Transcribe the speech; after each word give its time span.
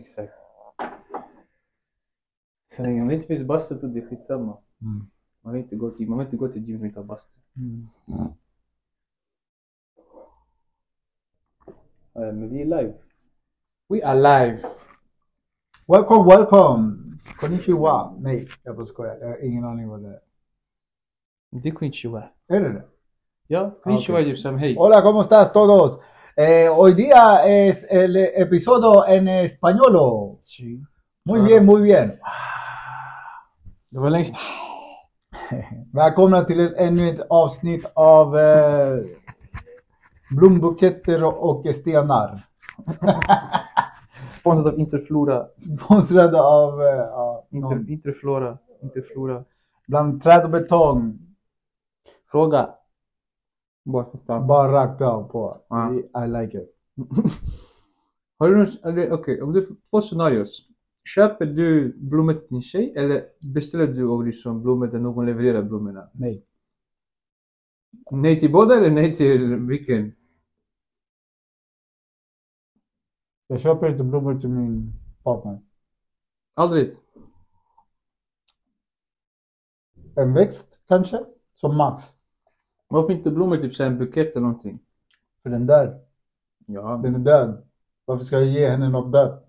Exakt. 0.00 0.32
Så 2.76 2.82
länge 2.82 3.08
det 3.08 3.14
inte 3.14 3.26
finns 3.26 3.42
bastu 3.42 3.74
då 3.74 3.86
det 3.86 4.00
är 4.00 4.06
skitsamma. 4.08 4.58
Mm. 4.82 5.06
Man 5.42 5.52
vill 5.52 5.62
inte 5.62 5.76
gå 5.76 5.90
till, 5.90 6.08
man 6.08 6.18
vill 6.18 6.26
inte 6.26 6.36
gå 6.36 6.48
till 6.48 6.64
gym 6.64 6.78
som 6.78 6.86
inte 6.86 6.98
har 7.00 7.04
bastu. 7.04 7.32
Mm. 7.56 7.88
Eh, 12.14 12.32
Men 12.32 12.48
vi 12.48 12.60
är 12.60 12.64
live. 12.64 12.94
We 13.88 14.04
are 14.06 14.14
live. 14.14 14.62
Welcome, 15.86 16.24
welcome. 16.36 16.96
Konnichiwa. 17.40 18.14
Nej, 18.18 18.46
jag 18.62 18.76
bara 18.76 18.86
skojar. 18.86 19.16
Jag 19.20 19.28
har 19.28 19.44
ingen 19.44 19.64
aning 19.64 19.88
vad 19.88 20.02
det 20.02 20.08
är. 20.08 20.20
Det 21.50 21.68
är 21.68 21.72
konnichiwa. 21.72 22.22
Är 22.46 22.60
det 22.60 22.72
det? 22.72 22.84
Ja, 23.46 23.70
konnichiwa 23.82 24.20
är 24.20 24.24
typ 24.24 24.38
som 24.38 24.58
hej. 24.58 24.74
Hola, 24.76 25.02
¿cómo 25.02 25.20
estás 25.20 25.52
todos? 25.52 25.98
Eh, 26.40 26.70
hoy 26.70 26.94
día 26.94 27.44
es 27.44 27.86
el 27.90 28.16
episodio 28.16 29.06
en 29.06 29.28
español. 29.28 30.38
Sí. 30.42 30.80
Muy 31.24 31.40
bien, 31.42 31.66
muy 31.66 31.82
bien. 31.82 32.18
Det 33.90 33.98
var 33.98 34.10
längst. 34.10 34.34
Välkomna 35.92 36.44
till 36.44 36.60
ett, 36.60 36.76
ännu 36.76 37.10
ett 37.10 37.26
avsnitt 37.30 37.92
av 37.94 38.38
eh, 38.38 39.04
Blombuketter 40.36 41.24
och 41.24 41.66
stenar. 41.74 42.34
Sponsrat 44.30 44.72
av 44.72 44.80
Interflora. 44.80 45.46
Sponsrade 45.58 46.40
av 46.40 46.82
eh, 46.82 47.56
Inter, 47.56 47.90
Interflora. 47.90 48.58
Interflora. 48.82 49.44
bland 49.88 50.22
träd 50.22 50.44
och 50.44 50.50
betong. 50.50 51.18
Fråga. 52.30 52.68
Bara. 53.84 54.40
Bara 54.40 54.72
rakt 54.72 55.00
av 55.00 55.28
på. 55.28 55.64
Ja. 55.68 55.94
I 55.94 56.28
like 56.28 56.58
it. 56.58 56.76
Har 58.38 58.48
du 58.48 58.56
någon, 58.56 58.66
eller 58.84 59.12
okej, 59.12 59.42
om 59.42 59.52
du 59.52 59.62
får 59.62 59.76
två 59.90 60.00
scenarios. 60.00 60.66
Köper 61.04 61.46
du 61.46 61.96
blommor 61.96 62.34
till 62.34 62.46
din 62.48 62.62
tjej 62.62 62.92
eller 62.96 63.24
beställer 63.40 63.86
du 63.86 64.06
och 64.06 64.24
liksom 64.24 64.62
blommor 64.62 64.86
där 64.86 64.98
någon 64.98 65.26
levererar 65.26 65.62
blommorna? 65.62 66.10
Nej. 66.12 66.44
Nej 68.10 68.40
till 68.40 68.52
båda 68.52 68.76
eller 68.76 68.90
nej 68.90 69.16
till 69.16 69.56
vilken? 69.56 70.12
Jag 73.46 73.60
köper 73.60 73.88
inte 73.88 74.04
blommor 74.04 74.40
till 74.40 74.48
min 74.48 74.92
partner. 75.24 75.60
Aldrig? 76.54 76.96
En 80.16 80.34
växt 80.34 80.78
kanske? 80.88 81.24
Som 81.54 81.76
max. 81.76 82.04
Varför 82.92 83.12
inte 83.12 83.30
blommor, 83.30 83.56
typ 83.56 83.74
så 83.74 83.82
här 83.82 83.90
en 83.90 83.98
bukett 83.98 84.32
eller 84.32 84.40
någonting? 84.40 84.78
För 85.42 85.50
den 85.50 85.66
där, 85.66 86.00
Ja, 86.66 87.00
den 87.02 87.14
är 87.14 87.18
död. 87.18 87.62
Varför 88.04 88.24
ska 88.24 88.38
jag 88.38 88.46
ge 88.46 88.68
henne 88.68 88.88
något 88.88 89.12
dött? 89.12 89.46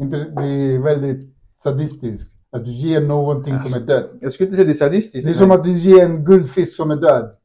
Inte, 0.00 0.16
det 0.16 0.44
är 0.44 0.78
väldigt 0.78 1.34
sadistiskt. 1.56 2.32
Att 2.50 2.64
du 2.64 2.70
ger 2.70 3.00
någonting 3.00 3.58
som 3.58 3.74
är 3.74 3.86
dött. 3.86 4.10
jag 4.20 4.32
skulle 4.32 4.46
inte 4.46 4.56
säga 4.56 4.66
det 4.66 4.72
är 4.72 4.74
sadistiskt. 4.74 5.26
Det 5.26 5.32
är 5.32 5.34
som 5.34 5.50
att 5.50 5.64
du 5.64 5.78
ger 5.78 6.04
en 6.04 6.24
guldfisk 6.24 6.76
som 6.76 6.90
är 6.90 6.96
död. 6.96 7.36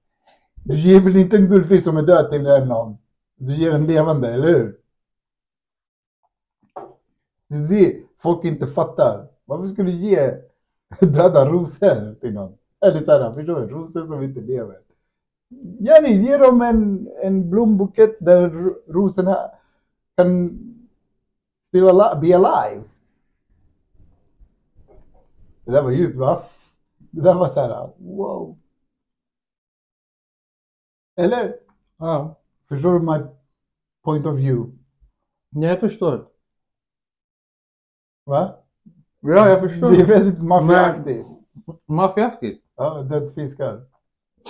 Du 0.64 0.76
ger 0.76 1.00
väl 1.00 1.16
inte 1.16 1.38
en 1.38 1.48
guldfisk 1.48 1.84
som 1.84 1.98
är 1.98 2.02
död 2.02 2.31
till 2.31 2.44
någon? 2.44 2.98
Du 3.38 3.56
ger 3.56 3.72
en 3.72 3.88
levande, 3.88 4.34
eller 4.34 4.48
hur? 4.48 4.78
Det 7.48 7.56
är 7.56 7.68
det 7.70 8.02
folk 8.20 8.46
inte 8.46 8.68
fattar. 8.68 9.28
Varför 9.46 9.68
skulle 9.68 9.92
du 9.92 9.98
ge 9.98 10.34
döda 11.00 11.50
rosor 11.50 12.20
till 12.20 12.34
någon? 12.34 12.58
Eller 12.86 13.02
såhär, 13.05 13.33
förstår 13.33 13.61
du? 13.61 13.67
Rosor 13.67 14.03
som 14.03 14.23
inte 14.23 14.41
lever. 14.41 14.80
Jenny, 15.80 16.09
ge 16.25 16.38
dem 16.38 16.61
en, 16.61 17.09
en 17.23 17.50
blombukett 17.50 18.16
där 18.19 18.50
ro- 18.50 18.81
rosorna 18.88 19.52
kan 20.16 20.47
still 21.67 21.83
ali- 21.89 22.19
be 22.22 22.36
alive. 22.36 22.83
Det 25.66 25.72
där 25.72 25.81
var 25.83 25.91
djupt 25.91 26.16
va? 26.17 26.44
Det 26.97 27.22
där 27.22 27.33
var 27.33 27.47
såhär, 27.47 27.90
wow. 27.97 28.57
Eller? 31.16 31.56
Ja. 31.97 32.35
Förstår 32.69 32.94
du 32.94 33.00
my 33.00 33.25
point 34.03 34.25
of 34.25 34.35
view? 34.35 34.72
ja, 35.50 35.67
jag 35.67 35.79
förstår. 35.79 36.28
Va? 38.23 38.56
Ja, 39.19 39.50
jag 39.50 39.62
förstår. 39.62 39.91
Det 39.91 40.02
är 40.02 40.06
väldigt 40.06 40.44
maffiaaktigt. 40.44 41.28
Maffiaaktigt. 41.85 42.65
Ja, 42.75 43.02
död 43.02 43.34
fiskar. 43.34 43.81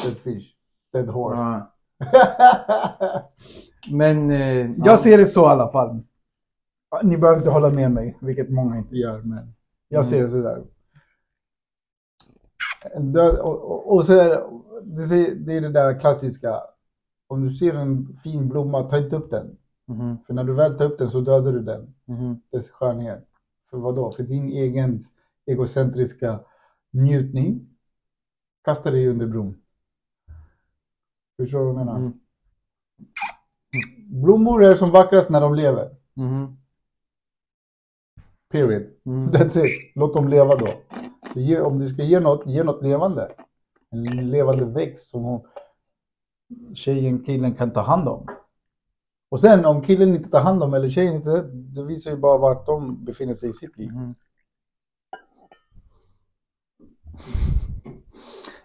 Dead 0.03 0.17
fish. 0.17 0.55
Dead 0.93 1.07
horse. 1.09 1.41
Ja. 1.41 1.71
Men... 3.91 4.31
Eh, 4.31 4.71
jag 4.85 4.99
ser 4.99 5.17
det 5.17 5.25
så 5.25 5.41
i 5.41 5.45
alla 5.45 5.71
fall. 5.71 6.01
Ni 7.03 7.17
behöver 7.17 7.37
inte 7.39 7.49
hålla 7.51 7.69
med 7.69 7.91
mig, 7.91 8.17
vilket 8.21 8.49
många 8.49 8.77
inte 8.77 8.95
gör, 8.95 9.21
men 9.21 9.53
jag 9.87 10.05
ser 10.05 10.21
det 10.21 10.29
sådär. 10.29 10.63
Och, 13.41 13.71
och, 13.71 13.93
och 13.95 14.05
så 14.05 14.13
är 14.13 14.29
det, 14.29 14.43
det, 15.07 15.15
är- 15.27 15.35
det 15.35 15.53
är 15.53 15.61
det 15.61 15.69
där 15.71 15.99
klassiska. 15.99 16.61
Om 17.27 17.43
du 17.43 17.49
ser 17.49 17.73
en 17.73 18.19
fin 18.23 18.49
blomma, 18.49 18.83
ta 18.89 18.97
inte 18.97 19.15
upp 19.15 19.31
den. 19.31 19.57
Mhm, 19.87 20.17
För 20.27 20.33
när 20.33 20.43
du 20.43 20.53
väl 20.53 20.77
tar 20.77 20.85
upp 20.85 20.97
den 20.97 21.11
så 21.11 21.21
dödar 21.21 21.51
du 21.51 21.59
den. 21.61 21.95
mhm. 22.05 22.41
dess 22.51 22.69
skönhet. 22.69 23.27
För 23.69 23.77
vad 23.77 23.95
då? 23.95 24.11
För 24.11 24.23
din 24.23 24.49
egen 24.49 25.01
egocentriska 25.45 26.39
njutning. 26.91 27.69
Kasta 28.65 28.91
dig 28.91 29.07
under 29.07 29.27
bron. 29.27 29.61
Förstår 31.37 31.59
du 31.59 31.65
vad 31.65 31.73
jag 31.73 31.85
menar? 31.85 31.97
Mm. 31.97 32.19
Blommor 34.21 34.63
är 34.63 34.75
som 34.75 34.91
vackrast 34.91 35.29
när 35.29 35.41
de 35.41 35.55
lever. 35.55 35.95
Mhm, 36.13 36.57
Period. 38.49 38.83
mhm. 39.03 39.29
That's 39.29 39.59
it. 39.65 39.91
Låt 39.95 40.13
dem 40.13 40.27
leva 40.27 40.55
då. 40.55 40.67
Så 41.33 41.39
ge, 41.39 41.59
om 41.59 41.79
du 41.79 41.89
ska 41.89 42.03
ge 42.03 42.19
något, 42.19 42.47
ge 42.47 42.63
något 42.63 42.83
levande. 42.83 43.31
En 43.89 44.29
levande 44.29 44.65
växt 44.65 45.09
som 45.09 45.23
hon, 45.23 45.47
tjejen, 46.75 47.23
killen 47.23 47.55
kan 47.55 47.71
ta 47.73 47.81
hand 47.81 48.07
om. 48.07 48.27
Och 49.29 49.41
sen 49.41 49.65
om 49.65 49.81
killen 49.81 50.15
inte 50.15 50.29
tar 50.29 50.41
hand 50.41 50.63
om 50.63 50.73
eller 50.73 50.89
tjejen 50.89 51.15
inte, 51.15 51.41
det 51.41 51.83
visar 51.83 52.11
ju 52.11 52.17
bara 52.17 52.37
vart 52.37 52.65
de 52.65 53.05
befinner 53.05 53.35
sig 53.35 53.49
i 53.49 53.53
sitt 53.53 53.77
liv. 53.77 53.91
Mhm. 53.93 54.15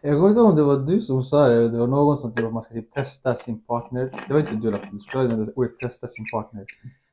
Jag 0.03 0.16
kommer 0.16 0.28
inte 0.28 0.41
ihåg 0.41 0.50
om 0.50 0.56
det 0.56 0.62
var 0.62 0.77
du 0.77 1.00
som 1.00 1.22
sa 1.22 1.49
det 1.49 1.55
eller 1.55 1.69
det 1.69 1.78
var 1.78 1.87
någon 1.87 2.19
som 2.19 2.33
typ 2.33 2.47
att 2.47 2.53
man 2.53 2.62
ska 2.62 2.75
typ 2.75 2.93
testa 2.93 3.34
sin 3.34 3.61
partner. 3.61 4.12
Det 4.28 4.33
var 4.33 4.41
inte 4.41 4.55
du 4.55 4.65
i 4.65 4.69
alla 4.69 4.78
fall, 4.78 4.88
du 4.93 4.99
skulle 4.99 5.25
använda 5.25 5.53
ordet 5.56 5.78
testa 5.78 6.06
sin 6.09 6.25
partner. 6.33 6.65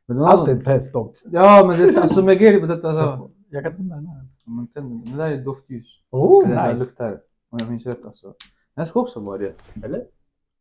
Men 0.06 0.18
det 0.18 0.24
var 0.24 0.30
någon 0.30 0.40
Allt 0.40 0.50
är 0.50 0.56
ett 0.58 0.66
test 0.66 0.94
dock. 0.94 1.16
Ja 1.24 1.66
men 1.68 1.78
det 1.78 1.98
är 1.98 2.02
alltså 2.02 2.24
med 2.24 2.40
grejer 2.40 2.60
på 2.60 2.66
detta 2.66 2.90
alltså. 2.90 3.30
Jag 3.50 3.64
kan 3.64 3.76
tända 3.76 3.96
den 3.96 4.08
här. 4.08 4.26
Men 4.46 4.68
tänd- 4.68 5.12
Det 5.12 5.18
där 5.18 5.32
är 5.32 5.44
doftljus. 5.44 5.88
Oh, 6.10 6.48
nice. 6.48 6.74
luktar. 6.78 7.12
Om 7.50 7.58
jag 7.62 7.70
minns 7.70 7.86
rätt 7.86 8.06
alltså. 8.06 8.28
Den 8.28 8.36
här 8.82 8.86
ska 8.86 9.00
också 9.00 9.20
vara 9.20 9.38
det. 9.38 9.54
Eller? 9.84 10.04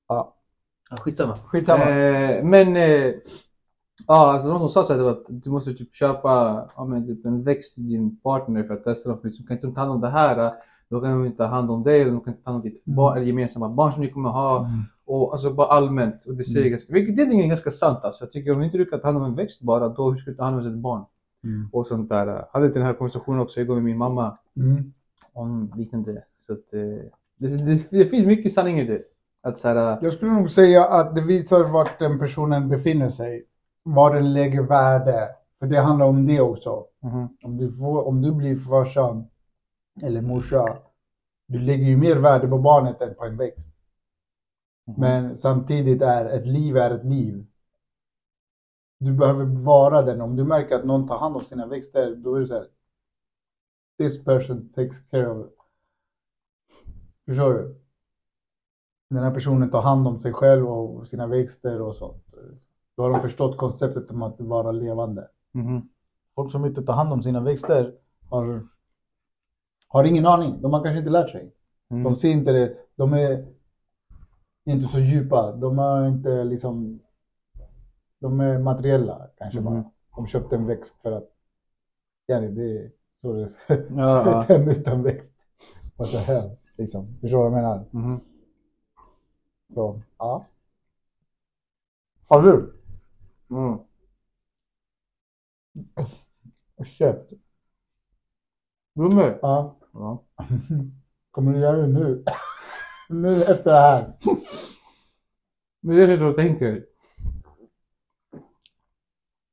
Ja. 0.09 0.35
Ja, 0.91 0.97
skitsamma. 0.97 1.39
Skitsamma. 1.47 1.91
Eh, 1.91 2.45
men 2.45 2.77
eh, 2.77 3.15
ja, 4.07 4.33
alltså 4.33 4.49
någon 4.49 4.59
som 4.59 4.69
sa 4.69 4.85
så 4.85 4.93
här, 4.93 4.99
det 4.99 5.05
var 5.05 5.11
att 5.13 5.25
du 5.29 5.51
måste 5.51 5.75
typ 5.75 5.95
köpa 5.95 6.31
ja, 6.77 6.85
men, 6.85 7.07
typ 7.07 7.27
en 7.27 7.43
växt 7.43 7.75
till 7.75 7.89
din 7.89 8.17
partner 8.21 8.65
för 8.65 8.75
att 8.75 8.85
testa 8.85 9.09
dem. 9.09 9.21
För 9.21 9.29
liksom, 9.29 9.47
kan 9.47 9.57
inte 9.57 9.67
de 9.67 9.75
ta 9.75 9.81
hand 9.81 9.93
om 9.93 10.01
det 10.01 10.11
här, 10.11 10.53
då 10.91 11.01
kan 11.01 11.11
de 11.11 11.27
inte 11.27 11.39
ta 11.39 11.45
hand 11.47 11.71
om 11.71 11.83
dig. 11.83 12.01
Eller 12.03 12.11
de 12.13 12.21
kan 12.21 12.33
inte 12.33 12.45
ta 12.45 12.51
hand 12.51 12.63
om 12.65 12.71
ditt 12.71 12.85
barn, 12.85 13.17
eller 13.17 13.27
gemensamma 13.27 13.69
barn 13.69 13.93
som 13.93 14.03
ni 14.03 14.11
kommer 14.11 14.29
ha. 14.31 14.59
Mm. 14.59 14.83
Och 15.07 15.33
alltså 15.33 15.51
bara 15.55 15.67
allmänt. 15.67 16.25
Och 16.25 16.35
det 16.35 16.45
säger 16.45 16.61
Mm. 16.61 16.71
ganska, 16.71 16.93
vilket 16.93 17.19
är 17.19 17.49
ganska 17.49 17.71
sant 17.71 17.99
alltså. 18.03 18.25
Jag 18.25 18.33
tycker 18.33 18.53
om 18.53 18.63
inte 18.63 18.79
du 18.79 18.85
kan 18.85 19.01
ta 19.01 19.07
hand 19.07 19.19
om 19.19 19.25
en 19.25 19.35
växt 19.35 19.63
bara, 19.63 19.89
då 19.89 20.11
hur 20.11 20.17
ska 20.17 20.31
du 20.31 20.37
ta 20.37 20.45
hand 20.45 20.61
om 20.61 20.67
ett 20.67 20.79
barn? 20.79 21.05
Mm. 21.45 21.69
Och 21.73 21.87
sånt 21.87 22.09
där. 22.09 22.27
Jag 22.27 22.47
hade 22.53 22.69
den 22.69 22.83
här 22.83 22.93
konversationen 22.93 23.41
också 23.41 23.61
igår 23.61 23.75
med 23.75 23.85
min 23.85 23.99
mamma 23.99 24.39
Mm. 24.57 24.93
om 25.33 25.73
liknande. 25.77 26.23
Så 26.47 26.53
att, 26.53 26.73
eh, 26.73 26.81
det, 27.39 27.49
det, 27.67 27.91
det 27.91 28.07
finns 28.07 28.27
mycket 28.27 28.53
sanning 28.53 28.79
i 28.81 28.85
det. 28.87 29.03
Att 29.43 29.59
så 29.59 29.69
här, 29.69 29.99
Jag 30.03 30.13
skulle 30.13 30.33
nog 30.33 30.51
säga 30.51 30.85
att 30.85 31.15
det 31.15 31.21
visar 31.21 31.65
vart 31.65 31.99
den 31.99 32.19
personen 32.19 32.69
befinner 32.69 33.11
sig. 33.11 33.45
Var 33.83 34.15
den 34.15 34.33
lägger 34.33 34.63
värde. 34.63 35.29
För 35.59 35.67
det 35.67 35.81
handlar 35.81 36.07
om 36.07 36.27
det 36.27 36.41
också. 36.41 36.85
mhm, 37.03 37.29
Om 37.43 37.57
du, 37.57 37.71
får, 37.73 38.09
om 38.09 38.23
du 38.23 38.33
blir 38.33 38.57
farsa 38.57 39.25
eller 40.03 40.21
morsa. 40.21 40.77
Du 41.47 41.59
lägger 41.59 41.85
ju 41.85 41.97
mer 41.97 42.17
värde 42.17 42.49
på 42.49 42.59
barnet 42.59 43.01
än 43.01 43.15
på 43.15 43.25
en 43.25 43.37
växt. 43.37 43.69
mhm. 44.87 45.01
Men 45.01 45.39
samtidigt 45.39 46.03
är 46.03 46.25
ett 46.25 46.47
liv 46.47 46.77
är 46.77 46.91
ett 46.91 47.05
liv. 47.05 47.47
Du 48.99 49.13
behöver 49.13 49.45
vara 49.45 50.03
den. 50.03 50.21
Om 50.21 50.37
du 50.37 50.45
märker 50.45 50.75
att 50.79 50.85
någon 50.85 51.09
tar 51.09 51.19
hand 51.19 51.37
om 51.37 51.45
sina 51.45 51.67
växter, 51.67 52.15
då 52.15 52.35
är 52.35 52.41
det 52.41 52.47
så 52.47 52.55
här. 52.55 52.69
This 53.99 54.25
person 54.25 54.73
takes 54.73 54.99
care 55.11 55.31
of 55.31 55.47
it. 55.47 55.53
Förstår 57.27 57.53
du? 57.53 57.81
Den 59.11 59.23
här 59.23 59.35
personen 59.35 59.71
tar 59.71 59.83
hand 59.83 60.09
om 60.09 60.21
sig 60.21 60.33
själv 60.33 60.69
och 60.69 61.09
sina 61.09 61.27
växter 61.27 61.81
och 61.81 61.97
sånt. 61.97 62.25
Då 62.97 63.03
har 63.03 63.11
de 63.11 63.21
förstått 63.21 63.57
konceptet 63.57 64.11
om 64.11 64.23
att 64.23 64.41
vara 64.41 64.73
levande. 64.73 65.29
Mhm. 65.53 65.89
Folk 66.35 66.53
som 66.53 66.67
inte 66.67 66.83
tar 66.83 66.95
hand 66.95 67.13
om 67.13 67.23
sina 67.23 67.41
växter 67.41 67.95
har, 68.31 68.69
har 69.89 70.05
ingen 70.05 70.27
aning. 70.27 70.63
De 70.63 70.73
har 70.73 70.85
kanske 70.85 70.99
inte 70.99 71.11
lärt 71.11 71.31
sig. 71.31 71.53
Mm. 71.91 72.03
De 72.03 72.17
ser 72.17 72.31
inte 72.31 72.53
det. 72.53 72.77
De 72.97 73.13
är 73.13 73.47
inte 74.65 74.87
så 74.87 74.99
djupa. 74.99 75.53
De 75.53 75.79
har 75.79 76.09
inte 76.09 76.45
liksom 76.45 77.01
De 78.19 78.41
är 78.41 78.59
materiella 78.59 79.29
kanske 79.39 79.61
Mhm. 79.61 79.65
bara. 79.75 79.91
De 80.17 80.27
köpte 80.27 80.57
en 80.57 80.67
växt 80.67 80.93
för 81.03 81.13
att, 81.13 81.29
ja 82.27 82.41
det 82.41 82.47
är 82.79 82.91
så 83.17 83.33
det 83.33 83.43
är. 83.43 83.87
Ja, 83.97 84.41
hem 84.49 84.69
utan 84.69 85.03
växt. 85.03 85.33
What 85.97 86.11
the 86.11 86.17
hell, 86.19 86.51
liksom. 86.77 87.19
Förstår 87.21 87.45
du 87.45 87.51
vad 87.51 87.59
jag 87.59 87.63
menar? 87.63 87.85
Mhm. 87.91 88.21
Så, 89.75 90.01
ja. 90.19 90.47
Har 92.29 92.43
du 92.43 92.73
Mm. 93.51 93.79
köpt? 96.85 97.33
Blommor? 98.97 99.39
Ja. 99.43 99.77
Ja. 99.93 100.25
Kommer 101.31 101.53
du 101.53 101.59
göra 101.59 101.77
det 101.77 101.87
nu? 101.87 102.25
nu 103.09 103.43
efter 103.43 103.73
det 103.73 103.81
här? 103.81 104.13
Men 105.81 105.97
jag 105.97 106.09
sitter 106.09 106.25
och 106.25 106.37
tänker. 106.37 106.85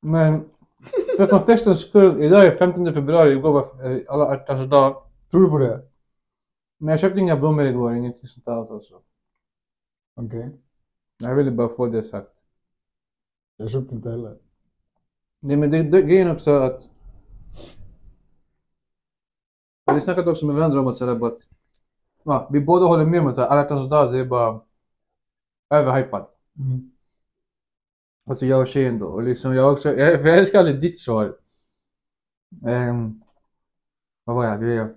Men 0.01 0.49
för 1.17 1.27
kontextens 1.27 1.79
skull, 1.79 2.21
idag 2.21 2.45
är 2.45 2.57
15 2.57 2.93
februari, 2.93 3.31
igår 3.31 3.51
var 3.51 3.91
eh, 3.91 4.01
alla 4.07 4.35
ärtars 4.35 4.69
dag. 4.69 5.03
Tror 5.31 5.41
du 5.41 5.49
på 5.49 5.57
det? 5.57 5.81
Men 6.77 6.91
jag 6.91 6.99
köpte 6.99 7.19
inga 7.19 7.37
blommor 7.37 7.65
igår, 7.65 7.95
ingenting 7.95 8.27
sånt 8.27 8.47
alls 8.47 8.71
alltså. 8.71 9.01
Okej. 10.15 10.49
Jag 11.19 11.35
ville 11.35 11.51
bara 11.51 11.69
få 11.69 11.87
det 11.87 12.03
sagt. 12.03 12.31
Jag 13.57 13.71
köpte 13.71 13.95
inte 13.95 14.09
heller. 14.09 14.37
Nej 15.39 15.57
men 15.57 15.71
det, 15.71 15.83
det, 15.83 16.01
grejen 16.01 16.31
också 16.31 16.51
att 16.51 16.87
Har 19.93 19.99
snackat 19.99 20.27
också 20.27 20.45
med 20.45 20.55
vänner 20.55 20.79
om 20.79 20.87
att 20.87 20.97
sådär 20.97 21.27
att 21.27 21.39
ja, 22.23 22.49
vi 22.51 22.59
båda 22.59 22.85
håller 22.85 23.05
med 23.05 23.21
om 23.21 23.27
att 23.27 23.37
alla 23.37 23.61
hjärtans 23.61 23.89
dag 23.89 24.13
det 24.13 24.19
är 24.19 24.25
bara 24.25 24.61
överhypat. 25.69 26.35
Mm. 26.59 26.91
Alltså 28.29 28.45
jag 28.45 28.61
och 28.61 28.67
tjejen 28.67 28.99
då. 28.99 29.07
Och 29.07 29.23
liksom 29.23 29.55
jag 29.55 29.73
också, 29.73 29.93
jag, 29.93 30.21
för 30.21 30.27
jag 30.27 30.37
älskar 30.37 30.59
aldrig 30.59 30.81
ditt 30.81 30.99
svar. 30.99 31.37
Ehm, 32.65 33.23
vad 34.23 34.35
var 34.35 34.45
jag? 34.45 34.59
Du 34.59 34.73
är 34.73 34.95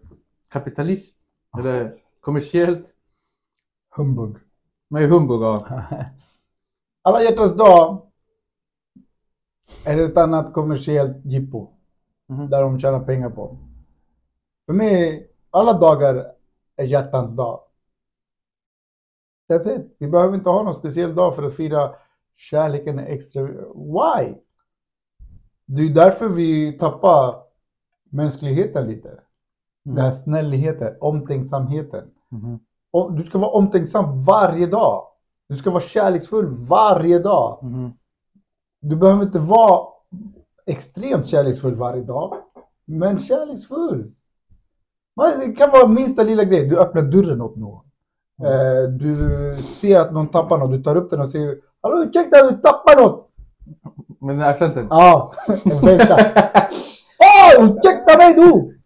kapitalist? 0.49 1.17
Eller 1.59 1.99
kommersiellt? 2.21 2.87
Humbug. 3.97 4.37
Nej, 4.89 5.07
humbug 5.07 5.43
ja. 5.43 5.69
Alla 7.03 7.23
hjärtans 7.23 7.57
dag 7.57 8.13
är 9.85 9.99
ett 9.99 10.17
annat 10.17 10.53
kommersiellt 10.53 11.25
jippo. 11.25 11.69
Mhm. 12.27 12.51
Där 12.51 12.63
de 12.63 12.79
tjänar 12.79 13.05
pengar 13.05 13.31
på. 13.31 13.59
För 14.67 14.73
mig, 14.73 15.31
alla 15.51 15.73
dagar 15.73 16.33
är 16.77 16.85
hjärtans 16.85 17.33
dag. 17.33 17.61
That's 19.49 19.77
it. 19.77 19.97
Vi 19.99 20.09
behöver 20.09 20.35
inte 20.35 20.51
ha 20.51 20.63
någon 20.63 20.75
speciell 20.75 21.15
dag 21.15 21.37
för 21.37 21.43
att 21.43 21.57
fira 21.57 21.95
kärleken 22.37 22.99
är 22.99 23.07
extra. 23.07 23.43
Why? 23.75 24.35
Det 25.67 25.83
är 25.83 25.95
därför 25.95 26.29
vi 26.29 26.79
tappar 26.79 27.43
mänskligheten 28.05 28.87
lite. 28.87 29.21
Den 29.83 29.99
här 29.99 30.11
snällheten, 30.11 30.97
omtänksamheten. 31.01 32.11
Och 32.91 33.13
du 33.13 33.23
ska 33.23 33.39
vara 33.39 33.51
omtänksam 33.51 34.25
varje 34.25 34.67
dag. 34.67 35.07
Du 35.49 35.57
ska 35.57 35.71
vara 35.71 35.81
kärleksfull 35.81 36.47
varje 36.47 37.19
dag. 37.19 37.63
Mhm. 37.63 37.93
Du 38.81 38.97
behöver 38.97 39.23
inte 39.23 39.39
vara 39.39 39.89
extremt 40.67 41.27
kärleksfull 41.27 41.75
varje 41.75 42.03
dag. 42.03 42.37
Men 42.85 43.19
kärleksfull. 43.19 44.13
Det 45.17 45.53
kan 45.53 45.71
vara 45.71 45.87
minsta 45.89 46.23
lilla 46.23 46.45
grej. 46.45 46.67
Du 46.69 46.79
öppnar 46.79 47.03
dörren 47.03 47.41
åt 47.43 47.57
någon. 47.57 47.83
Eh, 48.45 48.89
Du 48.91 49.17
ser 49.81 50.01
att 50.01 50.13
någon 50.13 50.29
tappar 50.29 50.59
något. 50.59 50.71
Du 50.73 50.83
tar 50.83 50.97
upp 50.97 51.11
den 51.11 51.21
och 51.21 51.31
säger 51.31 51.57
Hallå 51.83 52.03
ursäkta 52.05 52.51
du 52.51 52.57
tappar 52.57 53.03
något. 53.03 53.29
Men 54.21 54.39
den 54.39 54.49
accenten? 54.49 54.87
Ja, 54.91 55.33
den 55.65 55.81
bästa. 55.81 56.17
Åh 57.19 57.65
ursäkta 57.65 58.19
mig 58.19 58.35
du. 58.35 58.79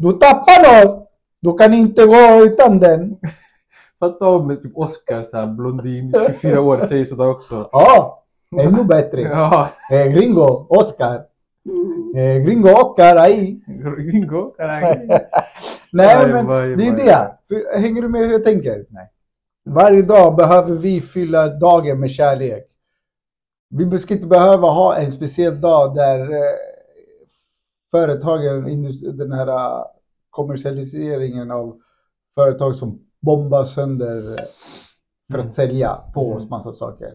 Du 0.00 0.12
tappar 0.12 0.84
något. 0.84 1.08
Du 1.40 1.52
kan 1.56 1.74
inte 1.74 2.06
gå 2.06 2.44
utan 2.44 2.78
den. 2.78 3.16
Fatta 4.00 4.28
om 4.28 4.46
med 4.46 4.62
typ 4.62 4.72
Oscar 4.76 5.24
såhär 5.24 5.46
blondin, 5.46 6.14
24 6.26 6.60
år, 6.60 6.78
säger 6.80 7.04
sådär 7.04 7.28
också. 7.30 7.68
Ja, 7.72 8.22
ännu 8.60 8.84
bättre. 8.84 9.20
Ja, 9.32 9.68
Eh, 9.90 10.06
gringo, 10.06 10.66
Oscar. 10.68 11.22
Eh, 12.16 12.38
gringo 12.44 12.68
Oscar 12.68 13.16
ahí. 13.16 13.60
gringo, 13.98 14.54
caray. 14.56 15.08
Nej 15.92 16.16
men 16.32 16.46
det 16.78 16.86
är 16.86 16.92
vaj. 16.92 17.36
det. 17.48 17.78
Hänger 17.80 18.02
du 18.02 18.08
med 18.08 18.20
hur 18.20 18.32
jag 18.32 18.44
tänker? 18.44 18.86
Nej. 18.88 19.10
Varje 19.64 20.02
dag 20.02 20.36
behöver 20.36 20.74
vi 20.74 21.00
fylla 21.00 21.48
dagen 21.48 22.00
med 22.00 22.10
kärlek. 22.10 22.64
Vi 23.70 23.98
ska 23.98 24.14
inte 24.14 24.26
behöva 24.26 24.68
ha 24.68 24.96
en 24.96 25.12
speciell 25.12 25.60
dag 25.60 25.94
där 25.94 26.20
eh, 26.20 26.54
företagen, 27.90 28.64
den 29.16 29.32
här 29.32 29.46
eh, 29.48 29.84
kommersialiseringen 30.30 31.50
av 31.50 31.80
företag 32.34 32.76
som 32.76 33.00
bombar 33.20 33.64
sönder 33.64 34.16
eh, 34.32 34.44
för 35.32 35.34
Mm. 35.38 35.46
att 35.46 35.52
sälja 35.52 35.98
på 36.14 36.32
oss 36.32 36.38
Mm. 36.42 36.48
massa 36.50 36.72
saker. 36.72 37.12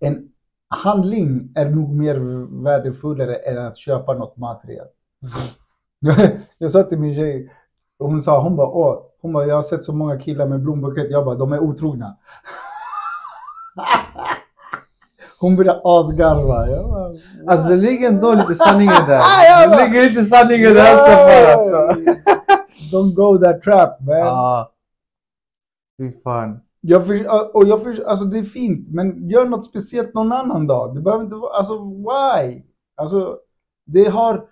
En 0.00 0.28
handling 0.74 1.52
är 1.54 1.70
nog 1.70 1.94
mer 1.94 2.16
värdefullare 2.62 3.34
än 3.34 3.66
att 3.66 3.78
köpa 3.78 4.14
något 4.14 4.36
materiellt. 4.36 4.92
Jag 6.58 6.70
sa 6.70 6.82
till 6.82 6.98
min 6.98 7.14
tjej, 7.14 7.52
hon 7.98 8.22
sa, 8.22 8.40
hon 8.40 8.56
bara, 8.56 8.68
åh, 8.68 8.98
hon 9.20 9.32
bara, 9.32 9.46
jag 9.46 9.54
har 9.54 9.62
sett 9.62 9.84
så 9.84 9.92
många 9.92 10.18
killar 10.18 10.46
med 10.46 10.60
blombukett. 10.60 11.10
Jag 11.10 11.24
bara, 11.24 11.34
de 11.34 11.52
är 11.52 11.58
otrogna. 11.58 12.16
Hon 15.40 15.56
började 15.56 15.80
asgarva. 15.84 16.66
Bara, 16.88 17.10
Alltså 17.48 17.68
det 17.68 17.76
ligger 17.76 18.08
ändå 18.08 18.34
lite 18.34 18.54
sanning 18.54 18.88
i 18.88 19.06
det. 19.06 19.22
Det 19.70 19.84
ligger 19.84 20.02
lite 20.02 20.24
sanning 20.24 20.60
i 20.60 20.64
det 20.64 20.94
också 20.94 21.06
för 21.06 21.52
alltså. 21.52 22.10
Don't 22.92 23.14
go 23.14 23.38
that 23.38 23.62
trap 23.62 24.00
man. 24.00 24.16
Ja. 24.16 24.72
Fy 25.98 26.12
fan. 26.24 26.60
Jag 26.86 27.06
för, 27.06 27.56
och 27.56 27.66
jag 27.66 27.82
för, 27.82 28.04
alltså 28.04 28.24
det 28.24 28.38
är 28.38 28.42
fint, 28.42 28.88
men 28.90 29.28
gör 29.28 29.44
något 29.44 29.66
speciellt 29.66 30.14
någon 30.14 30.32
annan 30.32 30.66
dag. 30.66 30.94
Det 30.94 31.00
behöver 31.00 31.24
inte 31.24 31.36
vara, 31.36 31.56
alltså 31.56 31.84
why? 31.84 32.62
Alltså, 32.94 33.38
det 33.86 34.08
har 34.08 34.48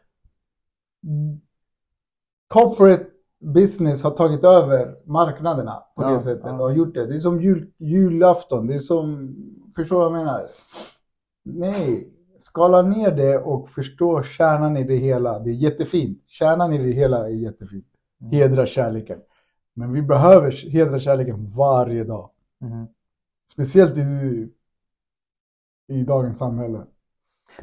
corporate 2.49 3.06
business 3.40 4.02
har 4.02 4.11
tagit 4.11 4.44
över 4.44 4.96
marknaderna 5.05 5.82
på 5.96 6.02
Ja, 6.02 6.11
det 6.11 6.20
sättet 6.20 6.44
ja. 6.44 6.62
och 6.62 6.76
gjort 6.76 6.94
det. 6.94 7.06
Det 7.06 7.14
är 7.14 7.20
som 7.20 7.43
jul, 7.43 7.70
julafton, 7.79 8.67
det 8.67 8.75
är 8.75 8.78
som, 8.78 9.37
förstår 9.76 9.96
vad 9.96 10.05
jag 10.05 10.12
menar? 10.12 10.46
Nej, 11.44 12.08
skala 12.40 12.82
ner 12.82 13.11
det 13.11 13.38
och 13.38 13.70
förstå 13.70 14.23
kärnan 14.23 14.76
i 14.76 14.85
det 14.85 14.96
hela. 14.96 15.38
Det 15.38 15.50
är 15.50 15.54
jättefint. 15.54 16.23
Kärnan 16.26 16.73
i 16.73 16.78
det 16.78 16.92
hela 16.92 17.26
är 17.26 17.33
jättefint. 17.33 17.87
Mm. 18.21 18.33
Hedra 18.33 18.66
kärleken. 18.66 19.18
Men 19.75 19.92
vi 19.92 20.02
behöver 20.02 20.71
hedra 20.71 20.99
kärleken 20.99 21.52
varje 21.56 22.04
dag. 22.04 22.30
Mhm. 22.62 22.88
Speciellt 23.52 23.99
i, 23.99 24.49
i 25.88 26.02
dagens 26.04 26.38
samhälle. 26.38 26.87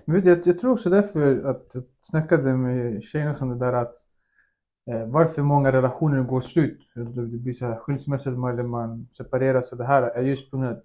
Men 0.06 0.26
jag, 0.26 0.48
jag 0.48 0.60
tror 0.60 0.72
också 0.72 0.90
därför 0.90 1.44
att 1.46 1.72
jag 1.74 1.84
snackade 2.02 2.58
med 2.58 3.04
tjejen 3.04 3.32
också 3.32 3.44
om 3.44 3.50
det 3.50 3.66
där 3.66 3.74
att 3.74 3.96
eh, 4.92 5.06
varför 5.08 5.42
många 5.42 5.72
relationer 5.72 6.24
går 6.24 6.42
slut. 6.42 6.80
Det 6.96 7.04
det 7.04 7.38
blir 7.38 7.54
så 7.54 7.66
här 7.66 7.76
skilsmässor 7.76 8.50
eller 8.50 8.64
man 8.64 9.08
separeras 9.12 9.72
och 9.72 9.78
det 9.78 9.86
här 9.86 10.02
är 10.02 10.22
just 10.24 10.52
på 10.52 10.58
grund 10.58 10.70
av 10.70 10.82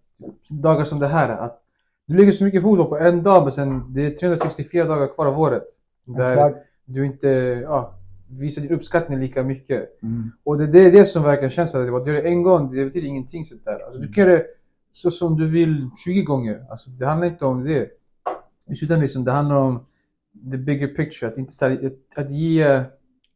dagar 0.48 0.84
som 0.84 0.98
det 0.98 1.08
här. 1.08 1.28
Att 1.28 1.62
du 2.06 2.16
lägger 2.16 2.32
så 2.32 2.44
mycket 2.44 2.62
fokus 2.62 2.88
på 2.88 2.98
en 2.98 3.22
dag 3.22 3.42
men 3.42 3.52
sen 3.52 3.92
det 3.92 4.06
är 4.06 4.10
364 4.10 4.84
dagar 4.84 5.14
kvar 5.14 5.26
av 5.26 5.40
året. 5.40 5.66
Där 6.04 6.32
Exakt. 6.32 6.66
du 6.84 7.06
inte 7.06 7.28
ja, 7.64 7.94
visar 8.28 8.62
din 8.62 8.70
uppskattning 8.70 9.18
lika 9.18 9.42
mycket. 9.42 10.02
Mm. 10.02 10.30
Och 10.44 10.58
det, 10.58 10.66
det 10.66 10.78
är 10.86 10.92
det 10.92 11.04
som 11.04 11.22
verkar 11.22 11.48
känns 11.48 11.74
att 11.74 11.84
det 11.84 11.90
var- 11.90 12.04
det 12.04 12.20
en 12.20 12.42
gång, 12.42 12.74
det 12.76 12.84
betyder 12.84 13.08
ingenting 13.08 13.44
sånt 13.44 13.64
där. 13.64 13.78
Alltså, 13.86 14.00
du 14.00 14.12
kan 14.12 14.24
göra 14.24 14.36
det 14.36 14.44
så 14.92 15.10
som 15.10 15.36
du 15.36 15.46
vill 15.46 15.90
20 16.04 16.22
gånger. 16.22 16.64
Alltså, 16.70 16.90
det 16.90 17.06
handlar 17.06 17.26
inte 17.26 17.44
om 17.44 17.64
det. 17.64 17.88
Slutändan 18.66 19.00
liksom, 19.00 19.24
det 19.24 19.30
handlar 19.32 19.56
om 19.56 19.84
the 20.52 20.58
bigger 20.58 20.86
picture. 20.88 21.28
Att, 21.30 21.38
inte, 21.38 21.66
att, 21.66 22.24
att 22.24 22.30
ge 22.30 22.80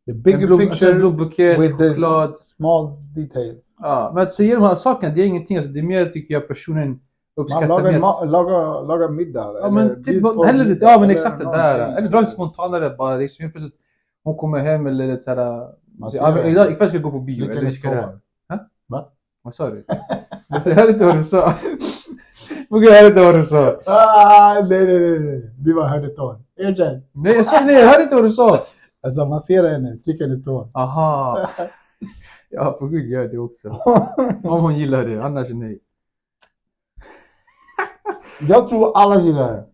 The 0.06 0.12
bigger 0.12 0.46
blom, 0.46 0.60
alltså, 0.60 0.70
picture 0.70 0.94
blombukett, 0.94 1.58
with 1.60 1.76
the 1.78 1.88
choklad. 1.88 2.38
small 2.38 2.92
details. 3.16 3.58
Ja, 3.80 4.10
men 4.14 4.22
att 4.22 4.32
säga 4.32 4.54
de 4.54 4.62
här 4.62 4.74
sakerna, 4.74 5.14
det 5.14 5.20
är 5.22 5.26
ingenting. 5.26 5.56
Alltså, 5.56 5.72
det 5.72 5.78
är 5.78 5.82
mer 5.82 6.04
tycker 6.06 6.34
jag 6.34 6.48
personen 6.48 6.88
Man 6.88 6.98
uppskattar 7.36 7.68
lagar, 7.68 7.92
mer. 7.92 7.98
ma- 7.98 8.24
lagar, 8.26 8.86
lagar 8.86 9.08
middag. 9.08 9.52
Ja 9.62 9.70
men 9.70 10.04
typ, 10.04 10.22
på 10.22 10.44
hellre 10.44 10.64
middag 10.64 10.90
ja 10.90 11.00
men 11.00 11.10
exakt 11.10 11.38
det 11.38 11.44
där. 11.44 11.96
Eller 11.96 12.08
dra 12.08 12.20
lite 12.20 12.32
spontanare 12.32 12.90
bara. 12.98 13.16
Liksom, 13.16 13.50
plötsligt, 13.50 13.74
hon 14.28 14.36
kommer 14.36 14.58
hem 14.58 14.86
eller 14.86 15.06
det 15.06 15.22
såhär. 16.10 16.46
Idag, 16.46 16.72
ikväll 16.72 16.88
ska 16.88 16.98
vi 16.98 17.02
gå 17.02 17.10
på 17.10 17.20
bio. 17.20 17.50
Eller 17.50 17.62
vi 17.62 17.72
ska 17.72 17.90
det. 17.90 18.18
tår. 18.86 19.12
Vad 19.42 19.54
sa 19.54 19.70
du? 19.70 19.84
Jag 20.48 20.60
hörde 20.60 20.92
inte 20.92 21.04
vad 21.04 21.16
du 21.16 21.24
sa. 21.24 21.54
Jag 22.70 22.92
hörde 22.92 23.06
inte 23.06 23.24
vad 23.24 23.34
du 23.34 23.44
sa. 23.44 23.80
Ah, 23.86 24.54
nej, 24.68 24.86
nej, 24.86 25.20
nej. 25.20 25.50
Det 25.58 25.72
var 25.72 25.88
hörde 25.88 26.08
tår. 26.08 26.40
Erkänn. 26.56 27.02
Nej, 27.12 27.34
jag 27.34 27.46
sa 27.46 27.64
nej, 27.64 27.74
jag 27.74 27.86
hörde 27.86 28.02
inte 28.02 28.14
vad 28.14 28.24
du 28.24 28.30
sa. 28.30 28.64
Alltså 29.02 29.26
massera 29.26 29.68
henne, 29.68 29.96
slicka 29.96 30.24
hennes 30.24 30.44
tår. 30.44 30.68
Aha. 30.74 31.48
Ja, 32.50 32.76
för 32.78 32.86
gud 32.86 33.08
gör 33.08 33.28
det 33.28 33.38
också. 33.38 33.68
Om 34.44 34.62
hon 34.62 34.78
gillar 34.78 35.04
det, 35.04 35.24
annars 35.24 35.48
nej. 35.50 35.80
Jag 38.40 38.68
tror 38.68 38.96
alla 38.96 39.20
gillar 39.20 39.52
det. 39.52 39.64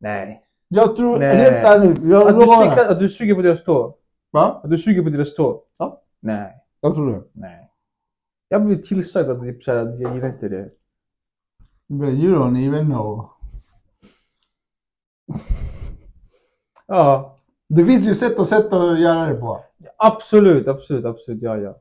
Nej. 0.00 0.42
Jag 0.68 0.96
tror, 0.96 1.18
Nej. 1.18 1.36
helt 1.36 1.66
ärligt, 1.66 2.02
jag 2.02 2.28
Att 2.28 2.38
du, 2.38 2.42
slickar, 2.42 2.92
att 2.92 2.98
du 2.98 3.08
suger 3.08 3.34
på 3.34 3.42
deras 3.42 3.64
tå? 3.64 3.94
Va? 4.32 4.60
Att 4.64 4.70
du 4.70 4.78
suger 4.78 5.02
på 5.02 5.08
deras 5.10 5.34
tå? 5.34 5.62
Ja. 5.76 6.02
Nej. 6.20 6.54
Jag 6.80 6.94
tror 6.94 7.12
det. 7.12 7.22
Nej. 7.32 7.70
Jag 8.48 8.64
blir 8.64 8.76
tillsagd 8.76 9.30
att 9.30 9.40
typ, 9.40 9.64
så 9.64 9.72
här, 9.72 9.78
att 9.78 10.00
jag 10.00 10.14
gillar 10.14 10.28
inte 10.28 10.48
det. 10.48 10.70
But 11.88 12.08
you 12.08 12.34
don't 12.34 12.68
even 12.68 12.86
know. 12.86 13.28
Ja. 16.86 17.38
Det 17.68 17.84
finns 17.84 18.06
ju 18.06 18.14
sätt 18.14 18.38
och 18.38 18.46
sätt 18.46 18.72
att 18.72 19.00
göra 19.00 19.26
det 19.26 19.34
på. 19.40 19.64
Absolut, 19.96 20.68
absolut, 20.68 21.04
absolut. 21.04 21.42
Ja, 21.42 21.56
ja. 21.56 21.74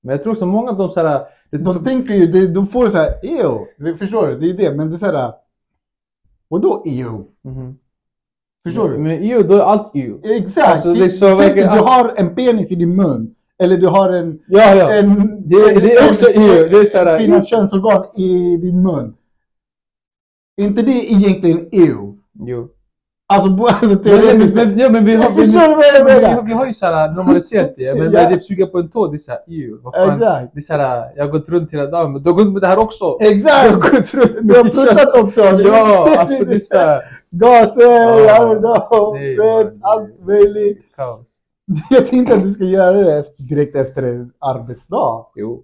Men 0.00 0.12
jag 0.12 0.22
tror 0.22 0.34
så 0.34 0.46
många 0.46 0.70
av 0.70 0.76
de 0.78 0.90
så 0.90 1.00
här... 1.00 1.26
Det, 1.50 1.58
De 1.58 1.84
tänker 1.84 2.14
ju, 2.14 2.26
de, 2.26 2.46
de 2.46 2.66
får 2.66 2.88
så 2.88 2.98
här, 2.98 3.24
ew. 3.24 3.96
Förstår 3.98 4.26
du? 4.26 4.38
Det 4.38 4.50
är 4.50 4.70
det. 4.70 4.76
Men 4.76 4.90
det 4.90 4.96
är 4.96 4.98
så 4.98 5.06
här, 5.06 5.34
vadå 6.48 6.82
ew? 6.86 7.24
Mhm. 7.42 7.78
Förstår 8.66 8.88
du? 8.88 8.98
Men 8.98 9.10
EU, 9.22 9.42
då 9.42 9.54
är 9.54 9.60
allt 9.60 9.90
EU. 9.94 10.20
Exakt! 10.24 10.68
Alltså, 10.68 10.92
det 10.92 11.04
är 11.04 11.08
så 11.08 11.38
Tänk 11.38 11.54
du 11.54 11.62
har 11.64 12.14
en 12.16 12.34
penis 12.34 12.72
i 12.72 12.74
din 12.74 12.96
mun. 12.96 13.34
Eller 13.62 13.76
du 13.76 13.86
har 13.86 14.12
en... 14.12 14.38
Ja, 14.48 14.74
ja. 14.74 14.90
en 14.92 15.14
Det- 15.48 15.80
det 15.80 15.92
är 15.94 16.08
också 16.08 16.26
EU. 16.30 16.68
Det 16.68 16.76
är 16.76 16.84
så 16.84 16.98
här- 16.98 17.18
Kvinnans 17.18 17.48
könsorgan 17.50 18.04
i 18.16 18.56
din 18.56 18.82
mun. 18.82 19.14
Inte 20.60 20.82
det 20.82 21.12
egentligen 21.12 21.68
ew? 21.72 21.96
Jo. 22.46 22.68
Alltså, 23.30 23.50
alltså 23.68 23.86
Men, 23.86 23.94
men, 23.94 24.02
teoretiskt 24.02 24.54
sett. 24.56 24.68
men, 24.68 24.78
ja, 24.78 24.90
men 24.90 25.04
vi 25.04 25.14
har, 25.16 25.30
vi, 25.36 25.46
jag 25.52 26.40
vi, 26.42 26.46
vi 26.48 26.52
har 26.52 26.66
ju 26.66 26.72
såhär 26.74 27.08
normaliserat 27.12 27.74
det. 27.76 27.94
Men 27.94 28.12
Ja. 28.12 28.28
det 28.28 28.40
suga 28.42 28.66
på 28.66 28.78
en 28.78 28.90
tå, 28.90 29.06
det 29.06 29.16
är 29.16 29.18
såhär 29.18 29.40
EU. 29.48 29.78
Vad 29.82 29.94
fan. 29.94 30.14
Exakt. 30.14 30.54
Det 30.54 30.58
är 30.58 30.62
såhär, 30.62 31.12
jag 31.16 31.24
har 31.24 31.30
gått 31.32 31.48
runt 31.48 31.72
hela 31.72 31.86
dagen. 31.86 32.12
Men 32.12 32.22
du 32.22 32.30
har 32.30 32.36
gått 32.36 32.52
med 32.52 32.62
det 32.62 32.66
här 32.68 32.78
också. 32.78 33.16
Du 33.18 33.24
har 33.26 33.32
Exakt! 33.32 33.74
gått 33.74 34.14
runt 34.14 34.48
Du 34.48 34.54
har 34.56 34.64
puttat 34.64 35.24
också! 35.24 35.40
Ja, 35.40 36.16
alltså 36.18 36.44
det 36.44 36.54
är 36.54 36.60
såhär 36.60 37.02
Gaser, 37.30 37.82
Ja. 37.82 38.52
I 38.52 38.56
don't 38.56 38.88
know, 38.88 39.14
Nej, 39.14 39.36
svett, 39.36 39.74
allt 39.82 40.26
möjligt. 40.26 40.78
kaos. 40.96 41.28
Jag 41.90 42.02
ser 42.06 42.16
inte 42.16 42.34
att 42.34 42.42
du 42.42 42.50
ska 42.50 42.64
göra 42.64 42.92
det 43.02 43.24
direkt 43.38 43.76
efter 43.76 44.02
en 44.02 44.30
arbetsdag. 44.38 45.26
Jo. 45.36 45.62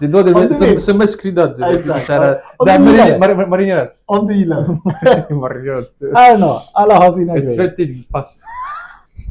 Det 0.00 0.06
det 0.22 0.34
Om 0.34 0.48
som, 0.54 0.66
vill. 0.66 0.80
som 0.80 0.98
mest 0.98 1.20
kryddat. 1.22 1.56
Du 1.56 1.62
vet. 1.62 1.76
Exakt. 1.76 2.06
Såhär, 2.06 2.42
Om 2.56 2.66
det 2.66 2.72
här 2.72 2.78
du 2.78 2.84
marin- 3.18 3.36
mar- 3.38 3.46
marinerats. 3.46 4.04
Om 4.06 4.26
du 4.26 4.34
gillar 4.34 4.62
det. 5.28 5.34
Marinerats. 5.34 6.02
I 6.02 6.36
know, 6.36 6.56
alla 6.72 6.94
har 6.94 7.12
sina 7.12 7.34
Ett 7.36 7.42
grejer. 7.42 7.56
svettigt 7.56 8.08
pass. 8.08 8.42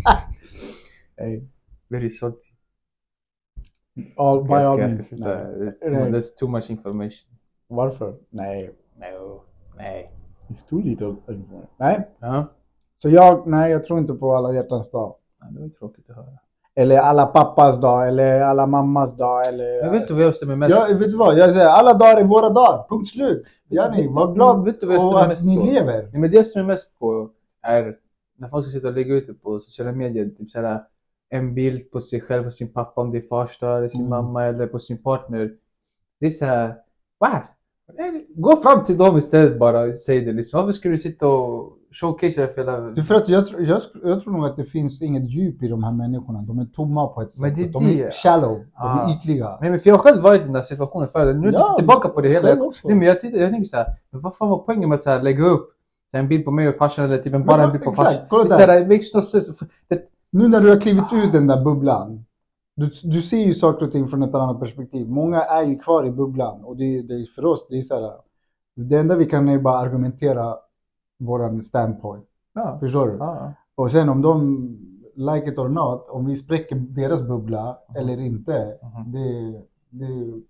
Hey, 1.18 1.42
Very 1.90 2.10
salty. 2.10 2.48
all, 4.18 4.44
by 4.44 4.54
all 4.54 4.78
means. 4.78 5.10
That's 5.12 6.36
too, 6.40 6.48
much 6.48 6.70
information. 6.70 7.30
Varför? 7.68 8.16
Nej. 8.30 8.72
No. 9.00 9.42
Nej. 9.78 10.12
It's 10.50 10.70
too 10.70 10.82
little. 10.82 11.16
Nej. 11.78 12.08
Ja. 12.20 12.46
Så 13.02 13.10
jag, 13.10 13.48
nej 13.48 13.72
jag 13.72 13.84
tror 13.84 14.00
inte 14.00 14.14
på 14.14 14.36
alla 14.36 14.54
hjärtans 14.54 14.92
dag. 14.92 15.16
Ja, 15.40 15.48
Det 15.52 15.60
var 15.62 15.70
tråkigt 15.70 16.10
att 16.10 16.16
höra. 16.16 16.28
Eller 16.78 16.98
alla 16.98 17.26
pappas 17.26 17.82
dag, 17.82 18.08
eller 18.08 18.40
alla 18.42 18.66
mammas 18.68 19.18
dag, 19.18 19.48
eller... 19.48 19.84
Men 19.84 19.92
vet 19.92 20.08
du 20.08 20.14
vad 20.14 20.24
jag 20.24 20.36
stämmer 20.36 20.56
mest 20.56 20.76
Ja, 20.76 20.88
vet 20.90 21.00
du 21.12 21.18
vad? 21.18 21.38
Jag 21.38 21.54
säger 21.54 21.68
alla 21.68 21.94
dagar 21.94 22.18
är 22.18 22.24
våra 22.24 22.50
dagar. 22.50 22.86
Punkt 22.90 23.10
slut. 23.10 23.48
Gör 23.70 24.14
var 24.14 24.34
glad 24.34 24.66
Vet 24.66 24.80
du 24.80 24.86
vad 24.86 24.96
jag 24.96 25.06
och 25.08 25.22
att 25.22 25.28
mest 25.28 25.46
ni 25.46 25.58
på? 25.58 25.66
lever. 25.66 26.04
Nej, 26.12 26.22
men 26.22 26.32
det 26.32 26.38
jag 26.38 26.46
stämmer 26.46 26.68
mest 26.68 27.00
på 27.00 27.30
är 27.62 27.96
när 28.38 28.48
folk 28.50 28.64
ska 28.66 28.72
sitta 28.72 28.88
och 28.88 28.94
lägga 28.94 29.16
ut 29.16 29.28
det 29.28 29.34
på 29.34 29.60
sociala 29.60 29.92
medier. 29.92 30.26
Typ 30.38 30.52
såhär, 30.52 30.84
en 31.30 31.54
bild 31.56 31.92
på 31.92 32.02
sig 32.02 32.22
själv 32.22 32.46
och 32.46 32.54
sin 32.54 32.74
pappa 32.74 33.02
om 33.02 33.12
det 33.12 33.18
är 33.18 33.28
fars 33.28 33.60
dag, 33.60 33.78
eller 33.78 33.90
sin 33.90 34.00
Mm. 34.00 34.10
mamma 34.10 34.46
eller 34.46 34.68
på 34.68 34.80
sin 34.80 35.04
partner. 35.04 35.52
Det 36.20 36.26
är 36.28 36.32
såhär, 36.32 36.76
va? 37.20 37.44
Gå 38.36 38.56
fram 38.56 38.86
till 38.86 38.98
dem 38.98 39.18
istället 39.18 39.60
bara 39.60 39.82
och 39.82 39.96
säg 39.96 40.22
det 40.22 40.32
liksom. 40.32 40.60
Varför 40.60 40.72
ska 40.74 40.90
du 40.90 40.98
sitta 40.98 41.28
och 41.28 41.77
showcase 41.92 42.42
det 42.42 42.48
för 42.54 42.62
hela... 42.62 42.80
Det 42.80 43.02
är 43.02 43.04
för 43.04 43.16
att 43.16 43.30
jag, 43.30 43.48
tror- 43.48 43.62
jag, 43.62 43.82
jag 44.04 44.24
tror 44.24 44.34
nog 44.34 44.46
att 44.46 44.56
det 44.56 44.66
finns 44.66 45.02
inget 45.02 45.30
djup 45.30 45.64
i 45.64 45.68
de 45.68 45.84
här 45.84 45.92
människorna. 45.92 46.42
De 46.42 46.60
är 46.60 46.66
tomma 46.66 47.08
på 47.08 47.22
ett 47.22 47.32
sätt. 47.32 47.42
Men 47.42 47.54
det 47.56 47.64
är 47.64 47.70
de 47.70 47.86
är 47.86 48.06
det. 48.06 48.12
shallow. 48.14 48.58
De 48.58 48.66
Ah. 48.76 49.10
är 49.10 49.16
ytliga. 49.18 49.58
Nej 49.62 49.70
men 49.70 49.80
för 49.80 49.90
jag 49.90 49.96
har 49.96 50.04
själv 50.04 50.24
varit 50.24 50.42
i 50.42 50.44
den 50.44 50.54
där 50.54 50.62
situationen 50.62 51.08
förut. 51.10 51.36
Nu 51.36 51.46
Ja, 51.48 51.52
tittar 51.52 51.66
jag 51.68 51.76
tillbaka 51.76 52.10
på 52.10 52.22
det 52.22 52.30
hela. 52.30 52.50
Jag, 52.50 52.74
nej, 52.84 52.96
men 52.96 53.08
jag, 53.08 53.20
tittar, 53.22 53.40
jag 53.40 53.50
tänker 53.50 53.66
såhär, 53.68 53.86
men 54.12 54.22
vad 54.22 54.36
fan 54.36 54.50
var 54.50 54.58
poängen 54.58 54.90
med 54.90 54.96
att 54.96 55.04
så 55.04 55.10
här, 55.10 55.22
lägga 55.22 55.44
upp 55.46 55.70
så 56.12 56.18
här, 56.18 56.24
en 56.24 56.30
bild 56.30 56.46
på 56.46 56.52
mig 56.52 56.70
och 56.70 56.76
farsan 56.76 57.06
eller 57.06 57.18
typ 57.18 57.34
en, 57.34 57.46
bara 57.46 57.64
en 57.64 57.72
bild 57.72 57.84
på 57.84 57.92
farsan? 57.94 58.22
Det 58.30 58.36
är 58.36 58.46
såhär, 58.46 58.82
it 58.82 58.88
makes 58.88 59.14
no 59.14 59.22
sense. 59.22 59.66
Det, 59.88 60.02
Nu 60.32 60.48
när 60.48 60.60
du 60.62 60.70
har 60.70 60.80
klivit 60.80 61.14
ut 61.14 61.32
den 61.32 61.48
där 61.48 61.64
bubblan. 61.64 62.24
Du, 62.76 62.90
du 63.04 63.22
ser 63.22 63.38
ju 63.38 63.54
saker 63.54 63.86
och 63.86 63.92
ting 63.92 64.08
från 64.08 64.24
ett 64.24 64.36
annat 64.36 64.60
perspektiv. 64.60 65.10
Många 65.10 65.44
är 65.44 65.64
ju 65.64 65.80
kvar 65.80 66.06
i 66.06 66.12
bubblan. 66.12 66.64
Och 66.64 66.78
det, 66.78 67.02
det 67.02 67.14
är 67.14 67.26
för 67.36 67.46
oss, 67.46 67.68
det 67.70 67.78
är 67.80 67.82
så 67.84 67.96
här. 68.02 68.12
Det 68.76 68.98
enda 68.98 69.16
vi 69.16 69.26
kan 69.26 69.50
är 69.50 69.60
bara 69.60 69.78
argumentera 69.78 70.56
våran 71.18 71.64
standpoint. 71.64 72.26
ja. 72.54 72.78
Förstår 72.80 73.08
du? 73.08 73.18
Ja. 73.18 73.54
Och 73.76 73.92
sen 73.92 74.10
om 74.10 74.22
de 74.22 74.58
like 75.16 75.50
it 75.52 75.58
or 75.58 75.70
not, 75.70 76.10
om 76.10 76.26
vi 76.26 76.36
spräcker 76.36 76.76
deras 76.76 77.22
bubbla 77.22 77.80
eller 77.96 78.20
inte, 78.20 78.80
Mhm. 78.82 79.12
det, 79.12 79.62
det 79.90 80.06
är 80.06 80.42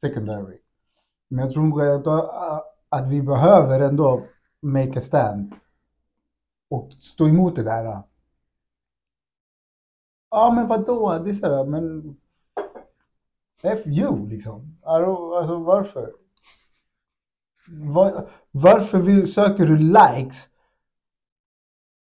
secondary. 0.00 0.58
Men 1.28 1.44
jag 1.44 1.52
tror 1.52 1.82
att, 1.82 2.64
att 2.88 3.08
vi 3.08 3.22
behöver 3.22 3.80
ändå 3.80 4.20
make 4.60 4.98
a 4.98 5.00
stand 5.00 5.52
och 6.70 6.92
stå 6.92 7.28
emot 7.28 7.56
det 7.56 7.62
där. 7.62 8.02
Ja 10.30 10.52
men 10.54 10.68
vadå, 10.68 11.18
det 11.18 11.30
är 11.30 11.34
så 11.34 11.46
här, 11.46 11.64
men 11.64 12.16
F 13.62 13.86
you 13.86 14.28
liksom. 14.28 14.76
Alltså 14.82 15.34
alltså, 15.34 15.56
varför? 15.58 16.12
Var, 17.70 18.28
varför 18.52 19.26
söker 19.26 19.66
du 19.66 19.76
likes 19.78 20.48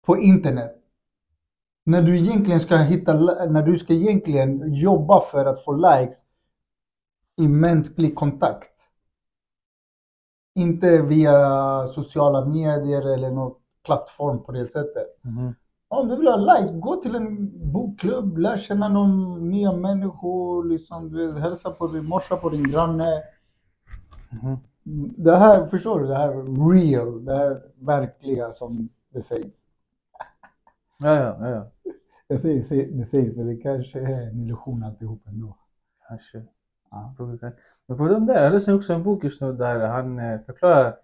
på 0.06 0.18
internet? 0.18 0.72
När 1.84 2.02
du 2.02 2.18
egentligen 2.18 2.60
ska 2.60 2.76
hitta, 2.76 3.14
när 3.46 3.62
du 3.62 3.78
ska 3.78 3.94
egentligen 3.94 4.74
jobba 4.74 5.20
för 5.20 5.44
att 5.44 5.64
få 5.64 5.72
likes 5.72 6.24
i 7.36 7.48
mänsklig 7.48 8.14
kontakt. 8.14 8.72
Inte 10.54 11.02
via 11.02 11.88
sociala 11.88 12.44
medier 12.44 13.14
eller 13.14 13.30
någon 13.30 13.54
plattform 13.84 14.42
på 14.42 14.52
det 14.52 14.66
sättet. 14.66 15.06
Mhm. 15.22 15.54
Om 15.88 16.08
du 16.08 16.16
vill 16.16 16.28
ha 16.28 16.36
likes, 16.36 16.80
gå 16.80 16.96
till 16.96 17.14
en 17.16 17.50
bokklubb, 17.72 18.38
lär 18.38 18.56
känna 18.56 18.88
någon 18.88 19.48
nya 19.50 19.72
människor, 19.72 20.64
liksom, 20.64 21.12
du 21.12 21.26
vet, 21.26 21.42
hälsa 21.42 21.70
på 21.70 21.86
din 21.86 22.04
morsa, 22.04 22.36
på 22.36 22.48
din 22.48 22.70
granne. 22.70 23.22
Mhm. 24.30 24.56
Det 25.16 25.36
här, 25.36 25.66
förstår 25.66 26.00
du? 26.00 26.06
Det 26.06 26.16
här 26.16 26.72
real, 26.72 27.24
det 27.24 27.36
här 27.36 27.62
verkliga 27.80 28.52
som 28.52 28.88
det 29.08 29.22
sägs. 29.22 29.66
Ja, 30.98 31.14
ja, 31.14 31.36
ja, 31.40 31.48
ja. 31.50 31.92
Jag 32.28 32.40
säger 32.40 32.86
det 32.86 33.04
sägs, 33.04 33.36
men 33.36 33.46
det 33.46 33.56
kanske 33.56 34.00
är 34.00 34.28
en 34.28 34.40
illusion 34.40 34.82
alltihop 34.82 35.26
ändå. 35.26 35.56
Kanske. 36.08 36.42
Ja. 36.90 37.14
Men 37.86 37.98
på 37.98 38.08
den 38.08 38.26
där, 38.26 38.44
jag 38.44 38.52
läste 38.52 38.74
också 38.74 38.92
en 38.92 39.02
bok 39.02 39.24
just 39.24 39.40
nu 39.40 39.52
där 39.52 39.86
han 39.86 40.18
eh, 40.18 40.40
förklarar 40.40 40.94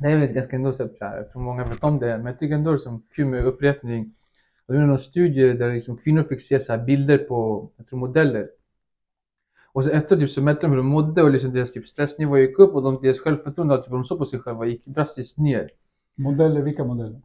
det 0.00 0.10
är 0.10 0.18
väl 0.18 0.32
ganska 0.32 0.56
ändå 0.56 0.72
så 0.72 0.88
här, 1.00 1.22
tror 1.22 1.42
många 1.42 1.64
vet 1.64 1.84
om 1.84 1.98
det, 1.98 2.16
men 2.16 2.26
jag 2.26 2.38
tycker 2.38 2.54
ändå 2.54 2.72
det 2.72 2.78
som 2.78 3.02
kul 3.14 3.26
med 3.26 3.44
upprepning. 3.44 4.14
Det 4.66 4.72
var 4.72 4.80
någon 4.80 4.98
studie 4.98 5.52
där 5.52 5.74
liksom 5.74 5.96
kvinnor 5.96 6.22
fick 6.22 6.40
se 6.42 6.60
så 6.60 6.78
bilder 6.78 7.18
på, 7.18 7.70
jag 7.76 7.86
tror 7.86 7.98
modeller. 7.98 8.50
Och 9.72 9.84
så 9.84 9.90
efter 9.90 10.16
typ 10.16 10.30
så 10.30 10.42
mätte 10.42 10.60
de 10.60 10.70
hur 10.70 10.76
de 10.76 10.86
mådde 10.86 11.22
och 11.22 11.30
liksom 11.30 11.52
deras 11.52 11.72
typ 11.72 11.86
stressnivå 11.86 12.38
gick 12.38 12.58
upp 12.58 12.74
och 12.74 12.82
de, 12.82 13.02
deras 13.02 13.20
självförtroende, 13.20 13.76
typ, 13.76 13.90
de 13.90 14.04
såg 14.04 14.18
på 14.18 14.26
sig 14.26 14.40
själva, 14.40 14.66
gick 14.66 14.86
drastiskt 14.86 15.38
ner. 15.38 15.70
Modeller, 16.16 16.62
vilka 16.62 16.84
modeller? 16.84 17.20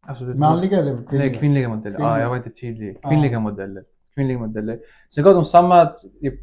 Alltså, 0.00 0.24
Manliga 0.24 0.78
eller 0.78 0.96
kvinnliga? 0.96 1.18
Nej, 1.18 1.34
kvinnliga 1.34 1.68
modeller. 1.68 1.98
Ja, 1.98 2.04
Kvinnliga. 2.04 2.22
jag 2.22 2.28
var 2.28 2.36
inte 2.36 2.50
tydlig. 2.50 2.98
Ah. 3.02 3.08
Kvinnliga 3.08 3.40
modeller. 3.40 3.84
Kvinnliga 4.14 4.38
modeller. 4.38 4.78
Sen 5.14 5.24
gav 5.24 5.34
de 5.34 5.44
samma 5.44 5.86
typ, 6.20 6.34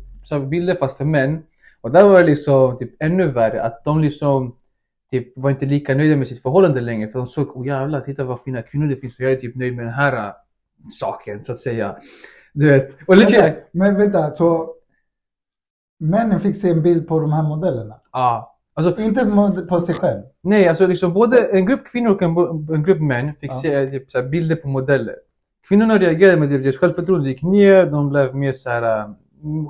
bilder 0.50 0.76
fast 0.76 0.98
för 0.98 1.06
män. 1.06 1.44
Och 1.82 1.92
där 1.92 2.08
var 2.08 2.20
det 2.20 2.26
liksom 2.26 2.78
typ 2.78 2.96
ännu 3.00 3.28
värre 3.32 3.64
att 3.64 3.84
de 3.84 4.02
liksom 4.02 4.56
typ 5.12 5.34
var 5.36 5.50
inte 5.50 5.66
lika 5.66 5.96
nöjda 5.96 6.16
med 6.16 6.28
sitt 6.28 6.42
förhållande 6.42 6.82
längre. 6.82 7.12
För 7.12 7.20
de 7.20 7.28
såg, 7.28 7.58
oh 7.58 7.68
jävlar, 7.68 8.02
titta 8.02 8.24
vad 8.24 8.42
fina 8.42 8.62
kvinnor 8.62 8.88
det 8.88 8.96
finns 8.96 9.20
och 9.20 9.26
jag 9.26 9.32
är 9.32 9.36
typ 9.36 9.56
nöjd 9.56 9.76
med 9.76 9.86
den 9.86 9.94
här 9.94 10.28
äh, 10.28 10.34
saken 11.00 11.44
så 11.44 11.52
att 11.52 11.60
säga. 11.60 11.96
Du 12.54 12.70
vet. 12.70 12.98
Och 13.08 13.18
lite, 13.18 13.42
Vänta, 13.42 13.60
men 13.72 13.98
vänta, 13.98 14.34
så 14.34 14.76
männen 16.04 16.40
fick 16.40 16.56
se 16.58 16.70
en 16.70 16.82
bild 16.82 17.08
på 17.08 17.20
de 17.20 17.34
här 17.34 17.44
modellerna? 17.44 17.96
ja. 18.14 18.50
Alltså, 18.76 19.02
Inte 19.02 19.26
på 19.70 19.80
sig 19.82 19.96
själv? 19.96 20.22
nej, 20.42 20.68
alltså 20.68 20.88
liksom 20.88 21.14
både 21.14 21.38
en 21.46 21.66
grupp 21.66 21.86
kvinnor 21.88 22.12
och 22.12 22.22
en, 22.22 22.38
en 22.76 22.84
grupp 22.84 23.02
män 23.02 23.32
fick 23.42 23.52
Ja. 23.54 23.60
se 23.62 23.88
typ, 23.88 24.12
så 24.12 24.22
här, 24.22 24.28
bilder 24.30 24.56
på 24.56 24.68
modeller. 24.68 25.16
Kvinnorna 25.68 25.98
reagerade 25.98 26.38
med 26.40 26.56
att 26.56 26.64
deras 26.64 26.78
självförtroende 26.78 27.30
gick 27.30 27.42
ner, 27.42 27.86
de 27.86 28.10
blev 28.10 28.36
mer 28.36 28.54
så 28.54 28.70
här 28.70 29.00
äh, 29.00 29.06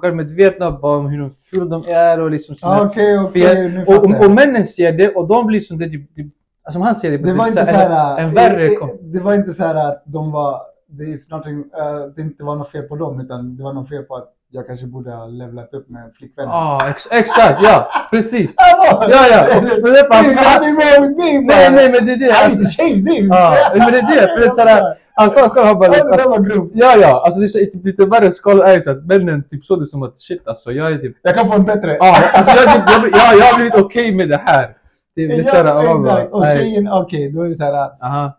självmedvetna 0.02 0.78
om 0.80 1.06
hur 1.08 1.20
de 1.20 1.32
fula 1.52 1.66
de 1.66 1.84
är 1.94 2.22
och 2.22 2.32
liksom 2.32 2.56
såna 2.56 2.74
Ah, 2.82 2.90
fel. 2.90 3.72
nu 3.72 3.84
och, 3.88 3.96
och, 4.04 4.26
och 4.26 4.32
männen 4.32 4.66
ser 4.66 4.92
det 4.92 5.10
och 5.16 5.28
de 5.28 5.48
blir 5.48 5.60
som 5.60 5.78
det 5.78 5.90
typ, 5.90 6.16
typ 6.16 6.28
alltså 6.64 6.76
som 6.78 6.82
han 6.82 6.96
ser 6.96 7.12
det, 7.12 7.18
Det 7.18 7.34
var 7.34 7.46
typ 7.46 7.58
inte 7.58 7.66
så 7.66 7.72
här, 7.72 8.20
en, 8.20 8.26
en 8.28 8.34
värre 8.34 8.68
det, 8.68 8.78
det 9.14 9.20
var 9.20 9.34
inte 9.34 9.54
så 9.54 9.64
här 9.64 9.76
att 9.76 10.04
de 10.06 10.32
var, 10.32 10.62
det, 10.88 11.04
is 11.06 11.30
nothing, 11.30 11.58
eh, 11.60 12.06
det 12.16 12.22
inte 12.22 12.44
var 12.44 12.56
något 12.56 12.70
fel 12.72 12.84
på 12.84 12.96
dem 12.96 13.20
utan 13.20 13.56
det 13.58 13.64
var 13.64 13.74
något 13.74 13.90
fel 13.90 14.04
på 14.04 14.16
att 14.16 14.30
jag 14.56 14.68
kanske 14.68 14.86
borde 14.86 15.12
ha 15.12 15.26
levlat 15.26 15.74
upp 15.74 15.90
med 15.90 16.12
flickvänner. 16.18 16.52
Ja, 16.52 16.88
ex 16.90 17.08
exakt, 17.12 17.60
ja, 17.64 17.90
precis. 18.12 18.56
Ja, 18.58 19.08
Ja, 19.10 19.62
men 19.62 19.94
det 19.94 20.42
hade 20.44 20.66
ju 20.66 20.74
med 20.74 21.02
with 21.02 21.18
me, 21.18 21.32
Nej, 21.42 21.72
nej, 21.72 21.92
men 21.92 22.06
det 22.06 22.12
är 22.14 22.18
det. 22.18 22.26
I 22.26 22.48
need 22.56 22.64
to 22.64 22.70
change 22.78 22.94
this! 22.96 23.28
ja, 23.30 23.72
men 23.78 23.92
det 23.92 23.98
är 24.00 24.08
det. 24.16 24.22
För 24.22 24.40
det 24.40 24.46
är 24.46 24.52
sådär, 24.52 24.84
han 25.14 25.30
sa 25.30 25.50
själv, 25.50 25.66
han 25.68 25.80
bara, 25.80 25.90
det 25.92 25.98
där 25.98 26.20
att- 26.20 26.26
var 26.26 26.40
grovt. 26.40 26.72
ja, 26.74 26.96
ja, 26.98 27.24
alltså 27.26 27.40
det 27.40 27.46
är 27.46 27.66
typ, 27.66 27.86
lite 27.86 28.06
värre 28.06 28.32
skala 28.32 28.74
är 28.74 28.80
så 28.82 28.92
att 28.92 29.06
männen 29.06 29.44
typ 29.50 29.66
såg 29.66 29.80
det 29.80 29.86
som 29.86 30.04
att 30.04 30.20
shit 30.20 30.48
alltså, 30.48 30.72
jag 30.72 30.92
är 30.92 30.98
typ, 30.98 31.16
Jag 31.22 31.36
kan 31.36 31.48
få 31.48 31.54
en 31.54 31.64
bättre. 31.64 31.98
ja, 32.00 32.16
alltså 32.34 32.52
jag, 32.64 32.74
typ, 32.76 32.84
jag, 32.92 33.02
blir- 33.02 33.12
ja, 33.14 33.34
jag 33.40 33.46
har 33.46 33.56
blivit 33.56 33.76
okej 33.82 34.16
med 34.16 34.30
det 34.30 34.42
här. 34.46 34.78
Det, 35.16 35.28
det 35.28 35.34
är 35.40 35.44
såhär, 35.44 35.66
ja, 35.66 36.00
exakt. 36.00 36.34
Och 36.34 36.46
tjejen, 36.46 36.88
okej, 36.92 37.32
då 37.32 37.42
är 37.42 37.50
det 37.50 37.56
så 37.56 37.64
här. 37.64 37.90
Aha. 38.06 38.38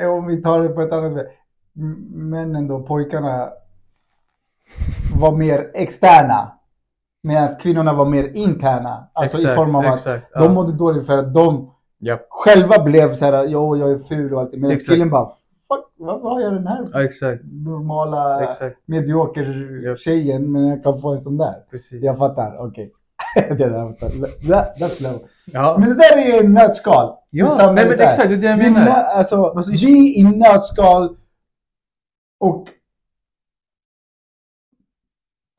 eh, 0.00 0.08
Om 0.08 0.26
vi 0.26 0.42
tar 0.42 0.62
det 0.62 0.68
på 0.68 0.80
ett 0.82 0.92
annat 0.92 1.14
sätt. 1.14 1.26
Männen 2.14 2.68
då, 2.68 2.80
pojkarna 2.82 3.48
var 5.20 5.32
mer 5.32 5.70
externa. 5.74 6.52
Medan 7.22 7.48
kvinnorna 7.60 7.92
var 7.92 8.04
mer 8.04 8.24
interna. 8.34 9.08
Alltså 9.12 9.36
i 9.38 9.40
Exakt, 9.40 9.54
form 9.56 9.74
av 9.74 9.86
att 9.86 9.94
exakt, 9.94 10.32
de 10.34 10.42
ja. 10.44 10.48
mådde 10.52 10.72
dåligt 10.72 11.06
för 11.06 11.18
att 11.18 11.34
de 11.34 11.70
Japp. 11.98 12.26
själva 12.30 12.84
blev 12.84 13.14
så 13.14 13.24
här, 13.24 13.44
jo 13.44 13.76
jag 13.76 13.90
är 13.90 13.98
ful 13.98 14.34
och 14.34 14.40
allt. 14.40 14.52
Medan 14.52 14.70
Exakt. 14.70 14.88
killen 14.88 15.10
bara, 15.10 15.26
fuck, 15.68 15.84
varför 15.96 16.28
har 16.28 16.40
jag 16.40 16.52
den 16.52 16.66
här 16.66 16.88
Ja, 16.92 17.04
exakt, 17.04 17.42
normala 17.44 18.44
exakt. 18.44 18.76
medioker 18.86 19.44
Japp. 19.86 19.98
tjejen 19.98 20.52
men 20.52 20.66
jag 20.68 20.82
kan 20.82 20.98
få 20.98 21.12
en 21.12 21.20
sån 21.20 21.36
där? 21.36 21.54
Precis. 21.70 22.02
Jag 22.02 22.18
fattar, 22.18 22.56
okej. 22.58 22.92
det 23.34 23.54
där 23.54 23.70
jag 23.70 23.98
fattar. 23.98 24.16
That, 24.48 24.76
that's 24.80 25.02
low. 25.02 25.20
Ja, 25.44 25.76
Men 25.80 25.88
det 25.88 25.94
där 25.94 26.16
är 26.18 26.44
en 26.44 26.52
nötskal. 26.54 27.14
Ja, 27.30 27.72
nej, 27.74 27.88
men 27.88 28.00
exakt, 28.00 28.28
det 28.28 28.34
är 28.34 28.38
det 28.38 28.46
jag 28.46 28.56
Vi 28.56 28.70
menar. 28.70 28.86
nö- 28.86 28.90
Alltså, 29.16 29.44
Alltså, 29.44 29.70
vi 29.70 30.18
i 30.20 30.22
nötskal 30.24 31.16
och 32.40 32.64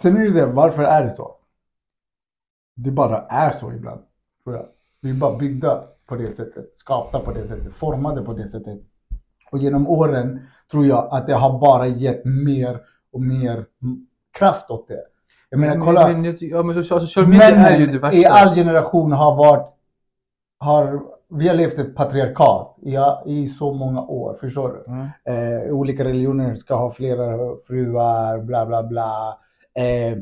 sen 0.01 0.17
är 0.17 0.25
det 0.25 0.31
så 0.31 0.39
här, 0.39 0.47
varför 0.47 0.83
är 0.83 1.03
det 1.03 1.15
så? 1.15 1.35
Det 2.75 2.91
bara 2.91 3.19
är 3.19 3.49
så 3.49 3.73
ibland. 3.73 4.01
tror 4.43 4.55
jag. 4.55 4.65
Vi 5.01 5.09
är 5.09 5.13
bara 5.13 5.37
byggda 5.37 5.83
på 6.07 6.15
det 6.15 6.31
sättet, 6.31 6.65
skapta 6.75 7.19
på 7.19 7.31
det 7.31 7.47
sättet, 7.47 7.73
formade 7.73 8.21
på 8.21 8.33
det 8.33 8.47
sättet. 8.47 8.79
Och 9.51 9.57
genom 9.57 9.87
åren 9.87 10.41
tror 10.71 10.85
jag 10.85 11.07
att 11.11 11.27
det 11.27 11.33
har 11.33 11.59
bara 11.59 11.87
gett 11.87 12.25
mer 12.25 12.81
och 13.11 13.21
mer 13.21 13.65
kraft 14.39 14.71
åt 14.71 14.87
det. 14.87 15.03
Jag 15.49 15.59
menar, 15.59 15.85
kolla. 15.85 16.07
Men, 16.07 16.37
ja, 16.39 16.63
men 16.63 16.75
social, 16.75 17.01
social 17.01 17.27
media 17.27 17.47
är 17.47 17.79
ju 17.79 17.87
det 17.87 17.99
värsta. 17.99 18.17
i 18.17 18.25
all 18.25 18.55
generation 18.55 19.11
har 19.11 19.35
varit, 19.35 19.67
har, 20.59 21.01
vi 21.29 21.47
har 21.47 21.55
levt 21.55 21.79
ett 21.79 21.95
patriarkat 21.95 22.77
i, 22.81 22.97
i 23.25 23.49
så 23.49 23.73
många 23.73 24.01
år, 24.01 24.37
förstår 24.41 24.69
du? 24.69 24.91
Mm. 24.91 25.07
Eh, 25.23 25.73
olika 25.73 26.03
religioner 26.03 26.55
ska 26.55 26.75
ha 26.75 26.91
flera 26.91 27.55
fruar, 27.67 28.39
bla 28.39 28.65
bla 28.65 28.83
bla. 28.83 29.39
Eh, 29.77 30.17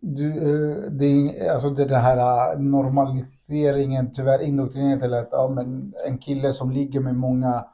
du, 0.00 0.28
eh, 0.28 0.90
det, 0.90 1.48
alltså 1.50 1.70
det, 1.70 1.84
det 1.84 1.98
här 1.98 2.52
eh, 2.52 2.58
normaliseringen, 2.60 4.12
tyvärr 4.12 4.42
indoktrineringen 4.42 5.00
till 5.00 5.14
att 5.14 5.28
ja, 5.32 5.48
men 5.48 5.94
en 6.06 6.18
kille 6.18 6.52
som 6.52 6.70
ligger 6.70 7.00
med 7.00 7.14
många, 7.14 7.66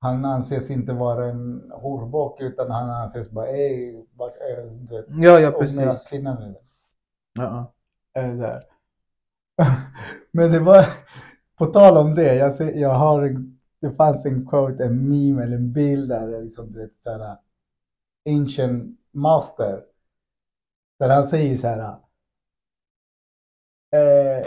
han 0.00 0.24
anses 0.24 0.70
inte 0.70 0.92
vara 0.92 1.30
en 1.30 1.70
horbock 1.74 2.40
utan 2.40 2.70
han 2.70 2.90
anses 2.90 3.30
bara, 3.30 3.48
ey, 3.48 4.04
vart 4.14 4.36
är 4.36 4.70
du 4.70 4.96
vet, 4.96 5.06
Ja, 5.08 5.40
ja, 5.40 5.50
precis. 5.50 6.06
kvinnan 6.08 6.42
är 6.42 6.48
det. 6.48 6.60
Ja, 7.32 7.72
här. 8.14 8.62
Men 10.32 10.52
det 10.52 10.60
var, 10.60 10.84
på 11.58 11.66
tal 11.66 11.96
om 11.96 12.14
det, 12.14 12.34
jag, 12.34 12.54
ser, 12.54 12.72
jag 12.72 12.94
har, 12.94 13.44
det 13.80 13.90
fanns 13.90 14.26
en 14.26 14.46
quote, 14.46 14.84
en 14.84 15.08
meme 15.08 15.42
eller 15.42 15.56
en 15.56 15.72
bild 15.72 16.08
där, 16.08 16.42
liksom, 16.42 16.72
du 16.72 16.78
vet, 16.78 17.02
så 17.02 17.10
här, 17.10 17.36
ancient 18.28 18.99
master, 19.10 19.84
där 20.98 21.08
han 21.08 21.24
säger 21.24 21.56
så 21.56 21.66
här, 21.66 21.96
eh, 23.92 24.46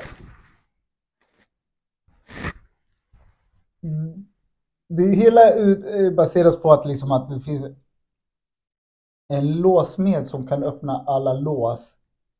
det 4.89 5.15
hela 5.15 5.53
ut, 5.53 5.85
eh, 5.85 6.11
baseras 6.11 6.61
på 6.61 6.71
att, 6.71 6.85
liksom, 6.85 7.11
att 7.11 7.29
det 7.29 7.39
finns 7.39 7.65
en 9.29 9.61
låsmed 9.61 10.27
som 10.27 10.47
kan 10.47 10.63
öppna 10.63 11.03
alla 11.07 11.33
lås 11.33 11.93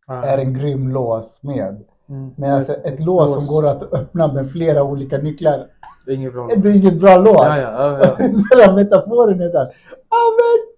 ja. 0.07 0.25
är 0.25 0.37
en 0.37 0.53
grym 0.53 0.91
låsmed. 0.91 1.83
Mm. 2.09 2.31
Men 2.37 2.51
alltså 2.51 2.73
ett 2.73 2.99
lås 2.99 3.33
som 3.33 3.47
går 3.47 3.67
att 3.67 3.93
öppna 3.93 4.33
med 4.33 4.51
flera 4.51 4.83
olika 4.83 5.17
nycklar, 5.17 5.67
Det 6.05 6.11
är 6.11 6.15
inget 6.15 6.33
bra. 6.33 6.47
det 6.47 6.69
är 6.69 6.75
inget 6.75 6.99
bra 6.99 7.17
lås. 7.17 7.45
Ja, 7.45 7.57
ja, 7.57 7.99
ja. 7.99 8.15
ja. 8.19 8.31
Så 8.67 8.75
metaforen 8.75 9.41
är 9.41 9.49
såhär, 9.49 9.75
ja 10.09 10.17
men. 10.37 10.72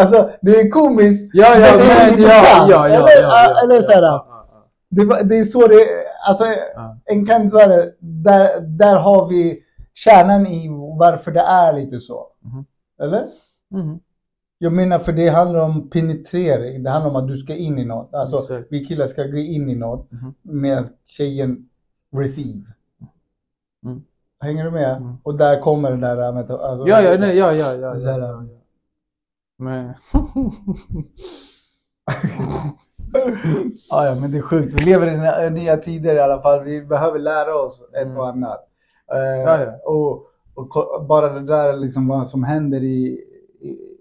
Alltså 0.00 0.30
det 0.42 0.50
är 0.50 0.70
komiskt. 0.70 1.30
Ja, 1.34 1.46
ja, 1.54 1.76
men 1.78 1.86
det 1.86 1.92
är 1.92 2.10
men, 2.12 2.22
ja, 2.22 2.66
ja, 2.70 2.88
ja, 2.88 2.94
Eller, 2.94 3.22
ja, 3.22 3.62
eller 3.62 3.74
ja, 3.74 4.00
ja. 4.00 4.26
det, 4.88 5.22
det 5.24 5.38
är 5.38 5.44
så 5.44 5.66
det, 5.66 5.86
alltså 6.28 6.44
en 7.04 7.26
kan 7.26 7.48
där, 8.00 8.60
där 8.60 8.96
har 8.96 9.28
vi 9.28 9.62
kärnan 9.94 10.46
i 10.46 10.68
varför 10.98 11.30
det 11.32 11.40
är 11.40 11.72
lite 11.72 12.00
så. 12.00 12.26
Mhm. 12.44 12.64
Eller? 13.00 13.26
Mhm. 13.70 14.00
Jag 14.58 14.72
menar 14.72 14.98
för 14.98 15.12
det 15.12 15.28
handlar 15.28 15.60
om 15.60 15.90
penetrering. 15.90 16.82
Det 16.82 16.90
handlar 16.90 17.10
om 17.10 17.16
att 17.16 17.28
du 17.28 17.36
ska 17.36 17.54
in 17.54 17.78
i 17.78 17.84
något. 17.84 18.14
Alltså 18.14 18.38
Exakt. 18.38 18.66
vi 18.70 18.84
killar 18.84 19.06
ska 19.06 19.22
gå 19.22 19.36
in 19.36 19.68
i 19.70 19.74
något 19.74 20.12
Mhm. 20.12 20.34
medan 20.42 20.84
tjejen 21.06 21.68
receive. 22.16 22.62
Mm. 23.84 24.02
Hänger 24.40 24.64
du 24.64 24.70
med? 24.70 24.96
Mm. 24.96 25.16
Och 25.22 25.34
där 25.38 25.60
kommer 25.60 25.90
det 25.90 25.96
där 25.96 26.32
med 26.32 26.50
alltså, 26.50 26.88
Ja, 26.88 27.00
ja, 27.00 27.16
nej, 27.18 27.38
ja, 27.38 27.52
ja, 27.52 27.98
så 27.98 28.08
här, 28.10 28.20
ja, 28.20 28.26
ja. 28.26 28.55
Men... 29.58 29.92
ja, 33.90 34.06
ja, 34.06 34.14
men 34.20 34.30
det 34.32 34.38
är 34.38 34.42
sjukt. 34.42 34.80
Vi 34.80 34.84
lever 34.90 35.06
i 35.46 35.50
nya- 35.50 35.76
tider 35.76 36.14
i 36.14 36.20
alla 36.20 36.42
fall. 36.42 36.64
Vi 36.64 36.84
behöver 36.84 37.18
lära 37.18 37.54
oss 37.54 37.84
ett 37.92 38.06
Mm. 38.06 38.16
och 38.18 38.28
annat. 38.28 38.68
Eh, 39.12 39.18
Ja, 39.18 39.60
ja. 39.64 39.72
Och, 39.84 40.26
och 40.54 41.04
bara 41.06 41.32
det 41.32 41.46
där 41.46 41.76
liksom 41.76 42.08
vad 42.08 42.28
som 42.28 42.44
händer 42.44 42.82
i, 42.82 43.06
i 43.60 43.98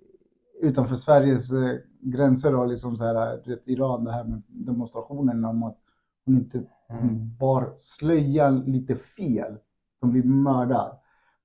utanför 0.61 0.95
Sveriges 0.95 1.51
eh, 1.51 1.75
gränser 2.01 2.55
och 2.55 2.67
liksom 2.67 2.97
så 2.97 3.03
här, 3.03 3.41
du 3.45 3.49
vet, 3.55 3.67
Iran, 3.67 4.03
det 4.03 4.11
här 4.11 4.23
med 4.23 4.41
demonstrationen 4.47 5.45
om 5.45 5.63
att 5.63 5.77
hon 6.25 6.35
inte 6.37 6.63
Mm. 6.89 7.35
bar 7.39 7.73
slöjan 7.75 8.59
lite 8.59 8.95
fel. 8.95 9.57
Hon 10.01 10.11
blir 10.11 10.23
mördad. 10.23 10.97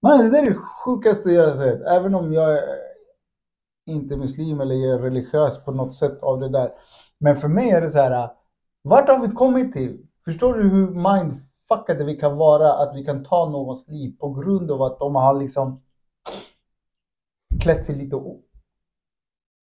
Men 0.03 0.19
det 0.19 0.31
där 0.31 0.43
är 0.43 0.47
det 0.51 0.55
sjukaste 0.85 1.31
jag 1.31 1.47
har 1.49 1.55
sett. 1.55 1.81
Även 1.83 2.15
om 2.15 2.33
jag 2.33 2.59
inte 3.91 4.17
muslim 4.17 4.61
eller 4.61 4.75
är 4.75 4.99
religiös 4.99 5.65
på 5.65 5.73
något 5.73 5.95
sätt 5.95 6.23
av 6.23 6.41
det 6.41 6.49
där. 6.49 6.73
Men 7.19 7.37
för 7.37 7.49
mig 7.49 7.71
är 7.71 7.81
det 7.81 7.91
så 7.91 7.99
här. 7.99 8.31
Vart 8.83 9.09
har 9.09 9.29
vi 9.29 9.35
kommit 9.35 9.73
till? 9.73 10.07
Förstår 10.25 10.55
du 10.55 10.69
hur 10.69 10.87
mindfuckade 10.87 12.05
vi 12.05 12.17
kan 12.17 12.37
vara? 12.37 12.73
Att 12.73 12.97
vi 12.97 13.05
kan 13.05 13.25
ta 13.25 13.51
någons 13.51 13.89
liv 13.89 14.17
på 14.19 14.31
grund 14.31 14.71
av 14.71 14.83
att 14.83 14.99
de 14.99 15.15
har 15.15 15.35
liksom 15.35 15.83
klätt 17.61 17.85
sig 17.85 17.95
lite 17.95 18.17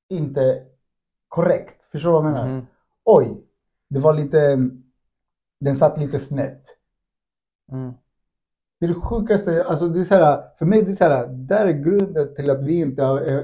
inte 0.10 0.66
korrekt. 1.28 1.84
Förstår 1.92 2.10
du 2.10 2.13
vad 2.13 2.26
jag 2.26 2.34
menar? 2.34 2.48
Mhm. 2.48 2.66
Oj, 3.04 3.44
det 3.90 4.00
var 4.00 4.13
lite, 4.13 4.70
den 5.60 5.76
satt 5.76 5.98
lite 5.98 6.20
snett. 6.20 6.63
Mm. 7.72 7.94
Det 8.80 8.86
är 8.86 8.90
det 8.90 8.96
sjukaste, 8.96 9.63
alltså 9.63 9.88
det 9.88 10.00
är 10.00 10.04
så 10.04 10.16
här, 10.16 10.44
för 10.58 10.66
mig 10.66 10.82
det 10.82 10.92
är 10.92 10.96
så 10.96 11.04
här, 11.04 11.28
där 11.28 11.68
är 11.68 11.72
grunden 11.72 12.36
till 12.36 12.50
att 12.50 12.63
vi 12.63 12.80
inte 12.82 13.04
har 13.04 13.22
eh, 13.22 13.44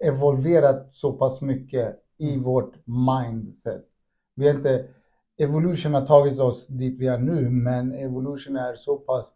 evolverat 0.00 0.88
så 0.92 1.12
pass 1.12 1.40
mycket 1.40 2.02
i 2.18 2.36
vårt 2.36 2.74
mindset. 2.84 3.84
Vi 4.34 4.48
har 4.48 4.54
inte, 4.54 4.88
evolution 5.36 5.94
har 5.94 6.06
tagit 6.06 6.38
oss 6.38 6.66
dit 6.66 6.98
vi 6.98 7.06
är 7.06 7.18
nu, 7.18 7.50
men 7.50 7.92
evolution 7.92 8.56
är 8.56 8.74
så 8.74 8.96
pass 8.96 9.32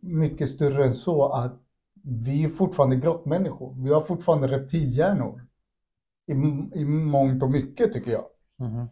mycket 0.00 0.50
större 0.50 0.84
än 0.84 0.94
så 0.94 1.32
att 1.32 1.60
vi 2.02 2.44
är 2.44 2.48
fortfarande 2.48 2.96
grottmänniskor. 2.96 3.74
Vi 3.78 3.92
har 3.92 4.00
fortfarande 4.00 4.48
reptilhjärnor. 4.48 5.46
I, 6.26 6.32
I 6.80 6.84
mångt 6.84 7.42
och 7.42 7.50
mycket 7.50 7.92
tycker 7.92 8.10
jag. 8.10 8.26
Mhm. 8.56 8.88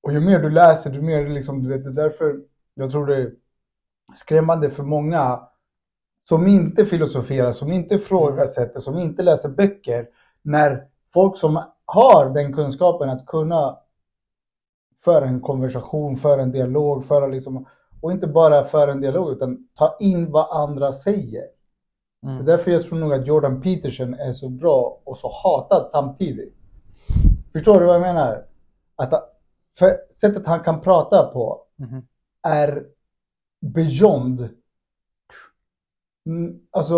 Och 0.00 0.12
ju 0.12 0.20
mer 0.20 0.38
du 0.38 0.50
läser, 0.50 0.92
ju 0.92 1.02
mer 1.02 1.28
liksom, 1.28 1.62
du 1.62 1.68
vet, 1.68 1.84
det 1.84 1.90
är 1.90 2.04
därför 2.04 2.40
jag 2.74 2.90
tror 2.90 3.06
det 3.06 3.16
är 3.16 3.34
skrämmande 4.14 4.70
för 4.70 4.82
många 4.82 5.48
som 6.28 6.46
inte 6.46 6.84
filosoferar, 6.84 7.52
som 7.52 7.72
inte 7.72 7.94
ifrågasätter, 7.94 8.80
som 8.80 8.98
inte 8.98 9.22
läser 9.22 9.48
böcker. 9.48 10.08
När 10.42 10.86
folk 11.12 11.36
som 11.38 11.62
har 11.84 12.30
den 12.30 12.52
kunskapen 12.52 13.10
att 13.10 13.26
kunna 13.26 13.78
föra 15.04 15.24
en 15.26 15.40
konversation, 15.40 16.16
föra 16.16 16.42
en 16.42 16.52
dialog, 16.52 17.04
föra 17.06 17.26
liksom, 17.26 17.66
och 18.00 18.12
inte 18.12 18.26
bara 18.26 18.64
föra 18.64 18.92
en 18.92 19.00
dialog 19.00 19.32
utan 19.32 19.68
ta 19.74 19.96
in 20.00 20.30
vad 20.30 20.62
andra 20.62 20.92
säger. 20.92 21.42
Det 22.22 22.28
är 22.28 22.32
Mm. 22.32 22.44
därför 22.44 22.70
jag 22.70 22.82
tror 22.82 22.98
nog 22.98 23.12
att 23.14 23.26
Jordan 23.26 23.60
Peterson 23.60 24.14
är 24.14 24.32
så 24.32 24.48
bra 24.48 25.00
och 25.04 25.16
så 25.18 25.30
hatad 25.42 25.88
samtidigt. 25.90 26.54
Förstår 27.52 27.80
du 27.80 27.86
vad 27.86 27.94
jag 27.94 28.00
menar? 28.02 28.44
Att 28.96 29.12
för 29.78 29.96
sättet 30.14 30.46
han 30.46 30.60
kan 30.60 30.80
prata 30.80 31.30
på 31.32 31.62
Mhm. 31.76 32.02
är 32.42 32.84
beyond. 33.60 34.48
Mm, 36.26 36.60
Alltså, 36.70 36.94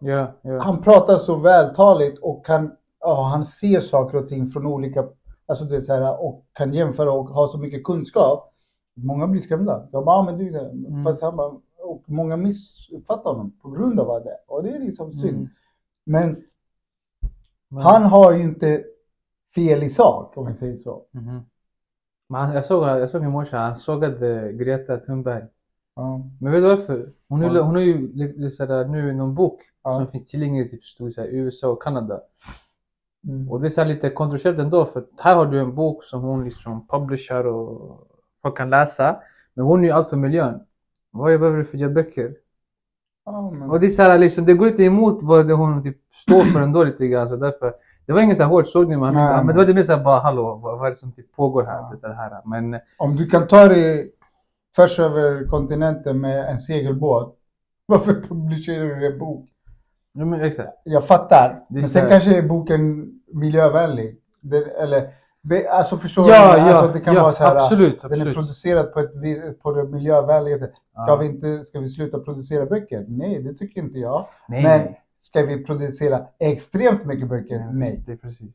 Ja, 0.00 0.32
ja. 0.42 0.58
han 0.60 0.82
pratar 0.82 1.18
så 1.18 1.34
vältaligt 1.36 2.18
och 2.18 2.46
kan 2.46 2.76
ja, 3.00 3.22
han 3.22 3.44
ser 3.44 3.80
saker 3.80 4.18
och 4.18 4.28
ting 4.28 4.48
från 4.48 4.66
olika, 4.66 5.08
alltså 5.46 5.64
det 5.64 5.76
är 5.76 5.80
så 5.80 5.92
här, 5.92 6.22
och 6.24 6.44
kan 6.52 6.74
jämföra 6.74 7.12
och 7.12 7.28
ha 7.28 7.48
så 7.48 7.58
mycket 7.58 7.84
kunskap. 7.84 8.54
Många 8.94 9.26
blir 9.26 9.40
skrämda. 9.40 9.86
De 9.92 10.04
bara, 10.04 10.16
ah, 10.16 10.22
men 10.22 10.38
du. 10.38 10.58
Mm. 10.58 11.04
fast 11.04 11.22
han 11.22 11.36
bara, 11.36 11.52
och 11.78 12.02
många 12.06 12.36
missuppfattar 12.36 13.30
honom 13.30 13.52
på 13.62 13.70
grund 13.70 14.00
av 14.00 14.24
det. 14.24 14.36
Och 14.46 14.62
det 14.62 14.70
är 14.70 14.78
liksom 14.78 15.12
synd. 15.12 15.36
Mm. 15.36 15.48
Men 16.04 16.44
Men- 17.68 17.82
han 17.82 18.02
har 18.02 18.32
ju 18.32 18.42
inte 18.42 18.84
fel 19.54 19.82
i 19.82 19.88
sak, 19.90 20.36
om 20.36 20.46
jag 20.46 20.56
säger 20.56 20.76
så. 20.76 21.02
Mhm. 21.10 21.40
Men 22.28 22.52
jag 22.54 22.64
såg, 22.64 22.82
jag 22.88 23.10
såg 23.10 23.22
i 23.24 23.28
morse, 23.28 23.56
han 23.56 23.76
sågade 23.76 24.52
Greta 24.52 24.96
Thunberg. 24.96 25.42
Ja. 25.98 26.20
Men 26.40 26.52
vet 26.52 26.62
du 26.62 26.68
varför? 26.68 27.12
Hon, 27.28 27.42
Ja. 27.42 27.62
hon 27.62 27.74
har 27.74 27.82
ju 27.82 28.50
sådär, 28.50 28.84
nu 28.84 29.12
någon 29.12 29.34
bok 29.34 29.60
Ja. 29.84 29.94
som 29.94 30.06
finns 30.06 30.24
tillgänglig 30.30 30.66
i 30.66 30.68
typ, 30.68 30.84
stod 30.84 31.12
så 31.12 31.20
här, 31.20 31.28
USA 31.28 31.68
och 31.68 31.82
Kanada. 31.82 32.20
Mm. 33.28 33.50
Och 33.50 33.60
det 33.60 33.66
är 33.66 33.70
så 33.70 33.80
här 33.80 33.88
lite 33.88 34.10
kontroversiellt 34.10 34.58
ändå 34.58 34.84
för 34.84 35.04
här 35.20 35.36
har 35.36 35.46
du 35.46 35.60
en 35.60 35.74
bok 35.74 36.04
som 36.04 36.22
hon 36.22 36.44
liksom 36.44 36.86
publicerar 36.88 37.44
och 37.46 38.06
folk 38.42 38.56
kan 38.56 38.70
läsa. 38.70 39.16
Men 39.54 39.64
hon 39.64 39.80
är 39.80 39.84
ju 39.84 39.90
allt 39.90 40.08
för 40.08 40.16
miljön. 40.16 40.60
Vad 41.10 41.40
behöver 41.40 41.58
du 41.58 41.64
för 41.64 41.88
böcker? 41.88 42.34
Men, 43.52 43.70
Och 43.70 43.80
det 43.80 43.86
är 43.86 43.90
så 43.90 44.02
här, 44.02 44.18
liksom, 44.18 44.44
det 44.46 44.54
går 44.54 44.66
lite 44.66 44.82
emot 44.82 45.22
vad 45.22 45.48
det 45.48 45.54
hon 45.54 45.82
typ 45.82 45.96
står 46.14 46.44
för 46.44 46.60
ändå 46.60 46.84
lite 46.84 47.06
grann. 47.06 47.28
Så 47.28 47.36
därför, 47.36 47.74
det 48.06 48.12
var 48.12 48.20
ingen 48.20 48.36
så 48.36 48.42
här 48.42 48.50
hård 48.50 48.66
sågning 48.66 49.00
men, 49.00 49.14
men 49.14 49.46
det 49.46 49.52
var 49.52 49.64
det 49.66 49.74
mer 49.74 49.82
såhär 49.82 50.04
bara 50.04 50.18
hallå, 50.20 50.54
vad, 50.62 50.78
vad 50.78 50.86
är 50.86 50.90
det 50.90 50.96
som 50.96 51.12
typ 51.12 51.32
pågår 51.36 51.62
här? 51.64 51.76
Ja. 51.78 51.94
Det 52.08 52.14
här. 52.14 52.40
Men 52.44 52.80
om 52.98 53.16
du 53.16 53.26
kan 53.26 53.46
ta 53.48 53.68
dig 53.68 54.12
tvärs 54.76 54.98
över 54.98 55.44
kontinenten 55.46 56.20
med 56.20 56.48
en 56.50 56.60
segelbåt, 56.60 57.36
varför 57.86 58.14
publicerar 58.14 58.84
du 58.84 59.06
en 59.12 59.18
bok? 59.18 59.48
Ja, 60.12 60.24
men 60.24 60.40
exakt. 60.40 60.72
Jag 60.84 61.06
fattar. 61.06 61.50
Är 61.68 61.74
Men 61.74 61.84
sen 61.84 62.02
här- 62.02 62.08
kanske 62.10 62.38
är 62.38 62.42
boken 62.42 63.12
miljövänlig. 63.32 64.20
Det, 64.40 64.56
eller, 64.64 65.10
alltså 65.70 65.96
förstår 65.98 66.24
du? 66.24 66.30
Ja, 66.30 66.60
alltså, 66.60 66.86
ja, 66.86 66.92
det 66.92 67.00
kan 67.00 67.14
ja, 67.14 67.22
vara 67.22 67.32
så 67.32 67.44
här, 67.44 67.56
absolut, 67.56 68.00
Den 68.00 68.10
är 68.10 68.14
absolut. 68.14 68.34
producerad 68.34 68.92
på, 68.92 69.00
ett, 69.00 69.60
på 69.62 69.72
det 69.72 69.84
miljövänliga 69.84 70.58
sättet. 70.58 70.76
Ska, 71.02 71.10
Ja. 71.10 71.16
vi 71.16 71.26
inte, 71.26 71.64
ska 71.64 71.80
vi 71.80 71.88
sluta 71.88 72.18
producera 72.18 72.66
böcker? 72.66 73.04
Nej, 73.08 73.42
det 73.42 73.54
tycker 73.54 73.80
inte 73.80 73.98
jag. 73.98 74.26
Nej, 74.48 74.62
Men 74.62 74.80
nej. 74.80 75.00
ska 75.16 75.42
vi 75.42 75.64
producera 75.64 76.26
extremt 76.38 77.04
mycket 77.04 77.28
böcker? 77.28 77.68
Nej. 77.72 78.02
Det 78.06 78.12
är 78.12 78.16
precis. 78.16 78.54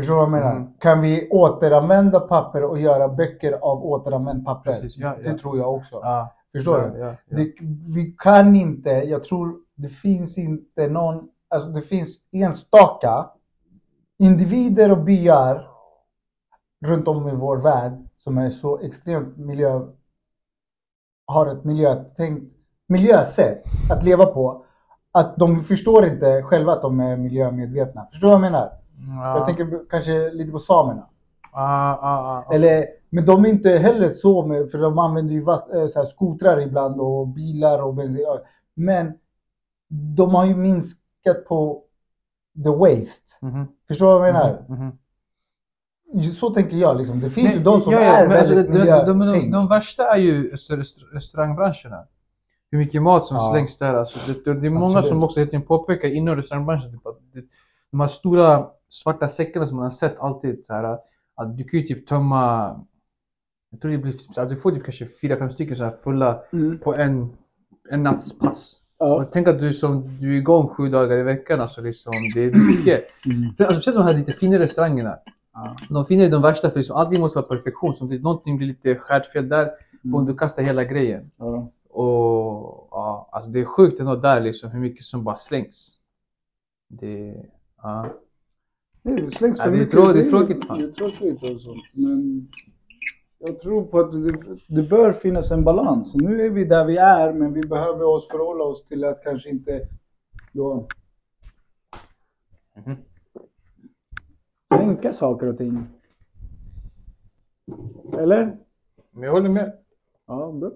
Förstår 0.00 0.14
du 0.14 0.18
vad 0.18 0.24
jag 0.24 0.30
menar? 0.30 0.56
Mm. 0.56 0.72
Kan 0.78 1.00
vi 1.00 1.28
återanvända 1.30 2.20
papper 2.20 2.64
och 2.64 2.78
göra 2.78 3.08
böcker 3.08 3.52
av 3.52 3.84
återanvänt 3.84 4.44
papper? 4.44 4.72
Precis, 4.72 4.96
ja, 4.96 5.14
Det 5.22 5.30
ja. 5.30 5.38
tror 5.38 5.58
jag 5.58 5.74
också. 5.74 6.00
Ja. 6.02 6.34
Förstår 6.52 6.78
du? 6.78 7.16
Det, 7.36 7.52
vi 7.94 8.14
kan 8.18 8.56
inte, 8.56 8.90
jag 8.90 9.24
tror 9.24 9.56
det 9.74 9.88
finns 9.88 10.38
inte 10.38 10.86
någon, 10.86 11.28
alltså 11.48 11.68
det 11.68 11.82
finns 11.82 12.18
enstaka 12.32 13.30
individer 14.18 14.90
och 14.90 14.98
byar 15.04 15.68
runt 16.86 17.08
om 17.08 17.28
i 17.28 17.34
vår 17.34 17.56
värld 17.56 17.92
som 18.18 18.38
är 18.38 18.50
så 18.50 18.80
extremt 18.80 19.36
miljö, 19.36 19.80
har 21.26 21.46
ett 21.46 21.64
miljötänkt, 21.64 22.54
miljösätt 22.88 23.62
att 23.90 24.04
leva 24.04 24.26
på. 24.26 24.64
Att 25.12 25.36
de 25.36 25.64
förstår 25.64 26.06
inte 26.06 26.42
själva 26.42 26.72
att 26.72 26.82
de 26.82 27.00
är 27.00 27.16
miljömedvetna. 27.16 28.06
Förstår 28.10 28.28
du 28.28 28.32
vad 28.32 28.44
jag 28.44 28.52
menar? 28.52 28.79
Ja. 29.08 29.36
Jag 29.38 29.46
tänker 29.46 29.80
kanske 29.90 30.30
lite 30.30 30.52
på 30.52 30.58
samerna. 30.58 31.06
Ah, 31.52 31.92
ah, 31.92 32.44
ah. 32.48 32.54
Eller, 32.54 32.86
men 33.10 33.26
de 33.26 33.44
är 33.44 33.48
inte 33.48 33.70
heller 33.70 34.10
så, 34.10 34.46
med, 34.46 34.70
för 34.70 34.78
de 34.78 34.98
använder 34.98 35.34
ju 35.34 35.46
eh, 35.80 35.86
så 35.86 36.04
skotrar 36.04 36.60
ibland 36.60 37.00
och 37.00 37.28
bilar 37.28 37.82
och 37.82 37.94
bensin. 37.94 38.26
Men 38.74 39.12
de 40.16 40.34
har 40.34 40.44
ju 40.46 40.56
minskat 40.56 41.44
på 41.48 41.82
the 42.64 42.70
waste. 42.70 43.36
Mhm. 43.40 43.66
Förstår 43.88 44.12
du 44.12 44.18
vad 44.18 44.28
jag 44.28 44.34
menar? 44.34 44.64
Mhm, 44.68 44.92
mhm. 46.14 46.32
Så 46.32 46.50
tänker 46.50 46.76
jag 46.76 46.96
liksom. 46.96 47.20
Det 47.20 47.30
finns 47.30 47.48
Nej, 47.48 47.56
ju 47.56 47.62
de 47.62 47.80
som 47.80 47.92
ja, 47.92 48.00
ja, 48.00 48.06
är 48.12 48.28
men 48.28 48.38
alltså, 48.38 48.54
väldigt 48.54 48.72
de, 48.72 49.18
de, 49.18 49.18
de, 49.18 49.50
de, 49.50 49.68
värsta 49.68 50.02
är 50.14 50.18
ju 50.18 50.50
restaur- 50.50 50.76
restaur- 50.76 51.14
restaurangbranscherna. 51.14 52.06
Hur 52.70 52.78
mycket 52.78 53.02
mat 53.02 53.26
som 53.26 53.36
Ja. 53.36 53.50
slängs 53.52 53.78
där. 53.78 53.94
Alltså, 53.94 54.18
det, 54.26 54.44
det, 54.44 54.60
det 54.60 54.66
är 54.66 54.70
många 54.70 54.86
Absolut. 54.98 55.08
som 55.08 55.22
också 55.22 55.40
hela 55.40 55.50
tiden 55.50 55.66
påpekar 55.66 56.08
inom 56.08 56.36
restaurangbranschen 56.36 56.92
typ, 56.92 57.06
att 57.06 57.18
det, 57.32 57.42
de 57.90 58.00
här 58.00 58.08
stora 58.08 58.66
svarta 58.90 59.28
säckarna 59.28 59.66
som 59.66 59.76
man 59.76 59.84
har 59.84 59.90
sett 59.90 60.20
alltid. 60.20 60.66
Så 60.66 60.74
här, 60.74 60.98
att 61.34 61.56
du 61.56 61.64
kan 61.64 61.80
ju 61.80 61.86
typ 61.86 62.08
tömma 62.08 62.76
jag 63.70 63.80
tror 63.80 63.90
det 63.90 63.98
blir, 63.98 64.14
att 64.36 64.48
du 64.48 64.56
får 64.56 64.72
typ 64.72 64.84
kanske 64.84 65.06
fyra, 65.06 65.36
fem 65.36 65.50
stycken 65.50 65.76
så 65.76 65.84
här 65.84 65.96
fulla 66.04 66.42
Mm. 66.52 66.78
på 66.78 66.94
en, 66.94 67.32
en 67.90 68.02
natts 68.02 68.38
pass. 68.38 68.76
Ja. 68.98 69.28
Tänk 69.32 69.48
att 69.48 69.58
du, 69.58 69.72
som, 69.72 70.18
du 70.20 70.34
är 70.34 70.38
igång 70.38 70.68
sju 70.68 70.88
dagar 70.88 71.18
i 71.18 71.22
veckan. 71.22 71.60
Alltså 71.60 71.80
liksom, 71.80 72.12
det 72.34 72.44
är 72.44 72.52
mycket. 72.52 73.04
Mm. 73.26 73.48
Alltså, 73.58 73.74
speciellt 73.74 73.96
de 73.96 74.04
här 74.04 74.14
lite 74.14 74.32
finare 74.32 74.62
restaurangerna. 74.62 75.18
Ja. 75.52 75.76
De 75.88 76.06
finner 76.06 76.30
de 76.30 76.42
värsta 76.42 76.70
för 76.70 76.76
liksom, 76.76 76.96
allting 76.96 77.20
måste 77.20 77.38
vara 77.38 77.48
perfektion. 77.48 77.94
Så 77.94 78.04
om 78.04 78.10
det, 78.10 78.18
någonting 78.18 78.56
blir 78.56 78.66
lite 78.66 78.94
skärt 78.94 79.26
fel 79.26 79.48
där, 79.48 79.68
mm. 80.04 80.26
du 80.26 80.36
kastar 80.36 80.62
hela 80.62 80.84
grejen. 80.84 81.30
Ja. 81.36 81.70
Och 81.90 82.88
ja, 82.90 83.28
alltså 83.32 83.50
det 83.50 83.60
är 83.60 83.64
sjukt 83.64 84.00
ändå 84.00 84.16
där 84.16 84.40
liksom 84.40 84.70
hur 84.70 84.80
mycket 84.80 85.04
som 85.04 85.24
bara 85.24 85.36
slängs. 85.36 85.96
Det, 86.88 87.44
ja. 87.82 88.08
Nej, 89.02 89.16
det 89.16 89.30
slängs 89.30 89.58
Ja, 89.58 89.64
för 89.64 89.70
det 89.70 89.76
är 89.76 89.80
mycket. 89.80 90.14
det 90.14 90.20
är 90.22 90.28
tråkigt. 90.28 90.62
Det 90.76 90.82
är 90.84 90.90
tråkigt 90.92 91.44
alltså. 91.44 91.74
Men 91.92 92.48
jag 93.38 93.60
tror 93.60 93.84
på 93.84 93.98
att 94.00 94.12
det, 94.12 94.32
det 94.68 94.90
bör 94.90 95.12
finnas 95.12 95.50
en 95.50 95.64
balans. 95.64 96.14
Nu 96.14 96.46
är 96.46 96.50
vi 96.50 96.64
där 96.64 96.84
vi 96.84 96.96
är, 96.96 97.32
men 97.32 97.52
vi 97.52 97.60
behöver 97.60 98.04
oss 98.04 98.28
förhålla 98.28 98.64
oss 98.64 98.84
till 98.84 99.04
att 99.04 99.22
kanske 99.24 99.48
inte 99.50 99.88
då 100.52 100.86
Mhm. 102.76 102.96
sänka 104.76 105.12
saker 105.12 105.46
och 105.46 105.58
ting. 105.58 105.86
Eller? 108.18 108.56
Men 109.10 109.22
jag 109.22 109.32
håller 109.32 109.48
med. 109.48 109.72
Ja, 110.26 110.52
bra. 110.52 110.70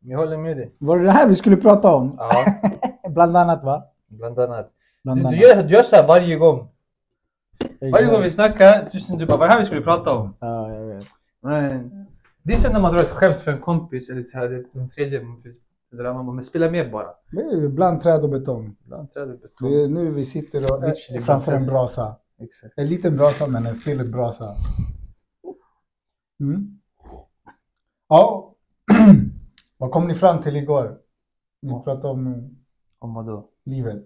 Jag 0.00 0.18
håller 0.18 0.36
med 0.38 0.56
dig. 0.56 0.74
Var 0.78 0.98
det 0.98 1.04
det 1.04 1.10
här 1.10 1.28
vi 1.28 1.34
skulle 1.36 1.56
prata 1.56 1.94
om? 1.94 2.14
Ja, 2.18 2.44
Bland 3.10 3.36
annat 3.36 3.64
va? 3.64 3.84
bland 4.06 4.38
annat. 4.38 4.72
Bland 5.04 5.18
Du, 5.20 5.22
du, 5.22 5.28
annat. 5.28 5.40
gör, 5.40 5.62
du 5.62 5.74
gör 5.74 5.82
så 5.82 5.96
här 5.96 6.06
varje 6.08 6.36
gång. 6.36 6.68
Varje 7.80 8.06
gång 8.06 8.22
vi 8.22 8.30
snackar, 8.30 8.88
tusen 8.90 9.18
du 9.18 9.26
bara, 9.26 9.36
vad 9.36 9.44
är 9.44 9.48
det 9.48 9.52
här 9.52 9.60
vi 9.60 9.66
skulle 9.66 9.80
prata 9.82 10.12
om? 10.14 10.34
Ja, 10.40 10.74
jag 10.74 10.86
vet. 10.86 11.04
Men, 11.40 12.06
det 12.42 12.52
är 12.52 12.56
som 12.56 12.72
när 12.72 12.80
man 12.80 12.92
drar 12.92 13.00
ett 13.00 13.10
skämt 13.10 13.40
för 13.40 13.52
en 13.52 13.60
kompis 13.60 14.10
eller 14.10 14.22
så 14.24 14.38
här, 14.38 14.64
den 14.72 14.88
tredje. 14.88 15.22
man 15.22 16.26
bara, 16.26 16.32
Men 16.32 16.44
spela 16.44 16.70
med 16.70 16.90
bara. 16.90 17.08
Ju 17.32 17.68
bland 17.68 18.02
träd 18.02 18.22
och 18.22 18.30
betong. 18.30 18.76
Ibland 18.84 19.12
träder 19.12 19.36
betong. 19.36 19.70
Det 19.70 19.82
är 19.82 19.88
nu 19.88 20.10
vi 20.12 20.24
sitter 20.24 20.72
och, 20.72 20.84
är 20.84 21.20
framför 21.20 21.52
en 21.52 21.66
bland 21.66 21.66
träd. 21.66 21.66
brasa. 21.72 22.16
Exakt. 22.40 22.78
En 22.78 22.86
liten 22.86 23.16
brasa 23.16 23.46
men 23.46 23.66
en 23.66 23.74
still 23.74 24.10
brasa. 24.12 24.56
Mm. 26.40 26.80
Ja. 28.08 28.54
Vad 29.78 29.90
kom 29.90 30.08
ni 30.08 30.14
fram 30.14 30.40
till 30.40 30.56
igår? 30.56 30.98
Ni 31.62 31.82
pratade 31.84 32.08
om 32.08 32.56
Om 32.98 33.14
vadå? 33.14 33.48
livet. 33.64 34.04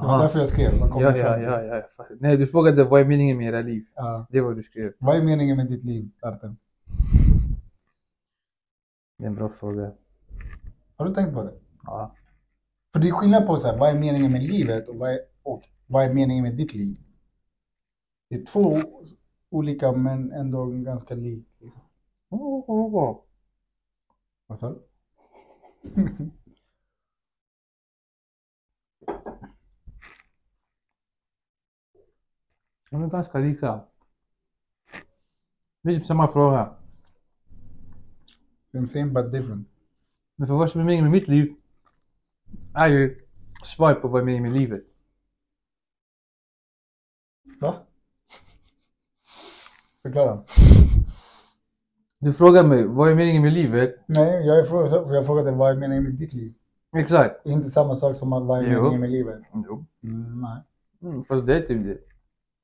Det 0.00 0.06
var 0.06 0.18
därför 0.18 0.38
jag 0.38 0.48
skrev. 0.48 0.88
Kom 0.88 1.02
Ja, 1.02 1.16
ja, 1.16 1.38
ja, 1.38 1.62
ja. 1.62 2.06
Nej, 2.20 2.36
du 2.36 2.46
frågade 2.46 2.84
vad 2.84 3.00
är 3.00 3.04
meningen 3.04 3.36
med 3.36 3.46
era 3.46 3.60
liv? 3.60 3.86
Ja. 3.94 4.26
Det 4.30 4.40
var 4.40 4.48
vad 4.48 4.56
du 4.56 4.62
skrev. 4.62 4.92
Vad 4.98 5.16
är 5.16 5.22
meningen 5.22 5.56
med 5.56 5.66
ditt 5.66 5.84
liv, 5.84 6.10
Artem? 6.20 6.56
Det 9.18 9.24
är 9.24 9.28
en 9.28 9.34
bra 9.34 9.48
fråga. 9.48 9.92
Har 10.96 11.06
du 11.06 11.14
tänkt 11.14 11.34
på 11.34 11.42
det? 11.42 11.54
Ja. 11.82 12.14
För 12.92 13.00
det 13.00 13.08
är 13.08 13.12
skillnad 13.12 13.46
på 13.46 13.56
så 13.56 13.66
här, 13.66 13.78
vad 13.78 13.90
är 13.90 13.98
meningen 13.98 14.32
med 14.32 14.42
livet 14.42 14.88
och 14.88 14.96
vad 14.96 15.10
är, 15.10 15.20
och 15.42 15.62
vad 15.86 16.04
är 16.04 16.14
meningen 16.14 16.42
med 16.42 16.56
ditt 16.56 16.74
liv? 16.74 16.96
Det 18.28 18.36
är 18.36 18.44
två 18.44 18.78
olika 19.50 19.92
men 19.92 20.32
ändå 20.32 20.66
ganska 20.66 21.14
likt. 21.14 21.60
Liksom. 21.60 21.82
Vad 24.46 24.58
sa 24.58 24.68
du? 24.68 24.80
De 32.90 33.02
är 33.02 33.08
ganska 33.08 33.38
lika. 33.38 33.80
Det 35.82 35.90
är 35.90 35.94
typ 35.96 36.06
samma 36.06 36.28
fråga. 36.28 36.74
Same 38.72 38.86
same 38.88 39.06
but 39.06 39.32
different. 39.32 39.68
Men 40.36 40.46
för 40.46 40.54
vad 40.54 40.70
som 40.70 40.80
är 40.80 40.84
meningen 40.84 41.04
med 41.04 41.12
mitt 41.12 41.28
liv 41.28 41.54
är 42.74 42.88
ju 42.88 43.20
svar 43.64 43.94
på 43.94 44.08
vad 44.08 44.20
är 44.20 44.24
meningen 44.24 44.42
med 44.52 44.60
livet. 44.60 44.82
Va? 47.60 47.74
Förklara. 50.02 50.44
Du 52.18 52.32
frågar 52.32 52.64
mig 52.64 52.86
vad 52.86 53.10
är 53.10 53.14
meningen 53.14 53.42
med 53.42 53.52
livet? 53.52 53.96
Nej, 54.06 54.46
jag, 54.46 54.58
är 54.58 54.64
fråga, 54.64 55.14
jag 55.14 55.26
frågade 55.26 55.50
vad 55.50 55.70
är 55.70 55.76
meningen 55.76 56.04
med 56.04 56.12
ditt 56.12 56.32
liv? 56.32 56.54
Exakt. 56.96 57.46
Inte 57.46 57.70
samma 57.70 57.96
sak 57.96 58.16
som 58.16 58.30
vad 58.30 58.58
är 58.58 58.68
meningen 58.68 59.00
med 59.00 59.10
livet? 59.10 59.42
Jo. 59.52 59.84
Mm, 60.02 60.40
nej, 60.40 60.62
Mm, 61.02 61.24
fast 61.24 61.46
det 61.46 61.56
är 61.56 61.60
typ 61.60 61.84
det. 61.84 61.98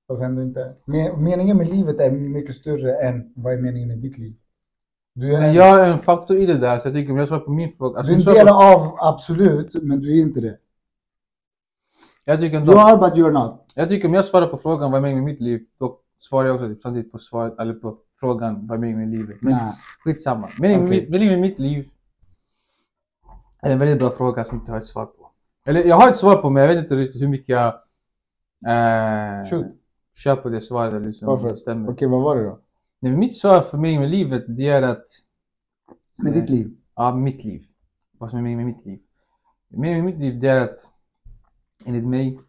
Fast 0.09 0.23
ändå 0.23 0.43
inte. 0.43 0.75
Men, 0.85 1.25
meningen 1.25 1.57
med 1.57 1.69
livet 1.69 2.01
är 2.01 2.11
mycket 2.11 2.57
större 2.57 2.97
än 3.09 3.33
vad 3.37 3.53
är 3.53 3.59
meningen 3.59 3.89
med 3.89 3.99
ditt 3.99 4.19
liv. 4.19 4.35
Du 5.15 5.35
är, 5.35 5.53
jag 5.53 5.81
är 5.81 5.91
en 5.93 5.99
faktor 5.99 6.37
i 6.37 6.47
det 6.47 6.59
där 6.59 6.79
så 6.79 6.89
jag 6.89 6.95
tycker 6.95 7.13
om 7.13 7.19
jag 7.19 7.29
svarar 7.29 7.41
på 7.41 7.51
min 7.51 7.73
fråga. 7.73 8.03
du 8.03 8.13
är 8.13 8.15
en 8.17 8.21
del 8.25 8.47
på- 8.47 8.55
av 8.55 8.97
absolut, 9.01 9.83
men 9.83 10.01
du 10.01 10.19
är 10.19 10.23
inte 10.23 10.41
det. 10.41 10.59
Jag 12.25 12.41
tycker 12.41 12.55
You 12.57 12.61
ändå, 12.61 12.79
are 12.79 12.97
but 12.97 13.19
you're 13.19 13.31
not. 13.31 13.73
jag 13.75 13.89
tycker 13.89 14.09
om 14.09 14.15
jag 14.15 14.25
svarar 14.25 14.47
på 14.47 14.59
frågan 14.59 14.91
vad 14.91 14.99
är 14.99 15.03
meningen 15.03 15.25
med 15.25 15.33
mitt 15.33 15.41
liv, 15.43 15.67
då 15.79 15.99
svarar 16.19 16.47
jag 16.49 16.55
också 16.57 16.69
typ 16.69 16.83
samtidigt 16.83 17.13
på, 17.13 17.19
svaret, 17.19 17.59
eller 17.59 17.75
på 17.75 17.99
frågan 18.21 18.67
vad 18.67 18.77
är 18.77 18.81
meningen 18.81 19.11
med 19.11 19.19
livet. 19.19 19.37
Men 19.43 19.53
Nej. 19.53 19.73
skitsamma. 20.05 20.49
Meningen 20.61 20.83
med, 20.83 20.91
mitt- 20.91 21.09
meningen 21.11 21.33
med 21.33 21.41
mitt 21.51 21.59
liv 21.59 21.89
är 23.61 23.71
en 23.71 23.79
väldigt 23.79 23.99
bra 23.99 24.11
fråga 24.11 24.45
som 24.45 24.55
jag 24.57 24.63
inte 24.63 24.73
har 24.73 24.79
ett 24.79 24.87
svar 24.87 25.07
på. 25.07 25.31
Eller 25.67 25.85
jag 25.85 25.97
har 25.97 26.09
ett 26.09 26.17
svar 26.17 26.37
på 26.37 26.51
men 26.51 26.63
jag 26.63 26.69
vet 26.75 26.83
inte 26.83 26.97
riktigt 26.97 27.23
hur 27.23 27.29
mycket 27.29 27.49
jag 27.49 27.67
eh, 28.67 29.51
Shoot. 29.51 29.67
Kör 30.17 30.37
på 30.37 30.49
det 30.49 30.61
svaret. 30.61 31.03
Liksom 31.03 31.27
Varför? 31.27 31.57
stämmer. 31.57 31.91
Okej, 31.91 32.09
vad 32.09 32.23
var 32.23 32.37
det 32.37 32.45
då? 32.45 32.59
Nej, 33.01 33.13
mitt 33.13 33.37
svar 33.37 33.61
för 33.61 33.79
meningen 33.79 34.03
med 34.03 34.11
livet 34.11 34.45
det 34.49 34.69
är 34.69 34.83
att 34.83 35.05
Med 36.25 36.33
ditt 36.33 36.51
liv? 36.51 36.77
Ja, 36.95 37.15
mitt 37.15 37.45
liv. 37.45 37.65
Vad 38.19 38.31
som 38.31 38.39
är 38.39 38.43
meningen 38.43 38.67
med 38.67 38.77
mitt 38.77 38.87
liv. 38.87 39.01
Meningen 39.69 40.05
med 40.05 40.15
mitt 40.15 40.21
liv 40.21 40.41
det 40.41 40.49
är 40.49 40.61
att, 40.61 40.79
enligt 41.85 42.05
mig, 42.05 42.41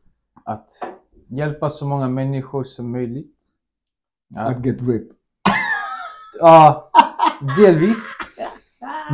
att 0.44 0.70
hjälpa 1.28 1.70
så 1.70 1.88
många 1.88 2.10
människor 2.10 2.64
som 2.64 2.92
möjligt. 2.92 3.34
Ja, 4.28 4.42
Att 4.42 4.66
get 4.66 4.82
rip. 4.82 5.12
ja 6.40 6.88
delvis. 7.58 8.04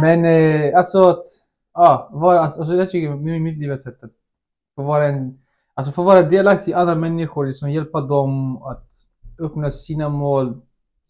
Men 0.02 0.26
eh, 0.26 0.78
alltså 0.78 1.10
att, 1.10 1.26
ja, 1.74 2.10
vara, 2.12 2.40
alltså 2.40 2.76
jag 2.76 2.90
tycker 2.90 3.16
med 3.16 3.42
mitt 3.42 3.58
liv 3.58 3.72
är 3.72 3.76
ett 3.76 3.82
sätt 3.82 4.04
att 4.04 4.12
få 4.76 4.84
vara 4.84 5.08
en, 5.08 5.40
alltså 5.74 5.92
få 5.92 6.04
vara 6.04 6.22
delaktig 6.22 6.72
i 6.72 6.74
andra 6.74 6.96
människor, 6.96 7.46
liksom 7.46 7.72
hjälpa 7.72 8.02
dem 8.02 8.64
att 8.64 8.90
uppnå 9.38 9.72
sina 9.72 10.10
mål, 10.10 10.62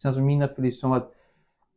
sen 0.02 0.14
som 0.14 0.26
mina 0.26 0.48
för 0.48 0.62
liksom 0.62 0.92
att 0.92 1.10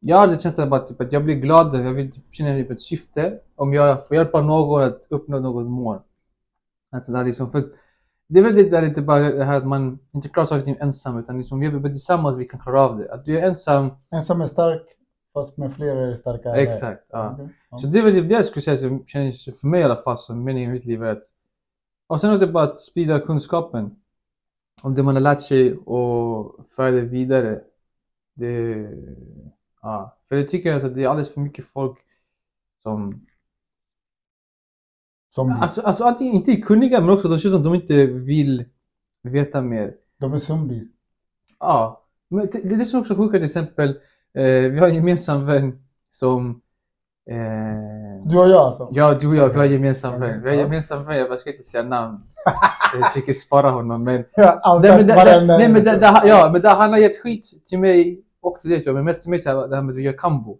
jag 0.00 0.16
har 0.16 0.28
att, 0.28 0.70
bara, 0.70 0.80
typ, 0.80 1.00
att 1.00 1.12
jag 1.12 1.24
blir 1.24 1.34
gladare, 1.34 1.82
jag 1.82 1.92
vill 1.92 2.12
typ, 2.12 2.24
känna 2.34 2.56
typ, 2.56 2.70
ett 2.70 2.80
syfte 2.80 3.38
om 3.54 3.74
jag 3.74 4.08
får 4.08 4.16
hjälpa 4.16 4.40
någon 4.40 4.82
att 4.82 5.06
uppnå 5.10 5.40
något 5.40 5.66
mål. 5.66 5.98
Alltså, 6.90 7.12
det, 7.12 7.18
är 7.18 7.24
liksom, 7.24 7.52
för 7.52 7.68
det 8.28 8.38
är 8.38 8.44
väl 8.44 8.54
det 8.54 8.70
där 8.70 8.82
inte 8.82 9.02
bara 9.02 9.20
det 9.20 9.44
här 9.44 9.56
att 9.56 9.66
man 9.66 9.98
inte 10.12 10.28
klarar 10.28 10.46
saker 10.46 10.58
och 10.58 10.64
ting 10.64 10.76
ensam 10.80 11.18
utan 11.18 11.38
liksom, 11.38 11.60
vi 11.60 11.66
är 11.66 11.82
tillsammans 11.82 12.36
vi 12.36 12.44
kan 12.44 12.60
klara 12.60 12.82
av 12.82 12.98
det. 12.98 13.12
Att 13.12 13.24
du 13.24 13.38
är 13.38 13.46
ensam, 13.46 13.90
Ensam 14.10 14.40
är 14.40 14.46
stark, 14.46 14.82
fast 15.34 15.56
med 15.56 15.74
flera 15.74 16.00
är 16.00 16.16
starkare. 16.16 16.56
exakt. 16.56 17.06
Ja. 17.10 17.38
Ja. 17.70 17.78
Så 17.78 17.86
det 17.86 17.98
är 17.98 18.02
väl 18.02 18.12
typ 18.12 18.28
det 18.28 18.34
jag 18.34 18.44
skulle 18.44 18.62
säga 18.62 18.78
som 18.78 19.06
känns 19.06 19.44
för 19.44 19.66
mig 19.66 19.80
i 19.80 19.84
alla 19.84 19.96
fall 19.96 20.18
som 20.18 20.44
meningen 20.44 20.70
med 20.70 20.78
mitt 20.78 20.86
liv 20.86 21.02
är 21.02 21.12
att 21.12 21.24
och 22.06 22.20
sen 22.20 22.30
är 22.30 22.38
det 22.38 22.46
bara 22.46 22.64
att 22.64 22.80
sprida 22.80 23.20
kunskapen 23.20 23.96
om 24.82 24.94
det 24.94 25.02
man 25.02 25.14
har 25.14 25.22
lärt 25.22 25.42
sig 25.42 25.76
och 25.76 26.66
föra 26.76 26.90
det 26.90 27.00
vidare. 27.00 27.60
Det, 28.34 28.88
ja. 29.82 30.18
För 30.28 30.36
jag 30.36 30.48
tycker 30.48 30.72
alltså 30.72 30.88
att 30.88 30.94
det 30.94 31.04
är 31.04 31.08
alldeles 31.08 31.34
för 31.34 31.40
mycket 31.40 31.64
folk 31.64 31.98
som 32.82 33.26
Som 35.28 35.50
Alltså, 35.50 35.80
alltså 35.80 36.04
antingen 36.04 36.34
inte 36.34 36.52
är 36.52 36.60
kunniga 36.60 37.00
men 37.00 37.10
också 37.10 37.28
de 37.28 37.38
känns 37.38 37.54
som 37.54 37.62
de 37.62 37.74
inte 37.74 38.06
vill 38.06 38.64
veta 39.22 39.62
mer. 39.62 39.94
De 40.18 40.32
är 40.32 40.38
zombies. 40.38 40.88
Ja, 41.58 42.04
men 42.28 42.46
det, 42.46 42.60
det 42.68 42.74
är 42.74 42.78
det 42.78 42.86
som 42.86 43.00
också 43.00 43.12
är 43.12 43.16
sjukt 43.16 43.32
till 43.34 43.44
exempel. 43.44 43.88
Eh, 44.34 44.70
vi 44.70 44.78
har 44.78 44.88
en 44.88 44.94
gemensam 44.94 45.46
vän 45.46 45.86
som 46.10 46.62
eh, 47.30 48.05
Du 48.28 48.38
och 48.38 48.48
jag 48.48 48.60
alltså? 48.60 48.88
Ja, 48.90 49.14
du 49.14 49.28
och 49.28 49.36
jag, 49.36 49.48
vi 49.48 49.56
har 49.56 49.64
en 49.64 49.72
gemensam 49.72 50.20
vän. 50.20 50.42
Vi 50.42 50.48
har 50.50 50.56
gemensam 50.56 51.04
vän, 51.04 51.16
jag 51.18 51.40
ska 51.40 51.50
inte 51.50 51.62
säga 51.62 51.84
namn. 51.84 52.18
Jag 52.94 53.12
försöker 53.12 53.32
spara 53.32 53.70
honom 53.70 54.04
men... 54.04 54.24
Ja, 54.36 54.80
Nej 54.82 54.96
men, 54.96 55.06
det, 55.06 55.44
nej, 55.46 55.68
men 55.68 55.84
det, 55.84 55.96
det, 55.96 56.20
ja, 56.24 56.50
men 56.52 56.62
det, 56.62 56.68
han 56.68 56.90
har 56.90 56.98
gett 56.98 57.22
skit 57.22 57.46
till 57.66 57.78
mig 57.78 58.20
och 58.42 58.58
till 58.60 58.70
dig 58.70 58.82
tror 58.82 58.88
jag, 58.90 58.94
men 58.94 59.04
mest 59.04 59.22
till 59.22 59.30
mig 59.30 59.40
så 59.40 59.48
här, 59.48 59.68
det 59.68 59.76
här 59.76 59.82
med 59.82 59.90
att 59.92 59.96
du 59.96 60.02
gör 60.02 60.12
kambo. 60.12 60.58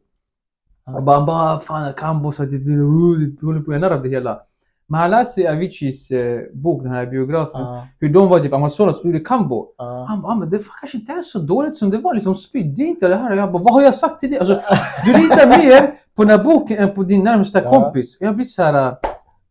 Och 0.97 1.03
bara, 1.03 1.17
han 1.17 1.27
bara, 1.27 1.59
fan 1.59 1.93
kambo, 1.93 2.33
så 2.33 2.43
det, 2.43 2.49
det, 2.51 2.59
det, 2.59 3.37
du 3.41 3.47
håller 3.47 3.61
på 3.61 3.73
att 3.73 3.81
göra 3.81 3.95
av 3.95 4.03
det 4.03 4.09
hela. 4.09 4.41
Men 4.89 5.01
han 5.01 5.11
läste 5.11 5.51
Aviciis 5.51 6.11
eh, 6.11 6.41
bok, 6.55 6.83
den 6.83 6.93
här 6.93 7.07
biografen, 7.07 7.61
Ja, 7.61 7.87
hur 8.01 8.09
de 8.09 8.29
var 8.29 8.41
typ 8.41 8.53
Amazonas 8.53 9.01
och 9.01 9.07
gjorde 9.07 9.21
kambo. 9.21 9.67
ja. 9.79 10.07
Han 10.09 10.23
bara, 10.23 10.35
men 10.35 10.51
det 10.51 10.59
kanske 10.81 10.99
inte 10.99 11.13
är 11.13 11.23
så 11.23 11.39
dåligt 11.39 11.77
som 11.77 11.91
det 11.91 11.99
var, 11.99 12.15
liksom 12.15 12.35
spydde 12.35 12.83
inte 12.83 13.09
det 13.09 13.17
här. 13.17 13.31
Och 13.31 13.37
jag 13.37 13.53
bara, 13.53 13.63
vad 13.63 13.73
har 13.73 13.83
jag 13.83 13.95
sagt 13.95 14.21
till 14.21 14.31
dig? 14.31 14.39
Alltså, 14.39 14.61
du 15.05 15.13
litar 15.13 15.47
mer 15.47 15.96
på 16.17 16.23
den 16.25 16.31
här 16.31 16.45
boken 16.45 16.79
än 16.79 16.95
på 16.95 17.03
din 17.03 17.25
närmsta 17.25 17.63
Ja. 17.63 17.71
kompis. 17.71 18.17
Jag 18.21 18.35
blir 18.35 18.45
såhär... 18.45 18.97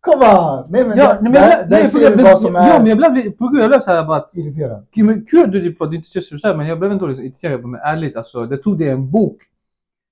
Come 0.02 0.26
on! 0.40 0.66
Nej 0.70 0.84
men, 0.86 0.98
Ja, 0.98 1.18
nej, 1.22 1.32
men 1.32 1.34
jag, 1.42 1.50
där, 1.52 1.68
nej, 1.70 1.88
ser 1.90 2.10
du 2.10 2.16
blev, 2.16 2.26
vad 2.28 2.42
som 2.42 2.56
är 2.56 2.68
ja, 2.68 2.78
men 2.80 2.88
jag 2.88 2.98
blev, 2.98 3.32
på 3.32 3.48
grund 3.48 3.64
jag 3.64 3.70
blev 3.70 3.80
såhär 3.80 4.04
bara 4.06 4.18
att, 4.18 4.38
irriterad. 4.38 4.86
kul, 5.30 5.44
att 5.44 5.52
du 5.52 5.60
du 5.90 5.96
inte 5.96 6.08
ser 6.10 6.22
så 6.38 6.48
här, 6.48 6.56
men 6.56 6.68
jag 6.68 6.80
blev 6.80 6.92
ändå 6.92 7.08
liksom 7.08 7.26
irriterad, 7.26 7.66
men 7.66 7.80
ärligt 7.82 8.16
alltså, 8.18 8.46
det 8.46 8.58
tog 8.58 8.78
det 8.80 8.90
en 8.90 9.12
bok. 9.12 9.38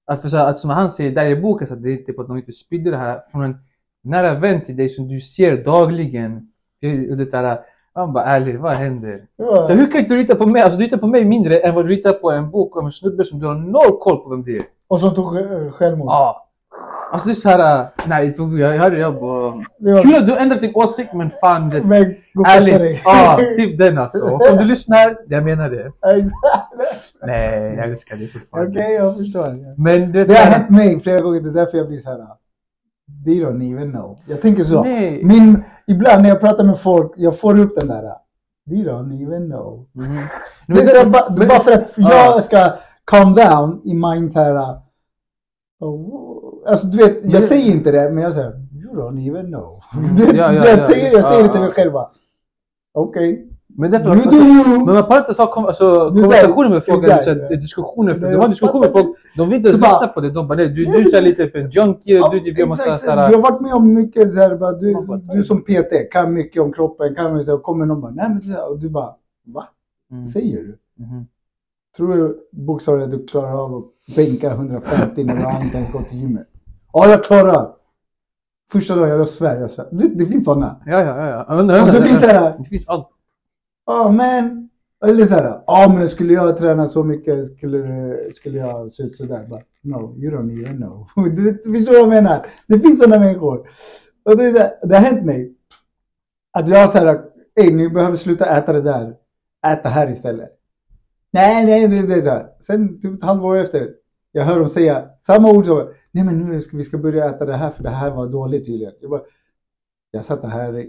Att 0.08 0.22
för 0.22 0.30
så 0.30 0.38
här, 0.38 0.48
att 0.48 0.58
som 0.58 0.70
han 0.70 0.90
säger 0.90 1.12
där 1.12 1.26
i 1.26 1.36
boken, 1.42 1.68
så 1.68 1.74
att 1.74 1.84
det 1.84 1.94
är 1.94 1.98
typ 1.98 2.20
att 2.20 2.28
de 2.28 2.38
inte 2.38 2.52
spydde 2.52 2.92
det 2.92 2.98
här 2.98 3.20
från 3.32 3.44
en 3.44 3.58
nära 4.04 4.34
vän 4.34 4.62
till 4.62 4.76
dig 4.78 4.90
som 4.90 5.08
du 5.08 5.20
ser 5.22 5.64
dagligen. 5.64 6.48
Det, 6.82 7.16
det 7.16 7.32
där, 7.32 7.58
man 7.96 8.14
bara 8.14 8.24
ärligt, 8.26 8.60
vad 8.60 8.72
händer? 8.74 9.22
Var- 9.36 9.64
Så 9.64 9.74
hur 9.74 9.92
kan 9.92 10.04
du 10.04 10.18
lita 10.18 10.36
på 10.36 10.46
mig? 10.46 10.62
Alltså 10.62 10.78
du 10.78 10.84
litar 10.84 10.98
på 10.98 11.08
mig 11.08 11.26
mindre 11.26 11.58
än 11.60 11.76
vad 11.76 11.86
du 11.86 11.90
litar 11.90 12.14
på 12.14 12.32
en 12.32 12.52
bok 12.52 12.78
om 12.78 12.86
en 12.86 12.92
snubbe 12.92 13.24
som 13.24 13.40
du 13.40 13.48
har 13.48 13.56
noll 13.56 13.98
koll 14.00 14.18
på 14.24 14.30
vem 14.30 14.44
det 14.44 14.58
är. 14.58 14.64
Och 14.88 15.00
som 15.00 15.16
tog 15.16 15.38
eh, 15.38 15.72
självmord. 15.72 16.08
Ja. 16.08 16.43
Alltså 17.14 17.28
det 17.28 17.34
är 17.34 17.36
såhär, 17.36 17.88
nej 18.08 18.36
jag 18.60 18.74
hörde 18.78 18.98
jag 19.00 19.20
bara... 19.20 19.54
Kul 20.02 20.16
att 20.16 20.28
du 20.28 20.38
ändrat 20.38 20.62
din 20.62 20.72
åsikt 20.76 21.14
men 21.14 21.30
fan 21.30 21.70
det... 21.70 21.84
men 21.84 22.04
Ärligt, 22.48 23.02
ja, 23.06 23.40
typ 23.58 23.78
den 23.78 23.98
alltså. 23.98 24.24
Och 24.24 24.50
Om 24.52 24.58
du 24.58 24.64
lyssnar, 24.66 25.18
jag 25.28 25.44
menar 25.44 25.70
det. 25.70 25.92
Nej, 27.26 27.76
jag 27.78 27.90
älskar 27.90 28.16
dig 28.16 28.26
Okej, 28.28 28.42
fortfarande. 28.42 28.92
jag 28.92 29.18
förstår. 29.18 29.82
Men 29.82 30.12
det, 30.12 30.24
Det 30.26 30.34
har 30.34 30.46
hänt 30.46 30.70
mig 30.70 31.00
flera 31.00 31.20
gånger, 31.20 31.42
det 31.42 31.50
är 31.50 31.54
därför 31.54 31.78
jag 31.78 31.88
blir 31.88 32.00
så 32.00 32.10
här. 32.10 32.28
They 33.26 33.46
don't 33.46 33.74
even 33.76 33.92
know. 33.92 34.20
Jag 34.28 34.42
tänker 34.42 34.64
så. 34.64 34.84
Nej. 34.84 35.24
Min, 35.24 35.64
ibland 35.88 36.22
när 36.22 36.30
jag 36.30 36.40
pratar 36.40 36.64
med 36.64 36.80
folk, 36.80 37.12
jag 37.18 37.40
får 37.40 37.60
upp 37.60 37.76
den 37.80 37.88
där. 37.88 38.14
They 38.70 38.84
don't 38.86 39.24
even 39.28 39.50
know. 39.50 39.86
Mhm. 39.92 40.20
Det 40.68 40.82
är, 40.82 41.06
bara, 41.10 41.60
för 41.60 41.72
att 41.72 41.92
Ja. 41.96 42.10
jag 42.26 42.44
ska 42.44 42.74
calm 43.06 43.34
down 43.34 43.82
i 43.86 43.94
mind 43.94 44.32
så 44.32 44.40
här. 44.40 44.80
Oh, 45.80 46.43
alltså 46.66 46.88
du 46.88 46.98
vet, 46.98 47.18
jag 47.24 47.44
säger 47.44 47.72
inte 47.72 47.92
det, 47.92 48.10
men 48.10 48.24
jag 48.24 48.34
säger 48.34 48.52
you 48.74 48.96
don't 48.96 49.30
even 49.30 49.46
know. 49.46 49.82
Mm. 49.98 50.36
Ja, 50.38 50.54
ja, 50.54 50.54
jag, 50.54 50.80
ja. 50.80 50.88
tänker, 50.88 51.12
jag 51.14 51.26
säger 51.26 51.44
det 51.44 51.50
till 51.50 51.62
mig 51.62 51.72
själv 51.72 51.92
bara. 51.92 52.10
Okej. 52.94 53.50
Men 53.76 53.92
därför, 53.92 54.08
You 54.08 54.16
do 54.16 54.30
alltså, 54.30 54.44
you. 54.44 54.86
men 54.86 54.94
man 54.94 55.04
pallar 55.04 55.30
inte 55.30 55.42
ha 55.42 55.68
alltså, 55.68 55.84
är 55.84 56.10
konversationer 56.10 56.70
med 56.70 56.86
folk, 56.86 57.04
eller 57.04 57.18
exakt. 57.18 57.40
så 57.40 57.46
här, 57.46 57.56
diskussioner. 57.56 58.16
För, 58.16 58.32
du 58.32 58.38
har 58.38 58.48
diskussioner 58.48 58.80
med 58.80 58.92
folk, 58.92 59.18
de 59.38 59.50
vill 59.50 59.58
inte 59.58 59.70
ens 59.70 59.82
lyssna 59.82 60.08
på 60.08 60.22
det. 60.22 60.30
De 60.30 60.48
bara, 60.48 60.56
nej, 60.56 60.70
du, 60.70 60.86
du 60.86 61.18
är 61.18 61.22
lite 61.22 61.48
för 61.48 61.60
junkie, 61.60 62.30
du 62.32 62.40
typ 62.40 62.58
gör 62.58 62.66
massa 62.66 62.98
såhär... 62.98 63.32
Jag 63.32 63.38
har 63.38 63.52
varit 63.52 63.62
med 63.62 63.74
om 63.74 63.94
mycket 63.94 64.34
så 64.34 64.40
här, 64.40 64.56
bara, 64.56 64.72
du, 64.72 65.08
du 65.34 65.44
som 65.44 65.62
PT 65.62 66.12
kan 66.12 66.34
mycket 66.34 66.62
om 66.62 66.74
kroppen, 66.74 67.16
kan 67.16 67.44
så 67.44 67.52
här, 67.52 67.58
kommer 67.58 67.86
någon 67.86 68.02
bara, 68.02 68.12
nej 68.12 68.30
men 68.30 68.40
det 68.40 68.54
där", 68.54 68.70
och 68.70 68.80
du 68.80 68.90
bara, 68.90 69.14
va? 69.46 69.68
Mm. 70.12 70.28
Säger 70.28 70.58
du? 70.58 70.78
Mhm. 71.04 71.26
Tror 71.98 72.16
du 72.16 72.38
bokstavligen 72.52 73.14
att 73.14 73.20
du 73.20 73.28
klarar 73.28 73.64
av 73.64 73.76
att 73.76 74.16
bänka 74.16 74.52
150 74.52 75.24
när 75.24 75.60
du 75.60 75.66
inte 75.66 75.78
ens 75.78 75.92
gått 75.92 76.10
till 76.10 76.20
gymmet? 76.20 76.48
Ja, 76.94 77.10
jag 77.10 77.24
klarar. 77.24 77.76
Första 78.72 78.96
dagen, 78.96 79.10
jag 79.10 79.30
svär, 79.30 79.62
jag 79.62 79.72
svär. 79.72 79.88
Det, 79.92 80.08
det 80.08 80.26
finns 80.26 80.46
sådana. 80.46 80.82
Ja, 80.86 81.02
ja, 81.04 81.30
ja. 81.30 81.56
Men, 81.56 81.60
Och 81.60 81.92
det 81.94 82.02
blir 82.02 82.58
Det 82.64 82.70
finns 82.70 82.88
allt. 82.88 83.10
ja 83.86 84.12
men, 84.12 84.70
eller 85.06 85.26
så 85.26 85.36
här, 85.36 85.62
ja 85.68 85.94
men 85.98 86.10
skulle 86.10 86.34
jag 86.34 86.58
träna 86.58 86.88
så 86.88 87.04
mycket 87.04 87.48
skulle, 87.48 88.18
skulle 88.34 88.58
jag 88.58 88.92
se 88.92 89.04
ut 89.04 89.16
sådär. 89.16 89.48
Bara, 89.50 89.62
no, 89.82 90.16
you 90.18 90.32
don't 90.38 90.62
even 90.64 90.78
know. 90.78 91.08
Du, 91.36 91.54
förstår 91.54 91.92
vad 91.92 92.02
jag 92.02 92.10
menar? 92.24 92.48
Det 92.68 92.80
finns 92.80 93.00
sådana 93.00 93.26
människor. 93.26 93.68
Och 94.26 94.38
det, 94.38 94.52
det, 94.52 94.80
det 94.84 94.96
har 94.96 95.04
hänt 95.04 95.26
mig. 95.26 95.56
Att 96.52 96.70
jag 96.70 96.90
säger, 96.90 97.22
ey 97.56 97.74
ni 97.76 97.90
behöver 97.90 98.16
sluta 98.16 98.46
äta 98.46 98.74
det 98.74 98.82
där. 98.82 99.16
Äta 99.68 99.90
här 99.90 100.10
istället. 100.10 100.50
Nej, 101.32 101.66
nej, 101.66 101.88
det, 101.88 102.08
det 102.08 102.14
är 102.14 102.22
så 102.22 102.30
här. 102.30 102.48
Sen 102.62 103.02
typ 103.02 103.14
ett 103.18 103.24
halvår 103.24 103.58
efter, 103.58 103.90
jag 104.36 104.46
hör 104.46 104.60
dem 104.60 104.70
säga 104.70 105.10
samma 105.20 105.52
ord 105.52 105.66
som, 105.66 105.94
nej 106.12 106.24
men 106.24 106.40
nu 106.40 106.62
ska 106.62 106.78
vi 106.78 106.84
ska 106.84 106.98
börja 106.98 107.30
äta 107.30 107.46
det 107.46 107.58
här 107.58 107.70
för 107.70 107.84
det 107.84 107.90
här 107.90 108.12
var 108.12 108.28
dåligt 108.28 108.66
tydligen. 108.66 108.94
Jag 109.02 109.10
bara, 109.10 109.22
jag 110.12 110.26
satt 110.26 110.42
här, 110.44 110.88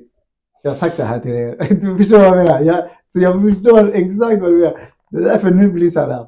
jag 0.63 0.71
har 0.71 0.77
sagt 0.77 0.97
det 0.97 1.05
här 1.05 1.21
till 1.21 1.31
er. 1.31 1.57
Du 1.81 1.97
förstår 1.97 2.19
vad 2.19 2.27
jag 2.27 2.37
menar? 2.37 2.61
Jag, 2.61 2.91
så 3.13 3.21
jag 3.21 3.43
förstår 3.43 3.95
exakt 3.95 4.43
vad 4.43 4.51
du 4.51 4.59
menar. 4.59 4.91
Det 5.11 5.19
är 5.19 5.25
därför 5.25 5.51
nu 5.51 5.71
blir 5.71 5.91
så 5.91 6.01
här, 6.01 6.27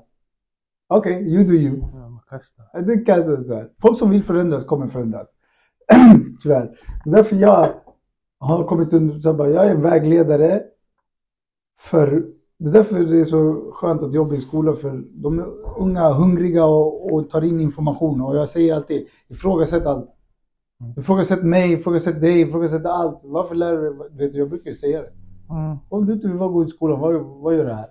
okej, 0.88 1.34
you 1.34 1.44
do 1.44 1.54
you. 1.54 1.78
Ja. 1.78 2.80
Det 2.80 2.98
säga 2.98 3.44
så 3.44 3.54
här. 3.54 3.68
Folk 3.80 3.98
som 3.98 4.10
vill 4.10 4.22
förändras 4.22 4.64
kommer 4.64 4.88
förändras. 4.88 5.34
Tyvärr. 6.42 6.78
Det 7.04 7.10
är 7.10 7.14
därför 7.14 7.36
jag 7.36 7.74
har 8.38 8.64
kommit 8.64 8.92
under, 8.92 9.18
så 9.18 9.32
bara, 9.34 9.48
jag 9.48 9.66
är 9.66 9.74
vägledare 9.74 10.62
för, 11.78 12.24
det 12.58 12.68
är 12.68 12.72
därför 12.72 13.00
det 13.00 13.20
är 13.20 13.24
så 13.24 13.70
skönt 13.72 14.02
att 14.02 14.12
jobba 14.12 14.34
i 14.34 14.40
skolan 14.40 14.76
för 14.76 15.02
de 15.14 15.38
är 15.38 15.46
unga, 15.78 16.12
hungriga 16.12 16.64
och, 16.64 17.12
och 17.12 17.30
tar 17.30 17.44
in 17.44 17.60
information 17.60 18.20
och 18.20 18.36
jag 18.36 18.48
säger 18.48 18.74
alltid 18.74 19.06
ifrågasätt 19.28 19.86
allt. 19.86 20.10
Ifrågasätt 20.96 21.42
mig, 21.42 21.72
ifrågasätt 21.72 22.20
dig, 22.20 22.40
ifrågasätt 22.40 22.86
allt. 22.86 23.20
Varför 23.22 23.54
lär 23.54 23.76
du 23.76 24.08
dig? 24.10 24.38
Jag 24.38 24.48
brukar 24.48 24.70
ju 24.70 24.76
säga 24.76 25.02
det. 25.02 25.12
Mm. 25.50 25.76
Om 25.88 26.06
du 26.06 26.12
inte 26.12 26.28
vill 26.28 26.36
god 26.36 26.66
i 26.66 26.70
skolan, 26.70 27.00
vad, 27.00 27.14
vad 27.14 27.54
gör 27.54 27.64
du 27.64 27.72
här? 27.72 27.90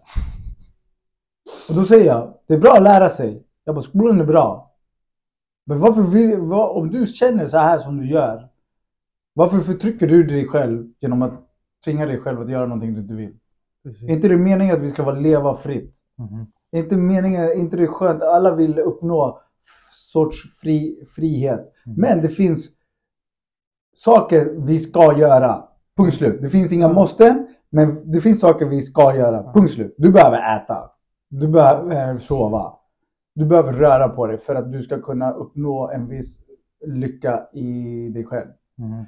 Och 1.69 1.75
då 1.75 1.83
säger 1.83 2.05
jag, 2.05 2.33
det 2.47 2.53
är 2.53 2.59
bra 2.59 2.73
att 2.73 2.83
lära 2.83 3.09
sig. 3.09 3.43
Jag 3.63 3.75
bara, 3.75 3.81
skolan 3.81 4.19
är 4.19 4.25
bra. 4.25 4.71
Men 5.65 5.79
varför 5.79 6.01
vill, 6.01 6.37
vad, 6.37 6.77
om 6.77 6.91
du 6.91 7.05
känner 7.05 7.47
så 7.47 7.57
här 7.57 7.79
som 7.79 7.97
du 7.97 8.09
gör, 8.09 8.49
varför 9.33 9.59
förtrycker 9.59 10.07
du 10.07 10.23
dig 10.23 10.47
själv 10.47 10.87
genom 10.99 11.21
att 11.21 11.33
tvinga 11.85 12.05
dig 12.05 12.19
själv 12.19 12.41
att 12.41 12.49
göra 12.49 12.65
någonting 12.65 12.93
du 12.93 13.01
inte 13.01 13.13
vill. 13.13 13.37
Precis. 13.85 14.09
Är 14.09 14.13
inte 14.13 14.27
det 14.27 14.37
meningen 14.37 14.75
att 14.75 14.81
vi 14.81 14.91
ska 14.91 15.03
vara 15.03 15.15
leva 15.19 15.55
fritt? 15.55 15.95
Mhm. 16.17 16.45
Är 16.71 16.79
inte 16.79 16.95
meningen, 16.97 17.43
är 17.43 17.53
inte 17.53 17.77
det 17.77 17.87
skönt? 17.87 18.21
Alla 18.21 18.55
vill 18.55 18.79
uppnå 18.79 19.39
sorts 19.91 20.59
fri, 20.61 21.05
frihet. 21.15 21.59
Mm. 21.85 21.97
Men 21.99 22.21
det 22.21 22.29
finns 22.29 22.69
saker 23.95 24.53
vi 24.57 24.79
ska 24.79 25.17
göra. 25.17 25.63
Punkt 25.97 26.15
slut. 26.15 26.41
Det 26.41 26.49
finns 26.49 26.71
inga 26.73 26.85
Mm. 26.85 26.95
måsten, 26.95 27.47
men 27.69 28.11
det 28.11 28.21
finns 28.21 28.39
saker 28.39 28.65
vi 28.65 28.81
ska 28.81 29.15
göra. 29.15 29.53
Punkt 29.53 29.71
slut. 29.71 29.95
Du 29.97 30.11
behöver 30.11 30.57
äta. 30.57 30.91
Du 31.29 31.47
behöver 31.47 32.17
sova. 32.17 32.73
Du 33.35 33.45
behöver 33.45 33.73
röra 33.73 34.09
på 34.09 34.27
dig 34.27 34.37
för 34.37 34.55
att 34.55 34.71
du 34.71 34.83
ska 34.83 35.01
kunna 35.01 35.31
uppnå 35.31 35.89
en 35.89 36.07
viss 36.07 36.39
lycka 36.85 37.47
i 37.53 38.09
dig 38.09 38.23
själv. 38.25 38.47
Mhm. 38.77 39.05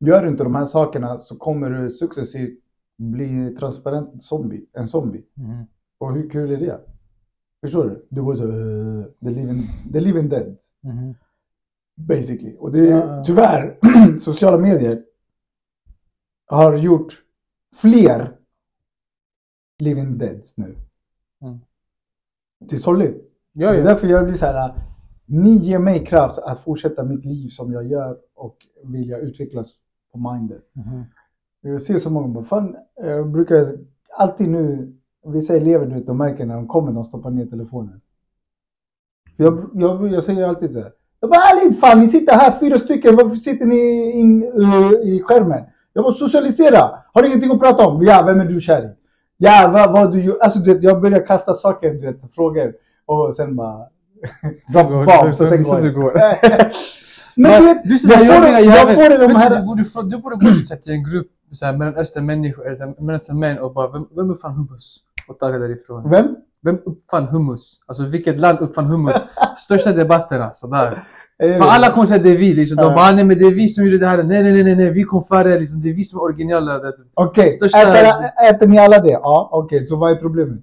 Gör 0.00 0.22
du 0.22 0.28
inte 0.28 0.44
de 0.44 0.54
här 0.54 0.66
sakerna 0.66 1.18
så 1.18 1.36
kommer 1.36 1.70
du 1.70 1.90
successivt 1.90 2.58
bli 2.96 3.56
transparent 3.58 4.22
zombie, 4.24 4.66
en 4.72 4.88
zombie. 4.88 5.24
Mhm. 5.34 5.64
Och 5.98 6.14
hur 6.14 6.30
kul 6.30 6.50
är 6.50 6.56
det? 6.56 6.80
Förstår 7.60 7.84
du? 7.84 8.06
Du 8.10 8.22
går 8.22 8.36
så 8.36 8.44
uh, 8.44 9.04
the, 9.22 9.30
living, 9.30 9.62
the 9.92 10.00
living 10.00 10.28
dead. 10.28 10.56
Mhm. 10.80 11.14
Basically. 11.96 12.56
Och 12.56 12.72
det 12.72 12.90
är 12.90 13.06
Ja. 13.16 13.24
tyvärr, 13.24 13.78
sociala 14.18 14.58
medier 14.58 15.04
har 16.46 16.76
gjort 16.76 17.22
fler 17.74 18.36
living 19.78 20.18
deads 20.18 20.56
nu. 20.56 20.76
Mm. 21.42 21.58
Det 22.60 22.74
är 22.76 22.78
sorgligt. 22.80 23.32
Ja, 23.52 23.70
Det 23.70 23.76
är 23.76 23.78
ja. 23.80 23.84
därför 23.84 24.06
jag 24.06 24.24
blir 24.26 24.36
så 24.36 24.46
här. 24.46 24.74
Ni 25.26 25.56
ger 25.56 25.78
mig 25.78 26.06
kraft 26.06 26.38
att 26.38 26.60
fortsätta 26.60 27.04
mitt 27.04 27.24
liv 27.24 27.48
som 27.48 27.72
jag 27.72 27.86
gör 27.86 28.18
och 28.34 28.56
vilja 28.84 29.18
utvecklas 29.18 29.72
på 30.12 30.18
mindet. 30.32 30.62
Mhm. 30.72 31.02
Jag 31.62 31.82
ser 31.82 31.98
så 31.98 32.10
många, 32.10 32.28
bara, 32.28 32.44
fan, 32.44 32.76
jag 32.96 33.30
brukar 33.30 33.66
alltid 34.16 34.48
nu, 34.48 34.92
vissa 35.26 35.56
elever 35.56 35.86
du 35.86 35.94
vet, 35.94 36.06
de 36.06 36.18
märker 36.18 36.46
när 36.46 36.54
de 36.54 36.68
kommer, 36.68 36.92
de 36.92 37.04
stoppar 37.04 37.30
ner 37.30 37.46
telefonen. 37.46 38.00
Jag, 39.36 39.70
jag, 39.74 40.12
jag 40.12 40.24
säger 40.24 40.48
alltid 40.48 40.72
så 40.72 40.80
här. 40.80 40.92
Jag 41.20 41.30
bara 41.30 41.40
ärligt 41.40 41.80
fan, 41.80 42.00
ni 42.00 42.08
sitter 42.08 42.34
här 42.34 42.58
fyra 42.58 42.78
stycken, 42.78 43.16
varför 43.16 43.36
sitter 43.36 43.66
ni 43.66 44.10
in, 44.10 44.44
uh, 44.44 44.92
i 44.92 45.22
skärmen? 45.24 45.64
Jag 45.92 46.02
måste 46.02 46.24
socialisera, 46.24 46.78
har 47.12 47.22
du 47.22 47.28
ingenting 47.28 47.50
att 47.50 47.60
prata 47.60 47.86
om? 47.86 48.02
Ja, 48.02 48.22
vem 48.26 48.40
är 48.40 48.44
du 48.44 48.60
kär 48.60 48.82
i? 48.82 48.88
Ja, 49.36 49.70
vad, 49.72 49.92
vad 49.92 50.12
du 50.12 50.22
gör? 50.22 50.38
Alltså 50.40 50.58
du 50.58 50.74
vet, 50.74 50.82
jag 50.82 51.00
börjar 51.00 51.26
kasta 51.26 51.54
saker, 51.54 51.90
du 51.90 52.00
vet, 52.00 52.34
frågor 52.34 52.72
och 53.06 53.34
sen 53.34 53.56
bara... 53.56 53.86
Så 54.72 54.84
bombs 54.84 55.40
och 55.40 55.46
sen 55.46 55.64
Så 55.64 55.90
går 55.90 56.18
jag. 56.18 56.38
Men 57.36 57.62
du 57.62 57.66
vet, 57.66 57.80
jag 57.84 58.00
får, 58.00 58.64
jag 58.64 58.94
får 58.94 59.28
de 59.28 59.34
här... 59.34 59.50
Du 60.10 60.18
borde, 60.18 60.36
gå 60.36 60.48
ut 60.48 60.68
så 60.68 60.76
till 60.76 60.92
en 60.92 61.04
grupp 61.04 61.26
så 61.52 61.66
här, 61.66 61.76
mellanöstern 61.76 62.26
människor, 62.26 62.66
eller 62.66 62.76
så 62.76 62.84
här, 62.84 62.94
mellanöstern 62.98 63.38
män 63.38 63.58
och 63.58 63.72
bara, 63.72 63.92
vem, 63.92 64.06
vem 64.16 64.30
uppfann 64.30 64.52
hummus? 64.52 64.98
Och 65.28 65.38
ta 65.38 65.48
det 65.48 65.58
därifrån. 65.58 66.10
Vem? 66.10 66.36
Vem 66.62 66.78
uppfann 66.84 67.24
hummus? 67.24 67.80
Alltså 67.86 68.04
vilket 68.04 68.40
land 68.40 68.58
uppfann 68.60 68.86
hummus? 68.86 69.16
Största 69.58 69.92
debatten 69.92 70.42
alltså, 70.42 70.66
där. 70.66 71.04
För 71.38 71.68
alla 71.68 71.92
kommer 71.92 72.06
säga 72.06 72.22
det 72.22 72.30
är 72.30 72.36
vi 72.36 72.54
liksom. 72.54 72.76
De 72.76 72.94
bara, 72.94 73.12
nej 73.12 73.24
men 73.24 73.38
det 73.38 73.44
är 73.44 73.54
vi 73.54 73.68
som 73.68 73.84
gjorde 73.84 73.98
det 73.98 74.06
här. 74.06 74.22
Nej 74.22 74.42
nej 74.42 74.64
nej 74.64 74.76
nej, 74.76 74.90
vi 74.90 75.02
kom 75.02 75.24
före 75.24 75.58
liksom. 75.58 75.82
Det 75.82 75.90
är 75.90 75.94
vi 75.94 76.04
som 76.04 76.18
är 76.18 76.22
originella. 76.22 76.78
Det, 76.78 76.92
Okej, 77.14 77.58
Största- 77.58 77.78
äter, 77.78 78.30
äter 78.50 78.66
ni 78.66 78.78
alla 78.78 78.98
det? 78.98 79.10
Ja, 79.10 79.48
okej, 79.52 79.84
så 79.84 79.96
vad 79.96 80.12
är 80.12 80.16
problemet? 80.16 80.62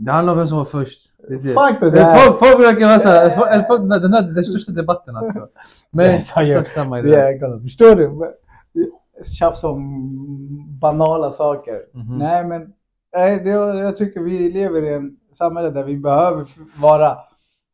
det 0.00 0.12
handlar 0.12 0.32
om 0.32 0.38
vem 0.38 0.46
som 0.46 0.58
var 0.58 0.64
först. 0.64 1.00
Det 1.28 1.34
är 1.34 1.38
det. 1.38 1.48
Fuck 1.48 1.80
det 1.80 1.90
där! 1.90 2.14
Folk, 2.14 2.38
folk 2.38 2.66
verkar 2.66 2.86
vara 2.86 2.98
såhär, 2.98 3.88
den, 3.88 4.12
den, 4.12 4.34
den, 4.34 4.44
största 4.44 4.72
debatten 4.72 5.16
alltså. 5.16 5.48
Men 5.90 6.22
så, 6.22 6.64
samma 6.64 6.98
i 6.98 7.02
Det. 7.02 7.60
Förstår 7.62 7.94
du? 7.96 8.10
Tjafs 9.24 9.64
om 9.64 10.78
banala 10.80 11.30
saker. 11.30 11.78
Mhm. 11.94 12.18
Nej, 12.18 12.44
men 12.44 12.72
nej, 13.16 13.40
det, 13.44 13.50
jag 13.50 13.96
tycker 13.96 14.20
vi 14.20 14.50
lever 14.52 14.82
i 14.82 14.94
en 14.94 15.16
samhälle 15.32 15.70
där 15.70 15.84
vi 15.84 15.96
behöver 15.96 16.46
vara 16.80 17.18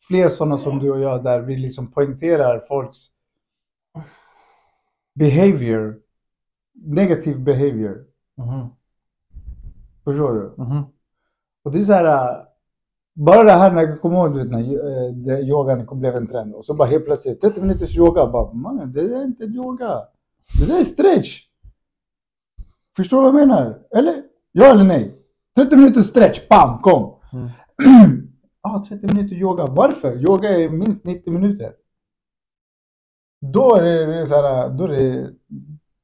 fler 0.09 0.29
sådana 0.29 0.59
som 0.59 0.79
du 0.79 0.91
och 0.91 1.01
jag, 1.01 1.25
där 1.25 1.41
vi 1.41 1.57
liksom 1.57 1.91
poängterar 1.93 2.61
folks 2.61 2.99
behavior, 5.15 5.99
negativ 6.75 7.41
behavior. 7.45 8.05
Mhm, 8.37 8.69
Förstår 10.05 10.33
du? 10.33 10.63
mhm. 10.63 10.83
Och 11.65 11.73
det 11.73 11.79
är 11.79 11.83
så 11.83 11.93
här, 11.93 12.45
bara 13.15 13.43
det 13.45 13.51
här 13.53 13.73
när 13.73 13.83
jag 13.83 14.01
kommer 14.01 14.17
ihåg 14.17 14.37
vet, 14.37 14.51
när 14.51 14.63
det- 15.27 15.41
yogan 15.43 15.87
blev 16.01 16.17
en 16.17 16.27
trend 16.27 16.55
och 16.55 16.65
så 16.65 16.75
bara 16.75 16.89
helt 16.89 17.05
plötsligt 17.05 17.41
30 17.41 17.61
minuters 17.61 17.99
yoga. 17.99 18.27
Bara, 18.27 18.53
mannen 18.53 18.93
det 18.93 19.01
är 19.01 19.25
inte 19.25 19.45
yoga. 19.45 20.03
Det 20.59 20.67
där 20.67 20.81
är 20.81 20.85
stretch. 20.85 21.43
Förstår 22.97 23.17
du 23.17 23.31
vad 23.31 23.41
jag 23.41 23.49
menar? 23.49 23.79
Eller? 23.97 24.23
Ja 24.53 24.71
eller 24.71 24.85
nej? 24.85 25.23
30 25.57 25.77
minuters 25.77 26.07
stretch, 26.07 26.49
bam, 26.49 26.79
kom. 26.79 27.21
Mm. 27.33 27.49
ah, 28.61 28.85
30 28.85 29.15
minuter 29.15 29.37
yoga. 29.37 29.67
Varför? 29.67 30.17
Yoga 30.29 30.49
är 30.49 30.69
minst 30.69 31.05
90 31.05 31.33
minuter. 31.33 31.73
Då 33.41 33.77
är 33.77 33.83
det, 33.83 34.27
så 34.27 34.35
här, 34.35 34.69
då 34.69 34.85
är 34.85 34.89
det 34.89 35.31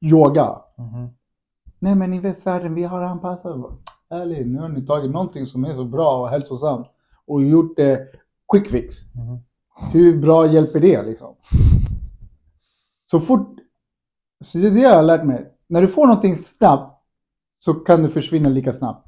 yoga. 0.01 0.61
Mhm. 0.77 1.09
Nej 1.79 1.95
men 1.95 2.13
i 2.13 2.19
västvärlden, 2.19 2.75
vi 2.75 2.83
har 2.83 3.01
anpassat 3.01 3.55
oss. 3.55 3.73
Ärligt, 4.09 4.47
nu 4.47 4.59
har 4.59 4.69
ni 4.69 4.85
tagit 4.85 5.11
någonting 5.11 5.45
som 5.45 5.65
är 5.65 5.73
så 5.73 5.83
bra 5.83 6.21
och 6.21 6.29
hälsosamt 6.29 6.87
och 7.25 7.43
gjort 7.43 7.75
det 7.75 8.07
quick 8.51 8.69
fix. 8.69 8.95
Mhm. 9.15 9.39
Hur 9.91 10.21
bra 10.21 10.47
hjälper 10.47 10.79
det 10.79 11.03
liksom? 11.03 11.35
Så 13.11 13.19
fort, 13.19 13.57
så 14.43 14.57
det 14.57 14.67
är 14.67 14.71
det 14.71 14.79
jag 14.81 14.95
har 14.95 15.03
lärt 15.03 15.25
mig. 15.25 15.53
När 15.67 15.81
du 15.81 15.87
får 15.87 16.07
någonting 16.07 16.35
snabbt 16.35 17.03
så 17.59 17.73
kan 17.73 18.03
det 18.03 18.09
försvinna 18.09 18.49
lika 18.49 18.73
snabbt. 18.73 19.07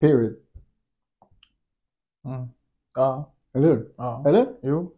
Period. 0.00 0.36
Mm. 2.24 2.48
Ja, 2.94 3.32
Eller 3.52 3.68
hur? 3.68 3.92
ja. 3.96 4.22
Eller? 4.26 4.46
Jo. 4.62 4.92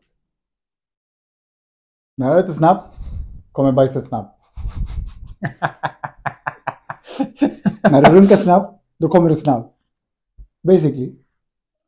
När 2.17 2.29
jag 2.29 2.39
äter 2.39 2.53
snabbt 2.53 2.97
kommer 3.53 3.73
bajset 3.73 4.05
snabbt. 4.05 4.41
När 7.83 8.03
du 8.03 8.11
runkar 8.11 8.37
snabbt, 8.37 8.83
då 8.99 9.09
kommer 9.09 9.29
det 9.29 9.37
snabbt. 9.37 9.81
Basically. 10.63 11.19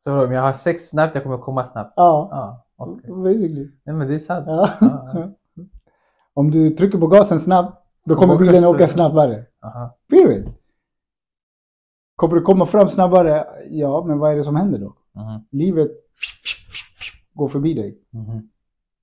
Så 0.03 0.25
om 0.25 0.31
jag 0.31 0.41
har 0.41 0.53
sex 0.53 0.89
snabbt, 0.89 1.15
jag 1.15 1.23
kommer 1.23 1.37
komma 1.37 1.67
snabbt? 1.67 1.93
Ja, 1.95 2.27
Ja, 2.31 2.65
okej. 2.75 3.11
basically. 3.11 3.71
Nej 3.83 3.95
men 3.95 4.07
det 4.07 4.15
är 4.15 4.19
sant. 4.19 4.45
Ja. 4.47 4.69
Ja, 4.81 5.31
Om 6.39 6.51
du 6.51 6.69
trycker 6.69 6.97
på 6.97 7.07
gasen 7.07 7.39
snabbt, 7.39 7.85
då 8.05 8.15
kommer 8.15 8.33
åker 8.35 8.45
bilen 8.45 8.65
åka 8.65 8.87
snabbare. 8.87 9.45
Aha. 9.61 9.97
Period. 10.09 10.53
Kommer 12.15 12.35
du 12.35 12.41
komma 12.41 12.65
fram 12.65 12.89
snabbare? 12.89 13.45
Ja, 13.69 14.03
men 14.07 14.19
vad 14.19 14.31
är 14.31 14.35
det 14.35 14.43
som 14.43 14.55
händer 14.55 14.79
då? 14.79 14.95
Mhm, 15.13 15.41
Livet 15.51 15.91
går 17.33 17.47
förbi 17.47 17.73
dig. 17.73 17.99
mhm, 18.09 18.49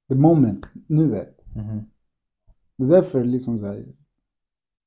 The 0.09 0.15
moment, 0.15 0.69
nuet. 0.87 1.41
mhm. 1.57 1.81
Det 2.77 2.85
är 2.85 2.89
därför 2.89 3.25
liksom 3.25 3.59
så 3.59 3.67
här. 3.67 3.85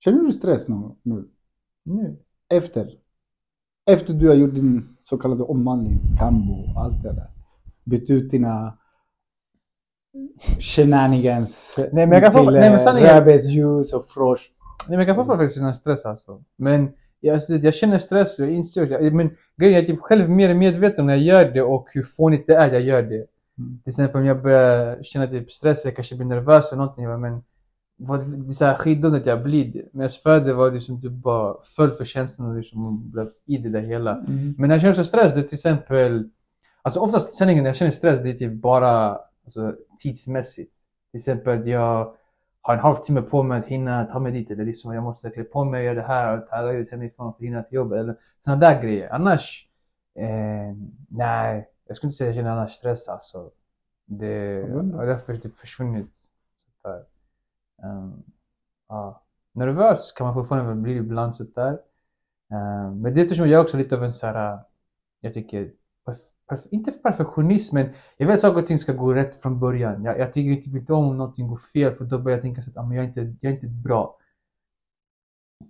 Känner 0.03 0.23
du 0.23 0.31
stress 0.31 0.67
någon 0.67 0.95
nu? 1.03 1.29
Nu? 1.83 2.17
Efter? 2.49 2.97
Efter 3.85 4.13
du 4.13 4.27
har 4.27 4.35
gjort 4.35 4.53
din 4.53 4.97
så 5.03 5.17
kallade 5.17 5.43
omvandling, 5.43 5.99
kambo 6.19 6.53
och 6.53 6.81
allt 6.81 7.03
det 7.03 7.13
där. 7.13 7.29
Bytt 7.83 8.09
ut 8.09 8.31
dina 8.31 8.77
shenanigans 10.59 11.75
Nej, 11.77 11.89
men 11.91 12.11
jag 12.11 12.23
kan 12.23 12.31
få- 12.31 12.39
till 12.39 12.53
nej, 12.53 12.61
men 12.69 12.73
eh, 12.73 12.77
sanningen- 12.79 13.09
rabbit 13.09 13.45
juice 13.45 13.93
och 13.93 14.09
frosh. 14.09 14.41
Nej 14.87 14.97
men 14.97 15.07
jag 15.07 15.07
kan 15.07 15.25
få 15.25 15.31
faktiskt 15.37 15.55
känna 15.55 15.73
stress 15.73 16.05
alltså. 16.05 16.41
Men 16.57 16.89
jag, 17.19 17.33
alltså, 17.33 17.53
jag 17.53 17.73
känner 17.73 17.97
stress 17.99 18.39
och 18.39 18.45
jag 18.45 18.51
inser 18.53 18.81
också. 18.83 18.93
jag- 18.93 19.13
Men 19.13 19.29
grejen 19.57 19.75
är 19.79 19.83
att 19.83 19.89
jag 19.89 19.97
är 19.97 20.01
själv 20.01 20.29
mer 20.29 20.53
medveten 20.53 21.05
när 21.05 21.13
jag 21.15 21.23
gör 21.23 21.51
det 21.53 21.61
och 21.61 21.87
hur 21.93 22.03
fånigt 22.03 22.47
det 22.47 22.55
är 22.55 22.71
jag 22.73 22.81
gör 22.81 23.01
det. 23.01 23.15
Mm. 23.57 23.79
Till 23.83 23.91
exempel 23.91 24.21
om 24.21 24.27
jag 24.27 24.41
börjar 24.41 25.03
känna 25.03 25.27
typ 25.27 25.51
stress 25.51 25.85
eller 25.85 25.95
kanske 25.95 26.15
blir 26.15 26.25
nervös 26.27 26.71
eller 26.71 26.77
någonting. 26.81 27.03
jag 27.05 27.19
Men 27.19 27.43
vad, 27.97 28.19
det 28.19 28.49
är 28.49 28.53
så 28.53 28.65
här 28.65 28.73
skitdumt 28.75 29.15
att 29.15 29.25
jag 29.25 29.43
blir 29.43 29.65
det. 29.73 29.85
Men 29.93 30.01
jag 30.01 30.11
svär 30.11 30.39
det 30.39 30.53
var 30.53 30.71
liksom 30.71 31.01
typ 31.01 31.11
bara 31.11 31.55
föll 31.75 31.91
för 31.91 32.05
känslan 32.05 32.49
och 32.49 32.55
liksom 32.57 33.11
blev 33.11 33.29
i 33.45 33.57
det 33.57 33.69
där 33.69 33.81
hela. 33.81 34.11
Mm. 34.15 34.55
Men 34.57 34.67
när 34.67 34.75
jag 34.75 34.81
känner 34.81 34.93
så 34.93 35.03
stress, 35.03 35.33
det 35.33 35.39
är 35.39 35.43
till 35.43 35.53
exempel... 35.55 36.29
Alltså 36.81 36.99
oftast 36.99 37.33
sanningen 37.37 37.63
när 37.63 37.69
jag 37.69 37.75
känner 37.77 37.91
stress, 37.91 38.19
det 38.23 38.29
är 38.29 38.33
typ 38.33 38.53
bara 38.53 39.17
alltså, 39.45 39.73
tidsmässigt. 39.99 40.73
Till 41.11 41.17
exempel 41.17 41.59
att 41.59 41.67
jag 41.67 42.15
har 42.61 42.73
en 42.73 42.79
halvtimme 42.79 43.21
på 43.21 43.43
mig 43.43 43.59
att 43.59 43.65
hinna 43.65 44.05
ta 44.05 44.19
mig 44.19 44.31
dit. 44.31 44.51
Eller 44.51 44.65
liksom 44.65 44.93
jag 44.93 45.03
måste 45.03 45.29
klä 45.29 45.43
på 45.43 45.63
mig 45.63 45.85
göra 45.85 45.95
det 45.95 46.01
här 46.01 46.37
och 46.37 46.49
tagga 46.49 46.71
ut 46.71 46.91
hemifrån 46.91 47.33
för 47.33 47.39
att 47.39 47.47
hinna 47.47 47.63
till 47.63 47.75
jobbet. 47.75 47.99
Eller 47.99 48.15
sådana 48.39 48.59
där 48.59 48.81
grejer. 48.81 49.09
Annars, 49.13 49.67
eh, 50.15 50.75
nej. 51.09 51.69
Jag 51.87 51.97
skulle 51.97 52.07
inte 52.07 52.17
säga 52.17 52.29
att 52.29 52.35
jag 52.35 52.43
känner 52.43 52.57
annars 52.57 52.71
stress 52.71 53.07
alltså. 53.07 53.51
Det 54.05 54.65
har 54.95 55.05
därför 55.05 55.37
typ 55.37 55.57
försvunnit. 55.57 56.11
Så 56.57 56.87
där. 56.87 57.05
Um, 57.83 58.23
ja. 58.87 59.23
Nervös 59.51 60.11
kan 60.11 60.25
man 60.27 60.33
fortfarande 60.33 60.75
bli 60.75 60.95
ibland 60.95 61.35
sådär. 61.35 61.79
Um, 62.51 63.01
men 63.01 63.13
det 63.13 63.21
är 63.21 63.23
eftersom 63.23 63.49
jag 63.49 63.61
också 63.61 63.77
är 63.77 63.81
lite 63.81 63.95
av 63.95 64.03
en 64.03 64.13
så 64.13 64.27
här, 64.27 64.59
jag 65.19 65.33
tycker, 65.33 65.71
inte 66.69 66.91
perfektionist 66.91 67.73
men 67.73 67.89
jag 68.17 68.27
vill 68.27 68.35
att 68.35 68.41
saker 68.41 68.61
och 68.61 68.67
ting 68.67 68.79
ska 68.79 68.93
gå 68.93 69.13
rätt 69.13 69.35
från 69.35 69.59
början. 69.59 70.03
Jag, 70.03 70.19
jag 70.19 70.33
tycker 70.33 70.61
typ 70.63 70.75
inte 70.75 70.93
om 70.93 71.05
om 71.07 71.17
någonting 71.17 71.47
går 71.47 71.57
fel 71.73 71.93
för 71.95 72.05
då 72.05 72.17
börjar 72.19 72.37
jag 72.37 72.43
tänka 72.43 72.61
så 72.61 72.69
att 72.69 72.77
ah, 72.77 72.83
men 72.83 72.97
jag, 72.97 73.03
är 73.03 73.07
inte, 73.07 73.35
jag 73.41 73.51
är 73.51 73.55
inte 73.55 73.67
bra. 73.67 74.17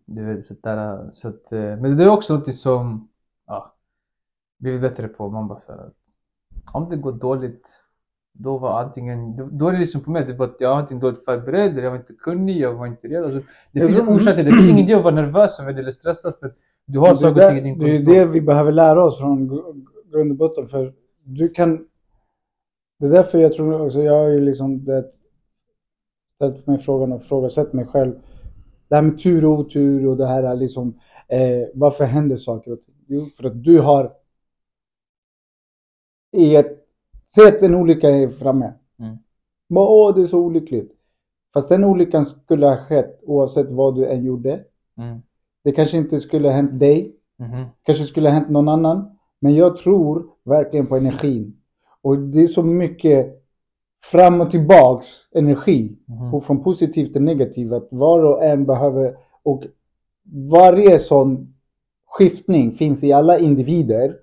Du 0.06 0.26
vet, 0.26 0.46
så 0.46 0.54
där, 0.64 1.10
så 1.12 1.28
att, 1.28 1.52
eh, 1.52 1.60
men 1.60 1.98
det 1.98 2.04
är 2.04 2.10
också 2.10 2.36
något 2.38 2.56
som, 2.56 3.08
ja, 3.48 3.76
blivit 4.60 4.82
bättre 4.82 5.08
på. 5.08 5.30
Man 5.30 5.48
bara 5.48 5.60
så 5.60 5.72
här, 5.72 5.80
att 5.80 5.94
om 6.74 6.90
det 6.90 6.96
går 6.96 7.12
dåligt, 7.12 7.68
då 8.34 8.58
var 8.58 8.82
antingen, 8.84 9.36
då, 9.36 9.50
då 9.52 9.68
är 9.68 9.72
det 9.72 9.80
liksom 9.80 10.02
på 10.02 10.12
mig, 10.12 10.26
det 10.26 10.34
var 10.34 10.46
att 10.46 10.56
jag 10.60 10.70
var 10.70 10.78
antingen 10.78 11.02
dåligt 11.02 11.26
förberedd, 11.26 11.78
jag 11.78 11.90
var 11.92 11.98
inte 11.98 12.14
kunnig, 12.14 12.58
jag 12.58 12.74
var 12.74 12.88
inte 12.88 13.08
redo. 13.08 13.26
Alltså, 13.26 13.42
det 13.72 13.80
finns 13.80 14.00
en 14.00 14.06
tror- 14.06 14.16
orsak 14.16 14.36
till 14.36 14.46
det. 14.46 14.52
Det 14.52 14.58
finns 14.58 14.70
ingen 14.70 14.86
idé 14.86 14.94
att 14.94 15.04
vara 15.04 15.16
nervös 15.16 15.60
över 15.60 15.74
det 15.74 15.80
eller 15.82 15.92
stressad 15.92 16.34
för 16.40 16.54
du 16.86 17.00
har 17.00 17.16
saker 17.16 17.36
och 17.46 17.50
ting 17.50 17.58
i 17.58 17.62
din 17.62 17.80
Det 17.80 17.86
är 17.86 17.98
kontroll. 17.98 18.16
det 18.16 18.26
vi 18.26 18.42
behöver 18.42 18.72
lära 18.72 19.06
oss 19.06 19.18
från 19.20 19.48
grund 20.12 20.32
och 20.32 20.38
botten. 20.38 20.68
För 20.68 20.94
du 21.24 21.50
kan... 21.50 21.88
Det 23.00 23.06
är 23.06 23.10
därför 23.10 23.40
jag 23.40 23.54
tror 23.54 23.82
också, 23.82 24.02
jag 24.02 24.14
har 24.14 24.30
ju 24.30 24.42
liksom 24.42 24.86
det, 24.86 25.12
ställt 26.36 26.68
mig 26.68 26.80
frågan 26.80 27.12
och 27.12 27.22
ifrågasatt 27.22 27.74
mig 27.74 27.86
själv. 27.86 28.14
Det 28.88 28.96
här 28.96 29.02
med 29.02 29.20
tur 29.20 29.46
och 29.46 29.60
otur 29.60 30.08
och 30.08 30.18
det 30.18 30.28
här 30.28 30.44
är 30.44 30.56
liksom, 30.56 31.00
eh, 31.28 31.68
varför 31.74 32.06
händer 32.06 32.38
saker 32.38 32.72
och 32.72 32.86
ting? 32.86 32.96
Jo, 33.08 33.26
för 33.38 33.44
att 33.44 33.64
du 33.64 33.80
har 33.80 34.14
i 36.32 36.56
ett, 36.56 36.88
säg 37.36 37.48
att 37.48 37.62
en 37.62 37.76
olycka 37.76 38.10
är 38.10 38.30
framme. 38.30 38.74
Mm. 39.00 39.18
Bara, 39.70 39.90
Åh, 39.90 40.16
det 40.16 40.22
är 40.22 40.26
så 40.26 40.40
olyckligt. 40.40 40.92
Fast 41.54 41.70
den 41.70 41.84
olyckan 41.84 42.26
skulle 42.26 42.66
ha 42.66 42.78
skett 42.78 43.20
oavsett 43.24 43.70
vad 43.70 43.96
du 43.96 44.06
än 44.06 44.26
gjorde. 44.26 44.64
Mm. 44.98 45.20
Det 45.64 45.72
kanske 45.72 45.98
inte 45.98 46.20
skulle 46.20 46.48
ha 46.48 46.56
hänt 46.56 46.80
dig. 46.80 47.16
Mhm. 47.38 47.66
Kanske 47.84 48.04
skulle 48.04 48.30
ha 48.30 48.34
hänt 48.34 48.50
någon 48.50 48.70
annan. 48.70 49.19
Men 49.40 49.56
jag 49.56 49.78
tror 49.78 50.26
verkligen 50.46 50.88
på 50.88 50.98
energin. 50.98 51.56
Och 52.02 52.18
det 52.18 52.44
är 52.44 52.48
så 52.48 52.64
mycket 52.64 53.44
fram 54.04 54.42
och 54.42 54.52
tillbaks 54.52 55.08
energi. 55.32 55.98
Mhm. 56.06 56.34
Och 56.34 56.44
från 56.44 56.64
positivt 56.64 57.14
till 57.14 57.22
negativt. 57.22 57.72
Att 57.72 57.88
var 57.92 58.24
och 58.24 58.44
en 58.44 58.66
behöver. 58.66 59.18
Och 59.44 59.64
varje 60.52 61.00
sån 61.00 61.54
skiftning 62.08 62.72
finns 62.72 63.04
i 63.04 63.14
alla 63.14 63.40
individer. 63.40 64.16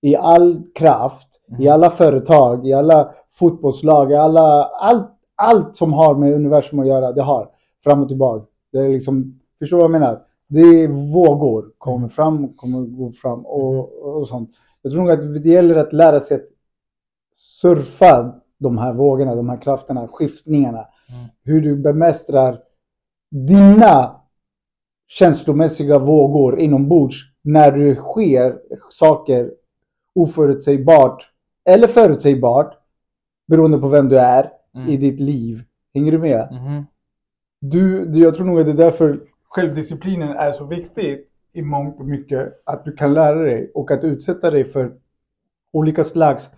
I 0.00 0.16
all 0.16 0.62
kraft. 0.74 1.28
I 1.58 1.68
alla 1.68 1.90
företag. 1.90 2.68
I 2.68 2.72
alla 2.72 3.14
fotbollslag. 3.30 4.12
I 4.12 4.14
alla, 4.14 4.64
allt, 4.64 5.10
allt 5.34 5.76
som 5.76 5.92
har 5.92 6.14
med 6.14 6.34
universum 6.34 6.78
att 6.78 6.86
göra. 6.86 7.12
Det 7.12 7.22
har. 7.22 7.48
Fram 7.84 8.02
och 8.02 8.08
tillbaka. 8.08 8.46
Det 8.72 8.78
är 8.78 8.88
liksom. 8.88 9.40
Förstår 9.58 9.76
du 9.76 9.80
vad 9.82 9.94
jag 9.94 10.00
menar? 10.00 10.22
Det 10.52 10.60
är 10.60 10.88
vågor. 11.12 11.72
Kommer 11.78 12.08
fram, 12.08 12.52
kommer 12.52 12.80
gå 12.80 13.12
fram 13.12 13.46
och, 13.46 13.92
och 14.16 14.28
sånt. 14.28 14.50
Jag 14.82 14.92
tror 14.92 15.02
nog 15.02 15.10
att 15.10 15.42
det 15.42 15.50
gäller 15.50 15.76
att 15.76 15.92
lära 15.92 16.20
sig 16.20 16.36
att 16.36 16.48
surfa 17.36 18.34
de 18.58 18.78
här 18.78 18.92
vågorna, 18.92 19.34
de 19.34 19.48
här 19.48 19.62
krafterna, 19.62 20.08
skiftningarna. 20.08 20.86
Mm. 21.08 21.24
Hur 21.42 21.60
du 21.60 21.76
bemästrar 21.76 22.60
dina 23.30 24.20
känslomässiga 25.08 25.98
vågor 25.98 26.58
inombords 26.58 27.16
när 27.42 27.72
det 27.72 27.94
sker 27.94 28.58
saker 28.90 29.52
oförutsägbart 30.14 31.28
eller 31.64 31.88
förutsägbart 31.88 32.78
beroende 33.46 33.78
på 33.78 33.88
vem 33.88 34.08
du 34.08 34.18
är 34.18 34.52
Mm. 34.74 34.88
i 34.88 34.96
ditt 34.96 35.20
liv. 35.20 35.62
Hänger 35.94 36.12
du 36.12 36.18
med? 36.18 36.48
Du, 37.60 38.06
du, 38.06 38.20
jag 38.20 38.34
tror 38.34 38.46
nog 38.46 38.60
att 38.60 38.66
det 38.66 38.72
är 38.72 38.76
därför 38.76 39.20
självdisciplinen 39.54 40.28
är 40.28 40.52
så 40.52 40.64
viktigt 40.64 41.28
i 41.52 41.62
mångt 41.62 41.98
och 42.00 42.06
mycket. 42.06 42.62
Att 42.66 42.84
du 42.84 42.92
kan 42.92 43.14
lära 43.14 43.38
dig 43.42 43.70
och 43.74 43.90
att 43.90 44.04
utsätta 44.04 44.50
dig 44.50 44.64
för 44.64 44.92
olika 45.72 46.04
slags... 46.04 46.50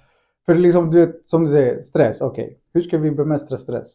För 0.47 0.55
liksom, 0.55 0.91
du 0.91 1.07
vet, 1.07 1.29
som 1.29 1.45
du 1.45 1.51
säger, 1.51 1.83
stress. 1.83 2.21
Okej, 2.21 2.59
hur 2.73 2.83
ska 2.83 2.99
vi 2.99 3.11
bemästra 3.11 3.59
stress? 3.59 3.95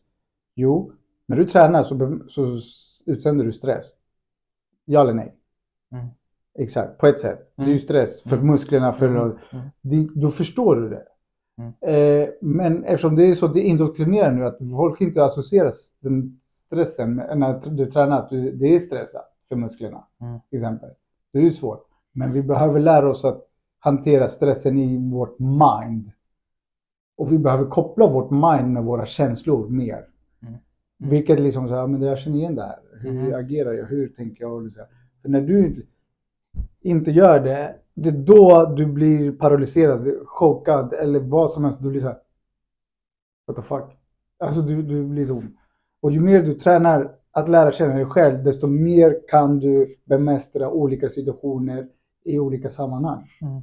Jo, 0.56 0.92
när 1.26 1.38
du 1.38 1.46
tränar 1.46 1.84
så, 1.84 2.20
så 2.30 2.60
utsänder 3.06 3.46
du 3.46 3.54
stress. 3.54 3.86
Ja 4.86 5.02
eller 5.02 5.14
nej? 5.14 5.36
Mm. 5.92 6.06
Exakt, 6.60 6.98
på 6.98 7.08
ett 7.08 7.20
sätt. 7.20 7.52
Det 7.56 7.64
är 7.64 7.68
ju 7.68 7.78
stress 7.78 8.22
för 8.22 8.36
Mm. 8.36 8.48
musklerna. 8.48 8.94
För, 8.94 9.08
Mm. 9.08 9.22
Mm. 9.52 9.66
det- 9.82 10.10
Då 10.22 10.30
förstår 10.30 10.76
du 10.76 10.90
det. 10.90 11.04
Mm. 11.58 11.74
Eh, 12.24 12.30
men 12.42 12.84
eftersom 12.84 13.16
det 13.16 13.24
är 13.26 13.36
så 13.36 13.48
det 13.48 13.62
indoktrinerar 13.62 14.32
nu 14.32 14.46
att 14.46 14.58
folk 14.78 15.02
inte 15.02 15.24
associerar 15.24 15.72
den 16.00 16.40
stressen 16.70 17.16
när 17.36 17.70
du 17.70 17.86
tränar, 17.86 18.20
att 18.20 18.30
du, 18.30 18.52
det 18.52 18.76
är 18.76 18.80
stressat 18.80 19.26
för 19.48 19.56
musklerna. 19.56 20.04
Mm. 20.22 20.40
Till 20.50 20.60
exempel. 20.60 20.90
Det 21.34 21.40
är 21.40 21.44
ju 21.44 21.52
svårt. 21.52 21.86
Men 22.12 22.32
vi 22.32 22.42
behöver 22.44 22.80
lära 22.80 23.10
oss 23.10 23.26
att 23.26 23.46
hantera 23.80 24.28
stressen 24.28 24.78
i 24.78 25.12
vårt 25.12 25.40
mind. 25.40 26.12
Och 27.18 27.32
vi 27.32 27.38
behöver 27.38 27.66
koppla 27.66 28.08
vårt 28.08 28.32
mind 28.32 28.74
med 28.74 28.84
våra 28.84 29.06
känslor 29.06 29.70
mer. 29.70 30.06
Mm. 30.42 30.54
Vilket 30.98 31.40
liksom 31.40 31.68
så 31.68 31.76
här, 31.76 31.88
men 31.88 32.02
jag 32.02 32.20
känner 32.20 32.38
igen 32.38 32.56
det 32.56 32.64
här. 32.64 32.80
Hur 33.02 33.12
Mhm. 33.12 33.34
agerar 33.34 33.74
jag? 33.74 33.86
Hur 33.86 34.08
tänker 34.08 34.44
jag? 34.44 34.54
Och 34.66 34.72
så 34.72 34.80
här. 34.80 34.90
För 35.22 35.30
när 35.30 35.42
du 35.42 35.68
inte, 35.68 35.82
inte 36.82 37.12
gör 37.12 37.40
det, 37.40 37.76
det 37.94 38.10
är 38.10 38.14
då 38.14 38.74
du 38.78 38.86
blir 38.86 39.32
paralyserad, 39.32 40.14
chockad 40.26 40.94
eller 40.94 41.20
vad 41.20 41.52
som 41.52 41.64
helst. 41.64 41.80
Du 41.84 41.90
blir 41.90 42.02
så 42.02 42.08
här. 42.08 42.18
What 43.48 43.56
the 43.56 43.62
fuck? 43.64 43.98
Alltså 44.40 44.62
du, 44.62 44.82
du 44.82 45.04
blir 45.06 45.28
dum. 45.28 45.58
Och 46.02 46.12
ju 46.12 46.20
mer 46.20 46.44
du 46.44 46.54
tränar 46.54 47.16
att 47.32 47.50
lära 47.50 47.72
känna 47.72 47.94
dig 47.94 48.06
själv, 48.06 48.44
desto 48.44 48.68
mer 48.68 49.20
kan 49.28 49.60
du 49.60 49.88
bemästra 50.06 50.70
olika 50.72 51.10
situationer 51.10 51.88
i 52.26 52.40
olika 52.40 52.70
sammanhang. 52.70 53.24
Mm. 53.42 53.62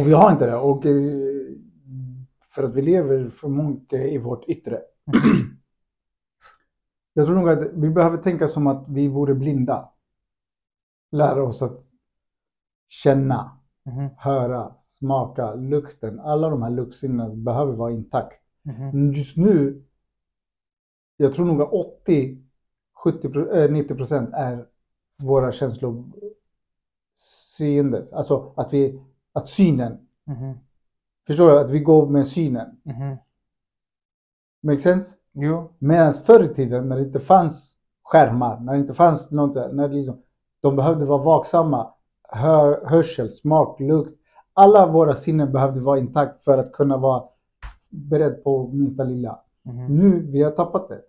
Och 0.00 0.06
vi 0.08 0.12
har 0.12 0.32
inte 0.32 0.46
det. 0.46 0.56
Och 0.56 0.86
eh, 0.86 0.94
för 2.54 2.62
att 2.62 2.74
vi 2.74 2.82
lever 2.82 3.30
för 3.30 3.48
mycket 3.48 4.12
i 4.12 4.18
vårt 4.18 4.44
yttre. 4.48 4.80
Jag 7.12 7.26
tror 7.26 7.36
nog 7.36 7.48
att 7.48 7.72
vi 7.72 7.90
behöver 7.90 8.16
tänka 8.16 8.48
som 8.48 8.66
att 8.66 8.84
vi 8.88 9.08
vore 9.08 9.34
blinda. 9.34 9.88
Lära 11.12 11.42
oss 11.42 11.62
att 11.62 11.84
känna, 12.88 13.50
Mhm. 13.84 14.08
höra, 14.16 14.74
smaka, 14.80 15.54
lukten. 15.54 16.20
Alla 16.20 16.48
de 16.50 16.62
här 16.62 16.70
luktsinnena 16.70 17.28
behöver 17.34 17.72
vara 17.72 17.92
intakt. 17.92 18.40
Men 18.92 19.12
just 19.12 19.36
nu, 19.36 19.82
jag 21.16 21.34
tror 21.34 21.46
nog 21.46 21.62
att 21.62 21.72
80, 21.72 22.38
70, 23.04 23.28
pro- 23.28 23.50
eh, 23.50 23.70
90 23.70 23.94
procent 23.94 24.30
är 24.34 24.66
våra 25.22 25.52
känslor 25.52 26.04
seendes. 27.56 28.12
Alltså 28.12 28.52
att 28.56 28.72
vi, 28.72 29.00
att 29.32 29.48
synen. 29.48 29.98
Mhm. 30.24 30.54
Förstår 31.26 31.50
du? 31.50 31.58
Att 31.58 31.70
vi 31.70 31.78
går 31.80 32.06
med 32.06 32.26
synen. 32.26 32.80
Mhm. 32.82 33.16
Make 34.62 34.78
sense? 34.78 35.14
Jo. 35.32 35.72
Medan 35.78 36.12
förr 36.12 36.44
i 36.50 36.54
tiden 36.54 36.88
när 36.88 36.96
det 36.96 37.02
inte 37.02 37.20
fanns 37.20 37.74
skärmar, 38.02 38.60
när 38.60 38.72
det 38.72 38.78
inte 38.78 38.94
fanns 38.94 39.30
något 39.30 39.74
när 39.74 39.88
liksom, 39.88 40.22
de 40.60 40.76
behövde 40.76 41.04
vara 41.04 41.22
vaksamma. 41.22 41.92
Hör, 42.28 42.86
hörsel, 42.86 43.30
smak, 43.30 43.80
lukt. 43.80 44.14
Alla 44.52 44.86
våra 44.86 45.14
sinnen 45.14 45.52
behövde 45.52 45.80
vara 45.80 45.98
intakt 45.98 46.44
för 46.44 46.58
att 46.58 46.72
kunna 46.72 46.96
vara 46.96 47.24
beredd 47.88 48.44
på 48.44 48.68
minsta 48.68 49.04
lilla. 49.04 49.40
Mhm. 49.66 49.86
Nu, 49.86 50.20
vi 50.20 50.42
har 50.42 50.50
tappat 50.50 50.88
det. 50.88 51.00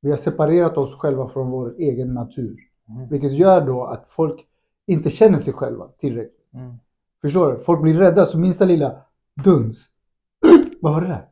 Vi 0.00 0.10
har 0.10 0.16
separerat 0.16 0.76
oss 0.78 0.94
själva 0.94 1.28
från 1.28 1.50
vår 1.50 1.74
egen 1.78 2.14
natur. 2.14 2.56
Mhm. 2.86 3.08
Vilket 3.08 3.32
gör 3.32 3.66
då 3.66 3.84
att 3.84 4.04
folk 4.08 4.46
inte 4.86 5.10
känner 5.10 5.38
sig 5.38 5.52
själva 5.52 5.88
tillräckligt. 5.98 6.52
Mm. 6.54 6.74
Förstår 7.22 7.52
du? 7.52 7.58
Folk 7.58 7.82
blir 7.82 7.94
rädda 7.94 8.26
så 8.26 8.38
minsta 8.38 8.64
lilla 8.64 8.96
duns. 9.44 9.88
Vad 10.80 10.92
var 10.92 11.00
det 11.00 11.08
där? 11.08 11.28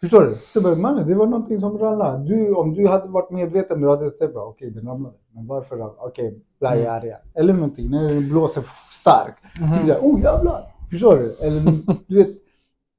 Förstår 0.00 0.20
du? 0.20 0.34
Så 0.34 0.60
bara, 0.60 0.76
mannen, 0.76 1.06
det 1.06 1.14
var 1.14 1.26
någonting 1.26 1.60
som 1.60 1.78
ramlade. 1.78 2.24
Du, 2.24 2.54
om 2.54 2.74
du 2.74 2.88
hade 2.88 3.08
varit 3.08 3.30
medveten, 3.30 3.80
du 3.80 3.88
hade 3.88 4.10
steppat. 4.10 4.42
Okej, 4.42 4.70
den 4.70 4.86
ramlade. 4.86 5.14
Men 5.32 5.46
varför 5.46 5.76
ramlade 5.76 6.00
Okej, 6.00 6.40
bla, 6.60 6.76
jag 6.76 6.84
är 6.84 6.90
arg. 6.90 7.12
Eller 7.34 7.52
någonting, 7.52 7.90
när 7.90 8.08
den 8.08 8.28
blåser 8.28 8.64
starkt. 9.00 9.38
Du 9.58 9.86
säger, 9.86 9.98
oh 10.00 10.20
jävlar. 10.20 10.66
Förstår 10.90 11.16
du? 11.16 11.34
Eller 11.46 11.60
du 12.06 12.16
vet, 12.16 12.36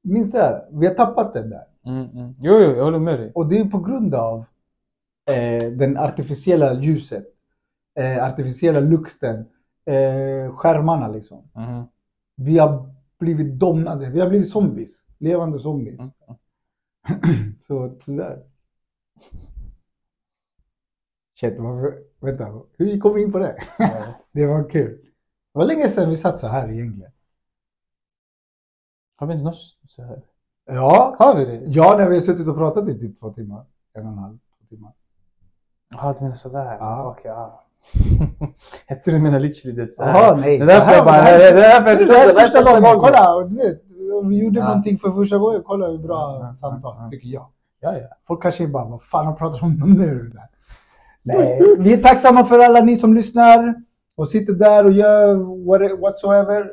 minns 0.03 0.31
det 0.31 0.39
här? 0.39 0.65
Vi 0.71 0.87
har 0.87 0.93
tappat 0.93 1.33
det 1.33 1.43
där. 1.43 1.63
Mm. 1.85 2.09
Mm. 2.09 2.35
Jo, 2.39 2.53
jo, 2.53 2.75
jag 2.75 2.83
håller 2.83 2.99
med 2.99 3.19
dig. 3.19 3.31
Och 3.35 3.47
det 3.47 3.57
är 3.57 3.65
på 3.65 3.79
grund 3.79 4.15
av 4.15 4.45
eh, 5.31 5.71
den 5.71 5.97
artificiella 5.97 6.81
ljuset, 6.81 7.25
eh, 7.95 8.23
artificiella 8.23 8.79
lukten, 8.79 9.45
eh, 9.85 10.55
skärmarna 10.55 11.07
liksom. 11.07 11.49
Mhm. 11.53 11.83
Vi 12.35 12.57
har 12.57 12.89
blivit 13.19 13.53
domnade, 13.53 14.09
vi 14.09 14.19
har 14.19 14.29
blivit 14.29 14.49
zombies, 14.51 15.03
levande 15.17 15.59
zombies. 15.59 15.99
Mm. 15.99 16.11
Så 17.67 17.97
tyvärr. 18.05 18.43
Shit, 21.39 21.59
varför, 21.59 22.03
vänta, 22.19 22.61
hur 22.77 22.99
kom 22.99 23.13
vi 23.13 23.23
in 23.23 23.31
på 23.31 23.39
det? 23.39 23.63
Det 24.31 24.45
var 24.45 24.69
kul. 24.69 25.01
Det 25.53 25.59
var 25.59 25.65
länge 25.65 25.87
sedan 25.87 26.09
vi 26.09 26.17
satt 26.17 26.39
så 26.39 26.47
här 26.47 26.71
egentligen. 26.71 27.11
Har 29.15 29.27
vi 29.27 29.33
inte 29.33 29.43
något 29.43 29.55
så 29.87 30.03
här? 30.03 30.21
Ja, 30.67 31.15
Har 31.19 31.35
vi 31.35 31.45
det? 31.45 31.61
ja 31.67 31.95
när 31.97 32.09
vi 32.09 32.15
har 32.15 32.21
suttit 32.21 32.47
och 32.47 32.55
pratat 32.57 32.89
i 32.89 32.99
typ 32.99 33.19
två 33.19 33.29
timmar, 33.33 33.63
en 33.93 34.05
och 34.05 34.11
en 34.11 34.17
halv, 34.17 34.33
två 34.37 34.75
timmar. 34.75 34.91
Jaha, 35.91 36.13
du 36.17 36.23
menar 36.23 36.35
sådär? 36.35 36.77
Ja. 36.79 37.03
Okej, 37.11 37.31
ja. 37.31 37.61
jag 38.87 39.03
tror 39.03 39.13
du 39.15 39.21
menar 39.21 39.39
literally 39.39 39.81
det. 39.85 39.91
Jaha, 39.97 40.35
nej. 40.35 40.57
Det 40.57 40.63
är 40.63 40.67
därför 40.67 40.85
här 40.85 40.95
jag 40.95 41.05
bara... 41.05 41.21
Det 41.21 41.29
är 41.49 41.53
därför 41.53 41.89
jag 41.89 42.07
Det 42.07 42.13
här 42.13 42.29
är 42.29 42.33
första 42.33 42.63
gången, 42.73 42.99
kolla! 42.99 43.43
Du 43.49 43.55
vet, 43.57 43.81
vi 44.29 44.43
gjorde 44.45 44.59
Ja. 44.59 44.67
någonting 44.67 44.97
för 44.97 45.11
första 45.11 45.37
gången, 45.37 45.61
kolla 45.65 45.87
hur 45.87 45.97
bra 45.97 46.39
Ja, 46.41 46.53
samtal, 46.53 46.95
ja. 46.99 47.09
tycker 47.09 47.27
jag. 47.27 47.47
Ja, 47.79 47.97
ja. 47.97 48.07
Folk 48.27 48.41
kanske 48.41 48.67
bara, 48.67 48.85
vad 48.85 49.03
fan 49.03 49.25
har 49.25 49.33
pratat 49.33 49.61
om 49.61 49.73
nu? 49.93 50.29
Där. 50.33 50.43
Nej, 51.23 51.75
vi 51.79 51.93
är 51.93 51.97
tacksamma 51.97 52.45
för 52.45 52.59
alla 52.59 52.79
ni 52.81 52.95
som 52.95 53.13
lyssnar 53.13 53.75
och 54.17 54.27
sitter 54.27 54.53
där 54.53 54.85
och 54.85 54.91
gör 54.91 55.35
what- 55.65 55.99
whatsoever. 56.01 56.71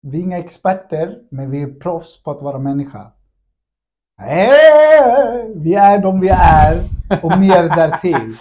Vi 0.00 0.18
är 0.18 0.22
inga 0.22 0.38
experter, 0.38 1.22
men 1.30 1.50
vi 1.50 1.62
är 1.62 1.72
proffs 1.72 2.22
på 2.22 2.30
att 2.30 2.42
vara 2.42 2.58
människa. 2.58 3.12
Eh, 4.20 5.46
vi 5.56 5.74
är 5.74 5.98
de 6.02 6.20
vi 6.20 6.28
är 6.28 6.82
och 7.22 7.38
mer 7.38 7.62
därtill. 7.76 8.34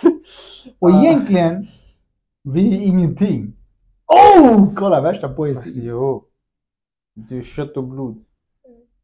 Och 0.79 0.89
egentligen, 0.89 1.67
vi 2.43 2.75
är 2.77 2.81
ingenting. 2.87 3.53
Oh, 4.07 4.73
kolla 4.75 5.01
värsta 5.01 5.33
poesi. 5.33 5.81
Jo. 5.87 6.25
Du 7.13 7.37
är 7.37 7.41
kött 7.41 7.77
och 7.77 7.83
blod. 7.83 8.23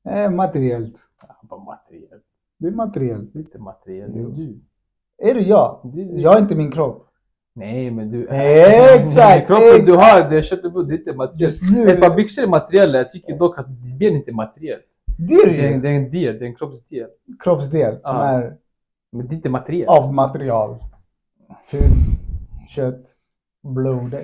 Eh, 0.10 0.30
materiellt. 0.30 1.00
Ja, 1.22 1.36
bara 1.42 1.60
materiellt. 1.64 2.24
Det 2.60 2.68
är 2.68 2.72
materiellt. 2.72 3.36
Lite 3.36 3.60
materiellt. 3.60 4.14
Det 4.14 4.20
är 4.20 4.24
Jo. 4.24 4.30
du. 4.30 4.60
Är 5.18 5.34
det 5.34 5.42
jag? 5.42 5.80
Du- 5.84 6.20
Jag 6.22 6.36
är 6.38 6.40
inte 6.42 6.56
min 6.56 6.72
kropp. 6.72 7.08
Nej, 7.56 7.92
men 7.92 8.12
du... 8.12 8.28
Exakt, 8.30 9.48
Kroppen 9.48 9.68
exakt. 9.68 9.86
du 9.86 9.94
har, 9.94 10.30
det 10.30 10.38
är 10.38 10.42
kött 10.42 10.66
och 10.66 10.72
blod. 10.72 10.88
Det 10.88 10.94
är 10.94 10.98
inte 10.98 11.14
materiellt. 11.14 11.56
Nu- 11.72 11.90
Ett 11.90 12.02
par 12.02 12.16
byxor 12.16 12.44
är 12.44 12.48
materiella. 12.48 12.98
Jag 12.98 13.12
tycker 13.12 13.38
dock 13.38 13.60
att 13.60 13.68
ben 14.00 14.14
inte 14.16 14.32
är 14.32 14.36
materiellt. 14.36 14.84
Det 15.18 15.34
är 15.34 15.48
det 15.48 15.78
Det 15.80 15.90
en 15.90 16.12
del. 16.12 16.40
Det 16.40 16.46
är 16.46 16.48
en 16.50 16.56
kroppsdel. 16.56 17.08
Kroppsdel 17.44 17.98
som 18.02 18.16
Ja. 18.16 18.24
är 18.26 18.54
Men 19.12 19.28
det 19.28 19.34
är 19.34 19.36
inte 19.36 19.50
materiellt. 19.50 19.90
av 19.90 20.14
material. 20.14 20.78
Hud, 21.70 21.82
kött, 22.70 23.04
blod. 23.64 24.16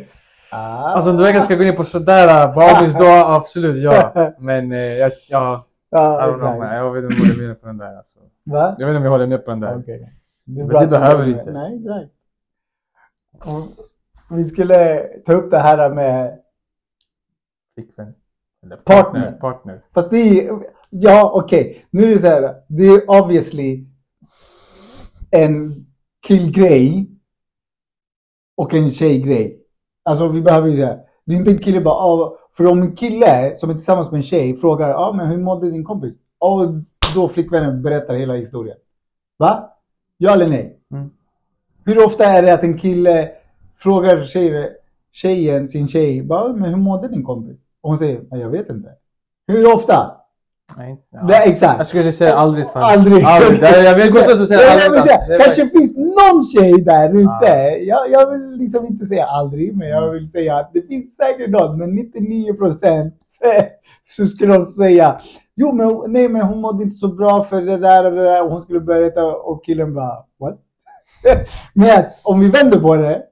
Ah. 0.52 0.58
Alltså 0.58 1.12
om 1.12 1.18
du 1.18 1.24
verkligen 1.24 1.46
ska 1.46 1.56
gå 1.56 1.64
in 1.64 1.76
på 1.76 1.84
sådär 1.84 2.54
på 2.54 2.62
avis 2.62 2.94
då 2.94 3.06
absolut 3.26 3.84
ja. 3.84 4.34
Men 4.40 4.72
eh, 4.72 4.78
jag, 4.80 5.12
ja, 5.30 5.66
I 5.66 5.88
ja, 5.90 6.22
don't 6.28 6.38
know, 6.40 6.58
man. 6.58 6.76
jag 6.76 6.92
vet 6.94 7.04
inte 7.04 7.16
om 7.16 7.22
jag 7.28 7.34
håller 7.36 7.48
med 7.48 7.62
på 7.62 7.68
den 7.68 7.78
där 7.78 7.98
alltså. 7.98 8.20
Va? 8.44 8.76
Jag 8.80 8.86
vet 8.88 8.92
inte 8.94 8.98
om 8.98 9.04
jag 9.04 9.12
håller 9.12 9.28
med 9.28 9.46
på 9.46 9.52
den 9.52 9.60
där. 9.60 9.78
Okej. 9.80 10.14
Det, 10.46 10.64
Men 10.64 10.68
det 10.74 10.80
du 10.80 10.88
behöver 10.88 11.26
gör 11.26 11.40
inte. 11.40 11.52
Nej, 11.52 11.76
exakt. 11.80 12.12
Och 13.46 13.66
vi 14.38 14.46
skulle 14.46 15.08
ta 15.26 15.34
upp 15.34 15.52
det 15.52 15.60
här 15.60 15.90
med 15.90 16.40
Flickvän. 17.76 18.14
Eller 18.64 18.78
Partner. 18.78 19.32
Partner. 19.32 19.86
Fast 19.94 20.10
det 20.10 20.18
är, 20.18 20.60
ja 20.90 21.32
okej, 21.34 21.86
nu 21.90 22.04
är 22.04 22.10
det 22.10 22.20
så 22.20 22.28
här. 22.28 22.56
Det 22.68 22.88
är 22.88 23.10
obviously 23.10 23.86
en 25.32 25.86
killgrej 26.28 27.10
och 28.58 28.74
en 28.74 28.92
tjejgrej. 28.92 29.66
Alltså 30.04 30.28
vi 30.28 30.42
behöver 30.42 30.68
ju 30.68 30.76
säga, 30.76 31.00
det 31.26 31.34
är 31.34 31.38
inte 31.38 31.52
en 31.52 31.58
kille 31.58 31.82
bara, 31.82 31.96
ah, 31.96 32.38
för 32.58 32.68
om 32.68 32.82
en 32.82 32.96
kille 32.96 33.58
som 33.58 33.70
är 33.70 33.74
tillsammans 33.74 34.12
med 34.12 34.18
en 34.18 34.24
tjej 34.24 34.58
frågar, 34.58 34.90
ja 34.90 34.96
ah, 34.96 35.14
men 35.14 35.28
hur 35.28 35.38
mådde 35.38 35.72
din 35.72 35.84
kompis? 35.84 36.14
Och 36.38 36.66
då 37.16 37.28
flickvännen 37.28 37.82
berättar 37.82 38.14
hela 38.14 38.34
historien. 38.34 38.78
Va? 39.38 39.74
Ja 40.18 40.34
eller 40.34 40.48
nej? 40.48 40.80
Mm. 40.92 41.10
Hur 41.90 42.06
ofta 42.06 42.26
är 42.26 42.42
det 42.44 42.54
att 42.54 42.64
en 42.64 42.78
kille 42.78 43.30
frågar 43.78 44.24
tjej, 44.24 44.70
tjejen, 45.12 45.68
sin 45.68 45.88
tjej, 45.88 46.24
bara, 46.24 46.54
men 46.54 46.70
hur 46.70 46.78
mådde 46.78 47.08
din 47.08 47.24
kompis? 47.24 47.58
Och 47.82 47.90
hon 47.90 47.98
säger, 48.00 48.22
"Nej, 48.32 48.42
jag 48.42 48.50
vet 48.50 48.70
inte. 48.70 48.90
Hur 49.48 49.76
ofta? 49.76 50.12
Nej. 50.78 50.98
Ja. 51.12 51.20
Det 51.22 51.36
exakt. 51.36 51.78
Jag 51.78 51.88
skulle 51.88 52.12
säga 52.12 52.36
aldrig 52.36 52.70
fan. 52.70 52.84
Aldrig. 52.84 53.24
aldrig. 53.24 53.62
Jag, 53.64 53.84
jag 53.84 53.96
vill 53.96 54.12
konstigt 54.12 54.42
att 54.42 54.48
säga 54.48 54.60
Ja, 54.60 54.66
jag 54.66 54.74
aldrig. 54.74 54.92
vill 54.92 55.02
säga, 55.02 55.28
Det 55.28 55.44
kanske 55.44 55.68
finns 55.70 55.98
någon 55.98 56.44
tjej 56.46 56.74
där 56.82 57.10
ute. 57.16 57.28
Ja. 57.30 57.76
Jag, 57.78 58.12
jag 58.12 58.32
vill 58.32 58.52
liksom 58.58 58.86
inte 58.88 59.06
säga 59.06 59.26
aldrig, 59.26 59.78
men 59.78 59.90
jag 59.90 60.12
vill 60.12 60.32
säga 60.32 60.56
att 60.56 60.74
det 60.74 60.82
finns 60.82 61.16
säkert 61.16 61.50
någon, 61.50 61.78
men 61.78 61.96
99 61.96 62.54
procent 62.54 63.14
så 64.18 64.26
skulle 64.26 64.54
de 64.54 64.64
säga 64.64 65.20
Jo, 65.56 65.72
men 65.72 66.12
nej, 66.14 66.30
men 66.30 66.42
hon 66.42 66.62
mådde 66.62 66.84
inte 66.84 66.96
så 66.96 67.08
bra 67.08 67.44
för 67.44 67.62
det 67.62 67.78
där 67.78 68.06
och 68.06 68.12
det 68.12 68.24
där 68.24 68.44
och 68.44 68.52
hon 68.52 68.62
skulle 68.62 68.80
berätta 68.80 69.26
och 69.26 69.66
killen 69.66 69.94
bara 69.94 70.18
what? 70.40 70.60
Men 71.74 72.04
om 72.24 72.40
vi 72.40 72.50
vänder 72.50 72.80
på 72.80 72.96
det. 72.96 73.24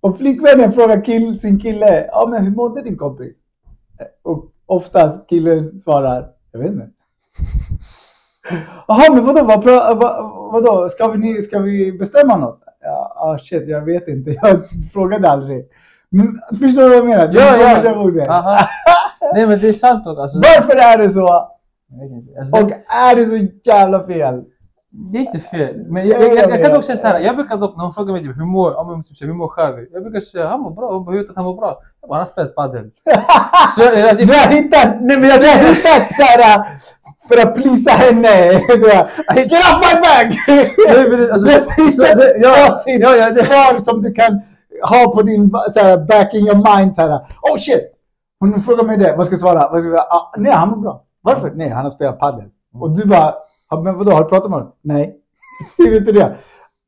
Om 0.00 0.16
flickvännen 0.16 0.72
frågar 0.72 1.04
kill, 1.04 1.40
sin 1.40 1.60
kille, 1.60 2.08
ja 2.12 2.26
men 2.30 2.44
hur 2.44 2.50
mådde 2.50 2.82
din 2.82 2.98
kompis? 2.98 3.36
Och 4.22 4.44
oftast 4.66 5.28
killen 5.28 5.78
svarar, 5.78 6.28
jag 6.52 6.60
vet 6.60 6.70
inte. 6.70 6.88
Jaha, 8.88 9.14
men 9.14 9.24
vadå, 9.24 9.44
vad, 9.44 9.64
vad, 9.64 9.98
vadå, 10.52 10.88
ska 10.90 11.08
vi, 11.08 11.42
ska 11.42 11.58
vi 11.58 11.92
bestämma 11.92 12.36
något? 12.36 12.60
Ja, 12.80 13.12
ah, 13.16 13.38
shit, 13.38 13.68
jag 13.68 13.80
vet 13.80 14.08
inte, 14.08 14.30
jag 14.42 14.64
frågade 14.92 15.30
aldrig. 15.30 15.68
Men, 16.08 16.40
förstår 16.60 16.82
du 16.82 16.88
vad 16.88 16.96
jag 16.96 17.06
menar? 17.06 17.30
Ja, 17.32 17.82
ja. 17.84 18.10
det. 18.10 18.30
Aha. 18.30 18.58
Nej 19.34 19.46
men 19.46 19.60
det 19.60 19.68
är 19.68 19.72
sant 19.72 20.04
dock. 20.04 20.18
Alltså, 20.18 20.38
Varför 20.38 20.76
är 20.76 20.98
det 20.98 21.10
så? 21.10 21.26
Alltså, 22.38 22.62
Och 22.62 22.70
är 22.88 23.16
det 23.16 23.26
så 23.26 23.46
jävla 23.64 24.06
fel? 24.06 24.44
Det 24.96 25.18
är 25.18 25.20
inte 25.22 25.38
fel. 25.38 25.74
Men 25.88 26.08
jag, 26.08 26.22
jag, 26.22 26.36
jag, 26.36 26.50
jag 26.50 26.62
kan 26.62 26.72
dock 26.72 26.84
säga 26.84 26.96
så 26.96 27.06
här. 27.06 27.18
Jag 27.20 27.36
brukar 27.36 27.56
dock, 27.56 27.76
när 27.76 27.84
hon 27.84 27.94
frågar 27.94 28.12
mig 28.12 28.22
typ, 28.22 28.36
hur 28.36 28.44
mår, 28.44 28.72
ja, 28.72 28.84
men, 28.90 29.02
typ, 29.02 29.22
hur 29.28 29.32
mår 29.32 29.48
Xavi? 29.48 29.88
Jag 29.92 30.02
brukar 30.02 30.20
säga 30.20 30.46
han 30.46 30.60
mår 30.60 30.70
bra. 30.70 30.92
Hon 30.92 31.04
bara, 31.04 31.16
hur 31.16 31.30
han 31.36 31.44
mår 31.44 31.54
bra? 31.54 31.78
Jag 32.00 32.08
bara, 32.08 32.14
han 32.14 32.20
har 32.20 32.26
spelat 32.32 32.54
padel. 32.54 32.90
Så 33.76 33.80
jag, 33.82 33.98
jag, 33.98 34.16
Du 34.16 34.26
har 34.26 34.48
hittat, 34.56 34.88
nej, 35.00 35.18
men 35.18 35.28
jag 35.28 35.36
har 35.38 35.74
hittat 35.74 36.14
såhär 36.16 36.64
för 37.28 37.48
att 37.48 37.54
plisa 37.54 37.90
henne. 37.90 38.28
Get 39.36 39.52
off 39.52 39.78
my 39.86 40.00
back! 40.00 40.28
Nej, 40.88 41.08
men 41.10 41.18
det- 41.20 41.32
alltså, 41.32 41.46
Du 41.48 41.52
har 41.54 41.90
så- 41.90 42.02
hittat 42.02 42.18
det- 42.18 42.36
ja, 42.42 42.50
facit, 42.54 43.00
ja, 43.00 43.16
ja, 43.16 43.26
det- 43.26 43.34
svar 43.34 43.80
som 43.80 44.02
du 44.02 44.12
kan 44.14 44.40
ha 44.90 45.14
på 45.14 45.22
din 45.22 45.50
såhär, 45.70 45.98
back 45.98 46.34
in 46.34 46.46
your 46.46 46.76
mind. 46.76 46.94
Såhär, 46.94 47.10
oh 47.42 47.58
shit! 47.58 47.84
Hon 48.40 48.60
frågar 48.60 48.84
mig 48.84 48.96
det, 48.98 49.14
vad 49.16 49.26
ska 49.26 49.32
jag 49.32 49.40
svara? 49.40 49.68
Vad 49.72 49.82
ska 49.82 49.90
jag 49.90 49.98
svara? 49.98 50.18
Ah, 50.18 50.32
nej, 50.36 50.52
han 50.52 50.68
mår 50.68 50.76
bra. 50.76 51.02
Varför? 51.22 51.52
Nej, 51.54 51.68
han 51.68 51.82
har 51.84 51.90
spelat 51.90 52.18
padel. 52.18 52.44
Och 52.80 52.90
du 52.96 53.04
bara, 53.06 53.34
"Ja, 53.70 53.80
men 53.80 53.98
vadå, 53.98 54.10
har 54.10 54.22
du 54.22 54.28
pratat 54.28 54.50
med 54.50 54.58
honom? 54.58 54.72
Nej. 54.82 55.16
Du 55.76 55.90
vet 55.90 56.00
inte 56.00 56.12
det. 56.12 56.36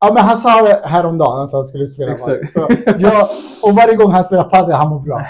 Ja, 0.00 0.12
men 0.14 0.24
han 0.24 0.36
sa 0.36 0.62
det 0.62 0.80
häromdagen 0.84 1.44
att 1.44 1.52
han 1.52 1.64
skulle 1.64 1.88
spela 1.88 2.12
Exakt. 2.12 2.52
Så, 2.52 2.68
ja, 2.98 3.30
och 3.62 3.74
varje 3.74 3.96
gång 3.96 4.12
han 4.12 4.24
spelar 4.24 4.44
padel, 4.44 4.72
han 4.74 4.88
mår 4.88 5.00
bra. 5.00 5.16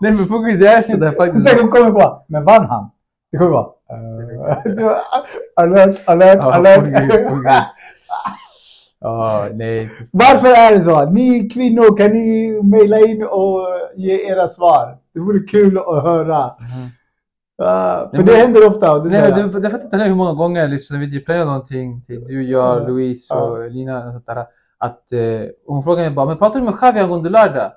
Nej 0.00 0.12
men 0.12 0.26
gud, 0.26 0.60
det 0.60 0.68
är 0.68 0.82
sådär 0.92 1.12
faktiskt. 1.12 1.46
Tänk 1.48 1.62
om 1.62 1.70
kommer 1.70 1.90
på, 1.90 2.24
men 2.28 2.44
vann 2.44 2.66
han? 2.66 2.90
Det 3.32 3.38
kommer 3.38 3.50
vara, 3.50 3.66
uh, 3.66 4.96
alert, 5.56 6.08
alert, 6.08 6.36
Ja, 6.38 6.54
alert. 6.54 7.66
Ja, 9.00 9.48
nej. 9.52 9.90
Varför 10.10 10.48
är 10.48 10.74
det 10.74 10.80
så? 10.80 11.10
Ni 11.10 11.48
kvinnor, 11.48 11.96
kan 11.96 12.10
ni 12.10 12.60
mejla 12.62 12.98
in 12.98 13.22
och 13.24 13.60
ge 13.96 14.30
era 14.30 14.48
svar? 14.48 14.96
Det 15.14 15.20
vore 15.20 15.38
kul 15.38 15.78
att 15.78 16.02
höra. 16.02 16.50
Uh, 17.62 17.66
för 17.66 18.08
Nej, 18.12 18.24
det 18.24 18.32
men- 18.32 18.40
händer 18.40 18.66
ofta. 18.68 18.92
Och 18.92 19.04
det 19.04 19.10
Nej 19.10 19.30
men 19.30 19.48
du, 19.50 19.60
du 19.60 19.70
fattar 19.70 19.84
inte 19.84 19.96
hur 19.96 20.14
många 20.14 20.32
gånger 20.32 20.68
liksom, 20.68 21.00
vi 21.00 21.20
planerar 21.24 21.44
någonting 21.44 22.02
till 22.06 22.24
du, 22.24 22.42
jag, 22.42 22.82
Ja. 22.82 22.86
Louise 22.88 23.34
och 23.34 23.64
Ja. 23.64 23.68
Lina 23.68 24.06
och 24.06 24.12
sånt 24.12 24.26
där. 24.26 24.44
Att 24.78 25.12
eh, 25.12 25.20
hon 25.66 25.82
frågar 25.82 26.02
mig 26.02 26.10
bara, 26.10 26.26
men 26.26 26.36
pratar 26.36 26.58
du 26.60 26.64
med 26.64 26.74
Xavi 26.76 27.00
angående 27.00 27.30
lördag? 27.30 27.72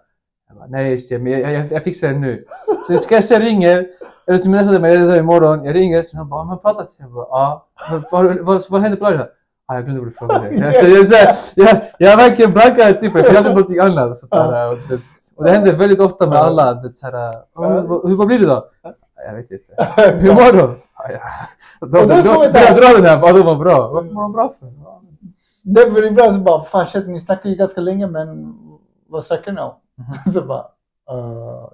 Jag 0.50 0.58
bara, 0.58 0.68
nej 0.68 0.92
just 0.92 1.10
det, 1.10 1.20
men 1.20 1.32
jag, 1.32 1.52
jag, 1.54 1.72
jag 1.72 1.84
fixar 1.84 2.08
det 2.08 2.20
nu. 2.20 2.46
Så 2.88 2.98
ska 2.98 3.16
jag 3.16 3.24
se 3.24 3.40
ringer, 3.40 3.88
eller 4.28 4.38
till 4.38 4.52
nästa 4.52 4.72
dag, 4.72 4.82
men 4.82 4.94
jag 4.94 5.04
är 5.04 5.08
där 5.08 5.20
imorgon. 5.20 5.64
Jag 5.66 5.76
ringer, 5.76 6.02
så 6.02 6.18
hon 6.18 6.30
bara, 6.30 6.44
men 6.44 6.58
pratat? 6.60 6.90
Jag 7.00 7.12
bara, 7.12 7.26
ja. 7.30 7.68
Men 7.92 8.04
Vad, 8.12 8.40
vad, 8.40 8.64
vad 8.70 8.82
händer 8.82 8.98
på 8.98 9.04
lördag? 9.04 9.28
Ah, 9.70 9.76
jag 9.76 9.84
glömde 9.86 10.02
vad 10.02 10.10
du 10.10 10.14
frågade. 10.14 10.56
Jag, 10.56 10.76
så, 10.76 10.86
jag, 10.86 11.38
så, 11.38 11.52
jag, 11.56 11.82
jag 12.00 12.18
verkligen 12.18 12.52
blankade 12.52 12.94
typ, 12.94 13.12
för 13.12 13.20
jag 13.20 13.32
hade 13.34 13.50
någonting 13.50 13.80
annat. 13.80 14.18
Så 14.18 14.28
där, 14.28 14.72
och, 14.72 14.78
det, 14.90 15.00
och 15.36 15.44
det 15.44 15.52
händer 15.52 15.74
väldigt 15.76 16.00
ofta 16.00 16.28
med 16.28 16.38
alla. 16.38 16.74
Det, 16.74 16.94
så 16.94 17.06
här, 17.06 17.14
"Ah, 17.14 17.82
hur, 18.08 18.16
vad 18.16 18.28
blir 18.28 18.40
det 18.40 18.46
då? 18.46 18.66
Jag 19.26 19.34
vet 19.36 19.52
inte. 19.52 19.74
Hur 20.20 20.34
mår 20.34 20.58
de? 20.58 20.76
Ah, 20.94 21.12
ja. 21.12 21.20
Då, 21.82 21.88
då, 21.88 22.00
Och 22.02 22.08
då 22.08 22.16
då, 22.16 22.24
får 22.24 22.34
då, 22.36 22.42
vi 22.42 22.48
så 22.48 22.58
här- 22.58 22.76
dra 22.76 22.98
den 23.02 23.06
här, 23.10 23.22
vad 23.22 23.36
de 23.36 23.40
mår 23.46 23.56
bra. 23.56 23.90
Varför 23.94 24.12
mår 24.14 24.22
de 24.22 24.32
bra 24.34 24.54
för? 24.60 24.68
Därför 25.64 26.04
ibland 26.06 26.34
så 26.34 26.40
bara, 26.40 26.64
fan 26.64 26.88
shit, 26.88 27.08
ni 27.08 27.20
snackar 27.20 27.50
ju 27.50 27.56
ganska 27.56 27.82
länge 27.82 28.08
men 28.08 28.56
vad 29.08 29.24
snackar 29.26 29.52
ni 29.52 29.62
om? 29.62 29.74
Så 30.34 30.42
bara, 30.42 30.66
uh, 31.12 31.68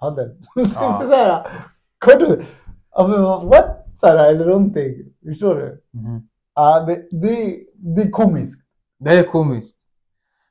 padel. 0.00 0.36
Ja. 0.74 1.46
kan 2.00 2.18
du? 2.18 2.44
What? 3.48 3.84
Så 4.00 4.06
här, 4.06 4.16
eller 4.30 4.46
någonting. 4.46 4.94
Förstår 5.24 5.54
du? 5.54 5.82
Mhm. 5.98 6.28
Ja, 6.54 6.80
det, 6.80 6.94
det, 7.10 7.60
det 7.74 8.02
är 8.02 8.10
komiskt. 8.10 8.60
Det 8.98 9.18
är 9.18 9.22
komiskt. 9.22 9.77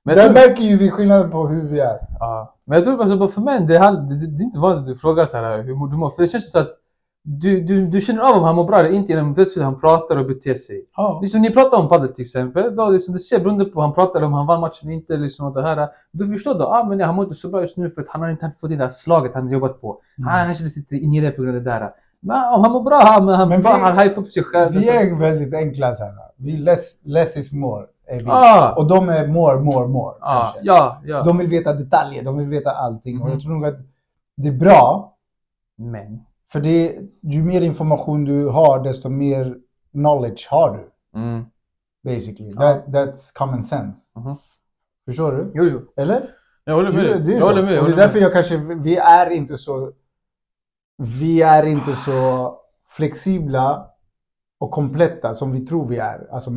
Men 0.07 0.15
Där 0.17 0.33
märker 0.33 0.63
ju 0.63 0.77
vi 0.77 0.91
skillnaden 0.91 1.31
på 1.31 1.47
hur 1.47 1.63
vi 1.67 1.79
är. 1.79 1.97
ja. 2.19 2.55
men 2.65 2.75
jag 2.75 2.83
tror 2.83 3.01
alltså, 3.01 3.27
för 3.27 3.41
män, 3.41 3.67
det 3.67 3.73
det, 3.79 4.27
det 4.27 4.41
är 4.41 4.43
inte 4.43 4.59
vanligt 4.59 4.79
att 4.79 4.85
du 4.85 4.95
frågar 4.95 5.25
så 5.25 5.37
här, 5.37 5.57
hur 5.57 5.87
du 5.91 5.97
mår. 5.97 6.09
För 6.09 6.21
det 6.21 6.27
känns 6.27 6.51
så 6.51 6.59
att 6.59 6.69
du, 7.23 7.61
du, 7.61 7.87
du 7.87 8.01
känner 8.01 8.21
av 8.29 8.37
om 8.37 8.43
han 8.43 8.55
mår 8.55 8.63
bra 8.63 8.79
eller 8.79 8.89
inte 8.89 9.11
genom 9.11 9.35
plötsligt 9.35 9.65
han 9.65 9.79
pratar 9.79 10.17
och 10.17 10.25
beter 10.25 10.55
sig. 10.55 10.85
Ja. 10.97 11.19
Liksom 11.21 11.41
ni 11.41 11.49
pratar 11.53 11.77
om 11.77 11.89
padel 11.89 12.07
till 12.13 12.21
exempel, 12.21 12.75
då 12.75 12.89
liksom 12.89 13.13
du 13.13 13.19
ser 13.19 13.39
beroende 13.39 13.65
på 13.65 13.79
om 13.79 13.83
han 13.85 13.93
pratar 13.93 14.19
eller 14.19 14.27
om 14.27 14.33
han 14.33 14.47
vann 14.47 14.61
matchen 14.61 14.87
eller 14.87 14.93
inte, 14.93 15.17
liksom 15.17 15.47
och 15.47 15.53
det 15.53 15.61
här. 15.61 15.87
Du 16.11 16.27
förstår 16.33 16.53
då, 16.53 16.65
ah, 16.65 16.83
men 16.83 16.99
ja, 16.99 17.05
han 17.05 17.15
mår 17.15 17.25
inte 17.25 17.35
så 17.35 17.49
bra 17.49 17.61
just 17.61 17.77
nu 17.77 17.89
för 17.89 18.01
att 18.01 18.09
han 18.09 18.21
har 18.21 18.29
inte 18.29 18.51
fått 18.61 18.69
det 18.69 18.75
här 18.75 18.89
slaget 18.89 19.31
han 19.33 19.49
jobbat 19.49 19.81
på. 19.81 20.01
Han 20.25 20.45
kanske 20.45 20.65
sitter 20.69 20.95
inne 20.95 21.17
i 21.17 21.21
det 21.21 21.31
på 21.31 21.41
grund 21.41 21.57
av 21.57 21.63
det 21.63 21.69
där. 21.69 21.89
Men 22.19 22.53
om 22.53 22.61
han 22.63 22.71
mår 22.71 22.83
bra, 22.83 22.99
han, 23.03 23.27
han, 23.27 23.49
Men 23.49 23.61
vi- 23.61 23.67
han 23.67 23.97
hypar 23.99 24.21
upp 24.21 24.27
sig 24.31 24.43
själv. 24.43 24.73
Vi 24.73 24.89
är 24.89 25.15
väldigt 25.15 25.53
enkla 25.53 25.95
så 25.95 26.03
här. 26.03 26.13
Vi 26.35 26.57
less, 26.57 26.91
less 27.03 27.37
is 27.37 27.51
more. 27.51 27.85
Ah. 28.27 28.73
Och 28.77 28.87
de 28.87 29.09
är 29.09 29.27
more, 29.27 29.59
more, 29.59 29.87
more. 29.87 30.15
Kanske. 30.21 30.59
ja, 30.63 31.01
ja. 31.05 31.23
De 31.23 31.37
vill 31.37 31.47
veta 31.47 31.73
detaljer, 31.73 32.23
de 32.23 32.37
vill 32.37 32.47
veta 32.47 32.71
allting. 32.71 33.17
Och 33.21 33.25
Mhm. 33.25 33.33
jag 33.33 33.41
tror 33.41 33.53
nog 33.53 33.65
att 33.65 33.77
det 34.37 34.47
är 34.47 34.51
bra. 34.57 35.13
Men. 35.77 36.19
För 36.51 36.59
det, 36.59 36.95
ju 37.21 37.43
mer 37.43 37.61
information 37.61 38.25
du 38.25 38.47
har, 38.47 38.79
desto 38.83 39.09
mer 39.09 39.57
knowledge 39.91 40.47
har 40.49 40.77
du. 40.77 41.19
Mm. 41.19 41.45
Basically. 42.03 42.51
Ja. 42.55 42.61
That, 42.61 42.85
that's 42.87 43.33
common 43.33 43.63
sense. 43.63 44.01
Mhm. 44.15 44.35
Förstår 45.05 45.31
du? 45.31 45.51
Jo, 45.55 45.63
jo. 45.63 45.81
Eller? 46.01 46.29
Jag 46.63 46.73
håller 46.75 46.91
med 46.91 47.03
dig. 47.05 47.19
det 47.19 47.33
är 47.33 47.39
Jag 47.39 47.45
håller 47.45 47.63
med. 47.63 47.71
jag 47.73 47.79
Och 47.83 47.85
det 47.85 47.91
håller 47.91 48.03
är 48.03 48.07
därför 48.07 48.19
jag 48.19 48.33
kanske, 48.33 48.57
vi 48.57 48.97
är 48.97 49.29
inte 49.29 49.57
så, 49.57 49.91
vi 50.97 51.41
är 51.41 51.63
inte 51.65 51.95
så 51.95 52.53
flexibla 52.89 53.87
och 54.59 54.71
kompletta 54.71 55.35
som 55.35 55.51
vi 55.51 55.65
tror 55.65 55.87
vi 55.87 55.97
är. 55.97 56.27
Alltså 56.31 56.51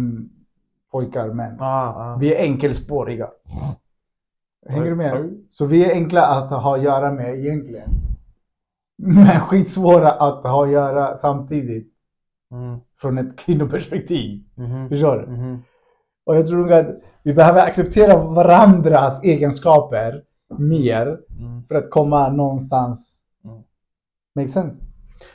pojkar, 0.91 1.28
män. 1.28 1.57
Ah, 1.61 1.88
ah. 1.88 2.16
Vi 2.20 2.34
är 2.34 2.38
enkelspåriga. 2.43 3.30
Hänger 4.68 4.84
du 4.84 4.95
med? 4.95 5.38
Så 5.51 5.66
vi 5.66 5.84
är 5.84 5.91
enkla 5.95 6.26
att 6.26 6.51
ha 6.51 6.76
att 6.76 6.82
göra 6.82 7.12
med 7.12 7.38
egentligen. 7.38 7.91
Men 8.99 9.41
skitsvåra 9.41 10.11
att 10.11 10.43
ha 10.45 10.64
att 10.64 10.70
göra 10.70 11.16
samtidigt 11.16 11.86
Mm. 12.53 12.78
från 13.01 13.18
ett 13.18 13.38
kvinnoperspektiv. 13.38 14.45
Mhm. 14.55 14.88
Förstår 14.88 15.16
du? 15.18 15.26
Mhm. 15.32 15.62
Och 16.26 16.36
jag 16.36 16.47
tror 16.47 16.59
nog 16.59 16.72
att 16.72 16.86
vi 17.22 17.34
behöver 17.34 17.61
acceptera 17.66 18.16
varandras 18.24 19.22
egenskaper 19.22 20.22
mer 20.59 21.20
Mm. 21.41 21.62
för 21.68 21.74
att 21.74 21.91
komma 21.91 22.28
någonstans. 22.28 23.18
Mm. 23.45 23.62
Makes 24.34 24.53
sense? 24.53 24.80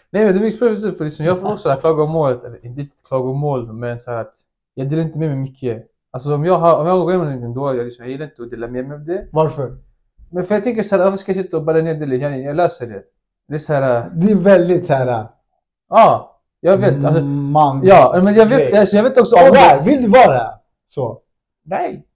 Nej 0.09 0.25
men 0.25 0.33
det 0.33 0.39
är 0.39 0.43
mycket 0.43 0.59
precis 0.59 0.97
för 0.97 1.05
liksom, 1.05 1.25
jag 1.25 1.39
får 1.41 1.51
också 1.51 1.75
klagomålet, 1.79 2.43
eller 2.43 2.65
inte 2.65 2.87
klagomål 3.07 3.73
men 3.73 3.99
så 3.99 4.11
att 4.11 4.33
jag 4.75 4.89
delar 4.89 5.03
inte 5.03 5.17
med 5.17 5.29
mig 5.29 5.37
mycket. 5.37 5.87
Alltså 6.11 6.35
om 6.35 6.45
jag 6.45 6.57
har, 6.59 6.79
om 6.81 6.87
jag 6.87 6.99
går 6.99 7.11
igenom 7.11 7.25
någonting 7.27 7.53
då, 7.53 7.75
jag, 7.75 7.85
liksom, 7.85 8.05
jag 8.05 8.11
gillar 8.11 8.25
inte 8.25 8.43
att 8.43 8.49
dela 8.49 8.67
med 8.67 8.87
mig 8.87 8.95
av 8.95 9.05
det. 9.05 9.27
Varför? 9.31 9.77
Men 10.31 10.43
för 10.45 10.55
jag 10.55 10.63
tänker 10.63 10.83
såhär, 10.83 11.03
varför 11.03 11.17
ska 11.17 11.31
jag 11.33 11.45
sitta 11.45 11.57
och 11.57 11.63
bara 11.63 11.81
ner 11.81 11.93
det? 11.93 12.15
Jag, 12.15 12.41
jag 12.41 12.55
löser 12.55 12.87
det. 12.87 13.03
Det 13.47 13.55
är 13.55 13.59
såhär, 13.59 14.09
Det 14.15 14.31
är 14.31 14.35
väldigt 14.35 14.85
så 14.85 14.93
här. 14.93 15.27
ja, 15.89 16.41
jag 16.59 16.77
vet. 16.77 17.05
Alltså, 17.05 17.23
man. 17.23 17.81
ja, 17.83 18.21
men 18.23 18.35
jag 18.35 18.45
vet, 18.45 18.79
alltså, 18.79 18.95
jag 18.95 19.03
vet 19.03 19.17
också 19.17 19.35
om 19.35 19.51
det. 19.53 19.83
Vill 19.85 20.01
du 20.01 20.07
vara 20.07 20.51
så? 20.87 21.21
Nej. 21.63 22.07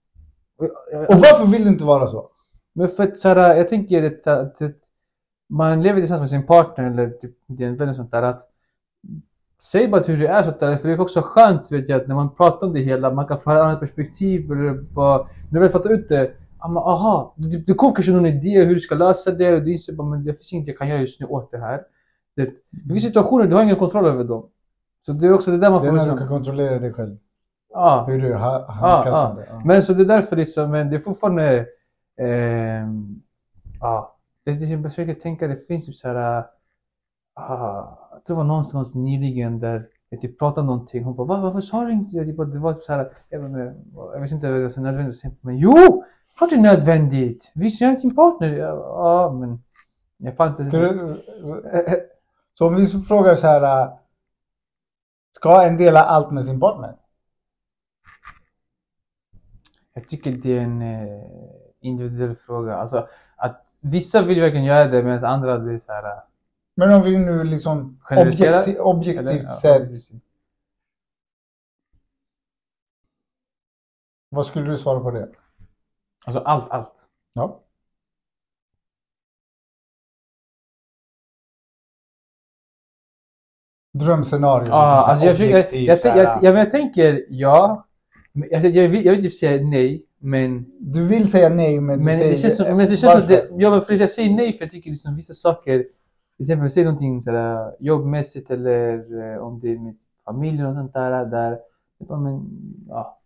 Och 1.08 1.14
varför 1.14 1.46
vill 1.46 1.64
du 1.64 1.68
inte 1.68 1.84
vara 1.84 2.06
så? 2.06 2.30
Men 2.72 2.88
för 2.88 3.02
att 3.02 3.18
såhär, 3.18 3.56
jag 3.56 3.68
tänker 3.68 4.02
att, 4.02 4.26
att, 4.26 4.62
att 4.62 4.76
man 5.48 5.82
lever 5.82 6.00
tillsammans 6.00 6.32
med 6.32 6.40
sin 6.40 6.46
partner 6.46 6.90
eller 6.90 7.10
typ 7.10 7.36
din 7.46 7.76
vän 7.76 7.88
och 7.88 7.96
sånt 7.96 8.10
där 8.10 8.22
att 8.22 8.49
Säg 9.62 9.88
bara 9.88 10.02
hur 10.02 10.16
det 10.18 10.28
är 10.28 10.42
sånt 10.42 10.60
där, 10.60 10.76
för 10.76 10.88
det 10.88 10.94
är 10.94 11.00
också 11.00 11.20
skönt 11.22 11.72
vet 11.72 11.88
jag 11.88 12.00
att 12.00 12.08
när 12.08 12.14
man 12.14 12.34
pratar 12.34 12.66
om 12.66 12.72
det 12.72 12.80
hela, 12.80 13.10
man 13.10 13.26
kan 13.26 13.40
få 13.40 13.50
ett 13.50 13.58
annat 13.58 13.80
perspektiv 13.80 14.52
eller 14.52 14.72
bara, 14.72 15.18
när 15.18 15.28
du 15.50 15.58
väl 15.60 15.70
fattar 15.70 15.90
ut 15.90 16.08
det, 16.08 16.30
men 16.68 16.76
aha, 16.76 17.34
det, 17.36 17.58
det 17.58 17.74
kommer 17.74 17.94
kanske 17.94 18.12
någon 18.12 18.26
idé 18.26 18.64
hur 18.64 18.74
du 18.74 18.80
ska 18.80 18.94
lösa 18.94 19.30
det 19.30 19.54
och 19.54 19.62
du 19.62 19.72
inser 19.72 19.92
bara, 19.92 20.08
men 20.08 20.24
det 20.24 20.32
finns 20.34 20.52
inget 20.52 20.68
jag 20.68 20.78
kan 20.78 20.88
göra 20.88 21.00
just 21.00 21.20
nu 21.20 21.26
åt 21.26 21.50
det 21.50 21.58
här. 21.58 21.80
Det, 22.36 22.44
det 22.70 22.88
finns 22.88 23.02
situationer 23.02 23.46
du 23.46 23.54
har 23.54 23.62
ingen 23.62 23.76
kontroll 23.76 24.06
över 24.06 24.24
dem. 24.24 24.48
Så 25.06 25.12
det 25.12 25.26
är 25.26 25.32
också 25.32 25.50
det 25.50 25.58
där 25.58 25.70
man 25.70 25.82
Det 25.82 25.88
är 25.88 25.90
får 25.90 25.96
när 25.96 26.04
du 26.04 26.10
liksom, 26.10 26.18
kan 26.18 26.28
kontrollera 26.28 26.78
dig 26.78 26.92
själv. 26.92 27.16
ja. 27.74 28.04
Hur 28.08 28.22
du 28.22 28.34
handskas 28.34 29.06
ja. 29.06 29.34
med 29.36 29.44
det. 29.44 29.48
Ja. 29.50 29.62
Men 29.64 29.82
så 29.82 29.92
det 29.92 30.02
är 30.02 30.06
därför 30.06 30.36
liksom, 30.36 30.70
men 30.70 30.90
det 30.90 30.96
är 30.96 31.00
fortfarande... 31.00 31.66
ehm, 32.20 33.22
ja, 33.80 34.16
det, 34.44 34.52
det, 34.52 34.66
jag 34.66 34.82
försöker 34.82 35.14
tänka, 35.14 35.48
det 35.48 35.66
finns 35.66 35.86
typ 35.86 35.94
såhär... 35.96 36.14
ah, 36.14 36.50
jag 37.34 38.24
tror 38.26 38.36
det 38.36 38.38
var 38.38 38.44
någonstans 38.44 38.94
nyligen 38.94 39.60
där 39.60 39.88
jag 40.08 40.20
typ 40.20 40.38
pratade 40.38 40.60
om 40.60 40.66
någonting. 40.66 41.04
Hon 41.04 41.16
bara, 41.16 41.26
Va, 41.26 41.40
varför 41.40 41.60
sa 41.60 41.84
du 41.84 41.92
inte 41.92 42.18
det? 42.18 42.24
Typ, 42.24 42.36
det 42.52 42.58
var 42.58 42.74
typ 42.74 42.84
såhär, 42.84 43.12
jag, 43.28 43.40
vet 43.40 43.50
inte, 43.50 43.74
jag 43.94 44.20
vet 44.20 44.32
inte 44.32 44.46
om 44.46 44.54
det 44.54 44.62
var 44.62 44.70
så 44.70 44.80
nödvändigt 44.80 45.42
men 45.42 45.58
jo! 45.58 46.04
Klart 46.36 46.50
det 46.50 46.56
är 46.56 46.60
nödvändigt! 46.60 47.52
Visst, 47.54 47.80
jag 47.80 47.90
är 47.90 48.00
din 48.00 48.16
partner. 48.16 48.48
Ja, 48.48 49.32
men... 49.40 49.62
Jag 50.16 50.36
fan 50.36 50.48
inte... 50.48 50.78
Du, 50.78 51.22
så 52.54 52.66
om 52.66 52.74
vi 52.74 52.86
frågar 52.86 53.34
så 53.34 53.46
här. 53.46 53.90
Ska 55.36 55.62
en 55.62 55.76
dela 55.76 56.00
allt 56.00 56.30
med 56.30 56.44
sin 56.44 56.60
partner? 56.60 56.96
Jag 59.94 60.08
tycker 60.08 60.32
det 60.32 60.58
är 60.58 60.60
en 60.60 60.82
eh, 60.82 61.24
individuell 61.80 62.36
fråga. 62.36 62.76
Alltså, 62.76 63.08
att 63.36 63.66
vissa 63.80 64.22
vill 64.22 64.40
verkligen 64.40 64.64
göra 64.64 64.88
det 64.88 65.02
medan 65.02 65.24
andra 65.24 65.58
det 65.58 65.74
är 65.74 65.78
såhär... 65.78 66.29
Men 66.80 66.92
om 66.92 67.02
vi 67.02 67.18
nu 67.18 67.44
liksom 67.44 68.00
objektiv, 68.10 68.76
objektivt 68.78 69.42
ja, 69.42 69.50
sett. 69.50 69.88
Vad 74.28 74.46
skulle 74.46 74.70
du 74.70 74.76
svara 74.76 75.00
på 75.00 75.10
det? 75.10 75.28
Alltså 76.24 76.42
allt, 76.42 76.70
allt. 76.70 77.06
Ja. 77.32 77.62
Drömscenario. 83.92 84.68
Ja, 84.68 84.96
liksom, 84.96 85.28
alltså 85.28 85.44
jag, 85.44 85.60
jag, 85.60 85.74
jag, 85.74 86.16
jag, 86.16 86.44
jag, 86.44 86.58
jag, 86.58 86.70
tänker 86.70 87.26
ja. 87.28 87.86
Jag, 88.32 88.66
jag, 88.66 88.88
vill, 88.88 89.04
jag 89.04 89.12
vill 89.12 89.22
typ 89.22 89.34
säga 89.34 89.62
nej, 89.62 90.06
men, 90.18 90.66
Du 90.78 91.06
vill 91.06 91.30
säga 91.30 91.48
nej 91.48 91.80
men 91.80 91.98
du 91.98 92.04
men 92.04 92.16
säger 92.16 92.30
det 92.30 92.36
känns 92.36 92.56
som, 92.56 92.76
men 92.76 92.90
det 92.90 92.96
känns 92.96 93.12
som 93.12 93.28
det, 93.28 93.48
ja, 93.50 93.70
men 93.70 93.82
för 93.82 93.94
jag 93.94 94.10
säger 94.10 94.30
nej 94.30 94.52
för 94.52 94.64
jag 94.64 94.70
tycker 94.70 94.90
liksom 94.90 95.16
vissa 95.16 95.34
saker, 95.34 95.84
till 96.40 96.44
exempel 96.44 96.70
säg 96.70 96.74
säger 96.74 96.84
någonting 96.84 97.22
sådär 97.22 97.72
jobbmässigt 97.80 98.50
eller 98.50 98.94
eh, 99.22 99.38
om 99.38 99.60
det 99.60 99.72
är 99.72 99.78
med 99.78 99.96
familjen 100.24 100.66
och 100.66 100.74
sånt 100.74 100.94
där, 100.94 101.24
där 101.26 101.58
men, 101.98 102.46
ja, 102.88 103.18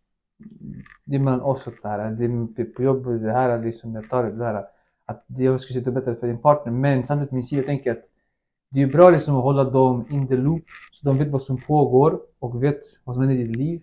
det 1.04 1.16
är 1.16 1.20
mellan 1.20 1.40
oss 1.40 1.66
och 1.66 1.72
det 1.82 1.88
här, 1.88 2.10
det 2.10 2.24
är 2.24 2.64
på- 2.64 2.82
jobbet, 2.82 3.22
det 3.22 3.32
här 3.32 3.58
liksom, 3.58 3.94
jag 3.94 4.08
tar 4.08 4.24
det, 4.24 4.32
det 4.32 4.44
här, 4.44 4.64
att 5.06 5.24
det 5.26 5.44
jag 5.44 5.60
skulle 5.60 5.78
sitta 5.78 5.90
bättre 5.90 6.14
för 6.14 6.26
din 6.26 6.38
partner, 6.38 6.72
men 6.72 7.06
samtidigt 7.06 7.32
min 7.32 7.44
sida 7.44 7.62
tänker 7.62 7.92
att 7.92 8.04
det 8.70 8.82
är 8.82 8.86
bra 8.86 9.10
liksom 9.10 9.36
att 9.36 9.42
hålla 9.42 9.64
dem 9.64 10.04
in 10.10 10.28
the 10.28 10.36
loop 10.36 10.64
så 10.92 11.06
de 11.06 11.18
vet 11.18 11.28
vad 11.28 11.42
som 11.42 11.56
pågår 11.56 12.20
och 12.38 12.62
vet 12.62 12.80
vad 13.04 13.16
som 13.16 13.22
händer 13.22 13.42
i 13.42 13.44
ditt 13.44 13.56
liv. 13.56 13.80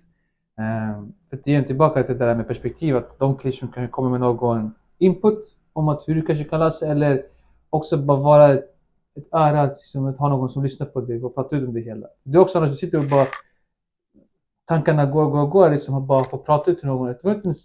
Um, 0.58 1.14
för 1.30 1.38
att 1.38 1.48
ge 1.48 1.64
tillbaka 1.64 2.04
till 2.04 2.18
det 2.18 2.26
där 2.26 2.36
med 2.36 2.48
perspektiv 2.48 2.98
att 2.98 3.20
de 3.20 3.38
kanske 3.38 3.68
kan 3.68 3.88
komma 3.88 4.10
med 4.10 4.20
någon 4.20 4.74
input 4.98 5.56
om 5.74 5.88
att 5.88 6.08
hur 6.08 6.16
du 6.16 6.22
kanske 6.22 6.44
kan 6.44 6.60
lösa 6.60 6.88
eller 6.88 7.24
också 7.70 7.98
bara 7.98 8.20
vara 8.20 8.60
ett, 9.16 9.28
ära 9.32 9.49
öra, 9.49 9.62
att, 9.62 9.78
liksom, 9.78 10.05
att 10.05 10.18
ha 10.18 10.30
någon 10.30 10.49
som 10.49 10.64
lyssnar 10.64 10.88
på 10.88 11.01
dig 11.01 11.24
och 11.24 11.36
pratar 11.36 11.57
ut 11.57 11.68
om 11.68 11.74
det 11.74 11.82
hela. 11.82 12.07
Det 12.24 12.38
är 12.38 12.41
också 12.41 12.57
annars 12.57 12.72
du 12.72 12.78
sitter 12.78 12.97
och 12.97 13.09
bara 13.12 13.26
tankarna 14.66 15.05
går, 15.05 15.30
går, 15.30 15.47
går 15.47 15.70
liksom 15.70 15.95
att 15.95 16.03
bara 16.03 16.24
få 16.24 16.38
prata 16.38 16.72
ut 16.72 16.80
till 16.80 16.88
någon. 16.88 17.07
Du 17.07 17.20
behöver 17.24 17.47
inte 17.47 17.59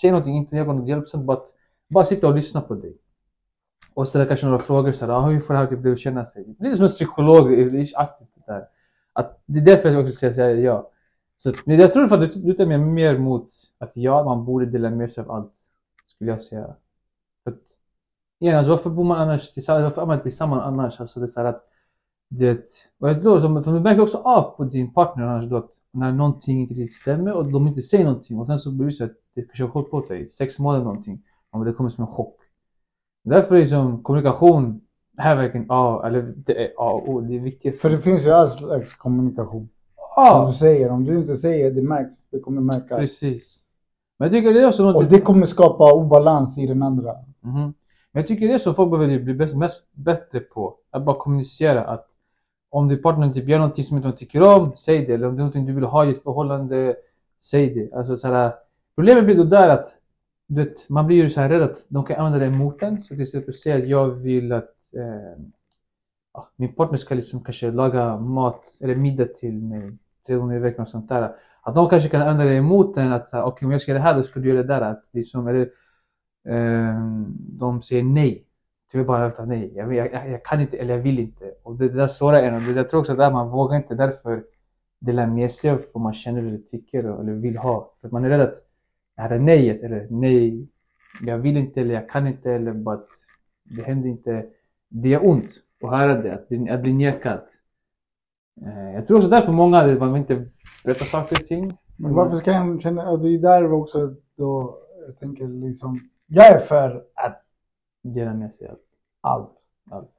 säga 0.00 0.12
någonting, 0.12 0.36
inte 0.36 0.56
göra 0.56 0.72
något 0.72 0.88
hjälpsamt, 0.88 1.24
bara, 1.24 1.40
bara 1.88 2.04
sitta 2.04 2.28
och 2.28 2.34
lyssna 2.34 2.60
på 2.60 2.74
dig. 2.74 2.96
Och 3.94 4.08
ställa 4.08 4.26
kanske 4.26 4.46
några 4.46 4.58
frågor 4.58 4.92
såhär, 4.92 5.12
ah, 5.12 5.20
hur 5.20 5.40
får 5.40 5.54
det 5.54 5.60
här 5.60 5.66
typ 5.66 5.82
dig 5.82 5.92
att 5.92 5.98
känna 5.98 6.26
sig? 6.26 6.44
Det 6.58 6.66
är 6.66 6.74
som 6.74 6.84
en 6.84 6.88
psykolog, 6.88 7.50
det 7.50 7.80
är 7.80 7.98
aktivt 7.98 8.28
det 8.34 8.52
där. 8.52 8.66
Att 9.12 9.42
det 9.46 9.58
är 9.58 9.64
därför 9.64 9.90
jag 9.90 10.04
också 10.04 10.12
säger 10.12 10.34
säger 10.34 10.56
ja. 10.56 10.90
Så 11.36 11.52
men 11.64 11.80
jag 11.80 11.92
tror 11.92 12.12
att 12.12 12.20
det 12.20 12.36
lutar 12.36 12.66
mig 12.66 12.78
mer 12.78 13.18
mot 13.18 13.48
att 13.78 13.92
ja, 13.94 14.24
man 14.24 14.44
borde 14.44 14.66
dela 14.66 14.90
med 14.90 15.12
sig 15.12 15.24
av 15.24 15.30
allt. 15.30 15.52
Skulle 16.06 16.30
jag 16.30 16.42
säga. 16.42 16.76
För 17.44 17.50
att, 17.50 17.60
igen, 18.44 18.56
alltså 18.58 18.70
varför 18.70 18.90
bor 18.90 19.04
man 19.04 19.18
annars 19.20 19.50
tillsammans? 19.50 19.82
Varför 19.84 20.02
är 20.02 20.06
man 20.06 20.22
tillsammans 20.22 20.62
annars? 20.64 21.00
Alltså 21.00 21.20
det 21.20 21.26
är 21.26 21.28
så 21.28 21.40
här 21.40 21.46
att 21.48 21.62
det, 22.30 22.64
och 23.00 23.08
jag 23.08 23.22
tror, 23.22 23.38
som- 23.38 23.64
för 23.64 23.72
du 23.72 23.80
märker 23.80 24.02
också 24.02 24.18
av 24.18 24.42
på 24.56 24.64
din 24.64 24.92
partner 24.94 25.24
annars 25.24 25.50
då 25.50 25.56
att 25.56 25.70
när 25.92 26.12
någonting 26.12 26.60
inte 26.60 26.74
riktigt 26.74 27.00
stämmer 27.00 27.32
och 27.32 27.44
de 27.52 27.66
inte 27.68 27.82
säger 27.82 28.04
någonting 28.04 28.38
och 28.38 28.46
sen 28.46 28.58
så 28.58 28.70
blir 28.70 28.86
det 28.86 28.92
så 28.92 29.04
att 29.04 29.12
det 29.34 29.42
kanske 29.42 29.62
har 29.64 29.70
hållit 29.70 29.90
på 29.90 30.02
sig 30.02 30.28
sex 30.28 30.58
månader 30.58 30.84
någonting. 30.84 31.22
Och 31.50 31.64
det 31.64 31.72
kommer 31.72 31.90
som 31.90 32.04
en 32.04 32.10
chock. 32.14 32.36
Därför 33.24 33.54
är 33.54 33.60
liksom 33.60 34.02
kommunikation 34.02 34.80
här 35.16 35.36
verkligen 35.36 35.66
A, 35.68 36.02
eller 36.06 36.34
det 36.36 36.64
är 36.64 36.68
A 36.78 36.90
och 36.92 37.08
O, 37.08 37.20
det 37.20 37.36
är 37.36 37.40
viktigt. 37.40 37.80
För 37.80 37.90
det 37.90 37.98
finns 37.98 38.26
ju 38.26 38.30
all 38.30 38.48
slags 38.48 38.94
kommunikation. 38.94 39.68
Som 39.96 40.24
Ja, 40.24 40.46
du 40.50 40.56
säger, 40.56 40.90
om 40.90 41.04
du 41.04 41.18
inte 41.18 41.36
säger 41.36 41.70
det 41.70 41.82
märks, 41.82 42.16
det 42.30 42.40
kommer 42.40 42.60
märkas. 42.60 42.98
precis. 42.98 43.60
Men 44.18 44.26
jag 44.26 44.32
tycker 44.32 44.54
det 44.54 44.62
är 44.62 44.68
också 44.68 44.82
något... 44.82 44.96
Och 44.96 45.04
det 45.04 45.20
kommer 45.20 45.46
skapa 45.46 45.92
obalans 45.92 46.58
i 46.58 46.66
den 46.66 46.82
andra. 46.82 47.12
Mhm. 47.40 47.74
Men 48.14 48.20
jag 48.20 48.28
tycker 48.28 48.48
det 48.48 48.54
är 48.54 48.58
som 48.58 48.74
folk 48.74 48.90
behöver 48.90 49.18
bli 49.18 49.34
bäst, 49.34 49.54
mest 49.54 49.92
bättre 49.92 50.40
på. 50.40 50.76
Att 50.90 51.04
bara 51.04 51.16
kommunicera 51.16 51.84
att 51.84 52.06
om 52.70 52.88
din 52.88 53.02
partner 53.02 53.32
typ 53.32 53.48
gör 53.48 53.58
någonting 53.58 53.84
som 53.84 53.96
inte 53.96 54.12
tycker 54.12 54.56
om, 54.56 54.72
säg 54.76 55.06
det. 55.06 55.14
Eller 55.14 55.28
om 55.28 55.34
det 55.34 55.38
är 55.38 55.44
någonting 55.44 55.66
du 55.66 55.72
vill 55.72 55.84
ha 55.84 56.04
i 56.04 56.10
ett 56.10 56.22
förhållande, 56.22 56.96
säg 57.40 57.74
det. 57.74 57.96
Alltså 57.96 58.16
så 58.16 58.28
här, 58.28 58.52
problemet 58.94 59.24
blir 59.24 59.36
då 59.36 59.44
där 59.44 59.68
att 59.68 59.86
du 60.46 60.64
vet, 60.64 60.88
man 60.88 61.06
blir 61.06 61.16
ju 61.16 61.30
så 61.30 61.40
här 61.40 61.48
rädd 61.48 61.62
att 61.62 61.84
de 61.88 62.04
kan 62.04 62.16
använda 62.16 62.38
det 62.38 62.54
emot 62.54 62.82
en. 62.82 63.02
Så 63.02 63.08
till 63.08 63.22
exempel 63.22 63.54
säga 63.54 63.74
att 63.74 63.86
jag 63.86 64.06
vill 64.10 64.52
att 64.52 64.74
eh, 64.96 65.42
min 66.56 66.72
partner 66.72 66.98
ska 66.98 67.14
liksom 67.14 67.44
kanske 67.44 67.70
laga 67.70 68.16
mat 68.16 68.64
eller 68.80 68.94
middag 68.94 69.26
till 69.26 69.62
mig 69.62 69.98
tre 70.26 70.36
gånger 70.36 70.56
i 70.56 70.58
veckan 70.60 70.82
och 70.82 70.88
sånt 70.88 71.08
där. 71.08 71.32
Att 71.62 71.74
de 71.74 71.88
kanske 71.88 72.08
kan 72.08 72.22
använda 72.22 72.44
det 72.44 72.56
emot 72.56 72.96
en 72.96 73.12
att 73.12 73.26
okej 73.26 73.40
okay, 73.40 73.50
okej 73.50 73.66
om 73.66 73.72
jag 73.72 73.82
ska 73.82 73.90
göra 73.90 74.02
det 74.02 74.08
här 74.08 74.16
då 74.16 74.22
ska 74.22 74.40
du 74.40 74.48
göra 74.48 74.62
det 74.62 74.68
där. 74.68 74.80
Att 74.80 75.04
liksom, 75.12 75.48
eller, 75.48 75.70
Ehm, 76.48 77.36
de 77.38 77.82
säger 77.82 78.02
nej. 78.02 78.44
Jag 78.92 78.98
vill 78.98 79.06
bara 79.06 79.30
ta 79.30 79.44
nej. 79.44 79.72
Jag, 79.74 79.94
jag, 79.94 80.30
jag, 80.30 80.44
kan 80.44 80.60
inte 80.60 80.76
eller 80.76 80.94
jag 80.94 81.02
vill 81.02 81.18
inte. 81.18 81.54
Och 81.62 81.76
det, 81.76 81.88
det 81.88 81.94
där 81.96 82.08
sårar 82.08 82.42
en. 82.42 82.54
Och 82.54 82.60
det, 82.60 82.72
jag 82.72 82.90
tror 82.90 83.00
också 83.00 83.12
att 83.12 83.32
man 83.32 83.50
vågar 83.50 83.76
inte 83.76 83.94
därför 83.94 84.44
dela 84.98 85.26
med 85.26 85.52
sig 85.52 85.70
av 85.70 85.80
vad 85.94 86.02
man 86.02 86.14
känner 86.14 86.40
eller 86.40 86.58
tycker 86.58 87.20
eller 87.20 87.32
vill 87.32 87.56
ha. 87.56 87.94
För 88.00 88.08
man 88.08 88.24
är 88.24 88.28
rädd 88.28 88.40
att 88.40 88.54
det 89.16 89.22
här 89.22 89.30
är 89.30 89.38
nejet 89.38 89.82
eller 89.82 90.06
nej, 90.10 90.68
jag 91.26 91.38
vill 91.38 91.56
inte 91.56 91.80
eller 91.80 91.94
jag 91.94 92.10
kan 92.10 92.26
inte 92.26 92.52
eller 92.52 92.72
bara 92.72 92.94
att 92.94 93.08
det 93.64 93.82
händer 93.82 94.08
inte. 94.08 94.46
Det 94.88 95.14
är 95.14 95.28
ont 95.28 95.50
att 95.82 95.90
höra 95.90 96.22
det, 96.22 96.34
att 96.34 96.48
bli, 96.48 96.70
att 96.70 96.82
bli 96.82 96.92
nekad. 96.92 97.40
Ehm, 98.62 98.94
jag 98.94 99.06
tror 99.06 99.16
också 99.16 99.28
därför 99.28 99.52
många 99.52 99.82
det 99.82 99.98
man 99.98 100.16
inte 100.16 100.46
berättar 100.84 101.04
saker 101.04 101.36
och 101.40 101.46
ting. 101.46 101.78
Men 101.98 102.14
varför 102.14 102.36
ska 102.36 102.52
en 102.52 102.80
känna, 102.80 103.16
det 103.16 103.28
är 103.28 103.38
där 103.38 103.72
också 103.72 104.14
då, 104.36 104.78
jag 105.06 105.18
tänker 105.18 105.48
liksom, 105.48 106.00
jag 106.26 106.46
är 106.46 106.58
för 106.58 107.04
att 107.14 107.44
Dela 108.04 108.34
med 108.34 108.54
sig 108.54 108.68
av 108.68 108.78
allt. 109.20 109.58
allt. 109.90 110.10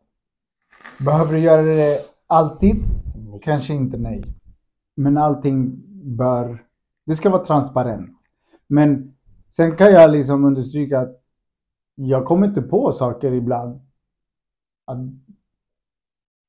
Behöver 1.00 1.34
du 1.34 1.40
göra 1.40 1.62
det 1.62 2.00
alltid? 2.28 2.76
Kanske 3.42 3.74
inte 3.74 3.98
nej. 3.98 4.24
Men 4.96 5.18
allting 5.18 5.84
bör, 6.18 6.66
det 7.06 7.16
ska 7.16 7.30
vara 7.30 7.46
transparent. 7.46 8.10
Men 8.68 9.16
sen 9.50 9.78
kan 9.78 9.92
jag 9.92 10.12
liksom 10.12 10.46
understryka 10.46 11.00
att 11.00 11.22
jag 11.96 12.26
kommer 12.26 12.48
inte 12.48 12.62
på 12.62 12.92
saker 12.92 13.32
ibland. 13.32 13.82
Att 14.86 14.98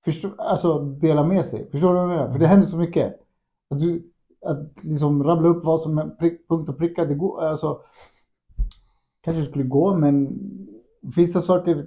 förstå, 0.04 0.30
alltså 0.38 0.78
dela 0.80 1.24
med 1.24 1.46
sig. 1.46 1.70
Förstår 1.70 1.88
du 1.88 1.94
vad 1.94 2.02
jag 2.02 2.08
menar? 2.08 2.32
För 2.32 2.38
det 2.38 2.46
händer 2.46 2.66
så 2.66 2.76
mycket. 2.76 3.20
Att, 3.70 3.80
du, 3.80 4.12
att 4.40 4.84
liksom 4.84 5.24
rabbla 5.24 5.48
upp 5.48 5.64
vad 5.64 5.80
som 5.80 5.98
är 5.98 6.08
prick, 6.08 6.48
punkt 6.48 6.68
och 6.68 6.78
pricka, 6.78 7.04
det 7.04 7.14
går, 7.14 7.44
alltså 7.44 7.80
kanske 9.26 9.44
skulle 9.44 9.64
gå 9.64 9.96
men 9.96 10.38
vissa 11.16 11.40
saker 11.40 11.86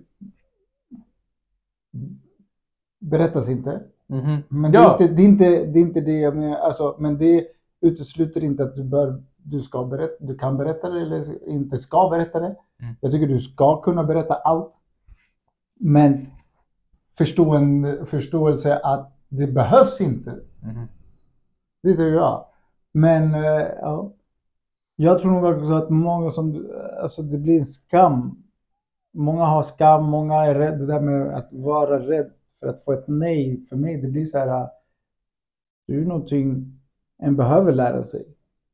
berättas 2.99 3.49
inte. 3.49 3.83
Mhm. 4.07 4.37
Men 4.49 4.73
Ja. 4.73 4.95
det, 4.97 5.03
är 5.03 5.07
inte, 5.09 5.13
det, 5.13 5.21
är 5.21 5.25
inte, 5.25 5.65
det 5.65 5.79
är 5.79 5.81
inte 5.81 6.01
det 6.01 6.19
jag 6.19 6.35
menar. 6.35 6.55
Alltså, 6.55 6.95
men 6.99 7.17
det 7.17 7.47
utesluter 7.81 8.43
inte 8.43 8.63
att 8.63 8.75
du, 8.75 8.83
bör, 8.83 9.23
du, 9.37 9.61
ska 9.61 9.83
berätta, 9.83 10.13
du 10.25 10.37
kan 10.37 10.57
berätta 10.57 10.89
det 10.89 11.01
eller 11.01 11.49
inte 11.49 11.77
ska 11.79 12.09
berätta 12.09 12.39
det. 12.39 12.55
Mm. 12.81 12.95
Jag 13.01 13.11
tycker 13.11 13.27
du 13.27 13.39
ska 13.39 13.81
kunna 13.81 14.03
berätta 14.03 14.33
allt. 14.33 14.73
Men 15.79 16.25
förstå 17.17 17.51
en, 17.51 18.05
förståelse 18.05 18.77
att 18.77 19.17
det 19.29 19.47
behövs 19.47 20.01
inte. 20.01 20.31
Mhm. 20.63 20.87
Det 21.83 21.89
tycker 21.89 22.03
jag. 22.13 22.45
Men 22.91 23.33
eh, 23.35 23.67
ja. 23.81 24.13
Jag 25.01 25.21
tror 25.21 25.31
nog 25.31 25.43
också 25.43 25.73
att 25.73 25.89
många 25.89 26.31
som, 26.31 26.67
alltså 27.01 27.21
det 27.21 27.37
blir 27.37 27.59
en 27.59 27.65
skam. 27.65 28.43
Många 29.11 29.45
har 29.45 29.63
skam, 29.63 30.03
många 30.03 30.35
är 30.35 30.55
rädda. 30.55 30.77
Det 30.77 30.85
där 30.85 31.01
med 31.01 31.37
att 31.37 31.47
vara 31.51 31.99
rädd 32.07 32.31
för 32.59 32.67
att 32.67 32.83
få 32.83 32.93
ett 32.93 33.07
nej. 33.07 33.65
För 33.69 33.75
mig 33.75 34.01
det 34.01 34.07
blir 34.07 34.25
så 34.25 34.37
här. 34.37 34.69
Det 35.87 35.95
är 35.95 36.05
någonting 36.05 36.79
en 37.17 37.35
behöver 37.35 37.73
lära 37.73 38.07
sig. 38.07 38.25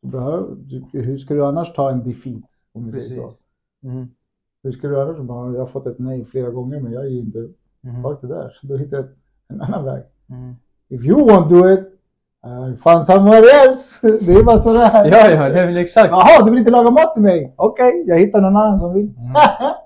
Du 0.02 0.08
behöver, 0.08 0.56
du, 0.56 0.86
hur 0.92 1.18
ska 1.18 1.34
du 1.34 1.46
annars 1.46 1.74
ta 1.74 1.92
en 1.92 2.04
defeat? 2.04 2.58
Om 2.72 2.86
vi 2.86 2.92
säger 2.92 3.16
så. 3.16 3.34
Mhm. 3.80 4.08
Hur 4.64 4.72
ska 4.72 4.88
du 4.88 5.02
annars 5.02 5.18
bara, 5.18 5.54
jag 5.54 5.60
har 5.60 5.68
fått 5.68 5.88
ett 5.88 6.00
nej 6.00 6.26
flera 6.26 6.50
gånger 6.50 6.82
men 6.82 6.92
jag 6.92 7.06
är 7.06 7.10
inte, 7.10 7.48
fuck 8.04 8.22
det 8.22 8.28
där. 8.28 8.58
Så 8.62 8.68
då 8.68 8.78
hittar 8.78 8.98
jag 8.98 9.08
en 9.48 9.62
annan 9.62 9.86
väg. 9.86 10.04
Mhm. 10.26 10.56
If 10.88 11.02
you 11.02 11.30
won't 11.30 11.50
do 11.50 11.70
it, 11.70 11.95
I 12.46 12.76
find 12.84 13.06
somewhere 13.06 13.46
else. 13.68 14.08
Det 14.22 14.34
är 14.34 14.44
bara 14.44 14.58
sådär. 14.58 15.06
Ja, 15.12 15.30
ja, 15.30 15.50
det 15.50 15.60
är 15.60 15.66
väl 15.66 15.78
exakt. 15.78 16.10
Jaha, 16.12 16.44
du 16.46 16.52
vill 16.52 16.60
inte 16.60 16.72
laga 16.72 16.92
mat 16.92 17.14
till 17.14 17.24
mig? 17.24 17.54
Okej, 17.56 18.04
jag 18.08 18.18
hittar 18.20 18.42
någon 18.42 18.56
annan 18.58 18.80
som 18.80 18.94
vill. 18.94 19.14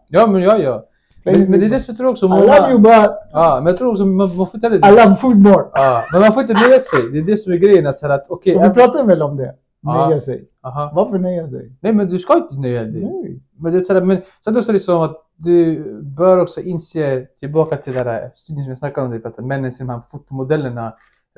Ja, 0.07 0.27
men 0.27 0.41
ja, 0.41 0.57
ja. 0.57 0.85
Men, 1.23 1.51
men 1.51 1.59
det 1.59 1.65
är 1.65 1.69
det 1.69 1.79
som 1.79 1.91
jag 1.91 1.97
tror 1.97 2.09
också 2.09 2.25
I 2.25 2.29
många... 2.29 2.41
love 2.41 2.69
you 2.71 2.79
but 2.79 3.11
Ja, 3.33 3.55
men 3.63 3.67
jag 3.67 3.77
tror 3.77 3.91
också 3.91 4.05
man, 4.05 4.35
man 4.37 4.47
får 4.47 4.55
inte 4.55 4.67
I 4.67 4.69
heller... 4.69 5.05
love 5.05 5.15
food 5.15 5.37
more. 5.37 5.65
Ja, 5.73 6.03
men 6.11 6.21
man 6.21 6.33
får 6.33 6.41
inte 6.41 6.53
nöja 6.53 6.79
sig. 6.79 6.99
Det 7.13 7.17
är 7.19 7.23
det 7.23 7.37
som 7.37 7.53
är 7.53 7.57
grejen. 7.57 7.87
Att 7.87 7.97
säga 7.97 8.13
att. 8.13 8.27
Och 8.29 8.41
vi 8.45 8.53
jag- 8.53 8.73
pratar 8.73 9.03
väl 9.03 9.21
om 9.21 9.37
det? 9.37 9.53
Ja. 9.81 10.07
Nöja 10.07 10.19
sig. 10.19 10.43
Aha. 10.63 10.91
Varför 10.95 11.17
nöja 11.17 11.47
sig? 11.47 11.71
Nej, 11.81 11.93
men 11.93 12.07
du 12.09 12.19
ska 12.19 12.37
inte 12.37 12.55
nöja 12.55 12.83
dig. 12.83 13.01
Nej. 13.01 13.39
Men 13.59 13.71
det 13.73 13.79
är 13.79 13.83
sådär, 13.83 14.01
men 14.01 14.21
sen 14.43 14.57
också 14.57 14.71
liksom 14.71 15.01
att 15.01 15.15
du 15.35 15.83
bör 16.03 16.37
också 16.41 16.61
inse, 16.61 17.25
tillbaka 17.39 17.77
till 17.77 17.93
den 17.93 18.05
där 18.05 18.31
studien 18.35 18.63
som 18.63 18.69
jag 18.69 18.77
snackade 18.77 19.07
om, 19.07 19.21
att 19.23 19.45
männen 19.45 19.71
de 19.79 19.89
här 19.89 20.01
fotomodellerna, 20.11 20.93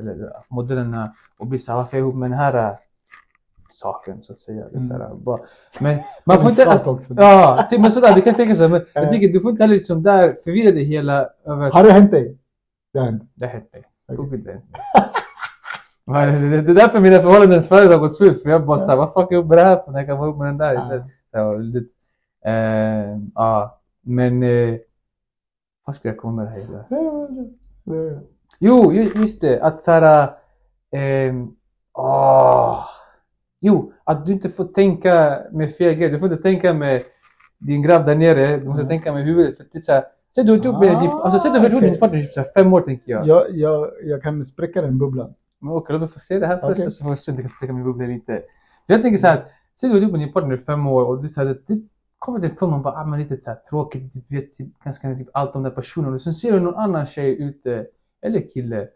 eller 0.10 0.32
modellerna, 0.48 1.14
och 1.38 1.48
blir 1.48 1.60
såhär, 1.60 1.78
varför 1.80 1.98
är 1.98 2.00
jag 2.02 2.06
ihop 2.08 2.16
med 2.16 2.30
den 2.32 2.38
här 2.40 2.70
äh, 2.70 2.76
saken, 3.72 4.24
så 4.24 4.34
att 4.34 4.40
säga. 4.40 4.66
Det 4.72 4.80
är 4.80 4.84
såhär, 4.84 5.16
bara, 5.16 5.40
men 5.82 6.00
man 6.26 6.42
får 6.42 6.50
inte... 6.50 6.84
också. 6.86 7.14
Ja, 7.18 7.68
typ, 7.70 7.82
men 7.82 7.92
sådär, 7.92 8.16
du 8.16 8.22
kan 8.22 8.36
tänka 8.36 8.56
så, 8.56 8.70
men 8.70 8.86
Ja. 8.94 9.02
jag 9.02 9.12
tycker 9.12 9.28
du 9.34 9.40
får 9.40 9.52
inte 9.52 9.64
heller 9.64 9.76
liksom 9.76 10.04
där 10.04 10.36
förvirra 10.44 10.72
dig 10.72 10.84
hela 10.84 11.30
över 11.46 11.72
Har 11.72 11.84
det 11.84 11.92
hänt 11.92 12.12
dig? 12.12 12.38
Det 12.94 13.00
har 13.00 13.06
hänt. 13.06 13.24
det 13.36 13.46
har 13.46 13.54
hänt 13.54 13.72
mig. 13.74 13.84
Det, 16.06 16.62
det 16.62 16.72
är 16.72 16.76
därför 16.76 17.00
mina 17.00 17.20
förhållanden 17.22 17.64
förut 17.64 17.92
har 17.92 18.00
gått 18.00 18.16
slut, 18.16 18.44
för 18.44 18.50
jag 18.50 18.66
bara 18.66 18.80
såhär, 18.80 18.98
vad 18.98 19.14
fuck 19.14 19.32
är 19.32 19.36
jag 19.36 19.40
ihop 19.40 19.50
med 19.50 19.58
det 19.58 19.64
här 19.64 19.84
för 19.84 19.92
när 19.92 20.00
jag 20.00 20.08
kan 20.08 20.18
vara 20.18 20.28
ihop 20.28 20.38
med 20.40 20.48
den 20.48 20.58
där 20.58 20.74
Ja. 20.74 20.82
istället. 20.84 21.06
Var 21.32 21.60
lite, 21.60 21.90
eh, 22.46 23.18
ja, 23.36 23.80
men 24.02 24.44
eh, 24.44 24.76
vad 25.86 25.96
ska 25.96 26.08
jag 26.08 26.18
komma 26.18 26.34
med 26.34 26.46
det 26.46 26.50
här 26.50 26.60
hela? 26.60 26.86
Det- 26.90 27.50
det- 27.94 28.20
Jo, 28.64 28.92
ju- 28.94 29.12
just 29.22 29.42
det, 29.42 29.62
att 29.62 29.84
såhär, 29.84 30.24
eh, 30.92 31.34
åh, 31.94 32.80
jo, 33.62 33.94
att 34.04 34.26
du 34.26 34.32
inte 34.32 34.50
får 34.50 34.66
tänka 34.66 35.40
med 35.52 35.76
fel 35.76 35.94
grejer. 35.96 36.12
Du 36.12 36.20
får 36.20 36.32
inte 36.32 36.44
tänka 36.44 36.74
med 36.74 37.04
din 37.58 37.82
grabb 37.82 38.06
där 38.06 38.16
nere, 38.16 38.58
du 38.58 38.66
måste 38.66 38.82
Mm. 38.82 38.90
tänka 38.90 39.14
med 39.14 39.24
huvudet. 39.24 39.58
För 39.58 39.66
det 39.72 39.78
är 39.78 39.82
såhär, 39.82 40.04
säg 40.36 40.44
du 40.44 40.52
varit 40.52 40.66
ihop 40.66 40.80
med 40.86 41.00
din, 41.00 41.10
alltså 41.10 41.40
säg 41.40 41.52
du 41.52 41.58
ihop 41.58 41.72
med 41.72 41.82
din 41.82 41.90
okej. 41.90 42.00
partner 42.00 42.20
i 42.20 42.24
typ 42.24 42.34
såhär 42.34 42.48
fem 42.56 42.74
år 42.74 42.82
tänker 42.82 43.12
jag. 43.12 43.28
Jag, 43.28 43.44
jag, 43.50 43.90
jag 44.04 44.22
kan 44.24 44.46
spräcka 44.46 44.82
den 44.82 44.98
bubblan. 44.98 45.34
Okej, 45.66 45.94
låt 45.94 46.02
mig 46.02 46.10
få 46.10 46.20
se 46.20 46.40
det 46.40 46.48
här 46.48 46.58
först 46.58 46.80
Okej. 46.80 46.92
så 46.92 47.04
får 47.04 47.12
vi 47.12 47.18
se 47.18 47.32
om 47.32 47.36
det 47.38 47.44
kan 47.44 47.50
spräcka 47.50 47.74
min 47.74 47.84
bubbla 47.84 48.06
inte. 48.06 48.34
För 48.88 48.94
jag 48.94 49.02
tänker 49.02 49.18
så 49.18 49.28
här, 49.28 49.46
säg 49.80 49.90
du 49.90 49.94
varit 49.94 50.02
ihop 50.02 50.12
med 50.12 50.22
din 50.22 50.34
partner 50.34 50.56
i 50.56 50.58
fem 50.58 50.88
år 50.88 51.04
och 51.06 51.24
är 51.24 51.28
så 51.28 51.42
här, 51.44 51.56
det 51.68 51.82
kommer 52.20 52.40
till 52.40 52.50
en 52.50 52.56
punkt 52.56 52.72
man 52.72 52.82
bara, 52.82 52.94
ah, 52.94 53.06
men 53.06 53.20
lite 53.20 53.42
så 53.42 53.50
här, 53.50 53.58
tråkigt, 53.70 54.14
du 54.14 54.36
vet 54.36 54.58
typ, 54.58 54.68
ganska 54.84 55.16
typ, 55.16 55.28
allt 55.34 55.56
om 55.56 55.64
den 55.64 55.72
personen 55.76 56.14
och 56.14 56.22
sen 56.22 56.34
ser 56.34 56.52
du 56.52 56.60
någon 56.60 56.76
annan 56.76 57.06
tjej 57.06 57.42
ute, 57.42 57.86
eller 58.22 58.50
kille. 58.54 58.88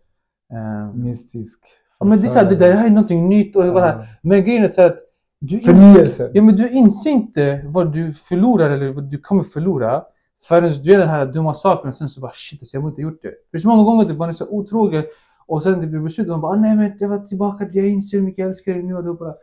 ehm, 0.54 1.04
Mystisk. 1.04 1.60
ja, 2.00 2.06
men 2.06 2.22
det 2.22 2.28
är 2.28 2.30
så 2.30 2.40
här, 2.40 2.50
det, 2.50 2.56
det 2.56 2.74
här 2.74 2.86
är 2.86 2.90
någonting 2.90 3.30
nytt 3.30 3.56
och 3.56 3.64
här. 3.64 4.08
Men 4.22 4.44
grejen 4.44 4.64
är 4.64 4.72
så 4.72 4.82
att 4.82 4.98
du 5.40 5.56
inser, 5.56 6.32
ja, 6.34 6.42
men 6.42 6.56
du 6.56 6.70
inser 6.70 7.10
inte 7.10 7.62
vad 7.66 7.94
du 7.94 8.14
förlorar 8.14 8.70
eller 8.70 8.94
vad 8.94 9.04
du 9.04 9.18
kommer 9.18 9.44
förlora 9.44 10.04
förrän 10.48 10.72
du 10.72 10.92
gör 10.92 11.00
den 11.00 11.10
här 11.10 11.26
dumma 11.26 11.54
saken 11.54 11.88
och 11.88 11.96
sen 11.96 12.10
så 12.10 12.22
bara 12.22 12.32
shit, 12.34 12.62
alltså, 12.62 12.76
jag 12.78 12.84
borde 12.84 12.92
inte 12.92 13.02
gjort 13.02 13.22
det. 13.22 13.34
För 13.52 13.58
så 13.58 13.68
många 13.68 13.84
gånger 13.84 14.06
typ, 14.06 14.18
man 14.18 14.30
är 14.30 14.34
så 14.34 14.48
otrogen 14.48 15.04
och 15.46 15.64
sen 15.64 15.82
det 15.82 15.88
blir 15.88 16.00
beslut 16.00 16.28
och 16.28 16.32
man 16.32 16.42
bara 16.42 16.52
ah, 16.52 16.62
nej 16.62 16.76
men 16.76 16.98
jag 17.00 17.10
var 17.10 17.20
tillbaka, 17.20 17.70
jag 17.72 17.88
inser 17.88 18.18
hur 18.18 18.26
mycket 18.26 18.38
jag 18.38 18.48
älskar 18.50 18.74
dig 18.74 18.84
nu 18.84 18.96
och 18.96 19.04
då 19.04 19.14
bara 19.14 19.36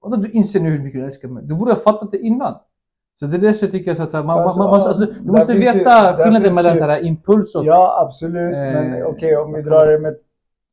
och 0.00 0.10
då 0.10 0.16
du 0.16 0.30
inser 0.30 0.60
nu 0.60 0.70
hur 0.70 0.78
mycket 0.78 1.00
du 1.00 1.06
älskar 1.06 1.28
mig. 1.28 1.42
Du 1.46 1.54
borde 1.54 1.72
ha 1.72 1.80
fattat 1.80 2.12
det 2.12 2.18
innan. 2.18 2.54
Så 3.20 3.26
det 3.26 3.36
är 3.36 3.40
det 3.40 3.62
jag 3.62 3.70
tycker 3.72 3.94
så 3.94 4.02
att 4.02 4.12
man, 4.12 4.26
man, 4.26 4.38
Alltså, 4.38 4.58
man 4.58 4.70
måste, 4.70 4.88
alltså, 4.88 5.06
du 5.06 5.32
måste 5.32 5.52
ju- 5.52 5.58
veta 5.58 5.76
där 6.12 6.24
skillnaden 6.24 6.54
mellan 6.54 6.72
ju- 6.74 6.78
så 6.78 6.84
här 6.86 7.04
impuls 7.04 7.54
och... 7.54 7.64
Ja, 7.64 8.02
absolut. 8.06 8.52
Men 8.52 8.94
Eh, 8.94 9.06
okej, 9.06 9.36
om 9.36 9.52
vi 9.52 9.62
drar 9.62 9.98
med, 10.02 10.16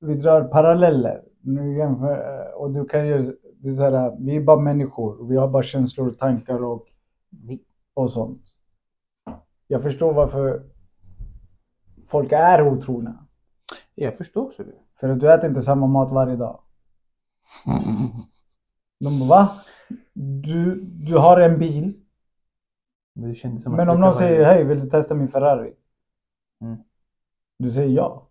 vi 0.01 0.13
drar 0.15 0.43
paralleller. 0.43 1.21
Nu 1.41 1.77
jämför, 1.77 2.11
eh, 2.47 2.53
och 2.53 2.71
du 2.71 2.85
kan 2.85 3.07
ju, 3.07 3.23
det 3.61 3.69
är 3.69 3.73
så 3.73 3.83
här, 3.83 4.15
vi 4.19 4.35
är 4.35 4.41
bara 4.41 4.59
människor. 4.59 5.27
Vi 5.29 5.35
har 5.37 5.47
bara 5.47 5.63
känslor 5.63 6.07
och 6.07 6.17
tankar 6.17 6.63
och, 6.63 6.85
och 7.93 8.11
sånt. 8.11 8.41
Jag 9.67 9.81
förstår 9.83 10.13
varför 10.13 10.63
folk 12.07 12.31
är 12.31 12.67
otrogna. 12.67 13.15
Jag 13.95 14.17
förstår 14.17 14.43
också 14.43 14.63
det. 14.63 14.71
För 14.99 15.09
att 15.09 15.19
du 15.19 15.33
äter 15.33 15.49
inte 15.49 15.61
samma 15.61 15.87
mat 15.87 16.11
varje 16.11 16.35
dag. 16.35 16.59
De 18.99 19.19
bara, 19.19 19.29
va? 19.29 19.49
Du, 20.13 20.75
du 20.81 21.17
har 21.17 21.39
en 21.41 21.59
bil. 21.59 21.93
Men 23.77 23.89
om 23.89 23.99
någon 23.99 24.15
säger, 24.15 24.45
hej, 24.45 24.63
vill 24.63 24.79
du 24.79 24.89
testa 24.89 25.15
min 25.15 25.27
Ferrari? 25.27 25.73
Mm. 26.61 26.77
Du 27.59 27.71
säger 27.71 27.89
ja. 27.89 28.27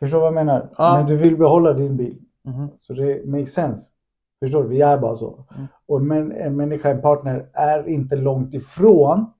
Förstår 0.00 0.18
vad 0.18 0.26
jag 0.26 0.34
menar? 0.34 0.68
Ja. 0.78 0.96
Men 0.96 1.06
du 1.06 1.16
vill 1.16 1.36
behålla 1.36 1.72
din 1.72 1.96
bil. 1.96 2.18
Mhm. 2.42 2.68
Så 2.80 2.92
det 2.92 3.26
makes 3.26 3.52
sense. 3.52 3.90
Förstår 4.40 4.62
du? 4.62 4.68
Vi 4.68 4.80
är 4.80 4.98
bara 4.98 5.16
så. 5.16 5.44
Mm. 5.54 5.66
Och 5.86 6.02
men, 6.02 6.32
en 6.32 6.56
människa, 6.56 6.90
en 6.90 7.00
partner, 7.00 7.48
är 7.52 7.88
inte 7.88 8.16
långt 8.16 8.54
ifrån. 8.54 9.32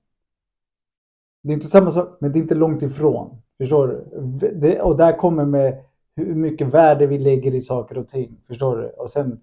Det 1.43 1.49
är 1.49 1.53
inte 1.53 1.67
samma 1.67 1.91
sak, 1.91 2.17
men 2.19 2.31
det 2.31 2.39
är 2.39 2.41
inte 2.41 2.55
långt 2.55 2.81
ifrån. 2.81 3.41
Förstår 3.57 3.87
du? 3.87 4.51
Det, 4.51 4.81
och 4.81 4.97
där 4.97 5.17
kommer 5.17 5.45
med 5.45 5.83
hur 6.15 6.35
mycket 6.35 6.67
värde 6.67 7.07
vi 7.07 7.19
lägger 7.19 7.55
i 7.55 7.61
saker 7.61 7.97
och 7.97 8.07
ting. 8.07 8.37
Förstår 8.47 8.77
du? 8.77 8.89
Och 8.89 9.11
sen 9.11 9.39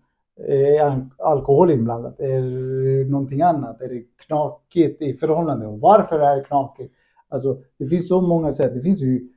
är 0.47 0.81
al- 0.81 1.09
alkohol 1.19 1.71
inblandat? 1.71 2.21
Är 2.21 2.43
det 2.43 3.11
någonting 3.11 3.43
annat? 3.43 3.81
Är 3.81 3.89
det 3.89 4.03
knakigt 4.27 5.03
i 5.03 5.15
förhållande? 5.15 5.67
Och 5.67 5.81
varför 5.81 6.19
är 6.19 6.37
det 6.37 6.45
knakigt? 6.45 6.95
Alltså, 7.29 7.59
det 7.79 7.87
finns 7.87 8.09
så 8.09 8.21
många 8.21 8.53
sätt. 8.53 8.75
Det 8.75 8.81
finns 8.81 9.01
ju 9.01 9.29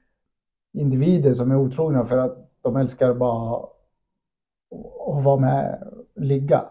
individer 0.74 1.34
som 1.34 1.52
är 1.52 1.56
otrogna 1.56 2.06
för 2.06 2.18
att 2.18 2.38
de 2.62 2.76
älskar 2.76 3.14
bara 3.14 3.58
att 3.58 5.24
vara 5.26 5.38
med, 5.40 5.84
ligga. 6.16 6.64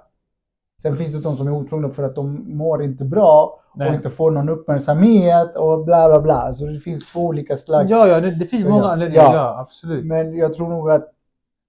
Sen 0.83 0.97
finns 0.97 1.13
det 1.13 1.21
de 1.21 1.37
som 1.37 1.47
är 1.47 1.53
otrogna 1.53 1.89
för 1.91 2.03
att 2.03 2.15
de 2.15 2.57
mår 2.57 2.83
inte 2.83 3.05
bra 3.05 3.61
Nej. 3.75 3.89
och 3.89 3.95
inte 3.95 4.11
får 4.11 4.31
någon 4.31 4.49
uppmärksamhet 4.49 5.57
och 5.57 5.85
bla 5.85 6.09
bla 6.09 6.21
bla. 6.21 6.55
Så 6.55 6.67
det 6.67 6.81
finns 6.81 7.13
två 7.13 7.21
olika 7.21 7.57
slags. 7.57 7.91
Ja, 7.91 8.07
ja, 8.07 8.21
det, 8.21 8.31
det 8.35 8.47
finns 8.47 8.67
många 8.67 8.85
anledningar. 8.85 9.23
Ja. 9.23 9.35
Ja, 9.35 9.61
absolut. 9.61 10.05
Men 10.05 10.37
jag 10.37 10.55
tror 10.55 10.69
nog 10.69 10.91
att 10.91 11.13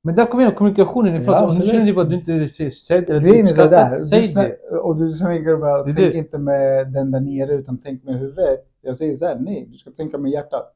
Men 0.03 0.15
där 0.15 0.25
kommer 0.25 0.51
kommunikationen 0.51 1.15
ifrån. 1.15 1.33
Ja, 1.33 1.39
så 1.39 1.47
om 1.49 1.55
du 1.55 1.67
känner 1.67 1.85
typ 1.85 1.97
att 1.97 2.09
du 2.09 2.15
inte 2.15 2.47
ser 2.49 2.69
sedd 2.69 3.09
eller 3.09 3.39
uppskattat, 3.41 3.71
där. 3.71 3.95
säg 3.95 4.27
Du 4.27 4.33
det. 4.33 4.77
Och 4.79 4.95
du 4.95 5.13
tänker 5.13 5.57
bara, 5.57 5.77
Det 5.83 5.83
tänk 5.93 5.97
det. 5.97 6.17
inte 6.17 6.37
med 6.37 6.91
den 6.93 7.11
där 7.11 7.19
nere 7.19 7.53
utan 7.53 7.77
tänk 7.77 8.03
med 8.03 8.15
huvudet. 8.19 8.59
Jag 8.81 8.97
säger 8.97 9.15
så 9.15 9.25
här, 9.25 9.35
nej, 9.39 9.67
du 9.71 9.77
ska 9.77 9.91
tänka 9.91 10.17
med 10.17 10.31
hjärtat. 10.31 10.73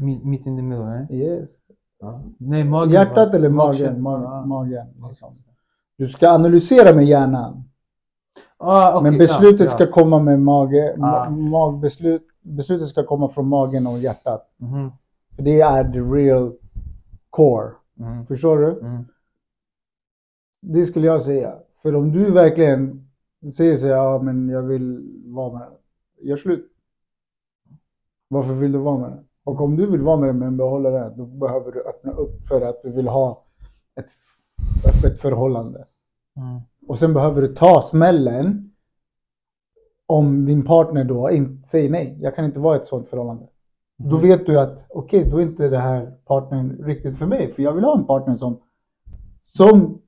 Mitt, 0.00 0.24
mitt 0.24 0.46
in 0.46 0.56
the 0.56 0.62
middle, 0.62 0.84
nej? 0.84 1.06
Yes. 1.10 1.50
Nej, 2.38 2.64
magen. 2.64 2.90
Hjärtat 2.92 3.28
va? 3.28 3.36
eller 3.36 3.48
magen? 3.48 3.94
Ja. 3.94 4.00
Mag, 4.00 4.46
magen. 4.48 4.86
Liksom. 5.08 5.34
Du 5.98 6.08
ska 6.08 6.28
analysera 6.30 6.94
med 6.96 7.04
hjärnan. 7.06 7.64
Ah, 8.56 8.96
okej, 8.98 9.10
Men 9.10 9.18
beslutet 9.18 9.60
ja, 9.60 9.66
ja. 9.66 9.70
ska 9.70 9.86
komma 9.92 10.18
med 10.18 10.40
mage. 10.40 10.96
Ah. 11.00 11.26
Ma- 11.26 11.30
mag, 11.30 11.78
beslut, 11.80 12.26
beslutet 12.42 12.88
ska 12.88 13.04
komma 13.06 13.28
från 13.28 13.48
magen 13.48 13.86
och 13.86 13.98
hjärtat. 13.98 14.50
Mhm, 14.56 14.90
För 15.36 15.42
det 15.42 15.60
är 15.60 15.92
the 15.92 15.98
real 16.00 16.52
core. 17.34 17.70
mhm, 17.94 18.26
Förstår 18.26 18.58
du? 18.58 18.86
mhm. 18.86 19.04
Det 20.60 20.84
skulle 20.84 21.06
jag 21.06 21.22
säga. 21.22 21.58
För 21.82 21.94
om 21.94 22.12
du 22.12 22.30
verkligen 22.30 23.08
säger 23.56 23.76
så 23.76 23.86
ja 23.86 24.22
men 24.22 24.48
jag 24.48 24.62
vill 24.62 25.02
vara 25.26 25.52
med 25.52 25.62
den. 25.62 26.28
Gör 26.28 26.36
slut. 26.36 26.70
Varför 28.28 28.54
vill 28.54 28.72
du 28.72 28.78
vara 28.78 28.98
med 28.98 29.10
den? 29.10 29.24
Och 29.44 29.60
om 29.60 29.76
du 29.76 29.86
vill 29.86 30.00
vara 30.00 30.16
med 30.16 30.28
den 30.28 30.38
men 30.38 30.56
behålla 30.56 30.90
den, 30.90 31.16
då 31.16 31.26
behöver 31.26 31.72
du 31.72 31.80
öppna 31.82 32.12
upp 32.12 32.48
för 32.48 32.60
att 32.60 32.82
du 32.82 32.90
vill 32.90 33.08
ha 33.08 33.44
ett 33.94 34.06
öppet 34.86 35.20
förhållande. 35.20 35.86
Mm. 36.36 36.60
Och 36.86 36.98
sen 36.98 37.14
behöver 37.14 37.42
du 37.42 37.54
ta 37.54 37.82
smällen 37.82 38.70
om 40.06 40.46
din 40.46 40.64
partner 40.64 41.04
då 41.04 41.30
inte 41.30 41.68
säger 41.68 41.90
nej, 41.90 42.18
jag 42.20 42.34
kan 42.34 42.44
inte 42.44 42.60
vara 42.60 42.76
i 42.76 42.80
ett 42.80 42.86
sådant 42.86 43.08
förhållande. 43.08 43.46
Då 44.10 44.16
vet 44.16 44.46
du 44.46 44.60
att 44.60 44.86
okej, 44.88 45.24
då 45.30 45.38
är 45.38 45.42
inte 45.42 45.68
det 45.68 45.78
här 45.78 46.12
partnern 46.26 46.84
riktigt 46.84 47.18
för 47.18 47.26
mig. 47.26 47.52
För 47.52 47.62
jag 47.62 47.72
vill 47.72 47.84
ha 47.84 47.98
en 47.98 48.06
partner 48.06 48.36
som, 48.36 48.60
som 49.56 49.98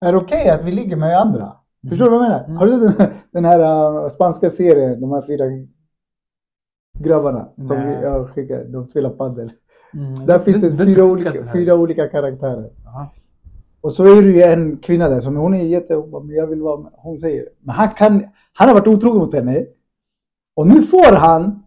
är 0.00 0.16
okej 0.16 0.48
att 0.50 0.64
vi 0.64 0.72
ligger 0.72 0.96
med 0.96 1.20
andra. 1.20 1.52
Förstår 1.88 2.04
du 2.04 2.10
vad 2.10 2.20
jag 2.24 2.28
menar? 2.30 2.44
Mm. 2.44 2.56
Har 2.56 2.66
du 2.66 2.80
den, 2.80 3.10
den 3.30 3.44
här 3.44 3.60
uh, 4.04 4.08
spanska 4.08 4.50
serien, 4.50 5.00
de 5.00 5.12
här 5.12 5.22
fyra 5.26 5.44
grabbarna 6.98 7.48
som 7.66 7.76
Nej. 7.76 8.02
jag 8.02 8.28
skickade, 8.30 8.64
de 8.64 8.86
spelar 8.86 9.10
padel. 9.10 9.52
Mm. 9.94 10.26
Där 10.26 10.38
finns 10.38 10.60
det 10.60 10.68
Den- 10.68 10.76
den 10.76 10.86
fyra, 10.86 11.04
olika, 11.04 11.30
det 11.32 11.42
här. 11.42 11.52
fyra 11.52 11.74
olika 11.74 12.08
karaktärer. 12.08 12.70
Aha. 12.86 13.12
Och 13.80 13.92
så 13.92 14.04
är 14.18 14.22
det 14.22 14.28
ju 14.28 14.42
en 14.42 14.76
kvinna 14.76 15.08
där 15.08 15.20
som 15.20 15.36
hon 15.36 15.54
är 15.54 15.64
jätte, 15.64 15.94
hon 15.94 16.10
bara, 16.10 16.22
men 16.22 16.36
jag 16.36 16.46
vill 16.46 16.62
vara 16.62 16.80
med. 16.80 16.92
Hon 16.96 17.18
säger, 17.18 17.48
men 17.60 17.74
han 17.74 17.88
kan, 17.88 18.24
han 18.52 18.68
har 18.68 18.74
varit 18.74 18.88
otrogen 18.88 19.18
mot 19.18 19.34
henne. 19.34 19.66
Och 20.56 20.66
nu 20.66 20.82
får 20.82 21.16
han 21.16 21.61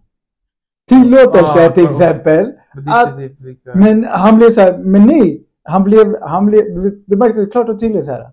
tillåtelse 0.87 1.65
Ah, 1.65 1.69
till 1.69 1.89
exempel. 1.89 2.51
Att-. 2.87 3.19
Men 3.75 4.03
han 4.03 4.37
blev 4.37 4.49
så 4.49 4.61
här, 4.61 4.77
men 4.77 5.05
nej. 5.05 5.41
Han 5.63 5.83
blev, 5.83 6.21
han 6.21 6.45
blev, 6.45 6.63
du 7.05 7.17
märktes 7.17 7.51
klart 7.51 7.69
och 7.69 7.79
tydligt 7.79 8.05
så 8.05 8.11
här. 8.11 8.29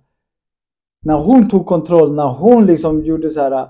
När 1.04 1.18
hon 1.18 1.48
tog 1.48 1.66
kontroll, 1.66 2.14
när 2.14 2.28
hon 2.28 2.66
liksom 2.66 3.02
gjorde 3.02 3.30
så 3.30 3.40
här. 3.40 3.68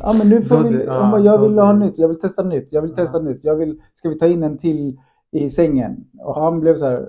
Ja 0.00 0.12
men 0.18 0.28
nu 0.28 0.42
får 0.42 0.58
vi, 0.58 0.76
hon 0.76 1.10
bara, 1.10 1.20
ja, 1.20 1.32
jag 1.32 1.38
vill 1.38 1.58
ha 1.58 1.72
nytt, 1.72 1.98
jag 1.98 2.08
vill 2.08 2.20
testa 2.20 2.42
nytt, 2.42 2.68
jag 2.70 2.82
vill 2.82 2.94
testa 2.94 3.18
nytt, 3.18 3.40
jag 3.42 3.54
vill, 3.54 3.80
ska 3.94 4.08
vi 4.08 4.18
ta 4.18 4.26
in 4.26 4.42
en 4.42 4.58
till 4.58 4.98
i 5.32 5.50
sängen? 5.50 6.04
Och 6.18 6.34
han 6.40 6.60
blev 6.60 6.76
så 6.76 6.84
här. 6.84 7.06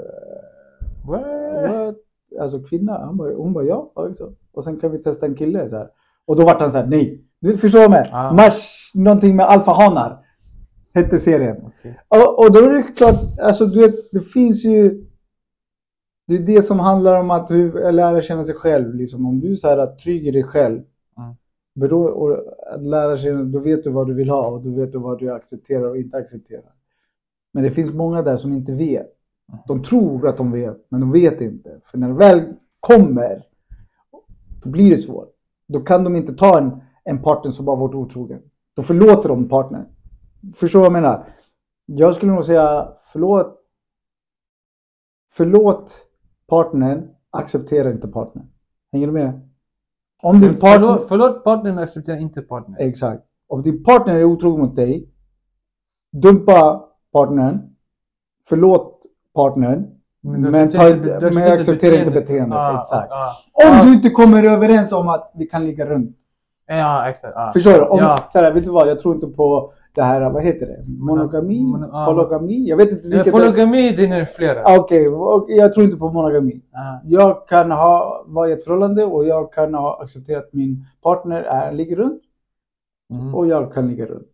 What? 1.08 1.24
What? 1.72 1.96
Alltså 2.42 2.60
kvinna, 2.60 2.98
han 3.06 3.18
bara, 3.18 3.34
hon 3.34 3.54
bara 3.54 3.64
ja. 3.64 3.92
ja, 3.96 4.08
liksom. 4.08 4.36
Och 4.54 4.64
sen 4.64 4.80
kan 4.80 4.92
vi 4.92 4.98
testa 4.98 5.26
en 5.26 5.36
kille 5.36 5.70
så 5.70 5.78
här. 5.78 5.90
Och 6.26 6.36
då 6.36 6.46
vart 6.46 6.60
han 6.60 6.72
så 6.72 6.78
här, 6.78 6.88
nej. 6.88 7.24
Du 7.40 7.58
förstår 7.58 7.90
menar? 7.90 8.08
Ja. 8.12 8.34
Mars, 8.34 8.92
någonting 8.96 9.36
med 9.36 9.46
alfahanar. 9.46 10.20
Hette 10.98 11.20
serien. 11.20 11.58
Okej. 11.66 12.00
Och, 12.08 12.40
och 12.40 12.54
då 12.54 12.60
är 12.60 12.74
det 12.74 12.84
klart, 12.84 13.40
alltså 13.42 13.66
du 13.66 13.80
vet, 13.80 13.96
det 14.12 14.22
finns 14.22 14.66
ju 14.66 15.06
Det 16.28 16.36
är 16.36 16.40
det 16.40 16.62
som 16.62 16.80
handlar 16.80 17.20
om 17.20 17.32
att 17.32 17.48
du 17.48 17.92
lära 17.92 18.22
känna 18.22 18.46
sig 18.46 18.56
själv. 18.56 18.96
Liksom. 18.96 19.26
Om 19.26 19.40
du 19.40 19.52
är 19.52 19.56
så 19.56 19.68
här 19.68 19.78
att 19.78 20.00
trygg 20.00 20.28
i 20.28 20.32
dig 20.32 20.44
själv. 20.44 20.82
Mm. 21.18 21.36
Beror, 21.76 22.10
och 22.12 22.44
lära 22.80 23.18
känna, 23.18 23.44
då 23.44 23.60
vet 23.60 23.84
du 23.84 23.90
vad 23.90 24.08
du 24.08 24.14
vill 24.14 24.30
ha 24.30 24.48
och 24.48 24.62
då 24.62 24.70
vet 24.70 24.92
du 24.92 24.98
vad 24.98 25.20
du 25.20 25.34
accepterar 25.34 25.90
och 25.90 25.98
inte 25.98 26.18
accepterar. 26.18 26.72
Men 27.54 27.64
det 27.64 27.72
finns 27.72 27.94
många 27.94 28.22
där 28.22 28.38
som 28.38 28.54
inte 28.54 28.72
vet. 28.72 29.14
De 29.68 29.84
tror 29.84 30.28
att 30.28 30.38
de 30.38 30.52
vet, 30.52 30.86
men 30.90 31.00
de 31.00 31.12
vet 31.12 31.42
inte. 31.42 31.80
För 31.92 31.98
när 31.98 32.08
det 32.08 32.14
väl 32.14 32.54
kommer, 32.80 33.44
då 34.64 34.70
blir 34.70 34.96
det 34.96 35.02
svårt. 35.02 35.34
Då 35.68 35.80
kan 35.80 36.04
de 36.04 36.16
inte 36.16 36.34
ta 36.34 36.58
en, 36.58 36.72
en 37.04 37.22
partner 37.22 37.52
som 37.52 37.66
bara 37.66 37.76
varit 37.76 37.96
otrogen. 37.96 38.40
Då 38.76 38.84
förlåter 38.84 39.30
de 39.30 39.50
partnern. 39.50 39.86
Förstår 40.56 40.80
vad 40.80 40.86
jag 40.86 40.94
menar? 40.94 41.26
Jag 41.86 42.16
skulle 42.16 42.32
nog 42.32 42.46
säga 42.46 42.88
förlåt. 43.12 43.54
Förlåt 45.32 45.96
partnern, 46.48 47.10
acceptera 47.32 47.92
inte 47.92 48.08
partnern. 48.08 48.46
Hänger 48.92 49.08
du 49.08 49.14
med? 49.14 49.50
Om 50.24 50.42
din 50.42 50.60
partner... 50.60 50.88
Förlåt, 50.88 51.08
förlåt 51.08 51.44
partnern 51.44 51.76
men 51.76 51.84
acceptera 51.84 52.18
inte 52.18 52.42
partnern. 52.42 52.76
Exakt. 52.80 53.24
Om 53.48 53.62
din 53.62 53.84
partner 53.84 54.16
är 54.16 54.24
otrogen 54.24 54.60
mot 54.66 54.76
dig, 54.76 55.10
dumpa 56.12 56.86
partnern, 57.14 57.76
förlåt 58.50 59.02
partnern, 59.34 59.88
Men 60.22 60.42
men, 60.42 60.56
accepterar 60.56 61.20
ta, 61.20 61.26
men 61.26 61.28
accepterar 61.28 61.54
acceptera 61.54 61.96
inte 62.00 62.12
beteendet. 62.12 62.58
Ah, 62.60 62.80
Exakt. 62.80 63.12
ah, 63.12 63.36
Om 63.54 63.88
du 63.88 63.94
inte 63.94 64.10
kommer 64.10 64.44
överens 64.44 64.92
om 64.92 65.08
att 65.10 65.32
vi 65.36 65.46
kan 65.46 65.66
ligga 65.66 65.86
runt. 65.86 66.18
Ja, 66.68 67.10
exakt. 67.10 67.34
Ah. 67.38 67.54
Förstår 67.54 67.72
du? 67.72 67.82
Om, 67.82 68.00
Ja. 68.00 68.20
så 68.30 68.40
här, 68.40 68.52
vet 68.54 68.64
du 68.64 68.72
vad, 68.72 68.88
jag 68.90 69.00
tror 69.00 69.16
inte 69.16 69.28
på 69.28 69.74
det 69.98 70.04
här, 70.04 70.30
vad 70.30 70.44
heter 70.44 70.66
det? 70.66 70.86
Monogami? 70.88 71.60
Mono- 71.60 71.90
ja. 71.92 72.06
Polygami? 72.06 72.70
Jag 72.70 72.78
vet 72.78 72.92
inte 72.92 73.10
vilket. 73.10 73.34
polygami, 73.34 73.92
det 73.92 74.04
är 74.06 74.26
flera. 74.26 74.64
Ah, 74.64 74.80
Okej, 74.80 75.08
och 75.08 75.46
jag 75.50 75.74
tror 75.74 75.86
inte 75.86 75.98
på 75.98 76.12
monogami. 76.12 76.62
Ah. 76.72 77.00
Jag 77.06 77.48
kan 77.48 77.72
ha, 77.72 78.24
vara 78.28 78.50
i 78.50 78.52
ett 78.52 78.64
förhållande 78.64 79.04
och 79.06 79.26
jag 79.26 79.54
kan 79.54 79.74
ha 79.74 80.02
accepterat 80.04 80.46
att 80.46 80.54
min 80.54 80.86
partner 81.04 81.42
är, 81.42 81.72
ligger 81.72 81.96
runt. 81.96 82.22
Mhm. 83.10 83.36
och 83.36 83.48
jag 83.48 83.74
kan 83.74 83.88
ligga 83.88 84.06
runt. 84.06 84.28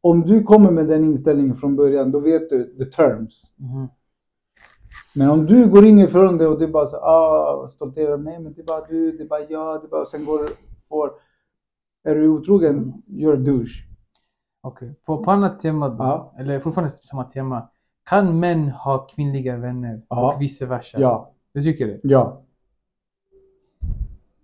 Om 0.00 0.20
du 0.22 0.42
kommer 0.42 0.70
med 0.70 0.86
den 0.88 1.04
inställningen 1.04 1.56
från 1.56 1.76
början, 1.76 2.10
då 2.10 2.18
vet 2.20 2.50
du 2.50 2.64
the 2.78 2.84
terms. 2.84 3.42
Mhm. 3.56 3.88
Men 5.14 5.30
om 5.30 5.46
du 5.46 5.68
går 5.68 5.84
in 5.84 5.98
i 5.98 6.06
förhållande 6.06 6.46
och 6.46 6.58
du 6.58 6.66
bara 6.68 6.86
så, 6.86 6.96
ah, 6.96 7.68
stolterar, 7.68 8.16
nej 8.16 8.38
men 8.40 8.52
det 8.52 8.60
är 8.60 8.66
bara 8.66 8.84
du, 8.88 9.12
det 9.12 9.22
är 9.22 9.28
bara 9.28 9.40
jag, 9.48 9.80
det 9.80 9.86
är 9.86 9.88
bara, 9.88 10.00
och 10.00 10.08
sen 10.08 10.24
går 10.24 10.40
får, 10.88 11.10
är 12.04 12.14
du 12.14 12.28
otrogen, 12.28 12.92
you're 13.06 13.32
a 13.32 13.36
douche. 13.36 13.93
Okej, 14.64 14.94
på, 15.06 15.24
på 15.24 15.30
annat 15.30 15.60
tema 15.60 15.88
då, 15.88 15.96
Ja. 16.04 16.34
eller 16.38 16.58
fortfarande 16.60 16.90
samma 17.02 17.24
tema. 17.24 17.68
Kan 18.10 18.40
män 18.40 18.68
ha 18.70 19.06
kvinnliga 19.06 19.56
vänner 19.56 20.02
Ja. 20.08 20.34
och 20.34 20.42
vice 20.42 20.66
versa? 20.66 21.00
Ja, 21.00 21.30
Du 21.54 21.62
tycker 21.62 21.86
det? 21.86 22.00
ja. 22.02 22.40